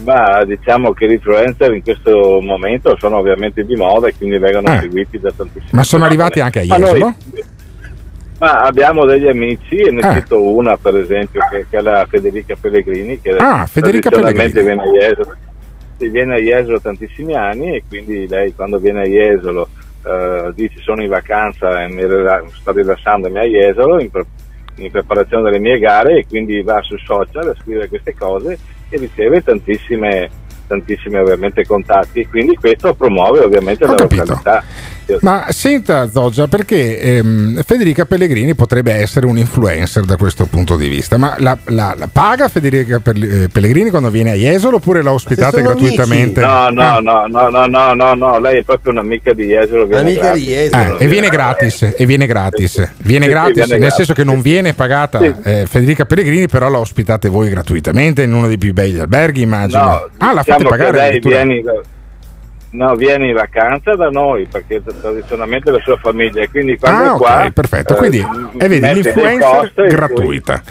Ma 0.03 0.43
diciamo 0.43 0.91
che 0.93 1.07
gli 1.07 1.13
influencer 1.13 1.73
in 1.73 1.81
questo 1.81 2.39
momento 2.41 2.95
sono 2.99 3.17
ovviamente 3.17 3.63
di 3.63 3.75
moda 3.75 4.07
e 4.07 4.13
quindi 4.17 4.37
vengono 4.37 4.73
Eh. 4.73 4.79
seguiti 4.81 5.19
da 5.19 5.31
tantissimi. 5.35 5.69
Ma 5.71 5.83
sono 5.83 6.03
arrivati 6.05 6.41
anche 6.41 6.59
a 6.59 6.65
Ma 6.67 6.77
Jesolo? 6.77 7.15
Ma 8.39 8.61
abbiamo 8.61 9.05
degli 9.05 9.27
amici, 9.27 9.75
e 9.77 9.91
ne 9.91 10.01
Eh. 10.01 10.13
cito 10.21 10.41
una 10.41 10.75
per 10.77 10.95
esempio, 10.97 11.41
che, 11.49 11.65
che 11.69 11.77
è 11.77 11.81
la 11.81 12.05
Federica 12.09 12.55
Pellegrini, 12.59 13.19
che 13.21 13.31
Ah, 13.37 13.65
Federica 13.65 14.09
tradizionalmente 14.09 14.61
Pellegrini. 14.61 14.91
viene 14.91 15.05
a 15.05 15.07
Jesolo, 15.09 15.35
viene 15.97 16.35
a 16.35 16.39
Jesolo 16.39 16.79
tantissimi 16.81 17.33
anni 17.35 17.75
e 17.75 17.83
quindi 17.87 18.27
lei 18.27 18.53
quando 18.53 18.77
viene 18.79 19.01
a 19.03 19.05
Jesolo 19.05 19.69
eh, 20.05 20.51
dice 20.53 20.79
sono 20.81 21.01
in 21.01 21.07
vacanza 21.09 21.81
e 21.83 21.87
mi 21.87 22.05
rila- 22.05 22.43
sto 22.51 22.71
rilassandomi 22.73 23.39
a 23.39 23.43
Jesolo 23.43 23.99
in, 24.01 24.11
pre- 24.11 24.25
in 24.75 24.91
preparazione 24.91 25.43
delle 25.43 25.59
mie 25.59 25.79
gare 25.79 26.17
e 26.17 26.25
quindi 26.27 26.61
va 26.61 26.81
su 26.81 26.97
social 26.97 27.47
a 27.49 27.55
scrivere 27.61 27.87
queste 27.87 28.13
cose 28.13 28.57
e 28.89 28.97
riceve 28.97 29.41
tantissime 29.41 30.29
tantissimi 30.67 31.15
ovviamente 31.17 31.63
contatti 31.65 32.21
e 32.21 32.27
quindi 32.27 32.55
questo 32.55 32.93
promuove 32.95 33.39
ovviamente 33.39 33.83
Ho 33.85 33.87
la 33.91 33.95
capito. 33.95 34.23
località. 34.25 34.63
Ma 35.21 35.45
senta 35.49 36.09
Zoggia, 36.09 36.47
perché 36.47 36.99
ehm, 36.99 37.61
Federica 37.63 38.05
Pellegrini 38.05 38.55
potrebbe 38.55 38.93
essere 38.93 39.25
un 39.25 39.37
influencer 39.37 40.03
da 40.03 40.15
questo 40.17 40.45
punto 40.45 40.75
di 40.75 40.87
vista, 40.87 41.17
ma 41.17 41.35
la, 41.39 41.57
la- 41.65 41.93
la 41.97 42.09
paga 42.11 42.47
Federica 42.47 43.01
eh, 43.03 43.49
Pellegrini 43.51 43.89
quando 43.89 44.09
viene 44.09 44.31
a 44.31 44.35
Jesolo 44.35 44.77
oppure 44.77 45.01
la 45.03 45.11
ospitate 45.13 45.61
gratuitamente? 45.61 46.41
No, 46.41 46.69
no, 46.69 46.81
Ah. 46.81 46.99
no, 46.99 47.25
no, 47.27 47.49
no, 47.49 47.65
no, 47.67 47.93
no, 47.93 48.13
no, 48.13 48.39
lei 48.39 48.59
è 48.59 48.63
proprio 48.63 48.91
un'amica 48.93 49.33
di 49.33 49.45
Jesolo. 49.45 49.87
Amica 49.97 50.33
di. 50.33 50.43
Jesolo. 50.45 50.97
Eh, 50.97 51.03
e 51.03 51.07
viene 51.07 51.29
gratis, 51.29 51.93
e 51.97 52.05
viene 52.05 52.25
gratis, 52.25 52.91
viene 52.97 53.25
Sì, 53.25 53.31
sì, 53.31 53.35
gratis, 53.35 53.53
viene 53.55 53.69
nel 53.71 53.79
gratis. 53.79 53.95
senso 53.95 54.13
che 54.13 54.23
non 54.23 54.41
viene 54.41 54.73
pagata 54.73 55.19
Sì. 55.19 55.33
eh, 55.43 55.65
Federica 55.67 56.05
Pellegrini, 56.05 56.47
però 56.47 56.69
la 56.69 56.79
ospitate 56.79 57.29
voi 57.29 57.49
gratuitamente 57.49 58.23
in 58.23 58.33
uno 58.33 58.47
dei 58.47 58.57
più 58.57 58.73
belli 58.73 58.99
alberghi, 58.99 59.41
immagino. 59.41 59.81
No, 59.83 60.09
ah, 60.17 60.33
la 60.33 60.41
diciamo 60.41 60.43
fate 60.43 60.63
che 60.63 60.69
pagare 60.69 60.97
lei 60.97 61.19
viene, 61.19 61.63
no, 62.75 62.95
viene 62.95 63.27
in 63.27 63.33
vacanza 63.33 63.95
da 63.95 64.09
noi 64.09 64.45
perché 64.51 64.81
tradizionalmente 64.83 65.71
la 65.71 65.79
sua 65.79 65.97
famiglia 65.97 66.41
e 66.41 66.49
quindi 66.49 66.77
quando 66.77 67.01
Ah, 67.03 67.05
è 67.05 67.09
ok, 67.11 67.17
qua 67.17 67.51
perfetto. 67.53 67.93
eh, 67.93 67.97
Quindi, 67.97 68.19
m- 68.21 68.49
e 68.57 68.67
vedi, 68.67 68.99
e 68.99 69.87
gratuita. 69.87 70.61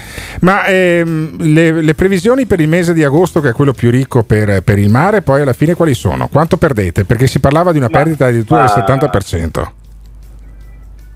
Ma 0.41 0.65
ehm, 0.67 1.37
le, 1.41 1.71
le 1.83 1.95
previsioni 1.95 2.47
per 2.47 2.61
il 2.61 2.69
mese 2.69 2.93
di 2.93 3.03
agosto, 3.03 3.41
che 3.41 3.49
è 3.51 3.53
quello 3.53 3.73
più 3.73 3.91
ricco 3.91 4.23
per, 4.23 4.63
per 4.63 4.79
il 4.79 4.91
mare, 4.91 5.23
poi 5.23 5.41
alla 5.43 5.53
fine 5.53 5.75
quali 5.75 5.95
sono? 5.95 6.29
Quanto 6.29 6.57
perdete? 6.57 7.05
Perché 7.05 7.27
si 7.27 7.41
parlava 7.41 7.73
di 7.73 7.79
una 7.79 7.89
Ma- 7.91 7.99
perdita 7.99 8.27
addirittura 8.27 8.65
ma- 8.65 8.73
del 8.75 8.85
70%. 8.85 9.73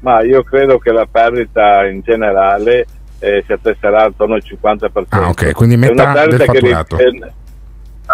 Ma 0.01 0.23
io 0.23 0.43
credo 0.45 0.79
che 0.79 0.93
la 0.93 1.07
perdita 1.11 1.85
in 1.87 2.01
generale 2.05 2.87
eh, 3.19 3.43
si 3.45 3.53
attesserà 3.53 4.05
attorno 4.05 4.35
al 4.35 4.43
50%. 4.45 5.07
Ah, 5.09 5.29
ok, 5.29 5.53
quindi 5.53 5.75
È 5.75 5.79
metà 5.79 6.25
del 6.27 6.39
che 6.39 6.45
fatturato. 6.45 6.97
è- 6.99 7.33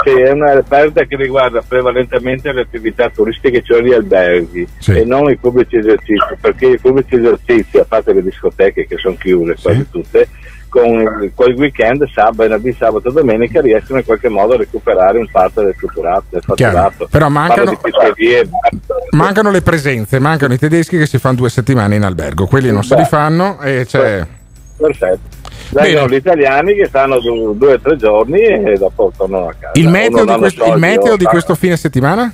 sì, 0.03 0.11
è 0.11 0.31
una 0.31 0.63
perdita 0.67 1.05
che 1.05 1.17
riguarda 1.17 1.63
prevalentemente 1.67 2.53
le 2.53 2.63
attività 2.63 3.09
turistiche, 3.11 3.63
cioè 3.63 3.81
gli 3.81 3.93
alberghi 3.93 4.67
e 4.87 5.05
non 5.05 5.31
i 5.31 5.37
pubblici 5.37 5.77
esercizi, 5.77 6.35
perché 6.41 6.67
i 6.67 6.79
pubblici 6.79 7.15
esercizi, 7.15 7.79
a 7.79 7.85
parte 7.87 8.13
le 8.13 8.23
discoteche 8.23 8.87
che 8.87 8.97
sono 8.97 9.15
chiuse 9.17 9.57
quasi 9.61 9.87
tutte, 9.91 10.29
con 10.69 11.31
quel 11.37 11.55
weekend, 11.55 12.05
sabato, 12.13 12.39
venerdì, 12.39 12.73
sabato 12.73 13.09
e 13.09 13.13
domenica 13.13 13.61
riescono 13.61 14.01
in 14.01 14.05
qualche 14.05 14.29
modo 14.29 14.55
a 14.55 14.57
recuperare 14.57 15.19
un 15.19 15.29
parte 15.31 15.63
del 15.63 15.75
fatturato. 15.79 16.25
Del 16.31 16.43
fatturato. 16.43 17.07
Però 17.09 17.29
mancano- 17.29 17.79
Mancano 19.11 19.51
le 19.53 19.63
presenze, 19.63 20.19
mancano 20.19 20.55
i 20.55 20.59
tedeschi 20.59 20.99
che 20.99 21.07
si 21.07 21.19
fanno 21.19 21.37
due 21.37 21.49
settimane 21.51 21.95
in 21.95 22.03
albergo, 22.03 22.47
quelli 22.47 22.73
non 22.73 22.83
se 22.83 22.97
li 22.97 23.03
Beh. 23.03 23.07
fanno 23.09 23.61
e 23.61 23.85
c'è... 23.87 24.27
Perfetto. 24.77 25.43
Vengono 25.83 26.09
gli 26.09 26.15
italiani 26.15 26.75
che 26.75 26.87
stanno 26.87 27.19
du- 27.21 27.57
due 27.57 27.75
o 27.75 27.81
tre 27.81 27.97
giorni 27.97 28.41
e 28.41 28.77
dopo 28.79 29.13
tornano 29.17 29.49
a 29.49 29.55
casa. 29.59 29.73
Il 29.75 29.89
meteo, 29.89 30.25
di 30.25 30.35
questo, 30.35 30.65
il 30.67 30.79
meteo 30.79 31.17
di 31.17 31.25
questo 31.25 31.55
fine 31.55 31.77
settimana? 31.77 32.33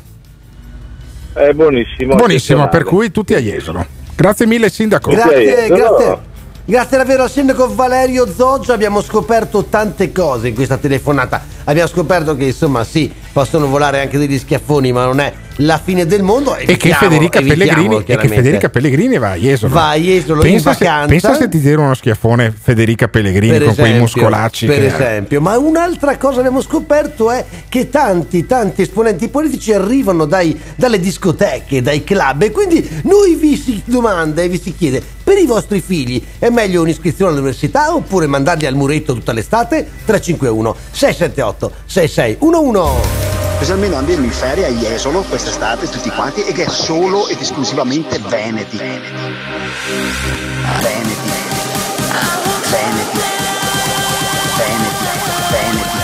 È 1.33 1.53
buonissimo. 1.53 2.15
Buonissimo, 2.17 2.69
per 2.69 2.85
cui 2.85 3.11
tutti 3.11 3.35
a 3.35 3.39
Jesolo. 3.39 3.85
Grazie 4.15 4.47
mille 4.47 4.69
Sindaco. 4.69 5.11
Grazie, 5.11 5.69
grazie. 5.69 6.29
Grazie 6.71 6.99
davvero 6.99 7.25
al 7.25 7.31
sindaco 7.31 7.75
Valerio 7.75 8.29
Zoggia, 8.29 8.75
abbiamo 8.75 9.03
scoperto 9.03 9.65
tante 9.65 10.13
cose 10.13 10.49
in 10.49 10.55
questa 10.55 10.77
telefonata. 10.77 11.43
Abbiamo 11.65 11.89
scoperto 11.89 12.37
che 12.37 12.45
insomma 12.45 12.85
sì, 12.85 13.13
possono 13.33 13.67
volare 13.67 14.01
anche 14.01 14.19
degli 14.19 14.39
schiaffoni, 14.39 14.93
ma 14.93 15.05
non 15.05 15.21
è 15.21 15.33
la 15.57 15.79
fine 15.83 16.07
del 16.07 16.23
mondo. 16.23 16.57
E 16.57 16.77
che, 16.77 16.93
Federica 16.93 17.41
Pellegrini, 17.41 18.03
e 18.07 18.17
che. 18.17 18.29
Federica 18.29 18.69
Pellegrini 18.71 19.19
va 19.19 19.33
a 19.33 19.35
Jesolo. 19.37 19.75
Va 19.75 19.91
a 19.91 19.95
Jesolo 19.97 20.45
in 20.45 20.53
pensa 20.53 20.73
se, 20.75 20.85
vacanza. 20.85 21.07
pensa 21.09 21.35
se 21.35 21.49
ti 21.49 21.61
tira 21.61 21.83
uno 21.83 21.95
schiaffone 21.95 22.53
Federica 22.59 23.09
Pellegrini 23.09 23.59
Per 23.59 23.65
con 23.67 23.75
quei 23.75 23.93
esempio, 23.93 24.03
muscolacci. 24.23 24.67
Per 24.67 24.79
che- 24.79 24.87
esempio, 24.87 25.41
ma 25.41 25.59
un'altra 25.59 26.17
cosa 26.17 26.39
abbiamo 26.39 26.63
scoperto 26.63 27.31
è 27.31 27.45
che 27.69 27.89
tanti, 27.91 28.47
tanti 28.47 28.83
esponenti 28.83 29.29
politici 29.29 29.73
arrivano 29.73 30.25
dai- 30.25 30.59
dalle 30.77 30.99
discoteche, 30.99 31.83
dai 31.83 32.03
club 32.05 32.43
e 32.43 32.51
quindi 32.51 32.89
noi 33.05 33.35
vi 33.35 33.57
si 33.57 33.83
domanda 33.85 34.43
e 34.43 34.49
vi 34.49 34.61
si 34.61 34.75
chiede, 34.75 35.03
per 35.23 35.37
i 35.39 35.47
vostri 35.47 35.81
figli 35.81 36.23
è 36.39 36.49
meglio 36.49 36.81
un'iscrizione 36.83 37.33
all'università 37.33 37.95
oppure 37.95 38.27
mandarli 38.27 38.67
al 38.67 38.75
muretto 38.75 39.13
tutta 39.15 39.33
l'estate? 39.33 39.87
351 40.07 40.75
678 40.91 41.73
6611 41.85 43.20
Specialmente 43.57 43.97
andiamo 43.97 44.25
in 44.25 44.33
ferie 44.33 44.67
a 44.67 44.71
Jesolo 44.71 45.21
quest'estate 45.23 45.89
tutti 45.89 46.09
quanti 46.11 46.43
e 46.45 46.53
che 46.53 46.65
è 46.65 46.69
solo 46.69 47.29
ed 47.29 47.41
esclusivamente 47.41 48.19
Veneti. 48.19 48.79
Veneti. 48.79 49.11
Veneti. 52.71 53.21
Veneti. 54.57 55.05
Veneti. 55.51 55.99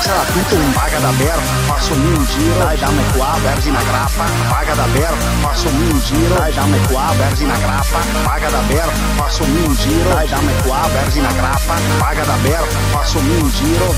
Sarà 0.00 0.24
tutto 0.24 0.54
un 0.54 0.72
paga 0.72 0.98
da 0.98 1.10
ber, 1.10 1.38
passami 1.66 2.06
un 2.06 2.24
giro, 2.24 2.58
dai 2.58 2.78
dammi 2.78 3.02
qua, 3.14 3.36
versi 3.42 3.68
una 3.68 3.82
grappa, 3.82 4.24
paga 4.48 4.74
da 4.74 4.86
ber, 4.86 5.14
passami 5.42 5.90
un 5.90 6.00
giro, 6.00 6.34
dai 6.34 6.52
dammi 6.54 6.86
qua, 6.86 7.12
versi 7.16 7.44
una 7.44 7.58
grappa, 7.58 7.98
paga 8.24 8.48
da 8.48 8.60
ber, 8.66 8.90
passami 9.16 9.60
un 9.66 9.74
giro, 9.74 10.08
dai 10.08 10.28
dammi 10.28 10.52
qua, 10.64 10.88
versi 10.92 11.18
una 11.18 11.32
grappa, 11.32 11.74
paga 11.98 12.24
da 12.24 12.36
ber, 12.42 12.66
passami 12.90 13.36
un 13.36 13.50
giro, 13.50 13.94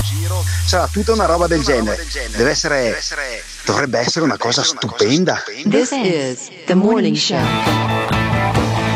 sarà 0.65 0.87
tutta 0.91 1.13
una 1.13 1.25
roba 1.25 1.47
del 1.47 1.61
genere. 1.61 2.05
Deve 2.35 2.49
essere, 2.49 3.01
dovrebbe 3.65 3.99
essere 3.99 4.25
una 4.25 4.37
cosa 4.37 4.63
stupenda. 4.63 5.43
This 5.69 5.91
is 5.91 6.49
the 6.65 6.75
morning 6.75 7.15
show. 7.15 7.39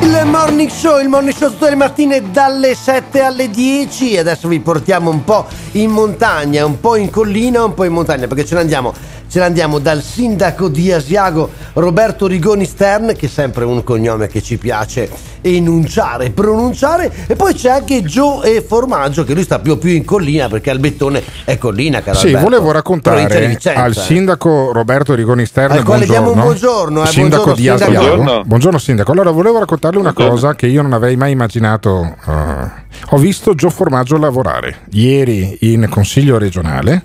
Il 0.02 0.22
morning 0.26 0.70
show, 0.70 1.00
il 1.00 1.10
morning 1.10 1.36
show 1.36 1.50
tutte 1.50 1.70
le 1.70 1.76
mattine 1.76 2.32
dalle 2.32 2.76
7 2.76 3.22
alle 3.22 3.50
10 3.50 4.14
e 4.14 4.20
adesso 4.20 4.48
vi 4.48 4.60
portiamo 4.60 5.10
un 5.10 5.24
po' 5.24 5.48
in 5.72 5.90
montagna, 5.90 6.66
un 6.66 6.80
po' 6.80 6.96
in 6.96 7.10
collina, 7.10 7.64
un 7.64 7.74
po' 7.74 7.86
in 7.86 7.94
montagna 7.94 8.28
perché 8.28 8.46
ce 8.46 8.54
ne 8.54 8.62
andiamo 8.62 8.94
ce 9.28 9.40
ne 9.40 9.46
andiamo 9.46 9.80
dal 9.80 10.02
sindaco 10.02 10.68
di 10.68 10.92
Asiago 10.92 11.50
Roberto 11.74 12.28
Rigoni 12.28 12.66
Stern, 12.66 13.14
che 13.18 13.26
è 13.26 13.30
sempre 13.30 13.66
un 13.66 13.84
cognome 13.84 14.28
che 14.28 14.42
ci 14.42 14.58
piace 14.58 15.10
enunciare, 15.42 16.32
pronunciare, 16.32 17.12
e 17.28 17.36
poi 17.36 17.54
c'è 17.54 17.70
anche 17.70 18.02
Joe 18.02 18.62
Formaggio 18.62 19.24
che 19.24 19.34
lui 19.36 19.44
sta 19.44 19.60
più 19.60 19.78
più 19.78 19.92
in 19.92 20.04
collina 20.04 20.48
perché 20.48 20.72
Albettone 20.72 21.22
è 21.44 21.58
collina, 21.60 22.02
caro 22.02 22.18
Sì, 22.18 22.28
Alberto. 22.28 22.50
volevo 22.50 22.72
raccontare 22.72 23.58
al 23.76 23.96
sindaco 23.96 24.72
Roberto 24.72 25.14
Rigoni 25.14 25.46
Stern 25.46 25.74
Al 25.74 25.84
quale 25.84 26.06
diamo 26.06 26.32
un 26.32 26.40
buongiorno, 26.42 27.04
eh, 27.04 27.08
sindaco 27.08 27.44
buongiorno, 27.54 27.78
di. 27.78 27.84
Asiago. 27.84 27.92
Buongiorno. 28.16 28.44
Buongiorno 28.46 28.78
sindaco. 28.80 29.12
Allora 29.12 29.32
volevo 29.32 29.60
raccontarle 29.60 30.00
una 30.00 30.14
cosa 30.14 30.56
che 30.56 30.66
io 30.68 30.82
non 30.82 30.94
avrei 30.94 31.16
mai 31.16 31.32
immaginato. 31.32 32.16
eh, 32.28 32.84
ho 33.10 33.18
visto 33.18 33.54
Gio 33.54 33.70
Formaggio 33.70 34.18
lavorare 34.18 34.78
ieri 34.92 35.58
in 35.62 35.88
consiglio 35.90 36.38
regionale. 36.38 37.04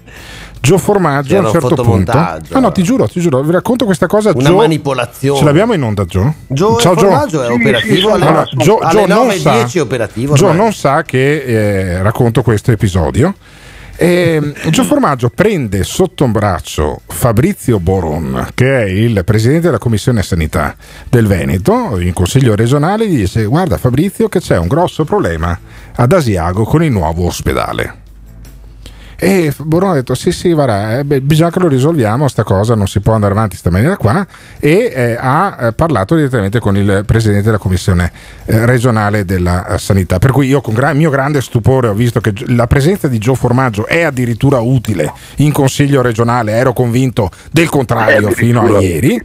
Gio 0.61 0.77
Formaggio 0.79 1.37
a 1.37 1.41
un 1.41 1.51
certo 1.51 1.69
punto. 1.69 1.83
fotomontaggio. 1.83 2.55
No, 2.55 2.61
no, 2.61 2.73
ti 2.73 2.83
giuro, 2.83 3.09
ti 3.09 3.21
giuro, 3.21 3.43
vi 3.43 3.51
racconto 3.51 3.85
questa 3.87 4.07
cosa. 4.07 4.33
Una 4.35 4.49
Gio- 4.51 4.57
manipolazione. 4.57 5.39
Ce 5.39 5.45
l'abbiamo 5.45 5.73
in 5.73 5.83
onda, 5.83 6.05
Gio? 6.05 6.35
Gio 6.47 6.77
Ciao, 6.79 6.95
Gio. 6.95 7.07
Formaggio 7.09 7.43
è 7.43 7.51
operativo 7.51 8.13
alle, 8.13 8.27
Allora, 8.27 8.45
Gio, 8.57 8.79
alle 8.79 9.01
Gio 9.01 9.07
non 9.07 9.27
9.10 9.29 9.39
sa, 9.41 9.79
è 9.79 9.81
operativo. 9.81 10.35
Gio 10.35 10.45
ormai. 10.47 10.61
non 10.61 10.73
sa 10.73 11.03
che 11.03 11.43
eh, 11.43 12.03
racconto 12.03 12.43
questo 12.43 12.71
episodio. 12.73 13.35
E, 13.97 14.53
Gio 14.71 14.85
Formaggio 14.85 15.31
prende 15.31 15.83
sotto 15.83 16.25
un 16.25 16.33
braccio 16.33 17.01
Fabrizio 17.07 17.81
Boron, 17.81 18.49
che 18.55 18.83
è 18.83 18.85
il 18.87 19.23
presidente 19.25 19.67
della 19.67 19.79
commissione 19.79 20.23
sanità 20.23 20.75
del 21.09 21.27
Veneto, 21.27 21.99
in 21.99 22.13
consiglio 22.13 22.55
regionale, 22.55 23.09
gli 23.09 23.17
dice: 23.17 23.45
Guarda, 23.45 23.79
Fabrizio, 23.79 24.29
che 24.29 24.41
c'è 24.41 24.59
un 24.59 24.69
grosso 24.69 25.05
problema 25.05 25.59
ad 25.97 26.13
Asiago 26.13 26.65
con 26.65 26.83
il 26.83 26.93
nuovo 26.93 27.27
ospedale. 27.27 28.09
E 29.23 29.53
Boron 29.59 29.91
ha 29.91 29.95
detto: 29.95 30.15
Sì, 30.15 30.33
sì, 30.33 30.55
guarda, 30.55 30.99
eh, 30.99 31.05
beh, 31.05 31.21
bisogna 31.21 31.51
che 31.51 31.59
lo 31.59 31.69
risolviamo. 31.69 32.27
Sta 32.27 32.43
cosa 32.43 32.75
non 32.75 32.89
si 32.89 33.01
può 33.01 33.13
andare 33.13 33.33
avanti 33.33 33.57
in 33.57 33.61
questa 33.61 33.71
maniera 33.71 33.97
qua. 33.99 34.27
E 34.59 34.91
eh, 34.95 35.17
ha 35.21 35.59
eh, 35.61 35.73
parlato 35.73 36.15
direttamente 36.15 36.59
con 36.59 36.75
il 36.75 37.03
presidente 37.05 37.45
della 37.45 37.59
commissione 37.59 38.11
eh, 38.47 38.65
regionale 38.65 39.27
della 39.27 39.77
sanità. 39.79 40.19
Per 40.19 40.33
cui 40.33 40.47
io, 40.47 40.63
con 40.63 40.73
gra- 40.73 40.95
mio 40.95 41.11
grande 41.11 41.43
stupore, 41.43 41.89
ho 41.89 41.93
visto 41.93 42.21
che 42.21 42.33
la 42.47 42.67
presenza 42.67 43.09
di 43.09 43.19
Gio 43.19 43.35
Formaggio 43.35 43.87
è 43.87 44.01
addirittura 44.03 44.61
utile 44.61 45.13
in 45.37 45.53
consiglio 45.53 46.01
regionale. 46.01 46.53
Ero 46.53 46.73
convinto 46.73 47.31
del 47.53 47.69
contrario 47.69 48.31
fino 48.31 48.63
a 48.63 48.81
ieri. 48.81 49.21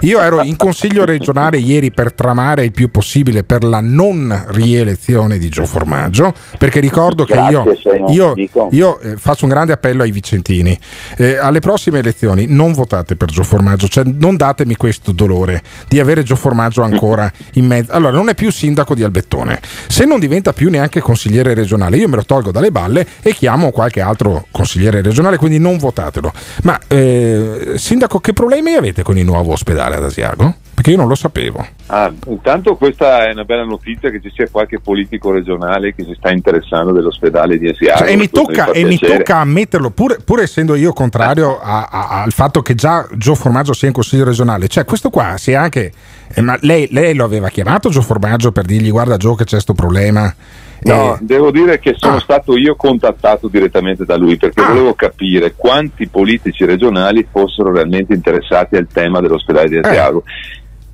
Io 0.00 0.20
ero 0.20 0.42
in 0.42 0.56
consiglio 0.56 1.04
regionale 1.04 1.58
ieri 1.58 1.90
per 1.90 2.14
tramare 2.14 2.64
il 2.64 2.72
più 2.72 2.90
possibile 2.90 3.44
per 3.44 3.62
la 3.62 3.80
non 3.80 4.44
rielezione 4.48 5.36
di 5.36 5.50
Gio 5.50 5.66
Formaggio. 5.66 6.32
Perché 6.58 6.80
ricordo 6.80 7.24
che 7.24 7.34
io, 7.34 7.62
Grazie, 7.62 7.98
non 7.98 8.10
io, 8.10 8.32
dico. 8.34 8.68
io 8.70 8.98
eh, 9.00 9.16
faccio 9.16 9.33
un 9.42 9.50
grande 9.50 9.72
appello 9.72 10.02
ai 10.02 10.10
vicentini. 10.10 10.78
Eh, 11.16 11.36
alle 11.36 11.60
prossime 11.60 11.98
elezioni 11.98 12.46
non 12.46 12.72
votate 12.72 13.16
per 13.16 13.28
Gio 13.28 13.42
Formaggio, 13.42 13.88
cioè 13.88 14.04
non 14.04 14.36
datemi 14.36 14.76
questo 14.76 15.12
dolore 15.12 15.62
di 15.88 15.98
avere 15.98 16.22
Gio 16.22 16.36
Formaggio 16.36 16.82
ancora 16.82 17.30
in 17.54 17.66
mezzo. 17.66 17.92
Allora, 17.92 18.16
non 18.16 18.28
è 18.28 18.34
più 18.34 18.50
sindaco 18.50 18.94
di 18.94 19.02
Albettone. 19.02 19.60
Se 19.88 20.04
non 20.04 20.20
diventa 20.20 20.52
più 20.52 20.70
neanche 20.70 21.00
consigliere 21.00 21.54
regionale, 21.54 21.96
io 21.96 22.08
me 22.08 22.16
lo 22.16 22.24
tolgo 22.24 22.50
dalle 22.50 22.70
balle 22.70 23.06
e 23.22 23.34
chiamo 23.34 23.70
qualche 23.70 24.00
altro 24.00 24.46
consigliere 24.50 25.02
regionale, 25.02 25.36
quindi 25.36 25.58
non 25.58 25.78
votatelo. 25.78 26.32
Ma 26.62 26.78
eh, 26.86 27.74
sindaco, 27.76 28.20
che 28.20 28.32
problemi 28.32 28.74
avete 28.74 29.02
con 29.02 29.18
il 29.18 29.24
nuovo 29.24 29.52
ospedale 29.52 29.96
ad 29.96 30.04
Asiago? 30.04 30.63
Perché 30.74 30.90
io 30.90 30.96
non 30.96 31.06
lo 31.06 31.14
sapevo. 31.14 31.64
Ah, 31.86 32.12
intanto 32.26 32.74
questa 32.74 33.26
è 33.28 33.32
una 33.32 33.44
bella 33.44 33.62
notizia 33.64 34.10
che 34.10 34.20
ci 34.20 34.30
sia 34.34 34.48
qualche 34.50 34.80
politico 34.80 35.30
regionale 35.30 35.94
che 35.94 36.02
si 36.02 36.14
sta 36.18 36.30
interessando 36.32 36.90
dell'ospedale 36.92 37.58
di 37.58 37.68
Asiago. 37.68 37.98
Cioè, 38.00 38.10
e 38.10 38.16
mi 38.16 38.28
tocca, 38.28 38.64
fa 38.66 38.70
e 38.72 38.84
mi 38.84 38.98
tocca 38.98 39.36
ammetterlo, 39.38 39.90
pur, 39.90 40.22
pur 40.24 40.40
essendo 40.40 40.74
io 40.74 40.92
contrario 40.92 41.60
a- 41.60 41.88
a- 41.90 42.22
al 42.22 42.32
fatto 42.32 42.60
che 42.60 42.74
già 42.74 43.06
Gio 43.16 43.36
Formaggio 43.36 43.72
sia 43.72 43.86
in 43.86 43.94
consiglio 43.94 44.24
regionale, 44.24 44.66
cioè 44.66 44.84
questo 44.84 45.10
qua 45.10 45.36
si 45.36 45.52
è 45.52 45.54
anche. 45.54 45.92
eh, 46.36 46.40
ma 46.40 46.56
lei, 46.62 46.88
lei 46.90 47.14
lo 47.14 47.24
aveva 47.24 47.48
chiamato 47.50 47.90
Gio 47.90 48.02
Formaggio 48.02 48.50
per 48.50 48.64
dirgli 48.64 48.90
guarda 48.90 49.16
Gio 49.16 49.34
che 49.36 49.44
c'è 49.44 49.50
questo 49.52 49.74
problema? 49.74 50.34
No, 50.80 51.14
Eh, 51.14 51.18
devo 51.20 51.50
dire 51.52 51.78
che 51.78 51.90
Ah. 51.90 51.96
sono 51.96 52.18
stato 52.18 52.56
io 52.56 52.74
contattato 52.74 53.46
direttamente 53.48 54.04
da 54.04 54.16
lui 54.16 54.36
perché 54.36 54.60
volevo 54.62 54.94
capire 54.94 55.54
quanti 55.56 56.08
politici 56.08 56.64
regionali 56.64 57.26
fossero 57.30 57.72
realmente 57.72 58.12
interessati 58.12 58.76
al 58.76 58.88
tema 58.92 59.20
dell'ospedale 59.20 59.66
Eh. 59.66 59.68
di 59.70 59.76
Asiago. 59.78 60.24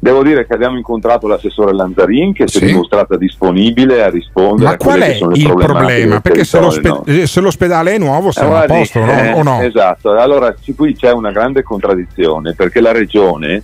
Devo 0.03 0.23
dire 0.23 0.47
che 0.47 0.55
abbiamo 0.55 0.79
incontrato 0.79 1.27
l'assessore 1.29 1.75
Lanzarin 1.75 2.33
che 2.33 2.49
si 2.49 2.57
è 2.57 2.61
Sì. 2.61 2.67
dimostrata 2.69 3.19
disponibile 3.19 4.03
a 4.03 4.09
rispondere 4.09 4.69
ma 4.69 4.75
a 4.75 4.77
qual 4.79 5.01
è 5.01 5.09
il 5.35 5.55
problema? 5.55 6.21
Perché 6.21 6.45
se, 6.45 6.59
l'ospe- 6.59 6.89
no? 6.89 7.05
eh, 7.05 7.27
se 7.27 7.41
l'ospedale 7.41 7.93
è 7.93 7.99
nuovo 7.99 8.31
Eh, 8.31 8.41
a 8.41 8.47
guardi, 8.47 8.73
posto, 8.73 9.05
no? 9.05 9.13
eh, 9.13 9.33
o 9.33 9.43
no? 9.43 9.61
Esatto, 9.61 10.13
allora 10.13 10.55
qui 10.75 10.95
c'è 10.97 11.13
una 11.13 11.31
grande 11.33 11.63
contraddizione 11.63 12.55
perché 12.55 12.81
la 12.81 12.93
regione 12.93 13.63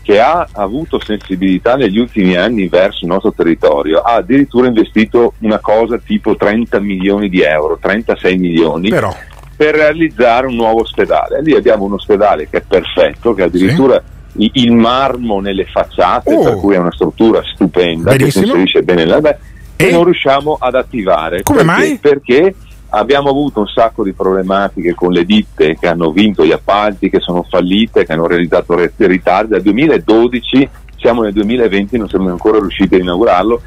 che 0.00 0.18
ha 0.18 0.48
avuto 0.52 0.98
sensibilità 0.98 1.74
negli 1.76 1.98
ultimi 1.98 2.36
anni 2.36 2.68
verso 2.68 3.04
il 3.04 3.10
nostro 3.10 3.32
territorio 3.36 3.98
ha 4.00 4.14
addirittura 4.14 4.68
investito 4.68 5.34
una 5.40 5.58
cosa 5.58 5.98
tipo 5.98 6.36
30 6.36 6.80
milioni 6.80 7.28
di 7.28 7.42
euro, 7.42 7.76
36 7.78 8.38
milioni 8.38 8.88
Però. 8.88 9.14
per 9.54 9.74
realizzare 9.74 10.46
un 10.46 10.54
nuovo 10.54 10.80
ospedale. 10.80 11.42
Lì 11.42 11.54
abbiamo 11.54 11.84
un 11.84 11.92
ospedale 11.94 12.48
che 12.48 12.58
è 12.58 12.62
perfetto, 12.66 13.34
che 13.34 13.42
addirittura 13.42 13.96
i- 13.96 14.00
il 14.38 14.72
marmo 14.72 15.40
nelle 15.40 15.64
facciate, 15.64 16.34
Oh. 16.34 16.42
per 16.42 16.56
cui 16.56 16.74
è 16.74 16.78
una 16.78 16.92
struttura 16.92 17.42
stupenda 17.44 18.10
che 18.12 18.16
si 18.30 18.40
Benissimo. 18.40 18.44
inserisce 18.46 18.82
bene 18.82 19.04
nella 19.04 19.20
beh, 19.20 19.36
e 19.76 19.90
non 19.90 20.04
riusciamo 20.04 20.56
ad 20.60 20.74
attivare. 20.74 21.42
Come 21.42 21.64
Perché? 21.64 21.70
mai? 21.72 21.98
Perché 21.98 22.54
abbiamo 22.90 23.28
avuto 23.30 23.60
un 23.60 23.66
sacco 23.66 24.02
di 24.04 24.12
problematiche 24.12 24.94
con 24.94 25.12
le 25.12 25.24
ditte 25.24 25.76
che 25.78 25.86
hanno 25.88 26.10
vinto 26.12 26.44
gli 26.44 26.52
appalti, 26.52 27.10
che 27.10 27.20
sono 27.20 27.42
fallite, 27.48 28.04
che 28.04 28.12
hanno 28.12 28.26
realizzato 28.26 28.74
re- 28.74 28.92
ritardi. 28.96 29.50
Dal 29.50 29.62
2012 29.62 30.68
siamo 30.96 31.22
nel 31.22 31.32
2020 31.32 31.98
non 31.98 32.08
siamo 32.08 32.30
ancora 32.30 32.58
riusciti 32.58 32.94
ad 32.94 33.02
inaugurarlo 33.02 33.60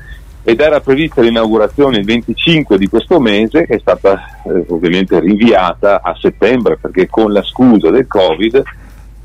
ed 0.43 0.61
era 0.61 0.79
prevista 0.79 1.21
l'inaugurazione 1.21 1.97
il 1.97 2.05
25 2.05 2.77
di 2.77 2.87
questo 2.87 3.19
mese 3.19 3.65
che 3.67 3.75
è 3.75 3.79
stata 3.79 4.19
eh, 4.47 4.65
ovviamente 4.69 5.19
rinviata 5.19 6.01
a 6.01 6.15
settembre 6.19 6.77
perché 6.81 7.07
con 7.07 7.31
la 7.31 7.43
scusa 7.43 7.91
del 7.91 8.07
Covid 8.07 8.63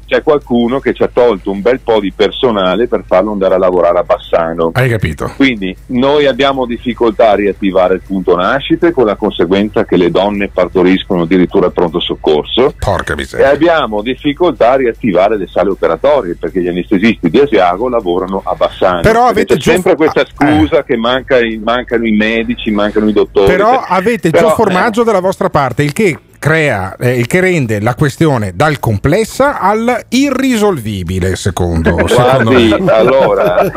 c'è 0.07 0.23
qualcuno 0.23 0.81
che 0.81 0.93
ci 0.95 1.03
ha 1.03 1.11
tolto 1.13 1.51
un 1.51 1.61
bel 1.61 1.81
po' 1.81 2.01
di 2.01 2.13
personale 2.15 2.87
per 2.89 3.05
farlo 3.07 3.33
andare 3.33 3.55
a 3.55 3.59
lavorare 3.59 3.99
a 3.99 4.03
Bassano. 4.03 4.71
Hai 4.75 4.89
capito? 4.89 5.33
Quindi 5.37 5.75
noi 5.87 6.27
abbiamo 6.27 6.67
difficoltà 6.67 7.31
a 7.31 7.35
riattivare 7.35 7.95
il 7.95 8.03
punto 8.07 8.37
nascite 8.37 8.93
con 8.93 9.07
la 9.07 9.17
conseguenza 9.17 9.85
che 9.85 9.97
le 9.97 10.11
donne 10.11 10.49
partoriscono 10.53 11.23
addirittura 11.23 11.67
al 11.67 11.73
pronto 11.73 12.01
soccorso. 12.01 12.75
Porca 12.79 13.13
E 13.13 13.17
miseria. 13.17 13.51
abbiamo 13.51 14.03
difficoltà 14.03 14.73
a 14.73 14.77
riattivare 14.77 15.37
le 15.37 15.47
sale 15.47 15.71
operatorie 15.71 16.37
perché 16.39 16.61
gli 16.61 16.69
anestesisti 16.69 17.31
di 17.31 17.39
Asiago 17.39 17.89
lavorano 17.89 18.43
a 18.45 18.55
Bassano. 18.55 19.01
Però 19.01 19.27
avete 19.27 19.55
c'è 19.55 19.61
già- 19.61 19.73
sempre 19.73 19.97
questa 19.97 20.25
scusa 20.27 20.85
che 20.85 20.97
manca 20.97 21.39
mancano 21.63 22.07
i 22.07 22.13
medici, 22.13 22.71
mancano 22.71 23.09
i 23.09 23.13
dottori. 23.13 23.47
Però 23.47 23.83
avete 23.87 24.31
Però, 24.31 24.49
Gio 24.49 24.55
Formaggio 24.55 25.03
dalla 25.03 25.21
vostra 25.21 25.51
parte, 25.51 25.83
il 25.83 25.93
che 25.93 26.19
crea, 26.45 26.95
eh, 27.01 27.17
il 27.19 27.27
che 27.27 27.41
rende 27.41 27.81
la 27.81 27.95
questione 27.95 28.53
dal 28.55 28.79
complessa 28.79 29.59
al 29.61 29.99
irrisolvibile, 30.11 31.37
secondo, 31.37 31.97
secondo 32.07 32.51
Guardi, 32.51 32.77
me. 32.79 32.93
allora, 32.93 33.65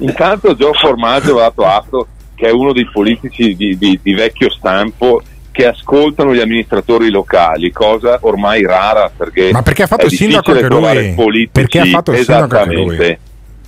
intanto 0.00 0.56
Gio 0.56 0.72
Formaggio 0.72 1.38
ha 1.38 1.42
dato 1.42 1.64
atto 1.64 2.06
che 2.34 2.48
è 2.48 2.50
uno 2.50 2.72
dei 2.72 2.88
politici 2.92 3.54
di, 3.54 3.78
di- 3.78 4.00
di 4.02 4.12
vecchio 4.14 4.50
stampo 4.50 5.22
che 5.52 5.66
ascoltano 5.68 6.34
gli 6.34 6.40
amministratori 6.40 7.10
locali, 7.10 7.70
cosa 7.70 8.18
ormai 8.22 8.64
rara 8.66 9.08
perché 9.16 9.50
Ma 9.52 9.62
perché 9.62 9.84
ha 9.84 9.86
fatto 9.86 10.06
il 10.06 10.12
sindaco 10.12 10.50
anche 10.50 10.66
lui? 10.66 11.12
politici. 11.14 11.50
Perché 11.52 11.78
ha 11.78 11.84
fatto 11.84 12.10
il 12.10 12.24
sindaco 12.24 12.58
anche 12.58 12.74
lui? 12.74 13.18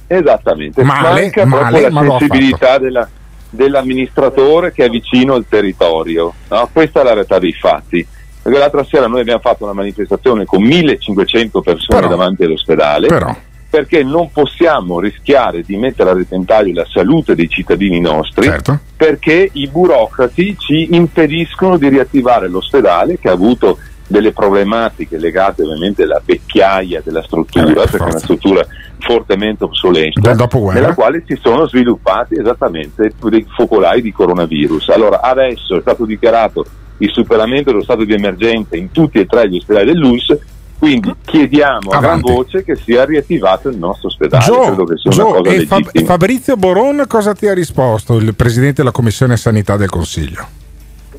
Esattamente. 0.08 0.82
Male, 0.82 1.20
manca 1.20 1.44
male, 1.44 1.80
proprio 1.82 2.02
la 2.02 2.18
sensibilità 2.18 2.78
della- 2.78 3.08
dell'amministratore 3.50 4.72
che 4.72 4.84
è 4.84 4.88
vicino 4.88 5.34
al 5.34 5.46
territorio. 5.48 6.32
no? 6.48 6.68
Questa 6.72 7.00
è 7.00 7.04
la 7.04 7.14
realtà 7.14 7.38
dei 7.38 7.52
fatti. 7.52 8.06
Perché 8.42 8.58
l'altra 8.58 8.84
sera 8.84 9.06
noi 9.08 9.20
abbiamo 9.20 9.40
fatto 9.40 9.64
una 9.64 9.72
manifestazione 9.74 10.44
con 10.44 10.62
1500 10.62 11.60
persone 11.60 12.00
Però- 12.00 12.08
davanti 12.10 12.44
all'ospedale 12.44 13.06
Però. 13.08 13.36
perché 13.68 14.02
non 14.02 14.30
possiamo 14.30 15.00
rischiare 15.00 15.60
di 15.62 15.76
mettere 15.76 16.10
a 16.10 16.14
repentaglio 16.14 16.72
la 16.72 16.86
salute 16.90 17.34
dei 17.34 17.48
cittadini 17.48 18.00
nostri 18.00 18.44
Certo. 18.44 18.78
perché 18.96 19.50
i 19.52 19.66
burocrati 19.68 20.56
ci 20.56 20.94
impediscono 20.94 21.76
di 21.76 21.88
riattivare 21.88 22.48
l'ospedale 22.48 23.18
che 23.18 23.28
ha 23.28 23.32
avuto 23.32 23.76
delle 24.08 24.32
problematiche 24.32 25.18
legate 25.18 25.62
ovviamente 25.62 26.02
alla 26.02 26.20
vecchiaia 26.24 27.00
della 27.04 27.22
struttura, 27.22 27.70
Eh, 27.70 27.74
perché 27.74 27.96
è 27.98 28.02
una 28.10 28.18
struttura 28.18 28.66
fortemente 28.98 29.62
obsoleta, 29.64 30.34
nella 30.72 30.94
quale 30.94 31.22
si 31.26 31.38
sono 31.40 31.68
sviluppati 31.68 32.34
esattamente 32.36 33.12
dei 33.22 33.46
focolai 33.56 34.02
di 34.02 34.10
coronavirus. 34.10 34.88
Allora 34.88 35.20
adesso 35.20 35.76
è 35.76 35.80
stato 35.80 36.04
dichiarato 36.04 36.64
il 36.98 37.10
superamento 37.12 37.70
dello 37.70 37.84
stato 37.84 38.04
di 38.04 38.12
emergenza 38.12 38.76
in 38.76 38.90
tutti 38.90 39.20
e 39.20 39.26
tre 39.26 39.48
gli 39.48 39.58
ospedali 39.58 39.92
dell'ULS, 39.92 40.36
quindi 40.78 41.14
chiediamo 41.24 41.90
a 41.90 41.98
gran 42.00 42.04
Avanti. 42.18 42.32
voce 42.32 42.64
che 42.64 42.74
sia 42.76 43.04
riattivato 43.04 43.68
il 43.68 43.76
nostro 43.76 44.08
ospedale. 44.08 44.44
Gio, 44.44 44.60
Credo 44.62 44.84
che 44.84 44.96
sia 44.96 45.10
Gio, 45.10 45.26
una 45.28 45.36
cosa 45.38 45.50
e 45.50 45.66
Fab-. 45.66 46.04
Fabrizio 46.04 46.56
Boron 46.56 47.04
cosa 47.06 47.34
ti 47.34 47.46
ha 47.46 47.54
risposto, 47.54 48.16
il 48.16 48.34
presidente 48.34 48.76
della 48.82 48.90
commissione 48.90 49.36
sanità 49.36 49.76
del 49.76 49.90
consiglio? 49.90 50.46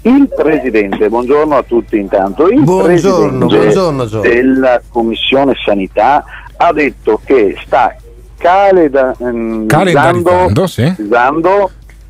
Il 0.01 0.29
presidente, 0.33 1.09
buongiorno 1.09 1.57
a 1.57 1.63
tutti 1.63 1.97
intanto, 1.97 2.47
il 2.47 2.61
Buongiorno, 2.61 3.47
presidente 3.47 3.55
buongiorno, 3.57 4.05
Gio. 4.05 4.19
della 4.21 4.81
Commissione 4.89 5.53
Sanità 5.63 6.23
ha 6.55 6.71
detto 6.71 7.19
che 7.23 7.55
sta 7.65 7.95
ehm, 9.19 9.67
Calendarizzando, 9.67 10.67
sì. 10.67 10.93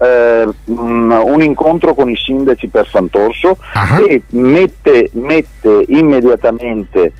Eh, 0.01 0.47
un, 0.65 1.41
incontro 1.41 1.93
con 1.93 2.09
i 2.09 2.15
sindaci 2.15 2.67
per 2.67 2.87
Sant'Orso 2.87 3.57
Ah. 3.73 3.99
e 4.07 4.21
mette, 4.29 5.09
mette 5.13 5.83
immediatamente 5.87 7.13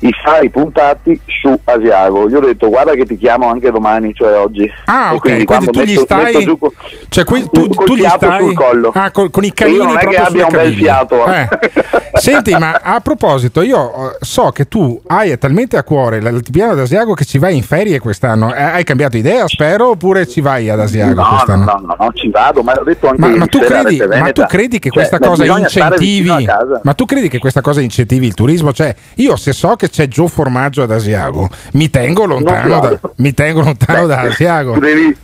i 0.00 0.10
fari 0.22 0.50
puntati 0.50 1.18
su 1.26 1.58
Asiago. 1.64 2.28
Gli 2.28 2.34
ho 2.34 2.40
detto 2.40 2.68
guarda 2.68 2.92
che 2.92 3.04
ti 3.06 3.16
chiamo 3.16 3.48
anche 3.48 3.70
domani, 3.70 4.12
cioè 4.14 4.38
oggi. 4.38 4.70
Ah, 4.86 5.12
E 5.12 5.14
ok, 5.14 5.20
quindi, 5.20 5.44
quando 5.44 5.70
tu 5.70 5.80
gli 5.80 5.90
metto- 5.90 6.00
stai. 6.02 6.24
metto 6.24 6.38
giù 6.40 6.58
co- 6.58 6.72
cioè, 7.08 7.24
qui- 7.24 7.48
tu, 7.50 7.68
col 7.68 7.86
tu 7.86 7.94
gli 7.96 8.04
stai. 8.06 8.40
sul 8.42 8.54
collo. 8.54 8.90
Ah, 8.94 9.10
col- 9.10 9.30
con 9.30 9.44
i 9.44 9.48
Io 9.48 9.52
canini 9.54 9.78
non 9.78 9.96
è 9.96 10.06
che 10.06 10.16
abbia 10.16 10.46
un 10.46 10.52
bel 10.52 10.74
fiato. 10.74 11.26
Eh. 11.26 11.48
Senti, 12.14 12.52
ma 12.56 12.80
a 12.82 13.00
proposito, 13.00 13.60
io 13.62 14.10
eh, 14.12 14.16
so 14.20 14.50
che 14.50 14.66
tu 14.68 15.00
hai 15.08 15.36
talmente 15.38 15.76
a 15.76 15.82
cuore 15.82 16.20
l'altipiano 16.20 16.72
ad 16.72 16.78
Asiago 16.80 17.14
che 17.14 17.24
ci 17.24 17.38
vai 17.38 17.56
in 17.56 17.62
ferie 17.62 17.98
quest'anno. 17.98 18.54
Eh, 18.54 18.62
Hai 18.62 18.84
cambiato 18.84 19.16
idea, 19.16 19.46
spero, 19.48 19.90
oppure 19.90 20.26
ci 20.26 20.40
vai 20.40 20.68
ad 20.70 20.80
Asiago 20.80 21.20
No, 21.20 21.28
quest'anno? 21.28 21.64
no, 21.64 21.82
no, 21.86 21.96
no, 21.98 22.12
ci 22.14 22.30
vado, 22.30 22.62
ma 22.62 22.74
l'ho 22.74 22.84
detto 22.84 23.08
anche 23.08 23.20
Ma, 23.20 23.28
ma 23.36 23.46
tu 23.46 23.58
credi, 23.58 24.02
ma 24.06 24.32
tu 24.32 24.44
credi 24.46 24.78
che 24.78 24.90
Cioè, 24.90 24.92
questa 24.92 25.18
beh, 25.18 25.26
cosa 25.26 25.44
incentivi? 25.58 26.46
Ma 26.82 26.94
tu 26.94 27.04
credi 27.04 27.28
che 27.28 27.38
questa 27.38 27.60
cosa 27.60 27.80
incentivi 27.80 28.26
il 28.26 28.34
turismo? 28.34 28.72
Cioè, 28.72 28.94
io 29.16 29.36
se 29.36 29.52
so 29.52 29.76
che 29.76 29.90
c'è 29.90 30.08
Gio 30.08 30.26
Formaggio 30.28 30.82
ad 30.82 30.90
Asiago, 30.90 31.48
mi 31.72 31.90
tengo 31.90 32.24
lontano, 32.24 32.80
da, 32.80 32.98
mi 33.16 33.34
tengo 33.34 33.60
lontano 33.60 34.06
da 34.06 34.20
Asiago. 34.20 34.74
Tu 34.74 34.80
devi, 34.80 35.16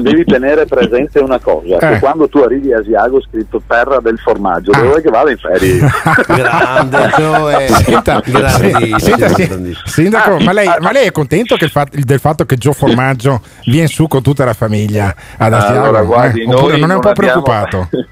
devi 0.00 0.24
tenere 0.24 0.64
presente 0.66 1.18
una 1.20 1.38
cosa, 1.38 1.76
Eh. 1.76 1.78
che 1.78 1.98
quando 1.98 2.28
tu 2.28 2.38
arrivi 2.38 2.72
a 2.72 2.78
Asiago 2.78 3.20
scritto 3.22 3.62
terra 3.66 4.00
del 4.00 4.18
formaggio, 4.18 4.70
Ah. 4.72 4.76
dove 4.76 4.88
vuoi 4.88 5.02
che 5.02 5.10
vada 5.10 5.30
in 5.30 5.36
ferie? 5.38 5.78
Grande 6.26 7.10
Gioe. 7.16 7.66
Senta, 7.68 8.20
Grandissimo, 8.24 8.98
senta, 8.98 9.28
sì, 9.28 9.46
grandissimo. 9.46 9.86
Sindaco, 9.86 10.38
ma 10.40 10.52
lei, 10.52 10.68
ma 10.80 10.92
lei 10.92 11.06
è 11.06 11.12
contento 11.12 11.56
fat- 11.68 11.94
del 11.96 12.20
fatto 12.20 12.44
che 12.44 12.56
Gio 12.56 12.72
Formaggio 12.72 13.40
viene 13.66 13.86
su 13.88 14.06
con 14.08 14.22
tutta 14.22 14.44
la 14.44 14.54
famiglia 14.54 15.14
ad 15.36 15.52
Asiago? 15.52 15.82
Allora, 15.82 16.02
guardi, 16.02 16.42
Eh, 16.42 16.54
oppure 16.54 16.76
non 16.78 16.90
è 16.90 16.94
un 16.94 17.00
po' 17.00 17.08
abbiamo- 17.10 17.42
preoccupato? 17.42 17.88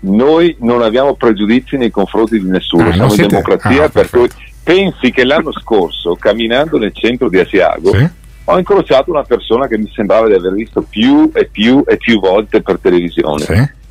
Noi 0.00 0.56
non 0.60 0.82
abbiamo 0.82 1.14
pregiudizi 1.14 1.76
nei 1.76 1.90
confronti 1.90 2.38
di 2.40 2.48
nessuno, 2.48 2.88
Ah, 2.88 2.92
siamo 2.92 3.04
in 3.08 3.10
siete- 3.14 3.28
democrazia, 3.42 3.84
ah, 3.84 3.88
per 3.88 4.08
cui 4.10 4.28
pensi 4.62 5.10
che 5.10 5.24
l'anno 5.24 5.50
scorso, 5.52 6.14
camminando 6.14 6.78
nel 6.78 6.92
centro 6.94 7.28
di 7.28 7.38
Asiago, 7.40 7.90
ho 8.50 8.58
incrociato 8.58 9.10
una 9.10 9.22
persona 9.24 9.66
che 9.66 9.76
mi 9.76 9.90
sembrava 9.94 10.26
di 10.26 10.34
aver 10.34 10.52
visto 10.52 10.82
più 10.88 11.30
e 11.34 11.46
più 11.50 11.82
e 11.86 11.96
più 11.98 12.18
volte 12.18 12.62
per 12.62 12.78
televisione. 12.80 13.44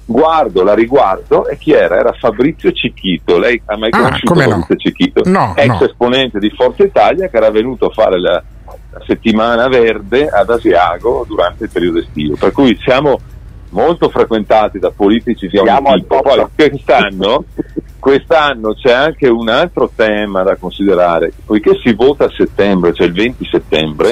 Guardo, 0.10 0.64
la 0.64 0.74
riguardo 0.74 1.48
e 1.48 1.58
chi 1.58 1.74
era? 1.74 1.98
Era 1.98 2.14
Fabrizio 2.14 2.72
Cicchito. 2.72 3.38
Lei 3.38 3.62
ha 3.66 3.78
mai 3.78 3.90
Ah, 3.92 3.98
conosciuto 3.98 4.34
no? 4.34 4.40
Fabrizio 4.50 4.76
Cicchito? 4.78 5.22
No, 5.30 5.54
Ex 5.56 5.68
no. 5.68 5.84
esponente 5.86 6.40
di 6.40 6.50
Forza 6.56 6.84
Italia 6.84 7.28
che 7.28 7.38
era 7.38 7.52
venuto 7.52 7.88
a 7.88 7.90
fare 7.92 8.20
la, 8.20 8.42
la 8.66 9.02
settimana 9.06 9.68
verde 9.68 10.28
ad 10.28 10.50
Asiago 10.50 11.26
durante 11.28 11.66
il 11.66 11.70
periodo 11.70 12.00
estivo. 12.00 12.36
Per 12.40 12.52
cui 12.52 12.76
siamo 12.82 13.20
molto 13.72 14.10
frequentati 14.10 14.80
da 14.80 14.92
politici 14.96 15.48
di 15.48 15.58
ogni 15.58 15.68
tipo. 16.00 16.22
Poi 16.22 16.46
quest'anno, 16.56 17.44
quest'anno 18.00 18.74
c'è 18.76 18.94
anche 18.94 19.28
un 19.28 19.50
altro 19.50 19.92
tema 19.94 20.42
da 20.44 20.56
considerare, 20.56 21.34
poiché 21.46 21.78
si 21.84 21.94
vota 21.94 22.24
a 22.26 22.32
settembre, 22.36 22.94
cioè 22.94 23.08
il 23.08 23.14
20 23.14 23.46
settembre, 23.52 24.10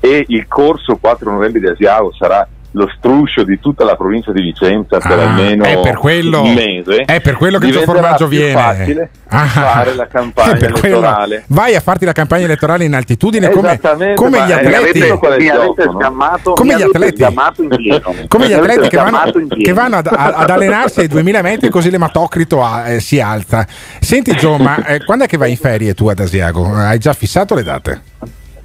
e 0.00 0.24
il 0.28 0.46
corso 0.48 0.96
4 1.00 1.30
novembre 1.30 1.60
di 1.60 1.66
Asiago 1.68 2.12
sarà 2.18 2.46
lo 2.74 2.88
struscio 2.96 3.42
di 3.42 3.58
tutta 3.58 3.82
la 3.82 3.96
provincia 3.96 4.30
di 4.30 4.42
Vicenza 4.42 4.98
per 4.98 5.18
Ah, 5.18 5.22
almeno 5.30 5.64
è 5.64 5.80
per 5.80 5.96
quello- 5.96 6.42
un 6.42 6.54
mese. 6.54 7.02
è 7.04 7.20
per 7.20 7.34
quello 7.34 7.58
che 7.58 7.66
diventerà 7.66 7.98
Formaggio 8.00 8.28
viene. 8.28 8.52
facile 8.52 9.10
Ah, 9.26 9.46
fare 9.46 9.94
la 9.96 10.04
è 10.06 10.08
campagna 10.08 10.54
per 10.54 10.70
quello. 10.70 10.98
elettorale. 10.98 11.42
Vai 11.48 11.74
a 11.74 11.80
farti 11.80 12.04
la 12.04 12.12
campagna 12.12 12.44
elettorale 12.44 12.84
in 12.84 12.94
altitudine 12.94 13.50
come, 13.50 13.80
come 14.14 14.46
gli 14.46 14.52
atleti. 14.52 15.00
è 15.00 15.06
il 15.06 15.18
Come 15.18 16.74
gli 16.76 16.82
atleti. 16.82 17.20
Come 18.28 18.46
gli 18.46 18.52
atleti 18.52 18.88
che 18.88 18.96
vanno, 18.96 19.32
che 19.60 19.72
vanno 19.72 19.96
ad, 19.96 20.06
a- 20.06 20.32
ad 20.36 20.50
allenarsi 20.50 21.00
ai 21.00 21.08
2000 21.08 21.42
metri 21.42 21.68
così 21.70 21.90
l'ematocrito 21.90 22.62
ah, 22.62 22.88
eh, 22.88 23.00
si 23.00 23.18
alza. 23.20 23.66
Senti 23.98 24.32
Gio, 24.36 24.58
ma 24.58 24.84
eh, 24.84 25.04
quando 25.04 25.24
è 25.24 25.26
che 25.26 25.36
vai 25.36 25.50
in 25.50 25.56
ferie 25.56 25.92
tu 25.94 26.06
ad 26.06 26.20
Asiago? 26.20 26.72
Hai 26.72 26.98
già 26.98 27.12
fissato 27.14 27.56
le 27.56 27.64
date? 27.64 28.02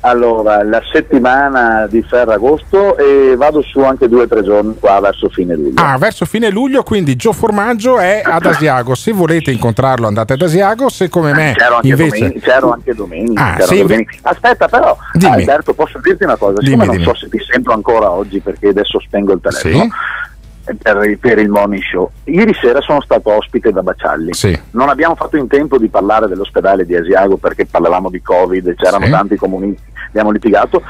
Allora, 0.05 0.63
la 0.63 0.83
settimana 0.91 1.87
di 1.89 2.03
Ferragosto 2.03 2.95
e 2.95 3.35
vado 3.35 3.63
su 3.63 3.79
anche 3.79 4.07
due 4.07 4.23
o 4.23 4.27
tre 4.27 4.43
giorni 4.43 4.75
qua 4.79 4.99
verso 4.99 5.29
fine 5.29 5.55
luglio. 5.55 5.81
Ah, 5.81 5.97
verso 5.97 6.25
fine 6.25 6.51
luglio, 6.51 6.83
quindi 6.83 7.15
Gio 7.15 7.33
Formaggio 7.33 7.97
è 7.97 8.21
ad 8.23 8.45
Asiago. 8.45 8.93
Se 8.93 9.11
volete 9.13 9.49
incontrarlo 9.49 10.05
andate 10.05 10.33
ad 10.33 10.41
Asiago, 10.43 10.89
se 10.89 11.09
come 11.09 11.33
me 11.33 11.53
C'ero 11.57 11.75
anche, 11.77 11.87
invece... 11.87 12.19
domenica, 12.19 12.51
c'ero 12.51 12.71
anche 12.71 12.93
domenica. 12.93 13.43
Ah, 13.45 13.55
c'ero 13.55 13.65
sì, 13.65 13.77
domenica. 13.81 14.15
Aspetta, 14.21 14.67
però, 14.67 14.95
Dimmi. 15.13 15.33
Alberto, 15.33 15.73
posso 15.73 15.99
dirti 16.03 16.23
una 16.23 16.35
cosa? 16.35 16.59
Dimmi, 16.59 16.65
Siccome 16.69 16.85
non 16.85 16.95
dimmi. 16.97 17.07
so 17.07 17.15
se 17.15 17.29
ti 17.29 17.39
sento 17.39 17.71
ancora 17.71 18.11
oggi 18.11 18.39
perché 18.41 18.67
adesso 18.67 18.99
spengo 18.99 19.33
il 19.33 19.39
telefono. 19.41 19.73
Sì. 19.83 19.89
Per, 20.65 21.17
per 21.19 21.37
il 21.37 21.49
morning 21.49 21.81
show. 21.83 22.09
Ieri 22.23 22.53
sera 22.55 22.81
sono 22.81 22.99
stato 23.01 23.31
ospite 23.31 23.71
da 23.71 23.83
Bacialli. 23.83 24.33
Sì. 24.33 24.59
Non 24.71 24.89
abbiamo 24.89 25.13
fatto 25.15 25.37
in 25.37 25.47
tempo 25.47 25.77
di 25.77 25.89
parlare 25.89 26.27
dell'ospedale 26.27 26.85
di 26.85 26.95
Asiago 26.95 27.37
perché 27.37 27.67
parlavamo 27.67 28.09
di 28.09 28.19
Covid, 28.21 28.73
c'erano 28.75 29.05
Sì. 29.05 29.11
tanti 29.11 29.35
comunisti, 29.35 29.83
abbiamo 30.07 30.31
litigato. 30.31 30.81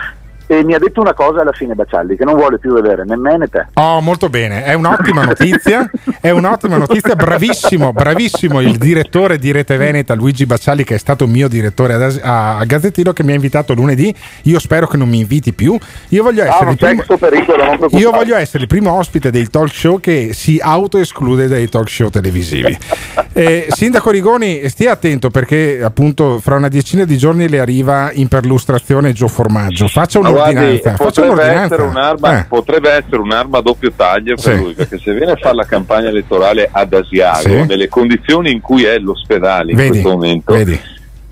E 0.47 0.63
mi 0.63 0.73
ha 0.73 0.79
detto 0.79 1.01
una 1.01 1.13
cosa 1.13 1.41
alla 1.41 1.51
fine 1.51 1.73
Bacialli, 1.73 2.15
che 2.15 2.23
non 2.23 2.35
vuole 2.35 2.59
più 2.59 2.73
vedere 2.73 3.03
né 3.03 3.15
me 3.15 3.37
né 3.37 3.47
te. 3.47 3.65
Oh, 3.73 3.99
molto 4.01 4.29
bene, 4.29 4.63
è 4.63 4.73
un'ottima 4.73 5.23
notizia, 5.25 5.89
è 6.21 6.29
un'ottima 6.29 6.77
notizia, 6.77 7.15
bravissimo, 7.15 7.91
bravissimo 7.91 8.61
il 8.61 8.77
direttore 8.77 9.37
di 9.37 9.51
Rete 9.51 9.77
Veneta 9.77 10.13
Luigi 10.13 10.45
Bacciali 10.45 10.83
che 10.83 10.95
è 10.95 10.97
stato 10.99 11.25
mio 11.25 11.47
direttore 11.47 12.19
a, 12.21 12.57
a 12.57 12.63
Gazzettino 12.63 13.11
che 13.11 13.23
mi 13.23 13.31
ha 13.31 13.35
invitato 13.35 13.73
lunedì, 13.73 14.13
io 14.43 14.59
spero 14.59 14.87
che 14.87 14.97
non 14.97 15.09
mi 15.09 15.19
inviti 15.19 15.53
più, 15.53 15.77
io 16.09 16.23
voglio 16.23 16.43
Ah, 16.43 16.47
essere, 16.47 16.71
il 16.71 16.77
primo, 16.77 17.17
pericolo, 17.17 17.87
io 17.97 18.11
voglio 18.11 18.35
essere 18.35 18.63
il 18.63 18.69
primo 18.69 18.91
ospite 18.93 19.31
dei 19.31 19.49
talk 19.49 19.73
show 19.73 19.99
che 19.99 20.31
si 20.33 20.59
autoesclude 20.61 21.47
dai 21.47 21.67
talk 21.69 21.89
show 21.89 22.09
televisivi. 22.09 22.77
Eh, 23.37 23.67
Sindaco 23.67 24.11
Rigoni, 24.11 24.69
stia 24.69 24.93
attento 24.93 25.29
perché 25.29 25.81
appunto 25.83 26.39
fra 26.39 26.55
una 26.55 26.69
decina 26.69 27.03
di 27.03 27.17
giorni 27.17 27.49
le 27.49 27.59
arriva 27.59 28.09
in 28.13 28.29
perlustrazione 28.29 29.11
Gio 29.11 29.27
Formaggio, 29.27 29.89
faccia 29.89 30.19
guardi, 30.19 30.34
un'ordinanza, 30.35 30.89
faccia 30.91 31.03
potrebbe 31.03 31.29
un'ordinanza. 31.31 31.73
essere, 31.75 31.81
un'arma, 31.87 32.39
Eh. 32.39 32.45
potrebbe 32.47 32.89
essere 32.91 33.17
un'arma 33.17 33.57
a 33.57 33.61
doppio 33.61 33.91
taglio 33.95 34.35
per 34.35 34.55
Sì. 34.55 34.57
lui, 34.61 34.73
perché 34.73 34.97
se 34.97 35.13
viene 35.13 35.31
a 35.31 35.35
fare 35.35 35.55
la 35.55 35.65
campagna 35.65 36.09
elettorale 36.09 36.69
ad 36.71 36.93
Asiago, 36.93 37.39
Sì. 37.49 37.65
nelle 37.65 37.87
condizioni 37.87 38.51
in 38.51 38.61
cui 38.61 38.83
è 38.83 38.97
l'ospedale 38.99 39.71
in 39.71 39.77
Vedi, 39.77 39.89
questo 39.89 40.09
momento, 40.09 40.53
vedi. 40.53 40.79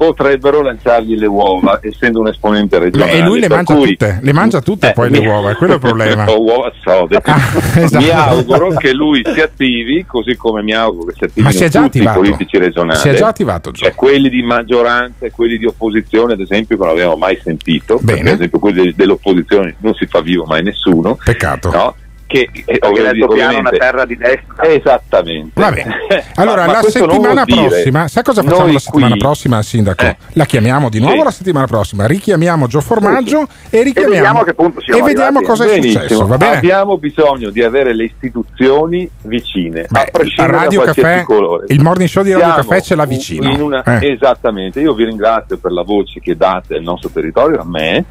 Potrebbero 0.05 0.61
lanciargli 0.61 1.17
le 1.17 1.25
uova, 1.25 1.79
essendo 1.81 2.19
un 2.19 2.27
esponente 2.27 2.77
regionale. 2.79 3.11
E 3.13 3.21
lui 3.21 3.39
le 3.39 3.47
mangia 3.47 3.73
cui- 3.75 3.89
tutte, 3.89 4.19
le 4.21 4.33
mangia 4.33 4.61
tutte 4.61 4.89
Eh, 4.89 4.93
poi 4.93 5.09
mi- 5.09 5.19
le 5.19 5.27
uova, 5.27 5.51
è 5.51 5.55
quello 5.55 5.73
il 5.75 5.79
problema. 5.79 6.25
O 6.33 6.41
uova 6.41 6.71
sode. 6.83 7.21
esatto. 7.75 7.97
Mi 8.03 8.09
auguro 8.09 8.69
che 8.69 8.93
lui 8.93 9.21
si 9.33 9.39
attivi, 9.41 10.05
così 10.05 10.35
come 10.35 10.61
mi 10.63 10.73
auguro 10.73 11.05
che 11.07 11.13
si 11.17 11.23
attivino 11.25 11.45
Ma 11.47 11.51
si 11.51 11.63
tutti 11.65 11.77
attivato. 11.77 12.19
i 12.19 12.21
politici 12.23 12.57
regionali. 12.57 12.99
Si 12.99 13.09
è 13.09 13.13
già 13.13 13.27
attivato, 13.27 13.71
Gio. 13.71 13.85
Cioè 13.85 13.95
quelli 13.95 14.29
di 14.29 14.41
maggioranza 14.43 15.25
e 15.25 15.31
quelli 15.31 15.57
di 15.57 15.65
opposizione, 15.65 16.33
ad 16.33 16.39
esempio, 16.39 16.77
che 16.77 16.83
non 16.83 16.91
abbiamo 16.91 17.15
mai 17.15 17.39
sentito. 17.43 17.99
Bene. 18.01 18.17
Perché, 18.17 18.29
ad 18.29 18.35
esempio, 18.35 18.59
quelli 18.59 18.93
dell'opposizione 18.95 19.75
non 19.79 19.93
si 19.93 20.05
fa 20.07 20.21
vivo 20.21 20.45
mai 20.45 20.63
nessuno. 20.63 21.17
Peccato. 21.23 21.71
No? 21.71 21.95
Che, 22.33 22.49
eh, 22.51 22.63
Perché 22.65 22.87
ovvi- 22.87 23.01
l'altopiano 23.03 23.51
è 23.51 23.59
una 23.59 23.69
ovviamente- 23.69 23.77
terra 23.77 24.05
di 24.05 24.17
destra. 24.17 24.63
Esattamente. 24.63 25.61
Va 25.61 25.71
bene. 25.71 25.95
Allora, 26.35 26.61
Ma- 26.65 26.73
ma 26.73 26.81
la 26.81 26.89
settimana 26.89 27.45
prossima, 27.45 28.07
sai 28.07 28.23
cosa 28.23 28.41
facciamo 28.41 28.61
noi 28.63 28.73
la 28.73 28.79
settimana 28.79 29.09
qui- 29.11 29.19
prossima, 29.19 29.61
Sindaco? 29.61 30.03
Eh. 30.05 30.17
La 30.33 30.45
chiamiamo 30.45 30.89
di 30.89 30.99
nuovo 30.99 31.17
Sì. 31.17 31.23
la 31.23 31.31
settimana 31.31 31.67
prossima, 31.67 32.05
richiamiamo 32.07 32.65
Gio 32.65 32.81
Formaggio 32.81 33.45
e 33.69 33.83
richiamiamo 33.83 34.13
vediamo 34.15 34.39
a 34.39 34.43
che 34.45 34.53
punto 34.55 34.81
siamo 34.81 34.99
e 34.99 35.03
vediamo 35.03 35.41
cosa 35.41 35.65
è 35.65 35.67
Benissimo. 35.67 36.01
successo, 36.01 36.25
va 36.25 36.37
bene? 36.37 36.55
Abbiamo 36.57 36.97
bisogno 36.97 37.49
di 37.51 37.61
avere 37.61 37.93
le 37.93 38.05
istituzioni 38.05 39.07
vicine, 39.23 39.81
a 39.81 39.85
Beh, 39.89 40.09
prescindere 40.11 40.57
Radio 40.57 40.79
da 40.85 40.93
Caffè, 40.93 41.23
colore. 41.23 41.65
il 41.67 41.81
morning 41.81 42.09
show 42.09 42.23
di 42.23 42.31
Radio 42.31 42.47
Siamo 42.53 42.67
Caffè 42.67 42.81
ce 42.81 42.95
l'ha 42.95 43.05
vicino. 43.05 43.49
in 43.51 43.61
una- 43.61 43.83
Eh. 43.83 44.11
Esattamente, 44.13 44.79
io 44.79 44.93
vi 44.95 45.05
ringrazio 45.05 45.57
per 45.57 45.71
la 45.71 45.83
voce 45.83 46.19
che 46.19 46.35
date 46.35 46.75
al 46.77 46.81
nostro 46.81 47.09
territorio, 47.13 47.59
a 47.59 47.65
me, 47.65 48.03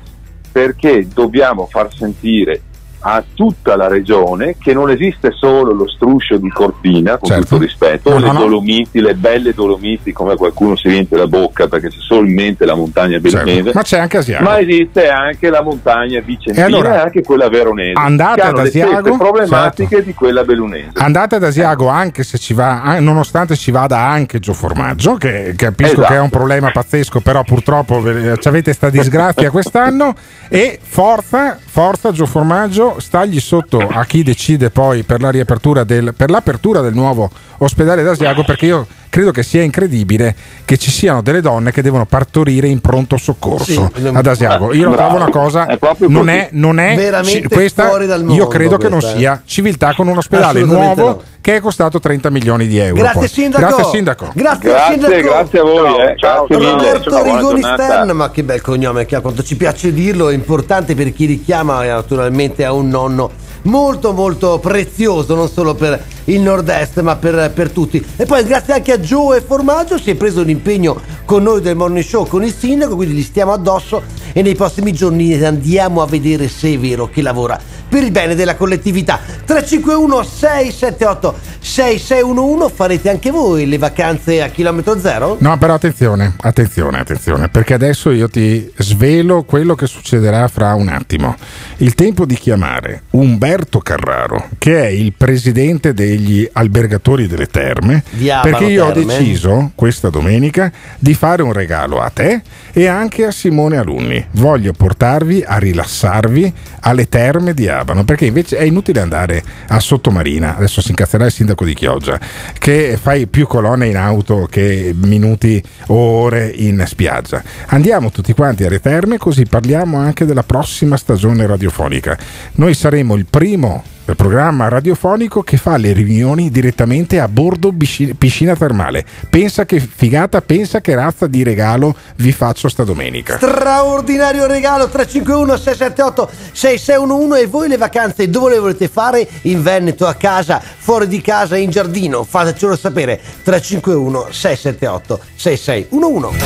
perché 0.52 1.08
dobbiamo 1.12 1.66
far 1.66 1.92
sentire 1.92 2.60
a 3.02 3.22
tutta 3.34 3.76
la 3.76 3.88
regione 3.88 4.56
che 4.58 4.72
non 4.72 4.90
esiste 4.90 5.30
solo 5.32 5.72
lo 5.72 5.88
struscio 5.88 6.36
di 6.38 6.48
Cortina, 6.50 7.18
con 7.18 7.28
Certo. 7.28 7.44
tutto 7.44 7.58
rispetto, 7.60 8.10
No, 8.10 8.18
le 8.18 8.32
no. 8.32 8.38
Dolomiti, 8.40 9.00
le 9.00 9.14
belle 9.14 9.52
Dolomiti, 9.54 10.12
come 10.12 10.36
qualcuno 10.36 10.76
si 10.76 10.88
riempie 10.88 11.16
la 11.16 11.26
bocca 11.26 11.66
perché 11.68 11.88
c'è 11.88 11.96
solo 11.98 12.26
in 12.26 12.34
mente 12.34 12.64
la 12.64 12.74
montagna 12.74 13.18
belenese. 13.18 13.54
Certo. 13.62 13.70
Ma 13.74 13.82
c'è 13.82 13.98
anche 13.98 14.16
Asiago. 14.18 14.44
Ma 14.44 14.58
esiste 14.60 15.08
anche 15.08 15.50
la 15.50 15.62
montagna 15.62 16.20
vicentina 16.20 16.62
E 16.64 16.66
allora, 16.66 16.94
e 16.94 16.98
anche 16.98 17.22
quella 17.22 17.48
veronese. 17.48 17.92
andate 17.98 18.40
ad 18.40 18.58
Asiago, 18.58 19.16
problematiche 19.16 19.88
certo. 19.88 20.04
di 20.06 20.14
quella 20.14 20.44
bellunese. 20.44 20.90
Andate 20.94 21.34
ad 21.36 21.44
Asiago 21.44 21.88
anche 21.88 22.22
se 22.22 22.38
ci 22.38 22.54
va, 22.54 22.82
an- 22.82 23.02
nonostante 23.04 23.56
ci 23.56 23.70
vada 23.70 23.98
anche 23.98 24.38
Gio 24.38 24.52
Formaggio, 24.52 25.14
che 25.16 25.54
capisco 25.56 25.92
Esatto. 25.92 26.06
che 26.08 26.14
è 26.14 26.20
un 26.20 26.30
problema 26.30 26.70
pazzesco, 26.70 27.20
però 27.20 27.42
purtroppo 27.42 28.00
ve- 28.00 28.36
ci 28.38 28.48
avete 28.48 28.72
sta 28.72 28.90
disgrazia 28.90 29.50
quest'anno. 29.50 30.14
E 30.48 30.78
forza, 30.82 31.58
forza 31.64 32.12
Gio 32.12 32.26
Formaggio, 32.26 32.91
stagli 33.00 33.40
sotto 33.40 33.78
a 33.78 34.04
chi 34.04 34.22
decide 34.22 34.70
poi 34.70 35.02
per, 35.02 35.20
la 35.20 35.30
riapertura 35.30 35.84
del, 35.84 36.14
per 36.16 36.30
l'apertura 36.30 36.80
del 36.80 36.94
nuovo 36.94 37.30
ospedale 37.58 38.02
d'Asiago 38.02 38.44
perché 38.44 38.66
io 38.66 38.86
credo 39.12 39.30
che 39.30 39.42
sia 39.42 39.60
incredibile 39.60 40.34
che 40.64 40.78
ci 40.78 40.90
siano 40.90 41.20
delle 41.20 41.42
donne 41.42 41.70
che 41.70 41.82
devono 41.82 42.06
partorire 42.06 42.66
in 42.66 42.80
pronto 42.80 43.18
soccorso 43.18 43.90
Sì, 43.94 44.06
ad 44.10 44.26
Asiago. 44.26 44.72
Io 44.72 44.88
lo 44.88 44.92
bravo. 44.92 45.16
trovo 45.16 45.22
una 45.22 45.30
cosa, 45.30 45.66
È 45.66 45.78
non 46.08 46.30
è, 46.30 46.48
non 46.52 46.78
è 46.78 46.94
Veramente 46.96 47.46
questa, 47.50 47.88
fuori 47.88 48.06
dal 48.06 48.20
io 48.20 48.26
mondo 48.26 48.46
credo 48.46 48.78
che 48.78 48.88
non 48.88 49.00
eh. 49.00 49.14
sia 49.14 49.42
civiltà 49.44 49.92
con 49.94 50.08
un 50.08 50.16
ospedale 50.16 50.62
nuovo 50.62 51.04
no. 51.04 51.22
che 51.42 51.56
è 51.56 51.60
costato 51.60 52.00
30 52.00 52.30
milioni 52.30 52.66
di 52.66 52.78
euro. 52.78 53.02
Grazie 53.02 53.28
sindaco. 53.28 53.66
Grazie 53.66 53.84
sindaco. 53.84 54.30
Grazie, 54.32 54.70
Grazie, 54.70 54.92
sindaco. 54.94 55.22
grazie 55.22 55.58
a 55.58 55.62
voi, 55.62 56.00
eh. 56.00 56.14
Grazie 56.14 56.56
mille. 56.56 56.70
Roberto 56.70 57.10
Buona 57.10 57.36
Rigoni. 57.36 57.62
Stern, 57.62 58.10
ma 58.12 58.30
che 58.30 58.44
bel 58.44 58.60
cognome 58.62 59.04
che 59.04 59.16
ha, 59.16 59.20
quanto 59.20 59.42
ci 59.42 59.56
piace 59.56 59.92
dirlo, 59.92 60.30
è 60.30 60.34
importante 60.34 60.94
per 60.94 61.12
chi 61.12 61.26
richiama 61.26 61.84
eh, 61.84 61.88
naturalmente 61.88 62.64
a 62.64 62.72
un 62.72 62.88
nonno 62.88 63.30
molto 63.62 64.12
molto 64.12 64.58
prezioso, 64.58 65.34
non 65.34 65.48
solo 65.48 65.74
per 65.74 66.02
il 66.24 66.40
nord-est 66.40 67.00
ma 67.00 67.16
per, 67.16 67.50
per 67.52 67.70
tutti. 67.70 68.04
E 68.16 68.24
poi 68.24 68.44
grazie 68.44 68.74
anche 68.74 68.92
a 68.92 68.98
Joe 68.98 69.38
e 69.38 69.40
Formaggio 69.40 69.98
si 69.98 70.10
è 70.10 70.14
preso 70.14 70.40
un 70.40 70.50
impegno 70.50 71.00
con 71.24 71.42
noi 71.42 71.60
del 71.60 71.76
Morning 71.76 72.04
Show, 72.04 72.26
con 72.26 72.44
il 72.44 72.52
sindaco, 72.52 72.96
quindi 72.96 73.14
gli 73.14 73.22
stiamo 73.22 73.52
addosso 73.52 74.02
e 74.32 74.42
nei 74.42 74.54
prossimi 74.54 74.92
giorni 74.92 75.34
andiamo 75.44 76.02
a 76.02 76.06
vedere 76.06 76.48
se 76.48 76.72
è 76.72 76.78
vero 76.78 77.08
che 77.08 77.22
lavora 77.22 77.60
per 77.92 78.04
il 78.04 78.10
bene 78.10 78.34
della 78.34 78.56
collettività. 78.56 79.20
351 79.44 80.22
678 80.22 81.38
6611 81.58 82.72
farete 82.74 83.10
anche 83.10 83.30
voi 83.30 83.66
le 83.66 83.76
vacanze 83.76 84.40
a 84.40 84.48
chilometro 84.48 84.98
zero? 84.98 85.36
No, 85.40 85.58
però 85.58 85.74
attenzione, 85.74 86.34
attenzione, 86.40 86.98
attenzione, 87.00 87.50
perché 87.50 87.74
adesso 87.74 88.10
io 88.10 88.30
ti 88.30 88.72
svelo 88.78 89.42
quello 89.42 89.74
che 89.74 89.86
succederà 89.86 90.48
fra 90.48 90.72
un 90.72 90.88
attimo. 90.88 91.36
Il 91.78 91.94
tempo 91.94 92.24
di 92.24 92.34
chiamare 92.34 93.02
Umberto 93.10 93.80
Carraro, 93.80 94.48
che 94.56 94.84
è 94.84 94.88
il 94.88 95.12
presidente 95.12 95.92
degli 95.92 96.48
albergatori 96.50 97.26
delle 97.26 97.46
terme, 97.46 98.02
Di 98.08 98.30
perché 98.42 98.64
io 98.64 98.86
ho 98.86 98.92
Terme. 98.92 99.18
deciso 99.18 99.72
questa 99.74 100.08
domenica 100.08 100.72
di 100.98 101.12
fare 101.12 101.42
un 101.42 101.52
regalo 101.52 102.00
a 102.00 102.08
te 102.08 102.40
e 102.72 102.86
anche 102.86 103.26
a 103.26 103.30
Simone 103.30 103.76
Alunni. 103.76 104.24
Voglio 104.32 104.72
portarvi 104.72 105.44
a 105.46 105.58
rilassarvi 105.58 106.52
alle 106.80 107.08
terme 107.08 107.52
di 107.52 107.68
Abano, 107.82 108.04
perché 108.04 108.26
invece 108.26 108.56
è 108.56 108.62
inutile 108.62 109.00
andare 109.00 109.42
a 109.68 109.80
Sottomarina, 109.80 110.56
adesso 110.56 110.80
si 110.80 110.90
incazzerà 110.90 111.26
il 111.26 111.32
sindaco 111.32 111.64
di 111.64 111.74
Chioggia, 111.74 112.18
che 112.58 112.96
fai 113.00 113.26
più 113.26 113.46
colonne 113.46 113.88
in 113.88 113.96
auto 113.96 114.46
che 114.48 114.94
minuti 114.96 115.62
o 115.88 115.94
ore 115.94 116.46
in 116.54 116.84
spiaggia. 116.86 117.42
Andiamo 117.66 118.10
tutti 118.10 118.32
quanti 118.32 118.64
alle 118.64 118.80
terme 118.80 119.18
così 119.18 119.44
parliamo 119.44 119.98
anche 119.98 120.24
della 120.24 120.44
prossima 120.44 120.96
stagione 120.96 121.46
radiofonica. 121.46 122.16
Noi 122.52 122.74
saremo 122.74 123.14
il 123.16 123.26
primo 123.28 123.82
programma 124.14 124.68
radiofonico 124.68 125.42
che 125.42 125.56
fa 125.56 125.76
le 125.76 125.92
riunioni 125.92 126.50
direttamente 126.50 127.20
a 127.20 127.28
bordo 127.28 127.72
pisci- 127.72 128.14
piscina 128.14 128.54
termale. 128.56 129.04
Pensa 129.28 129.64
che 129.64 129.80
figata, 129.80 130.40
pensa 130.40 130.80
che 130.80 130.94
razza 130.94 131.26
di 131.26 131.42
regalo 131.42 131.94
vi 132.16 132.32
faccio 132.32 132.68
sta 132.68 132.84
domenica. 132.84 133.36
Straordinario 133.36 134.46
regalo 134.46 134.88
351 134.88 135.56
678 135.56 136.30
6611 136.52 137.42
e 137.42 137.46
voi 137.46 137.68
le 137.68 137.76
vacanze 137.76 138.28
dove 138.28 138.52
le 138.52 138.58
volete 138.58 138.88
fare? 138.88 139.28
In 139.42 139.62
Veneto, 139.62 140.06
a 140.06 140.14
casa, 140.14 140.60
fuori 140.60 141.06
di 141.06 141.20
casa, 141.20 141.56
in 141.56 141.70
giardino? 141.70 142.24
Fatecelo 142.24 142.76
sapere 142.76 143.20
351 143.42 144.28
678 144.30 145.20
6611 145.36 146.36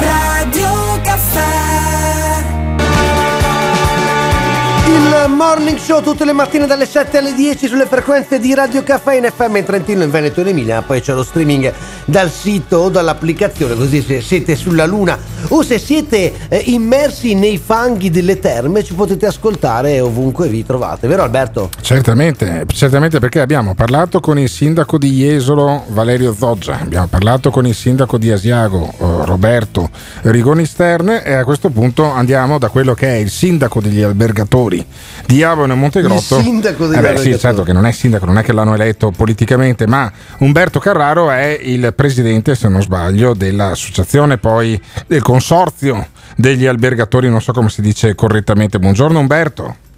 Radio 0.00 0.89
Il 4.92 5.30
morning 5.30 5.78
show 5.78 6.02
tutte 6.02 6.24
le 6.24 6.32
mattine 6.32 6.66
dalle 6.66 6.84
7 6.84 7.18
alle 7.18 7.32
10 7.32 7.68
sulle 7.68 7.86
frequenze 7.86 8.40
di 8.40 8.52
Radio 8.54 8.82
Caffè 8.82 9.14
in 9.14 9.30
FM 9.32 9.56
in 9.56 9.64
Trentino, 9.64 10.02
in 10.02 10.10
Veneto 10.10 10.40
e 10.40 10.42
in 10.42 10.48
Emilia. 10.48 10.82
Poi 10.82 11.00
c'è 11.00 11.14
lo 11.14 11.22
streaming 11.22 11.72
dal 12.06 12.28
sito 12.28 12.78
o 12.78 12.88
dall'applicazione, 12.88 13.76
così 13.76 14.02
se 14.02 14.20
siete 14.20 14.56
sulla 14.56 14.86
luna 14.86 15.16
o 15.48 15.62
se 15.62 15.78
siete 15.78 16.32
eh, 16.48 16.62
immersi 16.66 17.34
nei 17.34 17.56
fanghi 17.58 18.10
delle 18.10 18.40
terme 18.40 18.82
ci 18.82 18.94
potete 18.94 19.26
ascoltare 19.26 20.00
ovunque 20.00 20.48
vi 20.48 20.64
trovate, 20.64 21.06
vero 21.06 21.22
Alberto? 21.22 21.70
Certamente, 21.80 22.66
certamente 22.72 23.20
perché 23.20 23.40
abbiamo 23.40 23.74
parlato 23.74 24.18
con 24.18 24.38
il 24.38 24.48
sindaco 24.48 24.98
di 24.98 25.10
Jesolo 25.10 25.84
Valerio 25.88 26.34
Zoggia, 26.34 26.80
abbiamo 26.80 27.06
parlato 27.06 27.50
con 27.50 27.64
il 27.64 27.74
sindaco 27.74 28.18
di 28.18 28.32
Asiago 28.32 28.92
eh, 28.98 29.24
Roberto 29.24 29.88
Rigoni 30.22 30.66
Stern 30.66 31.20
e 31.24 31.32
a 31.32 31.44
questo 31.44 31.70
punto 31.70 32.04
andiamo 32.04 32.58
da 32.58 32.68
quello 32.68 32.94
che 32.94 33.08
è 33.08 33.16
il 33.16 33.30
sindaco 33.30 33.80
degli 33.80 34.02
albergatori 34.02 34.79
di 35.26 35.42
Abano 35.42 35.72
e 35.72 35.76
Montegrotto. 35.76 36.38
Il 36.38 36.44
sindaco 36.44 36.86
degli 36.86 36.98
Eh 36.98 37.12
beh. 37.12 37.18
Sì, 37.18 37.38
certo 37.38 37.62
che 37.62 37.72
non 37.72 37.86
è 37.86 37.92
sindaco, 37.92 38.24
non 38.26 38.38
è 38.38 38.42
che 38.42 38.52
l'hanno 38.52 38.74
eletto 38.74 39.10
politicamente, 39.10 39.86
ma 39.86 40.10
Umberto 40.38 40.78
Carraro 40.78 41.30
è 41.30 41.58
il 41.62 41.92
presidente, 41.94 42.54
se 42.54 42.68
non 42.68 42.82
sbaglio, 42.82 43.34
dell'associazione 43.34 44.38
poi 44.38 44.80
del 45.06 45.22
consorzio 45.22 46.08
degli 46.36 46.66
albergatori, 46.66 47.28
non 47.28 47.42
so 47.42 47.52
come 47.52 47.68
si 47.68 47.82
dice 47.82 48.14
correttamente. 48.14 48.78
Buongiorno 48.78 49.18
Umberto. 49.18 49.88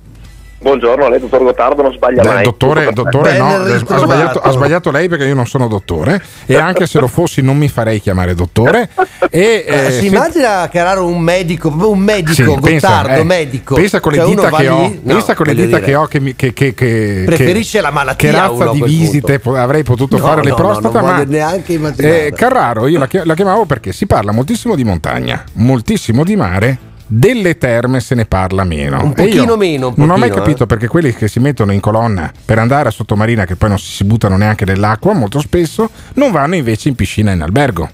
Buongiorno, 0.62 1.09
lei 1.09 1.18
dottor 1.18 1.43
Gottardo 1.43 1.82
non 1.82 1.93
sbaglia 1.93 2.22
Beh, 2.22 2.28
mai. 2.28 2.44
dottore, 2.44 2.93
dottore 2.93 3.36
no, 3.36 3.48
ha 3.56 3.98
sbagliato, 3.98 4.39
ha 4.39 4.51
sbagliato 4.52 4.90
lei 4.93 5.09
perché 5.09 5.24
io 5.24 5.34
non 5.34 5.44
sono 5.47 5.66
dottore 5.66 6.22
e 6.47 6.55
anche 6.56 6.86
se 6.86 7.01
lo 7.01 7.09
fossi 7.09 7.43
non 7.43 7.56
mi 7.56 7.66
farei 7.68 8.01
chiamare 8.01 8.36
dottore. 8.36 8.89
E, 9.28 9.64
Eh, 9.66 9.74
eh, 9.86 9.90
si 9.90 9.98
se- 10.01 10.06
immagina 10.06 10.68
Carraro 10.68 11.05
un 11.06 11.20
medico, 11.20 11.68
proprio 11.68 11.90
un 11.90 11.98
medico, 11.98 12.32
sì, 12.32 12.44
pensa, 12.60 12.89
Gottardo, 12.89 13.20
eh, 13.20 13.24
medico. 13.24 13.74
pensa 13.74 13.98
con 13.98 14.12
le 14.12 14.18
Cioè, 14.18 14.26
dita 14.28 14.51
che 14.51 14.68
ho, 14.68 14.78
no, 14.82 15.01
pensa 15.05 15.34
con 15.34 15.47
le 15.47 15.55
dita 15.56 15.80
che 15.80 15.94
ho 15.97 16.06
che, 16.06 16.20
mi- 16.20 16.36
che, 16.36 16.52
che, 16.52 16.74
che- 16.74 17.22
Preferisce 17.26 17.78
che- 17.78 17.82
la 17.82 17.90
malattia 17.90 18.30
Che 18.30 18.36
razza 18.39 18.70
di 18.70 18.82
visite 18.82 19.40
po- 19.40 19.56
avrei 19.56 19.82
potuto 19.82 20.16
No, 20.16 20.22
fare 20.24 20.43
le 20.44 20.51
no, 20.51 20.56
no, 20.56 20.62
prostata, 20.62 21.01
non 21.01 21.10
ma 21.10 21.24
neanche 21.24 21.72
immaginare. 21.72 22.26
eh, 22.26 22.32
Carraro 22.32 22.86
io 22.86 23.01
la 23.01 23.34
chiamavo 23.34 23.64
perché 23.64 23.93
si 23.93 24.06
parla 24.06 24.30
moltissimo 24.30 24.76
di 24.76 24.84
montagna, 24.84 25.43
moltissimo 25.55 26.22
di 26.22 26.36
mare. 26.36 26.78
Delle 27.14 27.59
terme 27.59 28.01
se 28.01 28.14
ne 28.14 28.24
parla 28.24 28.64
meno. 28.64 29.02
Un 29.05 29.12
pochino 29.12 29.56
meno, 29.59 29.89
un 29.89 29.94
non 29.97 30.09
ho 30.09 30.16
mai 30.16 30.28
pochino, 30.30 30.44
capito 30.47 30.66
perché 30.66 30.89
quelli 30.89 31.12
che 31.14 31.28
si 31.28 31.40
mettono 31.40 31.70
in 31.72 31.80
colonna 31.80 32.32
per 32.43 32.59
andare 32.59 32.89
a 32.89 32.90
sottomarina, 32.90 33.44
che 33.44 33.55
poi 33.55 33.68
non 33.68 33.78
si, 33.78 34.02
buttano 34.05 34.39
neanche 34.39 34.64
nell'acqua 34.64 35.12
molto 35.12 35.39
spesso, 35.39 35.90
non 36.14 36.30
vanno 36.32 36.55
invece 36.55 36.89
in 36.89 36.94
piscina 36.94 37.30
in 37.32 37.43
albergo. 37.43 37.90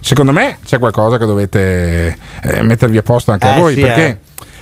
Secondo 0.00 0.32
me 0.32 0.56
c'è 0.64 0.78
qualcosa 0.78 1.18
che 1.18 1.26
dovete 1.26 2.16
eh, 2.44 2.62
mettervi 2.62 2.96
a 2.96 3.02
posto 3.02 3.30
anche 3.30 3.46
a 3.46 3.56
Eh, 3.56 3.60
voi 3.60 3.74
sì, 3.74 3.80
perché. 3.82 4.18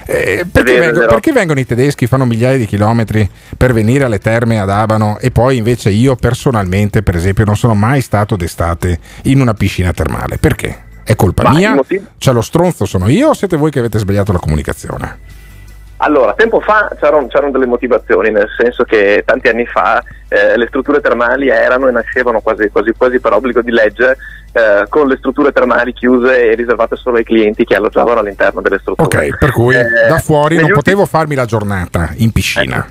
eh, 0.06 0.44
perché, 0.50 0.72
vero, 0.72 0.76
è 0.76 0.80
vengo- 0.86 0.98
vero. 0.98 1.12
perché 1.12 1.32
vengono 1.32 1.60
i 1.60 1.66
tedeschi, 1.66 2.08
fanno 2.08 2.24
migliaia 2.24 2.58
di 2.58 2.66
chilometri 2.66 3.30
per 3.56 3.72
venire 3.72 4.02
alle 4.02 4.18
terme 4.18 4.58
ad 4.58 4.70
Abano 4.70 5.18
e 5.20 5.30
poi 5.30 5.56
invece 5.56 5.90
io 5.90 6.16
personalmente, 6.16 7.04
per 7.04 7.14
esempio, 7.14 7.44
non 7.44 7.56
sono 7.56 7.74
mai 7.76 8.00
stato 8.00 8.34
d'estate 8.34 8.98
in 9.24 9.40
una 9.40 9.54
piscina 9.54 9.92
termale? 9.92 10.36
Perché? 10.38 10.88
È 11.10 11.16
colpa 11.16 11.42
Ma 11.42 11.50
mia? 11.50 11.76
Cioè 12.18 12.32
lo 12.32 12.40
stronzo 12.40 12.84
sono 12.84 13.08
io 13.08 13.30
o 13.30 13.34
siete 13.34 13.56
voi 13.56 13.72
che 13.72 13.80
avete 13.80 13.98
sbagliato 13.98 14.30
la 14.30 14.38
comunicazione? 14.38 15.18
Allora, 16.02 16.34
tempo 16.34 16.60
fa 16.60 16.88
c'erano, 17.00 17.26
c'erano 17.26 17.50
delle 17.50 17.66
motivazioni, 17.66 18.30
nel 18.30 18.46
senso 18.56 18.84
che 18.84 19.24
tanti 19.26 19.48
anni 19.48 19.66
fa 19.66 20.00
eh, 20.28 20.56
le 20.56 20.66
strutture 20.68 21.00
termali 21.00 21.48
erano 21.48 21.88
e 21.88 21.90
nascevano 21.90 22.40
quasi, 22.40 22.68
quasi, 22.70 22.92
quasi 22.96 23.18
per 23.18 23.32
obbligo 23.32 23.60
di 23.60 23.72
legge 23.72 24.16
eh, 24.52 24.86
con 24.88 25.08
le 25.08 25.16
strutture 25.18 25.50
termali 25.50 25.92
chiuse 25.92 26.52
e 26.52 26.54
riservate 26.54 26.94
solo 26.94 27.16
ai 27.16 27.24
clienti 27.24 27.64
che 27.64 27.74
alloggiavano 27.74 28.20
all'interno 28.20 28.60
delle 28.60 28.78
strutture. 28.78 29.26
Ok, 29.26 29.36
per 29.36 29.50
cui 29.50 29.74
Eh, 29.74 29.82
da 30.08 30.18
fuori 30.18 30.54
non 30.54 30.64
ultimi- 30.66 30.72
potevo 30.82 31.06
farmi 31.06 31.34
la 31.34 31.44
giornata 31.44 32.10
in 32.18 32.30
piscina. 32.30 32.88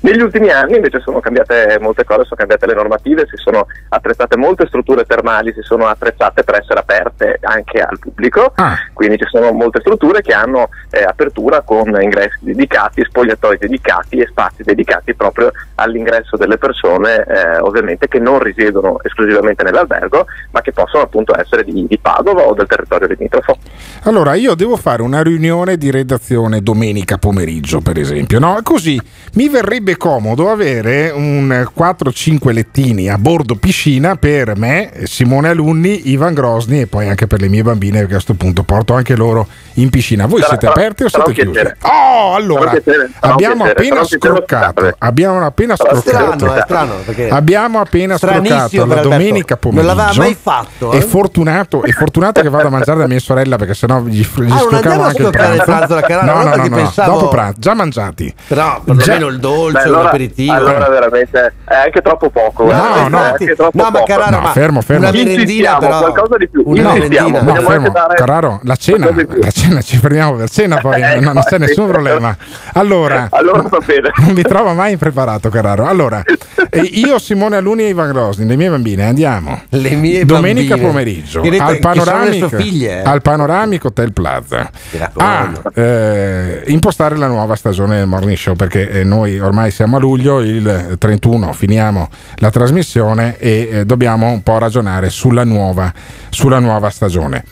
Negli 0.00 0.20
ultimi 0.20 0.48
anni 0.50 0.76
invece 0.76 1.00
sono 1.00 1.18
cambiate 1.20 1.76
molte 1.80 2.04
cose, 2.04 2.22
sono 2.22 2.36
cambiate 2.36 2.66
le 2.66 2.74
normative, 2.74 3.26
si 3.28 3.36
sono 3.36 3.66
attrezzate 3.88 4.36
molte 4.36 4.66
strutture 4.66 5.04
termali, 5.04 5.52
si 5.52 5.62
sono 5.62 5.86
attrezzate 5.86 6.44
per 6.44 6.60
essere 6.60 6.78
aperte 6.78 7.38
anche 7.42 7.80
al 7.80 7.98
pubblico, 7.98 8.52
quindi 8.92 9.18
ci 9.18 9.26
sono 9.28 9.50
molte 9.52 9.80
strutture 9.80 10.22
che 10.22 10.32
hanno 10.32 10.68
eh, 10.90 11.02
apertura 11.02 11.62
con 11.62 12.00
ingressi 12.00 12.38
dedicati, 12.40 13.04
spogliatoi 13.04 13.58
dedicati 13.58 14.18
e 14.18 14.26
spazi 14.28 14.62
dedicati 14.62 15.14
proprio 15.14 15.50
all'ingresso 15.74 16.36
delle 16.36 16.58
persone, 16.58 17.24
eh, 17.24 17.58
ovviamente 17.58 18.08
che 18.08 18.18
non 18.18 18.38
risiedono 18.38 19.02
esclusivamente 19.02 19.64
nell'albergo, 19.64 20.26
ma 20.52 20.60
che 20.60 20.72
possono 20.72 21.02
appunto 21.02 21.38
essere 21.38 21.64
di, 21.64 21.86
di 21.86 21.98
Padova 21.98 22.46
o 22.46 22.54
del 22.54 22.66
territorio 22.66 23.08
limitrofo. 23.08 23.58
Allora, 24.04 24.34
io 24.34 24.54
devo 24.54 24.76
fare 24.76 25.02
una 25.02 25.22
riunione 25.22 25.76
di 25.76 25.90
redazione 25.90 26.62
domenica 26.62 27.18
pomeriggio, 27.18 27.80
per 27.80 27.98
esempio, 27.98 28.38
no? 28.38 28.58
Così 28.62 29.00
mi 29.34 29.48
verrebbe 29.48 29.96
comodo 29.98 30.50
avere 30.50 31.10
un 31.10 31.68
4-5 31.76 32.52
lettini 32.52 33.10
a 33.10 33.18
bordo 33.18 33.56
piscina 33.56 34.16
per 34.16 34.56
me, 34.56 34.92
Simone 35.04 35.48
Alunni, 35.50 36.08
Ivan 36.10 36.32
Grosni 36.32 36.80
e 36.80 36.86
poi 36.86 37.08
anche 37.08 37.26
per 37.26 37.40
le 37.42 37.48
mie 37.48 37.62
bambine, 37.62 37.98
perché 37.98 38.12
a 38.12 38.14
questo 38.14 38.34
punto 38.34 38.62
porto 38.62 38.94
anche 38.94 39.14
loro 39.16 39.46
in 39.74 39.90
piscina. 39.90 40.24
Voi 40.26 40.40
Sarà- 40.40 40.48
siete 40.58 40.66
sarà- 40.68 40.80
aperti 40.80 41.02
o 41.04 41.08
siete 41.10 41.32
chiusi? 41.32 41.50
piacere. 41.50 41.76
Oh, 41.82 42.34
allora 42.34 42.70
piacere, 42.70 43.10
abbiamo 43.20 43.64
piacere, 43.64 43.86
appena 43.88 44.04
scroccato. 44.04 44.94
Abbiamo 44.98 45.44
appena 45.44 45.76
scroccato. 45.76 46.00
strano, 46.00 46.54
è 46.54 46.60
strano, 46.64 46.94
perché 47.04 47.28
Abbiamo 47.28 47.80
appena 47.80 48.16
scroccato 48.16 48.86
la 48.86 49.00
domenica 49.02 49.58
Non 49.60 49.74
pomeriggio. 49.74 49.94
l'aveva 49.94 50.12
mai 50.16 50.36
fatto, 50.40 50.92
eh? 50.92 50.98
È 50.98 51.00
fortunato, 51.02 51.82
è 51.82 51.90
fortunato 51.90 52.40
che 52.40 52.48
vada 52.48 52.68
a 52.68 52.70
mangiare 52.70 53.00
da 53.00 53.06
mia 53.06 53.20
sorella 53.20 53.56
perché 53.56 53.74
sennò 53.74 54.00
gli, 54.02 54.20
gli 54.20 54.50
Ah, 54.50 54.56
non 54.94 55.00
a 55.00 55.06
anche 55.06 55.22
il 55.22 55.28
scroccare 55.28 55.54
il 55.56 55.62
pranzo. 55.62 55.86
pranzo 55.86 56.24
No, 56.24 56.32
no, 56.32 56.56
no, 56.56 56.56
no, 56.68 56.74
pensavo- 56.76 57.12
dopo 57.12 57.28
pranzo, 57.28 57.56
già 57.58 57.74
mangiati. 57.74 58.34
Però 58.46 58.80
perlomeno 58.84 59.26
il 59.26 59.38
dolce, 59.38 59.77
Beh, 59.78 59.88
allora, 59.88 60.02
l'aperitivo. 60.04 60.52
allora 60.52 60.88
veramente 60.88 61.54
è 61.64 61.74
anche 61.74 62.00
troppo 62.00 62.30
poco. 62.30 62.64
No, 62.70 63.08
no. 63.08 63.18
è 63.18 63.24
anche 63.30 63.54
troppo 63.54 63.76
No, 63.76 63.84
ma 63.84 63.90
poco. 63.90 64.04
Carrara, 64.04 64.30
No, 64.36 64.40
ma 64.42 64.52
fermo, 64.52 64.80
fermo. 64.80 65.08
una 65.08 65.16
merendina 65.16 65.78
però. 65.78 65.98
qualcosa 65.98 66.36
di 66.36 66.48
più. 66.48 66.62
Una 66.66 66.92
merendina. 66.92 67.22
No, 67.42 67.54
fermo, 67.56 67.88
dare 67.90 68.14
Carraro, 68.14 68.60
la 68.64 68.76
cena, 68.76 69.10
la 69.14 69.50
cena 69.50 69.80
ci 69.82 69.96
fermiamo 69.96 70.34
per 70.36 70.50
cena, 70.50 70.78
poi 70.80 71.00
Eh, 71.02 71.20
no, 71.20 71.32
non 71.32 71.42
c'è 71.42 71.58
nessun 71.58 71.86
problema. 71.88 72.36
Allora, 72.74 73.28
Allora 73.30 73.62
va 73.62 73.78
bene. 73.84 74.10
non 74.18 74.32
mi 74.34 74.42
trovo 74.42 74.72
mai 74.72 74.92
impreparato, 74.92 75.48
Carraro. 75.48 75.86
Allora, 75.86 76.22
eh, 76.70 76.80
io, 76.80 77.18
Simone 77.18 77.56
Aluni 77.56 77.84
e 77.84 77.88
Ivan 77.88 78.08
Grosni, 78.10 78.46
le 78.46 78.56
mie 78.56 78.70
bambine, 78.70 79.04
andiamo 79.04 79.60
Le 79.70 79.90
mie 79.94 80.24
domenica 80.24 80.74
bambine. 80.74 80.88
pomeriggio 80.90 81.40
detto- 81.40 81.62
al 81.62 81.76
che 81.76 81.80
sono 81.82 81.94
le 81.94 82.00
Panoramic, 82.04 82.48
sue 82.48 82.58
figlie, 82.58 83.02
eh. 83.02 83.08
al 83.08 83.22
Panoramic 83.22 83.84
Hotel 83.84 84.12
Plaza 84.12 84.70
a 85.16 85.50
eh, 85.74 86.62
impostare 86.66 87.16
la 87.16 87.26
nuova 87.26 87.54
stagione 87.56 87.96
del 87.98 88.06
morning 88.06 88.36
show 88.36 88.54
perché 88.54 88.88
eh, 88.90 89.04
noi 89.04 89.38
ormai 89.38 89.67
siamo 89.70 89.96
a 89.96 90.00
luglio, 90.00 90.40
il 90.40 90.96
31 90.98 91.52
finiamo 91.52 92.08
la 92.36 92.50
trasmissione 92.50 93.36
e 93.38 93.68
eh, 93.70 93.84
dobbiamo 93.84 94.30
un 94.30 94.42
po' 94.42 94.58
ragionare 94.58 95.10
sulla 95.10 95.44
nuova, 95.44 95.92
sulla 96.30 96.58
nuova 96.58 96.90
stagione. 96.90 97.44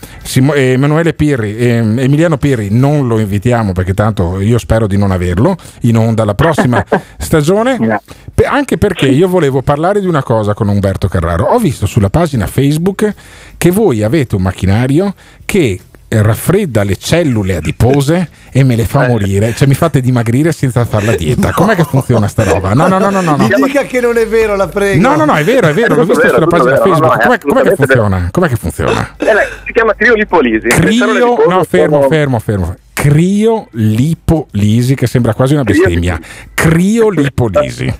Eh, 0.54 0.72
Emanuele 0.72 1.14
Pirri, 1.14 1.56
eh, 1.56 1.76
Emiliano 1.76 2.36
Pirri 2.36 2.68
non 2.70 3.06
lo 3.06 3.18
invitiamo 3.18 3.72
perché 3.72 3.94
tanto 3.94 4.40
io 4.40 4.58
spero 4.58 4.86
di 4.86 4.96
non 4.96 5.10
averlo 5.10 5.56
in 5.82 5.96
onda 5.96 6.24
la 6.24 6.34
prossima 6.34 6.84
stagione, 7.18 8.00
Pe- 8.34 8.44
anche 8.44 8.78
perché 8.78 9.06
io 9.06 9.28
volevo 9.28 9.62
parlare 9.62 10.00
di 10.00 10.06
una 10.06 10.22
cosa 10.22 10.54
con 10.54 10.68
Umberto 10.68 11.08
Carraro. 11.08 11.44
Ho 11.44 11.58
visto 11.58 11.86
sulla 11.86 12.10
pagina 12.10 12.46
Facebook 12.46 13.14
che 13.56 13.70
voi 13.70 14.02
avete 14.02 14.36
un 14.36 14.42
macchinario 14.42 15.14
che 15.44 15.80
raffredda 16.22 16.82
le 16.82 16.96
cellule 16.96 17.56
adipose 17.56 18.28
e 18.50 18.64
me 18.64 18.76
le 18.76 18.84
fa 18.84 19.06
morire, 19.06 19.54
cioè 19.54 19.68
mi 19.68 19.74
fate 19.74 20.00
dimagrire 20.00 20.52
senza 20.52 20.84
fare 20.84 21.06
la 21.06 21.16
dieta. 21.16 21.52
Com'è 21.52 21.74
che 21.74 21.84
funziona 21.84 22.28
sta 22.28 22.44
roba? 22.44 22.74
No, 22.74 22.88
no, 22.88 22.98
no, 22.98 23.10
no, 23.10 23.20
no. 23.20 23.36
no. 23.36 23.48
Dica 23.64 23.84
che 23.84 24.00
non 24.00 24.16
è 24.16 24.26
vero, 24.26 24.56
la 24.56 24.68
prego. 24.68 25.00
No, 25.00 25.16
no, 25.16 25.24
no, 25.24 25.34
è 25.34 25.44
vero, 25.44 25.68
è 25.68 25.74
vero, 25.74 25.94
l'ho 25.94 26.04
visto 26.04 26.22
vero, 26.22 26.34
sulla 26.34 26.46
pagina 26.46 26.70
vero, 26.70 26.82
Facebook. 26.84 27.12
no, 27.12 27.18
Com'è, 27.22 27.38
com'è 27.38 27.62
che 27.62 27.74
funziona? 27.76 28.28
Com'è 28.30 28.48
che 28.48 28.56
funziona? 28.56 29.14
Eh, 29.18 29.26
si 29.66 29.72
chiama 29.72 29.94
criolipolisi. 29.94 30.68
Crio, 30.68 31.44
no, 31.48 31.64
fermo, 31.64 32.02
fermo, 32.08 32.38
fermo. 32.38 32.74
Criolipolisi, 32.92 34.94
che 34.94 35.06
sembra 35.06 35.34
quasi 35.34 35.54
una 35.54 35.64
bestemmia. 35.64 36.18
Criolipolisi. 36.54 37.92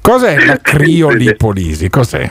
Cos'è 0.00 0.44
la 0.44 0.58
criolipolisi? 0.60 1.88
Cos'è? 1.90 2.30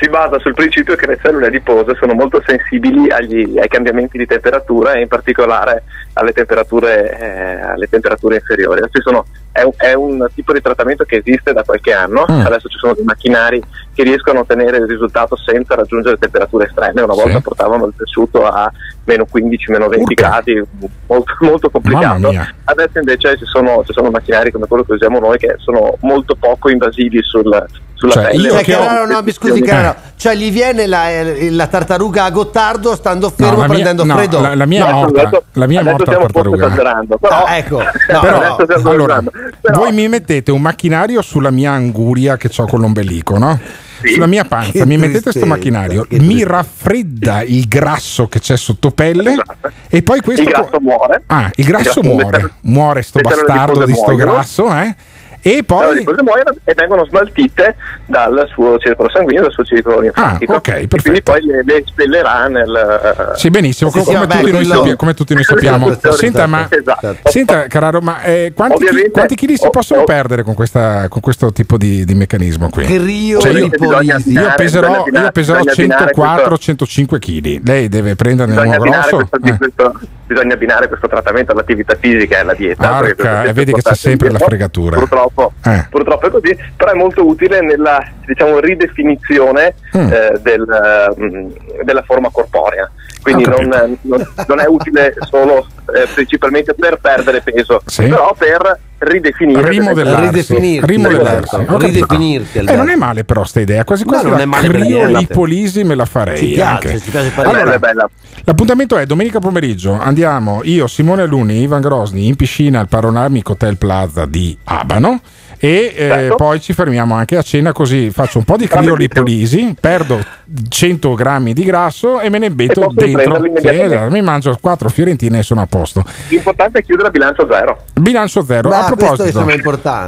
Si 0.00 0.08
basa 0.08 0.38
sul 0.38 0.54
principio 0.54 0.94
che 0.94 1.06
le 1.06 1.18
cellule 1.20 1.46
adipose 1.46 1.94
sono 1.96 2.14
molto 2.14 2.42
sensibili 2.46 3.10
agli- 3.10 3.58
ai 3.58 3.68
cambiamenti 3.68 4.16
di 4.18 4.26
temperatura 4.26 4.92
e 4.92 5.02
in 5.02 5.08
particolare 5.08 5.82
alle 6.18 6.32
temperature, 6.32 7.16
eh, 7.18 7.60
alle 7.72 7.88
temperature 7.88 8.34
inferiori. 8.36 8.80
Ci 8.90 9.00
sono- 9.02 9.24
è, 9.52 9.62
un, 9.62 9.72
è 9.76 9.92
un 9.94 10.26
tipo 10.34 10.52
di 10.52 10.60
trattamento 10.60 11.04
che 11.04 11.16
esiste 11.24 11.52
da 11.52 11.62
qualche 11.62 11.92
anno, 11.92 12.24
Mm. 12.30 12.40
adesso 12.46 12.68
ci 12.68 12.78
sono 12.78 12.94
dei 12.94 13.04
macchinari 13.04 13.62
che 13.94 14.02
riescono 14.02 14.38
a 14.40 14.42
ottenere 14.42 14.78
il 14.78 14.86
risultato 14.86 15.36
senza 15.36 15.74
raggiungere 15.74 16.16
temperature 16.18 16.66
estreme, 16.66 17.02
una 17.02 17.14
volta 17.14 17.36
Sì. 17.36 17.40
portavano 17.42 17.86
il 17.86 17.92
tessuto 17.96 18.44
a 18.46 18.70
meno 19.04 19.26
15, 19.30 19.70
meno 19.70 19.88
20 19.88 20.12
Urca. 20.12 20.28
gradi, 20.28 20.62
molto, 21.06 21.32
molto 21.40 21.70
complicato. 21.70 22.32
Adesso 22.64 22.98
invece 22.98 23.36
ci 23.38 23.44
sono, 23.46 23.82
ci 23.86 23.92
sono 23.92 24.10
macchinari 24.10 24.50
come 24.50 24.66
quello 24.66 24.82
che 24.84 24.92
usiamo 24.92 25.18
noi 25.18 25.38
che 25.38 25.54
sono 25.58 25.96
molto 26.00 26.36
poco 26.38 26.68
invasivi 26.68 27.20
sul- 27.22 27.64
sulla 27.94 28.12
Cioè, 28.12 28.24
pelle. 28.30 28.46
io 28.46 28.52
Cioè, 28.52 28.64
Carraro, 28.64 29.06
no, 29.12 29.22
mi 29.22 29.32
scusi, 29.32 29.60
Carraro. 29.60 29.96
Cioè, 30.14 30.34
gli 30.36 30.52
viene 30.52 30.86
la, 30.86 31.10
eh, 31.10 31.50
la 31.50 31.66
tartaruga 31.66 32.24
a 32.24 32.30
Gottardo 32.30 32.94
stando 32.94 33.28
fermo 33.30 33.52
la 33.56 33.58
mia, 33.64 33.66
prendendo 33.68 34.04
no, 34.04 34.14
freddo. 34.14 34.40
la, 34.40 34.54
la 34.54 34.66
mia 34.66 34.86
è 34.86 34.90
No, 34.92 34.96
morta, 34.98 35.20
adesso- 35.22 35.42
la 35.54 35.66
mia 35.66 35.82
morta 35.82 36.07
stiamo 36.08 36.28
forse 36.28 36.32
tartaruga. 36.32 36.66
esagerando, 36.66 37.18
però, 37.18 37.44
Ah, 37.44 37.56
ecco. 37.56 37.76
No, 38.12 38.20
Però, 38.20 38.58
stiamo 38.64 38.90
allora. 38.90 39.22
Però- 39.60 39.78
voi 39.78 39.92
mi 39.92 40.08
mettete 40.08 40.50
un 40.50 40.60
macchinario 40.60 41.22
sulla 41.22 41.50
mia 41.50 41.72
anguria 41.72 42.36
che 42.36 42.50
ho 42.56 42.66
con 42.66 42.80
l'ombelico, 42.80 43.38
no? 43.38 43.58
Sì. 44.00 44.12
Sulla 44.12 44.26
mia 44.26 44.44
pancia, 44.44 44.70
Che 44.70 44.86
mi 44.86 44.96
mettete 44.96 45.22
questo 45.22 45.44
macchinario, 45.44 46.06
mi 46.10 46.44
raffredda 46.44 47.42
il 47.42 47.66
grasso 47.66 48.28
che 48.28 48.38
c'è 48.38 48.56
sotto 48.56 48.92
pelle 48.92 49.32
Esatto. 49.32 49.72
e 49.88 50.02
poi 50.04 50.20
questo 50.20 50.42
il 50.42 50.48
grasso 50.48 50.78
muore. 50.80 51.22
Ah, 51.26 51.50
il 51.56 51.64
grasso 51.64 51.98
Il 51.98 52.04
grasso- 52.04 52.20
muore, 52.22 52.42
le- 52.42 52.50
muore 52.60 53.02
sto 53.02 53.18
bastardo 53.20 53.84
di 53.84 53.92
sto 53.94 54.02
muoiono. 54.12 54.32
grasso, 54.32 54.72
eh? 54.72 54.94
E 55.40 55.54
Le 55.54 55.62
poi 55.64 55.90
adipose 55.92 56.22
muoiono 56.22 56.50
e 56.64 56.74
vengono 56.74 57.06
smaltite 57.06 57.76
dal 58.06 58.48
suo 58.52 58.78
circolo 58.78 59.08
sanguigno, 59.08 59.42
dal 59.42 59.52
suo 59.52 59.64
circolo 59.64 60.00
linfatico. 60.00 60.52
Ah, 60.52 60.56
ok, 60.56 60.68
E 60.68 60.72
perfetto. 60.72 60.96
quindi 61.02 61.22
poi 61.22 61.42
le, 61.42 61.62
le 61.64 61.76
espellerà 61.84 62.48
nel... 62.48 63.32
Sì, 63.36 63.48
benissimo, 63.50 63.90
Sì, 63.90 63.98
co- 63.98 64.04
sì, 64.04 64.12
come, 64.12 64.26
vabbè, 64.26 64.40
tutti 64.40 64.50
noi 64.52 64.64
quello- 64.66 64.82
sappi- 64.82 64.96
come 64.96 65.14
tutti 65.14 65.34
noi 65.34 65.44
sappiamo. 65.44 65.88
Esatto, 65.90 66.12
Senta, 66.12 66.46
ma, 66.46 66.66
Esatto. 66.68 67.16
senta 67.30 67.66
Carraro, 67.68 68.00
ma 68.00 68.22
eh, 68.22 68.52
quanti, 68.54 68.84
chi- 68.84 69.10
quanti 69.10 69.34
chili 69.36 69.56
si 69.56 69.66
oh, 69.66 69.70
possono 69.70 70.00
oh. 70.02 70.04
perdere 70.04 70.42
con, 70.42 70.54
questa, 70.54 71.06
con 71.08 71.20
questo 71.20 71.52
tipo 71.52 71.76
di, 71.76 72.04
di 72.04 72.14
meccanismo 72.14 72.68
qui? 72.68 72.84
Crio 72.84 73.40
Cioè, 73.40 73.52
io- 73.52 73.68
Io 73.68 74.52
peserò, 74.56 75.04
io 75.06 75.30
peserò 75.32 75.62
bisogna 75.62 75.96
abbinare 75.96 76.12
104-105 76.14 77.18
kg. 77.18 77.66
Lei 77.66 77.88
deve 77.88 78.16
prenderne 78.16 78.60
uno 78.60 78.76
grosso. 78.78 79.16
questo, 79.16 79.38
Eh. 79.44 79.56
questo- 79.56 80.00
bisogna 80.28 80.54
abbinare 80.54 80.86
questo 80.88 81.08
trattamento 81.08 81.52
all'attività 81.52 81.96
fisica 81.98 82.36
e 82.36 82.40
alla 82.40 82.54
dieta. 82.54 82.94
Arca, 82.96 83.42
è 83.44 83.48
e 83.48 83.52
vedi 83.54 83.72
che 83.72 83.80
c'è 83.82 83.94
sempre 83.94 84.30
la 84.30 84.38
fregatura. 84.38 84.98
Purtroppo, 84.98 85.52
Eh. 85.64 85.86
purtroppo 85.90 86.26
è 86.26 86.30
così, 86.30 86.56
però 86.76 86.92
è 86.92 86.94
molto 86.94 87.26
utile 87.26 87.60
nella 87.62 87.98
diciamo, 88.26 88.60
ridefinizione 88.60 89.74
Mm. 89.96 90.12
eh, 90.12 90.38
del, 90.42 91.14
mm, 91.18 91.48
della 91.82 92.02
forma 92.02 92.28
corporea. 92.30 92.88
Quindi 93.32 93.44
non, 93.44 93.98
non- 94.02 94.26
non 94.46 94.60
è 94.60 94.66
utile 94.66 95.14
solo 95.28 95.66
eh, 95.94 96.06
principalmente 96.14 96.74
per 96.74 96.98
perdere 97.00 97.40
peso, 97.42 97.80
Sì. 97.86 98.02
però 98.08 98.34
per 98.36 98.78
ridefinire 99.00 99.68
Rimodellarsi, 99.68 100.26
Ridefinirti, 100.26 100.90
rimodellarsi. 100.90 101.54
Ho 101.54 101.64
capito. 101.64 101.86
ridefinirti, 101.86 102.58
Eh, 102.58 102.74
non 102.76 102.88
è 102.88 102.96
male 102.96 103.24
però 103.24 103.44
sta 103.44 103.60
idea, 103.60 103.84
quasi 103.84 104.02
No, 104.04 104.10
quasi 104.10 104.26
non 104.28 104.38
la 104.38 104.58
criolipolisi 104.60 105.84
me 105.84 105.94
la 105.94 106.04
farei 106.04 106.36
Ci 106.38 106.46
piace, 106.54 106.88
anche. 106.88 107.00
ci 107.00 107.10
piace 107.10 107.30
parlare. 107.30 107.58
bella, 107.62 107.74
è 107.74 107.78
bella. 107.78 108.10
L'appuntamento 108.44 108.96
è 108.98 109.06
domenica 109.06 109.38
pomeriggio. 109.38 109.92
Andiamo 109.92 110.60
io, 110.64 110.86
Simone 110.86 111.22
Aluni, 111.22 111.60
Ivan 111.62 111.80
Grosni 111.80 112.26
in 112.26 112.34
piscina 112.36 112.80
al 112.80 112.88
Panoramic 112.88 113.48
Hotel 113.50 113.76
Plaza 113.76 114.26
di 114.26 114.56
Abano. 114.64 115.20
E 115.58 115.92
eh, 115.94 116.08
Certo. 116.08 116.36
poi 116.36 116.60
ci 116.60 116.72
fermiamo 116.72 117.14
anche 117.14 117.36
a 117.36 117.42
cena 117.42 117.72
così 117.72 118.10
faccio 118.10 118.38
un 118.38 118.44
po' 118.44 118.56
di 118.56 118.66
criolipolisi, 118.68 119.74
perdo 119.78 120.20
100 120.68 121.14
grammi 121.14 121.52
di 121.52 121.64
grasso 121.64 122.20
e 122.20 122.30
me 122.30 122.38
ne 122.38 122.48
metto 122.48 122.88
dentro. 122.94 123.42
Sì, 123.60 123.68
esatto, 123.68 124.10
mi 124.10 124.22
mangio 124.22 124.56
quattro 124.60 124.88
fiorentine 124.88 125.38
e 125.38 125.42
sono 125.42 125.60
a 125.60 125.66
posto. 125.66 126.04
L'importante 126.28 126.78
è 126.78 126.82
chiudere 126.82 127.08
a 127.08 127.10
bilancio 127.10 127.46
zero. 127.50 127.84
Bilancio 127.94 128.44
zero. 128.44 128.68
Beh, 128.68 128.76
a 128.76 128.84
proposito, 128.84 129.38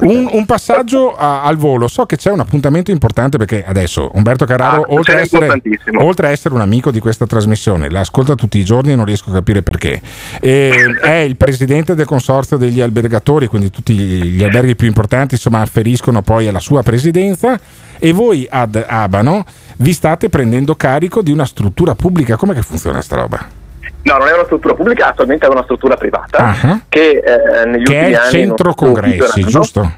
un, 0.02 0.28
un 0.32 0.46
passaggio 0.46 1.14
a- 1.16 1.42
al 1.42 1.56
volo. 1.56 1.88
So 1.88 2.06
che 2.06 2.16
c'è 2.16 2.30
un 2.30 2.40
appuntamento 2.40 2.90
importante 2.90 3.36
perché 3.36 3.64
adesso 3.66 4.10
Umberto 4.14 4.44
Carraro, 4.44 4.82
Ah, 4.82 4.86
oltre, 4.94 5.16
a 5.16 5.20
essere, 5.20 5.60
oltre 5.98 6.28
a 6.28 6.30
essere 6.30 6.54
un 6.54 6.60
amico 6.60 6.90
di 6.90 7.00
questa 7.00 7.26
trasmissione, 7.26 7.90
la 7.90 8.00
ascolta 8.00 8.34
tutti 8.34 8.58
i 8.58 8.64
giorni 8.64 8.92
e 8.92 8.96
non 8.96 9.04
riesco 9.04 9.30
a 9.30 9.34
capire 9.34 9.62
perché. 9.62 10.00
E 10.40 10.96
è 11.02 11.10
il 11.16 11.36
presidente 11.36 11.94
del 11.94 12.06
consorzio 12.06 12.56
degli 12.56 12.80
albergatori, 12.80 13.46
quindi 13.46 13.70
tutti 13.70 13.94
gli 13.94 14.42
alberghi 14.42 14.76
più 14.76 14.86
importanti 14.86 15.36
insomma, 15.40 15.62
afferiscono 15.62 16.20
poi 16.20 16.48
alla 16.48 16.60
sua 16.60 16.82
presidenza. 16.82 17.58
E 17.98 18.12
voi 18.12 18.46
ad 18.48 18.82
Abano 18.86 19.44
vi 19.76 19.92
state 19.92 20.28
prendendo 20.28 20.74
carico 20.74 21.22
di 21.22 21.32
una 21.32 21.44
struttura 21.46 21.94
pubblica. 21.94 22.36
Com'è 22.36 22.54
che 22.54 22.62
funziona 22.62 23.00
sta 23.00 23.16
roba? 23.16 23.58
No, 24.02 24.16
non 24.16 24.28
è 24.28 24.32
una 24.32 24.44
struttura 24.44 24.74
pubblica, 24.74 25.08
attualmente 25.08 25.46
è 25.46 25.48
una 25.50 25.62
struttura 25.62 25.96
privata 25.96 26.38
Ah. 26.38 26.80
che 26.88 27.22
eh, 27.22 27.66
negli 27.66 27.84
Che 27.84 27.92
è 27.92 27.98
ultimi 27.98 28.10
il 28.10 28.16
anni 28.16 28.30
centro 28.30 28.74
congressi, 28.74 29.44
giusto? 29.44 29.92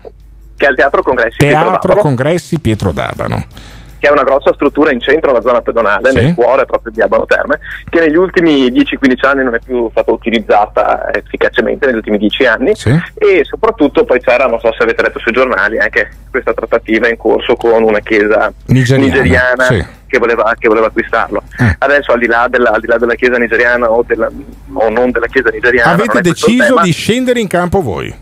Che 0.56 0.66
è 0.66 0.70
il 0.70 0.76
Teatro 0.76 1.02
Congressi 1.02 1.36
Pietro 1.38 1.58
Teatro 1.58 1.88
D'Abano, 1.88 2.00
Congressi 2.00 2.58
Pietro 2.58 2.92
d'Abano. 2.92 3.44
Che 4.02 4.08
è 4.08 4.10
una 4.10 4.24
grossa 4.24 4.52
struttura 4.52 4.90
in 4.90 4.98
centro 5.00 5.30
alla 5.30 5.40
zona 5.40 5.60
pedonale, 5.60 6.10
Sì. 6.10 6.16
nel 6.16 6.34
cuore 6.34 6.64
proprio 6.66 6.90
di 6.90 7.00
Abano 7.00 7.24
Terme, 7.24 7.60
che 7.88 8.00
negli 8.00 8.16
ultimi 8.16 8.68
10-15 8.72 9.26
anni 9.28 9.44
non 9.44 9.54
è 9.54 9.60
più 9.64 9.88
stata 9.92 10.10
utilizzata 10.10 11.08
efficacemente, 11.12 11.86
negli 11.86 11.94
ultimi 11.94 12.18
10 12.18 12.44
anni, 12.46 12.74
Sì. 12.74 12.90
e 13.14 13.44
soprattutto 13.44 14.04
poi 14.04 14.18
c'era, 14.18 14.46
non 14.46 14.58
so 14.58 14.72
se 14.76 14.82
avete 14.82 15.02
letto 15.02 15.20
sui 15.20 15.30
giornali, 15.30 15.78
anche 15.78 16.10
questa 16.32 16.52
trattativa 16.52 17.08
in 17.08 17.16
corso 17.16 17.54
con 17.54 17.84
una 17.84 18.00
chiesa 18.00 18.52
Nigeriana, 18.66 19.04
nigeriana 19.12 19.64
sì. 19.66 19.86
che, 20.08 20.18
voleva, 20.18 20.52
che 20.58 20.66
voleva 20.66 20.86
acquistarlo. 20.88 21.40
Eh. 21.60 21.76
Adesso 21.78 22.10
al 22.10 22.18
di, 22.18 22.26
là 22.26 22.48
della, 22.50 22.70
al 22.70 22.80
di 22.80 22.88
là 22.88 22.98
della 22.98 23.14
chiesa 23.14 23.38
nigeriana 23.38 23.88
o, 23.88 24.02
della- 24.04 24.30
o 24.72 24.88
non 24.90 25.12
della 25.12 25.26
chiesa 25.26 25.50
nigeriana... 25.50 25.92
Avete 25.92 26.20
deciso 26.22 26.80
di 26.82 26.90
scendere 26.90 27.38
in 27.38 27.46
campo 27.46 27.80
voi. 27.80 28.12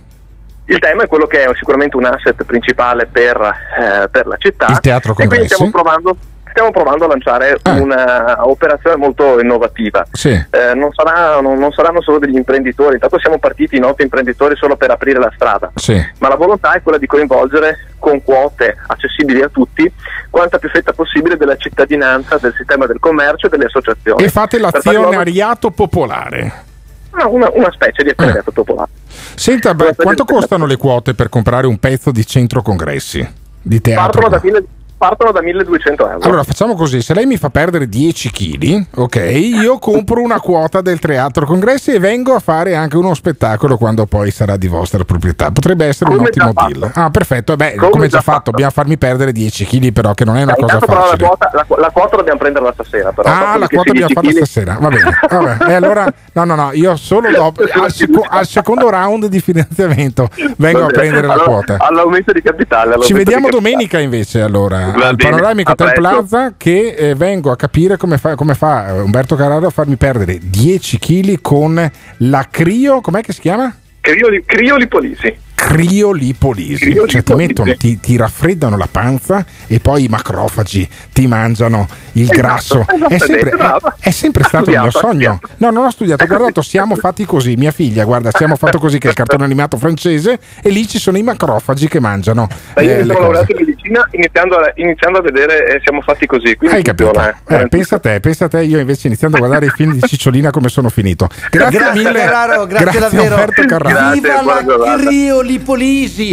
Il 0.70 0.78
tema 0.78 1.02
è 1.02 1.06
quello 1.08 1.26
che 1.26 1.42
è 1.44 1.50
sicuramente 1.56 1.96
un 1.96 2.04
asset 2.04 2.44
principale 2.44 3.06
per, 3.06 3.36
eh, 3.36 4.08
per 4.08 4.26
la 4.26 4.36
città. 4.38 4.66
Il 4.70 4.78
teatro 4.80 5.12
e 5.12 5.14
quindi 5.14 5.34
congressi. 5.36 5.54
stiamo 5.54 5.70
provando, 5.72 6.16
stiamo 6.48 6.70
provando 6.70 7.04
a 7.04 7.08
lanciare 7.08 7.58
un'operazione 7.64 8.96
molto 8.96 9.40
innovativa. 9.40 10.06
Sì. 10.12 10.28
Eh, 10.30 10.74
non, 10.74 10.92
sarà- 10.92 11.40
non- 11.40 11.58
non 11.58 11.72
saranno 11.72 12.00
solo 12.02 12.18
degli 12.20 12.36
imprenditori, 12.36 12.94
intanto 12.94 13.18
siamo 13.18 13.38
partiti 13.38 13.76
in 13.76 13.84
otto 13.84 14.02
imprenditori 14.02 14.54
solo 14.56 14.76
per 14.76 14.90
aprire 14.92 15.18
la 15.18 15.32
strada, 15.34 15.72
Sì. 15.74 15.94
ma 16.18 16.28
la 16.28 16.36
volontà 16.36 16.72
è 16.74 16.82
quella 16.82 16.98
di 16.98 17.06
coinvolgere 17.06 17.88
con 17.98 18.22
quote 18.22 18.76
accessibili 18.86 19.42
a 19.42 19.48
tutti 19.48 19.92
quanta 20.30 20.58
più 20.58 20.68
fetta 20.68 20.92
possibile 20.92 21.36
della 21.36 21.56
cittadinanza, 21.56 22.38
del 22.38 22.54
sistema 22.56 22.86
del 22.86 23.00
commercio 23.00 23.46
e 23.46 23.48
delle 23.50 23.64
associazioni. 23.64 24.22
E 24.22 24.28
fate 24.28 24.58
l'azionariato 24.60 25.70
popolare. 25.72 26.68
Ah, 27.10 27.26
una, 27.26 27.50
una 27.52 27.70
specie 27.72 28.02
di 28.02 28.10
azionariato 28.10 28.52
popolare. 28.52 28.90
Senta, 29.34 29.74
beh, 29.74 29.96
quanto 29.96 30.24
costano 30.24 30.66
le 30.66 30.76
quote 30.76 31.14
per 31.14 31.28
comprare 31.28 31.66
un 31.66 31.78
pezzo 31.78 32.10
di 32.10 32.24
centro 32.26 32.62
congressi? 32.62 33.26
Di 33.62 33.80
teatro? 33.80 34.20
Partono 34.20 34.28
da, 34.28 34.40
mille- 34.42 34.66
partono 35.00 35.32
da 35.32 35.40
1200 35.40 36.10
euro. 36.10 36.24
Allora 36.26 36.44
facciamo 36.44 36.74
così, 36.74 37.00
se 37.00 37.14
lei 37.14 37.24
mi 37.24 37.38
fa 37.38 37.48
perdere 37.48 37.88
10 37.88 38.30
kg, 38.30 38.84
ok, 38.96 39.16
io 39.16 39.78
compro 39.78 40.20
una 40.20 40.38
quota 40.40 40.82
del 40.82 40.98
teatro 40.98 41.46
congressi 41.46 41.92
e 41.92 41.98
vengo 41.98 42.34
a 42.34 42.38
fare 42.38 42.74
anche 42.76 42.98
uno 42.98 43.14
spettacolo 43.14 43.78
quando 43.78 44.04
poi 44.04 44.30
sarà 44.30 44.58
di 44.58 44.68
vostra 44.68 45.02
proprietà. 45.04 45.50
Potrebbe 45.50 45.86
essere 45.86 46.10
un 46.10 46.16
Come 46.18 46.28
ottimo 46.28 46.52
già 46.52 46.66
deal. 46.68 46.90
Ah, 46.94 47.08
perfetto, 47.10 47.56
beh, 47.56 47.76
Come 47.76 47.90
come, 47.92 48.08
già 48.08 48.18
già 48.18 48.22
fatto, 48.22 48.50
dobbiamo 48.50 48.70
farmi 48.72 48.98
perdere 48.98 49.32
10 49.32 49.64
kg 49.64 49.92
però 49.92 50.12
che 50.12 50.26
non 50.26 50.36
è 50.36 50.42
una 50.42 50.52
Eh, 50.54 50.60
cosa 50.60 50.78
però 50.78 50.92
la 50.92 51.00
facile. 51.06 51.26
quota, 51.26 51.50
la, 51.54 51.66
la 51.78 51.90
quota 51.90 52.16
dobbiamo 52.16 52.38
prenderla 52.38 52.72
stasera. 52.74 53.12
Però, 53.12 53.26
Ah, 53.28 53.56
la 53.56 53.68
quota 53.68 53.82
dobbiamo 53.92 54.12
farla 54.12 54.30
10 54.30 54.44
stasera, 54.44 54.76
va 54.78 54.88
bene. 54.88 55.18
Vabbè. 55.30 55.70
E 55.70 55.72
allora, 55.72 56.12
no, 56.32 56.44
no, 56.44 56.54
no, 56.54 56.70
io 56.74 56.94
solo 56.96 57.30
dopo, 57.34 57.62
al, 57.72 57.90
seco- 57.90 58.26
al 58.28 58.46
secondo 58.46 58.90
round 58.90 59.26
di 59.26 59.40
finanziamento 59.40 60.28
vengo 60.58 60.84
a 60.84 60.86
prendere 60.88 61.26
la 61.26 61.38
quota. 61.38 61.76
All'aumento 61.78 62.32
di 62.32 62.42
capitale. 62.42 62.90
Ci 63.00 63.12
all'aumento 63.12 63.16
vediamo 63.16 63.46
di 63.46 63.52
capitale. 63.52 63.70
domenica 63.72 63.98
invece 63.98 64.42
allora 64.42 64.89
Va 64.90 65.14
Panoramico 65.14 65.72
Hotel. 65.72 65.92
Plaza 65.92 66.54
che 66.56 66.94
eh, 66.96 67.14
vengo 67.14 67.50
a 67.50 67.56
capire 67.56 67.96
come 67.96 68.18
fa, 68.18 68.34
come 68.34 68.54
fa 68.54 68.88
eh, 68.88 69.00
Umberto 69.00 69.36
Carraro 69.36 69.66
a 69.66 69.70
farmi 69.70 69.96
perdere 69.96 70.38
10 70.40 70.98
kg 70.98 71.40
con 71.40 71.90
la 72.18 72.48
Crio, 72.50 73.00
com'è 73.00 73.22
che 73.22 73.32
si 73.32 73.40
chiama? 73.40 73.74
Crioli, 74.00 74.42
criolipolisi. 74.44 75.48
Criolipolisi, 75.66 76.76
Criolipolisi. 76.90 77.08
cioè 77.08 77.22
ti, 77.22 77.34
mettono, 77.34 77.74
ti, 77.76 78.00
ti 78.00 78.16
raffreddano 78.16 78.76
la 78.76 78.88
panza 78.90 79.44
e 79.66 79.78
poi 79.80 80.04
i 80.04 80.08
macrofagi 80.08 80.88
ti 81.12 81.26
mangiano 81.26 81.86
il 82.12 82.22
Esatto, 82.22 82.38
grasso. 82.38 82.78
È 82.80 83.14
esattamente, 83.14 83.26
sempre, 83.26 83.50
è- 83.50 84.08
è 84.08 84.10
sempre 84.10 84.42
stato 84.44 84.70
il 84.70 84.78
mio 84.78 84.90
studiato, 84.90 85.12
sogno. 85.12 85.40
No, 85.58 85.70
non 85.70 85.84
ho 85.86 85.90
studiato, 85.90 86.26
guardato, 86.26 86.62
siamo 86.62 86.96
fatti 87.00 87.24
così. 87.24 87.54
Mia 87.56 87.70
figlia, 87.72 88.04
guarda, 88.04 88.30
siamo 88.32 88.56
fatto 88.56 88.78
così, 88.78 88.98
che 88.98 89.06
è 89.06 89.10
il 89.10 89.16
cartone 89.16 89.44
animato 89.44 89.76
francese, 89.76 90.38
e 90.62 90.70
lì 90.70 90.88
ci 90.88 90.98
sono 90.98 91.18
i 91.18 91.22
macrofagi 91.22 91.88
che 91.88 92.00
mangiano 92.00 92.48
Ma 92.74 92.82
io 92.82 92.96
eh, 92.96 93.04
sono 93.04 93.20
laureato 93.20 93.52
in 93.52 93.58
medicina 93.58 94.08
iniziando 94.12 94.56
a, 94.56 94.72
iniziando 94.76 95.18
a 95.18 95.22
vedere 95.22 95.74
eh, 95.76 95.80
siamo 95.84 96.00
fatti 96.00 96.26
così. 96.26 96.56
Quindi 96.56 96.76
Hai 96.76 96.82
capito? 96.82 97.10
funziona, 97.12 97.36
eh. 97.46 97.62
Eh, 97.62 97.68
pensa 97.68 97.96
a 97.96 97.98
te, 97.98 98.20
pensa 98.20 98.44
a 98.46 98.48
te, 98.48 98.62
io 98.62 98.78
invece 98.78 99.06
iniziando 99.06 99.36
a 99.36 99.40
guardare 99.40 99.66
i 99.66 99.70
film 99.70 99.92
di 99.92 100.00
Cicciolina 100.00 100.50
come 100.50 100.68
sono 100.68 100.88
finito. 100.88 101.28
Grazie, 101.50 101.78
Grazie, 101.78 102.02
mille, 102.02 102.24
Carraro, 102.24 102.66
grazie, 102.66 102.98
davvero. 103.00 103.34
Umberto 103.34 103.64
Carraro. 103.66 104.12
Viva 104.12 104.42
la 104.42 104.96
Criolipolisi! 104.96 105.49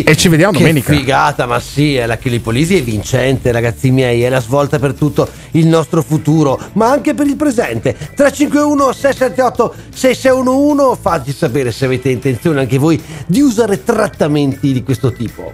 E 0.04 0.16
ci 0.16 0.30
vediamo 0.30 0.52
Che 0.52 0.60
domenica. 0.60 0.94
figata, 0.94 1.46
ma 1.46 1.60
sì, 1.60 1.96
è 1.96 2.06
la 2.06 2.18
Criolipolisi 2.18 2.78
è 2.78 2.84
vincente, 2.84 3.52
ragazzi 3.52 3.90
miei, 3.90 4.22
è 4.22 4.30
la 4.30 4.40
svolta 4.42 4.78
per 4.80 4.94
tutto 4.94 5.28
il 5.52 5.66
nostro 5.66 6.02
futuro, 6.04 6.60
ma 6.74 6.90
anche 6.92 7.14
per 7.14 7.26
il 7.28 7.36
presente. 7.36 7.94
351 7.94 8.92
678 8.94 9.76
6611, 9.94 11.00
fatti 11.02 11.34
sapere 11.34 11.72
se 11.72 11.86
avete 11.86 12.10
intenzione 12.10 12.60
anche 12.60 12.78
voi 12.78 13.02
di 13.26 13.42
usare 13.42 13.84
trattamenti 13.84 14.72
di 14.74 14.84
questo 14.84 15.12
tipo. 15.12 15.54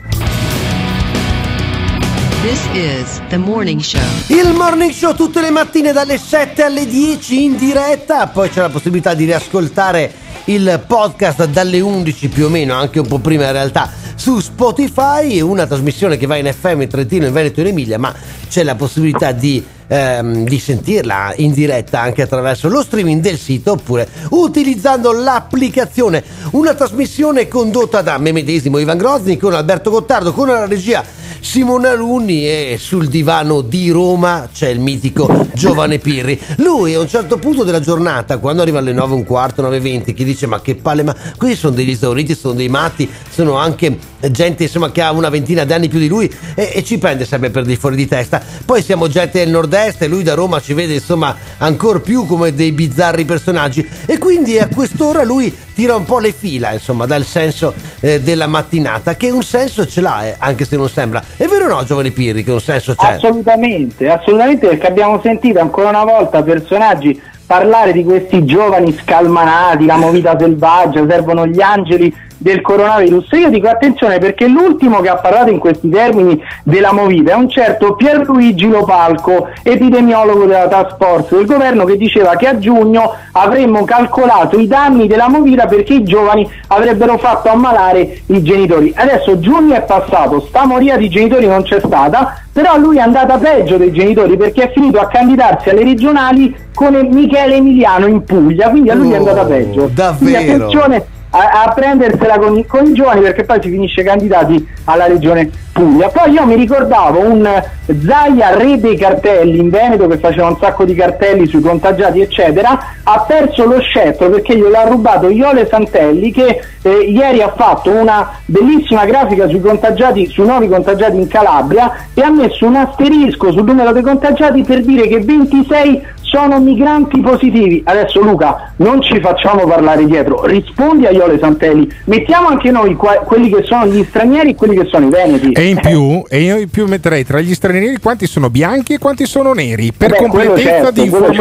This 2.44 2.68
is 2.74 3.22
the 3.30 3.38
morning 3.38 3.80
show. 3.80 4.02
Il 4.28 4.52
morning 4.54 4.92
show 4.92 5.16
tutte 5.16 5.40
le 5.40 5.50
mattine 5.50 5.94
dalle 5.94 6.18
7 6.18 6.62
alle 6.64 6.86
10 6.86 7.42
in 7.42 7.56
diretta, 7.56 8.28
poi 8.28 8.50
c'è 8.50 8.60
la 8.60 8.70
possibilità 8.70 9.14
di 9.14 9.24
riascoltare 9.24 10.12
il 10.46 10.84
podcast 10.86 11.46
dalle 11.46 11.80
11 11.80 12.28
più 12.28 12.46
o 12.46 12.50
meno, 12.50 12.74
anche 12.74 13.00
un 13.00 13.08
po' 13.08 13.20
prima 13.20 13.46
in 13.46 13.52
realtà, 13.54 13.90
su 14.16 14.40
Spotify, 14.40 15.40
una 15.42 15.66
trasmissione 15.66 16.18
che 16.18 16.26
va 16.26 16.36
in 16.36 16.52
FM 16.52 16.82
in 16.82 16.90
Trentino, 16.90 17.26
in 17.26 17.34
Veneto 17.34 17.60
e 17.60 17.64
in 17.64 17.70
Emilia, 17.70 17.98
ma 17.98 18.14
c'è 18.50 18.64
la 18.64 18.76
possibilità 18.76 19.32
di, 19.32 19.64
ehm, 19.88 20.44
di 20.46 20.60
sentirla 20.60 21.34
in 21.38 21.54
diretta 21.54 22.02
anche 22.02 22.22
attraverso 22.22 22.68
lo 22.68 22.82
streaming 22.84 23.22
del 23.22 23.38
sito 23.38 23.74
oppure 23.74 24.08
utilizzando 24.30 25.12
l'applicazione. 25.12 26.24
Una 26.52 26.74
trasmissione 26.74 27.48
condotta 27.48 28.02
da 28.02 28.18
me 28.18 28.32
medesimo 28.32 28.80
Ivan 28.80 28.98
Grozny 28.98 29.38
con 29.38 29.54
Alberto 29.54 29.90
Gottardo, 29.90 30.34
con 30.34 30.48
la 30.48 30.66
regia 30.66 31.22
Simone 31.44 31.90
Alunni 31.90 32.48
e 32.48 32.78
sul 32.80 33.10
divano 33.10 33.60
di 33.60 33.90
Roma 33.92 34.48
c'è 34.52 34.70
il 34.70 34.80
mitico 34.80 35.46
Giovane 35.54 36.00
Pirri. 36.00 36.40
Lui 36.58 36.94
a 36.94 37.02
un 37.02 37.08
certo 37.08 37.38
punto 37.38 37.66
della 37.66 37.82
giornata, 37.82 38.38
quando 38.38 38.62
arriva 38.62 38.80
alle 38.80 38.94
9 38.94 39.12
e 39.12 39.16
un 39.18 39.24
quarto, 39.26 39.62
9 39.62 39.76
e 39.76 39.80
20, 39.82 40.14
che 40.14 40.24
dice 40.34 40.48
ma 40.48 40.62
che 40.62 40.76
palle, 40.76 41.04
ma 41.04 41.16
questi 41.38 41.58
sono 41.58 41.76
degli 41.76 41.92
esauriti, 41.92 42.36
sono 42.36 42.54
dei 42.54 42.70
matti, 42.70 43.10
sono 43.30 43.56
anche 43.56 43.98
gente 44.32 44.64
insomma 44.64 44.92
che 44.92 45.02
ha 45.02 45.12
una 45.12 45.30
ventina 45.30 45.64
di 45.64 45.74
anni 45.74 45.88
più 45.88 46.00
di 46.00 46.08
lui 46.08 46.32
e, 46.56 46.72
e 46.74 46.84
ci 46.84 46.98
prende 46.98 47.26
sempre 47.26 47.50
per 47.50 47.64
dei 47.64 47.76
fuori 47.76 47.96
di 47.96 48.08
testa. 48.08 48.42
Poi 48.66 48.82
siamo 48.82 49.08
gente 49.08 49.40
del 49.40 49.50
nord-est 49.50 50.02
e 50.02 50.08
lui 50.08 50.24
da 50.24 50.34
Roma 50.34 50.60
ci 50.60 50.74
vede 50.74 50.96
insomma 50.96 51.36
ancora 51.58 52.00
più 52.00 52.26
come 52.26 52.54
dei 52.54 52.72
bizzarri 52.72 53.26
personaggi 53.26 53.88
e 54.06 54.18
quindi 54.18 54.60
a 54.60 54.68
quest'ora 54.68 55.24
lui 55.24 55.56
tira 55.74 55.96
un 55.96 56.06
po' 56.06 56.20
le 56.20 56.32
fila 56.32 56.72
insomma 56.72 57.06
dal 57.06 57.24
senso 57.24 57.74
eh, 58.00 58.22
della 58.22 58.48
mattinata 58.48 59.16
che 59.16 59.32
un 59.32 59.42
senso 59.42 59.88
ce 59.88 60.02
l'ha 60.02 60.28
eh, 60.28 60.36
anche 60.38 60.66
se 60.66 60.76
non 60.76 60.90
sembra. 60.90 61.24
È 61.36 61.46
vero 61.46 61.66
o 61.66 61.68
no 61.68 61.84
Giovane 61.84 62.12
Pirri 62.12 62.44
che 62.44 62.52
un 62.52 62.62
senso 62.62 62.96
c'è? 62.96 63.14
Assolutamente, 63.14 64.10
assolutamente 64.10 64.68
perché 64.68 64.88
abbiamo 64.88 65.20
sentito 65.22 65.60
ancora 65.60 65.90
una 65.90 66.04
volta 66.04 66.42
personaggi 66.44 67.20
parlare 67.54 67.92
di 67.92 68.04
questi 68.04 68.46
giovani 68.46 68.92
scalmanati, 68.94 69.86
la 69.86 69.98
movita 69.98 70.36
selvaggia, 70.40 71.06
servono 71.08 71.46
gli 71.46 71.62
angeli 71.62 72.12
del 72.44 72.62
coronavirus. 72.62 73.30
Io 73.32 73.50
dico 73.50 73.70
attenzione 73.70 74.20
perché 74.20 74.48
l'ultimo 74.48 75.00
che 75.00 75.08
ha 75.10 75.16
parlato 75.16 75.50
in 75.50 75.60
questi 75.60 75.90
termini 75.90 76.40
della 76.64 76.92
movita 76.92 77.32
è 77.32 77.36
un 77.36 77.50
certo 77.50 77.96
Pierluigi 77.96 78.68
Lopalco, 78.68 79.48
epidemiologo 79.64 80.46
della 80.46 80.68
task 80.68 80.98
force 80.98 81.36
del 81.38 81.46
governo, 81.46 81.86
che 81.86 81.96
diceva 81.96 82.36
che 82.36 82.48
a 82.48 82.60
giugno 82.60 83.14
avremmo 83.32 83.86
calcolato 83.86 84.60
i 84.60 84.68
danni 84.68 85.08
della 85.08 85.30
movita 85.30 85.66
perché 85.66 85.94
i 85.94 86.04
giovani 86.04 86.48
avrebbero 86.68 87.18
fatto 87.18 87.48
ammalare 87.48 88.22
i 88.28 88.44
genitori. 88.44 88.94
Adesso 88.94 89.40
giugno 89.40 89.74
è 89.74 89.82
passato, 89.84 90.42
sta 90.42 90.66
moria 90.66 90.98
di 90.98 91.08
genitori 91.08 91.48
non 91.48 91.64
c'è 91.64 91.80
stata, 91.80 92.42
però 92.52 92.78
lui 92.78 92.98
è 92.98 93.02
andata 93.02 93.38
peggio 93.38 93.78
dei 93.78 93.94
genitori 93.94 94.36
perché 94.36 94.64
è 94.64 94.72
finito 94.74 95.00
a 95.00 95.08
candidarsi 95.08 95.70
alle 95.70 95.84
regionali 95.84 96.54
con 96.74 96.94
Michele 97.12 97.56
Emiliano 97.56 98.06
in 98.08 98.24
Puglia, 98.24 98.70
quindi 98.70 98.90
a 98.90 98.96
lui 98.96 99.12
è 99.12 99.16
andata 99.16 99.46
peggio. 99.46 99.82
Quindi 99.84 99.94
davvero? 99.94 100.38
attenzione 100.38 101.06
a, 101.36 101.64
a 101.64 101.74
prendersela 101.74 102.38
con, 102.38 102.66
con 102.66 102.86
i 102.86 102.94
giovani 102.94 103.22
perché 103.22 103.44
poi 103.44 103.60
si 103.62 103.70
finisce 103.70 104.04
candidati 104.04 104.68
alla 104.86 105.08
regione 105.08 105.50
Puglia. 105.74 106.10
Poi 106.10 106.32
io 106.32 106.46
mi 106.46 106.56
ricordavo 106.56 107.20
un 107.20 107.64
Zaia 108.06 108.56
re 108.56 108.80
dei 108.80 108.96
cartelli 108.96 109.58
in 109.58 109.70
Veneto 109.70 110.08
che 110.08 110.20
faceva 110.20 110.48
un 110.48 110.58
sacco 110.60 110.86
di 110.86 110.94
cartelli 110.94 111.48
sui 111.48 111.62
contagiati 111.62 112.22
eccetera, 112.22 112.80
ha 113.04 113.26
perso 113.28 113.66
lo 113.66 113.80
scettro 113.82 114.30
perché 114.30 114.56
glielo 114.56 114.78
ha 114.78 114.88
rubato 114.88 115.30
Iole 115.30 115.68
Santelli 115.68 116.32
che 116.32 116.62
eh, 116.84 116.90
ieri 116.90 117.42
ha 117.42 117.52
fatto 117.56 117.90
una 117.90 118.40
bellissima 118.46 119.06
grafica 119.06 119.48
sui 119.48 119.62
contagiati, 119.62 120.28
sui 120.28 120.46
nuovi 120.46 120.68
contagiati 120.68 121.18
in 121.18 121.28
Calabria 121.28 121.92
e 122.14 122.22
ha 122.22 122.30
messo 122.30 122.68
un 122.68 122.76
asterisco 122.76 123.52
sul 123.52 123.66
numero 123.66 123.92
dei 123.92 124.04
contagiati 124.04 124.62
per 124.64 124.84
dire 124.84 125.08
che 125.08 125.22
26 125.22 126.02
sono 126.34 126.60
migranti 126.60 127.20
positivi. 127.20 127.84
Adesso 127.86 128.20
Luca, 128.22 128.74
non 128.78 129.02
ci 129.04 129.20
facciamo 129.20 129.68
parlare 129.68 130.04
dietro, 130.06 130.46
rispondi 130.46 131.06
a 131.06 131.12
Iole 131.12 131.38
Santelli, 131.38 131.88
mettiamo 132.06 132.48
anche 132.48 132.72
noi 132.72 132.96
qua- 132.96 133.20
quelli 133.20 133.50
che 133.52 133.62
sono 133.64 133.86
gli 133.86 134.04
stranieri 134.10 134.50
e 134.50 134.56
quelli 134.56 134.76
che 134.76 134.86
sono 134.86 135.06
i 135.06 135.10
veneti. 135.10 135.52
E 135.64 135.70
in 135.70 135.80
più, 135.80 136.22
e 136.28 136.42
io 136.42 136.58
in 136.58 136.70
più 136.70 136.86
metterei 136.88 137.24
tra 137.24 137.40
gli 137.40 137.54
stranieri 137.54 137.98
quanti 137.98 138.28
sono 138.28 138.50
bianchi 138.50 138.96
e 138.96 138.98
quanti 138.98 139.26
sono 139.26 139.54
neri, 139.54 139.94
per 139.94 140.10
Vabbè, 140.10 140.22
completezza 140.22 140.62
certo, 140.62 141.02
di 141.02 141.08
quello 141.08 141.32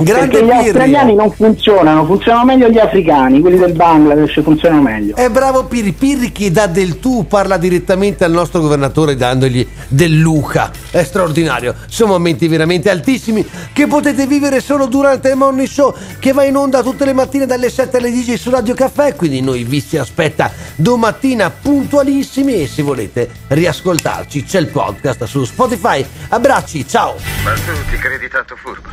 informazione. 0.00 0.28
Perché 0.28 0.44
gli 0.44 0.50
australiani 0.50 1.14
non 1.14 1.32
funzionano, 1.32 2.04
funzionano 2.04 2.44
meglio 2.44 2.68
gli 2.68 2.78
africani, 2.78 3.40
quelli 3.40 3.58
del 3.58 3.72
Bangladesh 3.72 4.42
funzionano 4.42 4.82
meglio. 4.82 5.16
È 5.16 5.28
bravo 5.28 5.64
Pirri, 5.64 5.92
Pirri 5.92 6.32
che 6.32 6.50
dà 6.50 6.66
del 6.66 6.98
tu, 6.98 7.26
parla 7.26 7.56
direttamente 7.56 8.24
al 8.24 8.32
nostro 8.32 8.60
governatore 8.60 9.16
dandogli 9.16 9.66
del 9.88 10.18
Luca. 10.18 10.70
È 10.90 11.02
straordinario, 11.02 11.74
sono 11.86 12.12
momenti 12.12 12.48
veramente 12.48 12.90
altissimi 12.90 13.46
che 13.72 13.86
potete 13.86 14.26
vivere 14.26 14.60
solo 14.60 14.86
durante 14.86 15.28
il 15.28 15.36
Morning 15.36 15.68
Show 15.68 15.94
che 16.18 16.32
va 16.32 16.44
in 16.44 16.56
onda 16.56 16.82
tutte 16.82 17.04
le 17.04 17.12
mattine 17.12 17.46
dalle 17.46 17.70
7 17.70 17.96
alle 17.98 18.10
10 18.10 18.36
su 18.36 18.50
Radio 18.50 18.74
Caffè, 18.74 19.14
quindi 19.14 19.40
noi 19.40 19.64
vi 19.64 19.80
si 19.80 19.96
aspetta 19.96 20.50
domattina 20.76 21.50
puntualissimi 21.50 22.62
e 22.62 22.66
se 22.66 22.82
volete 22.82 23.28
riascoltarci 23.48 24.44
c'è 24.44 24.60
il 24.60 24.68
podcast 24.68 25.24
su 25.24 25.44
Spotify. 25.44 26.04
Abbracci, 26.28 26.86
ciao! 26.86 27.16
Ma 27.44 27.52
tu 27.52 27.72
ti 27.90 27.96
credi 27.96 28.28
tanto 28.28 28.56
furbo? 28.56 28.88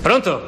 Pronto? 0.00 0.47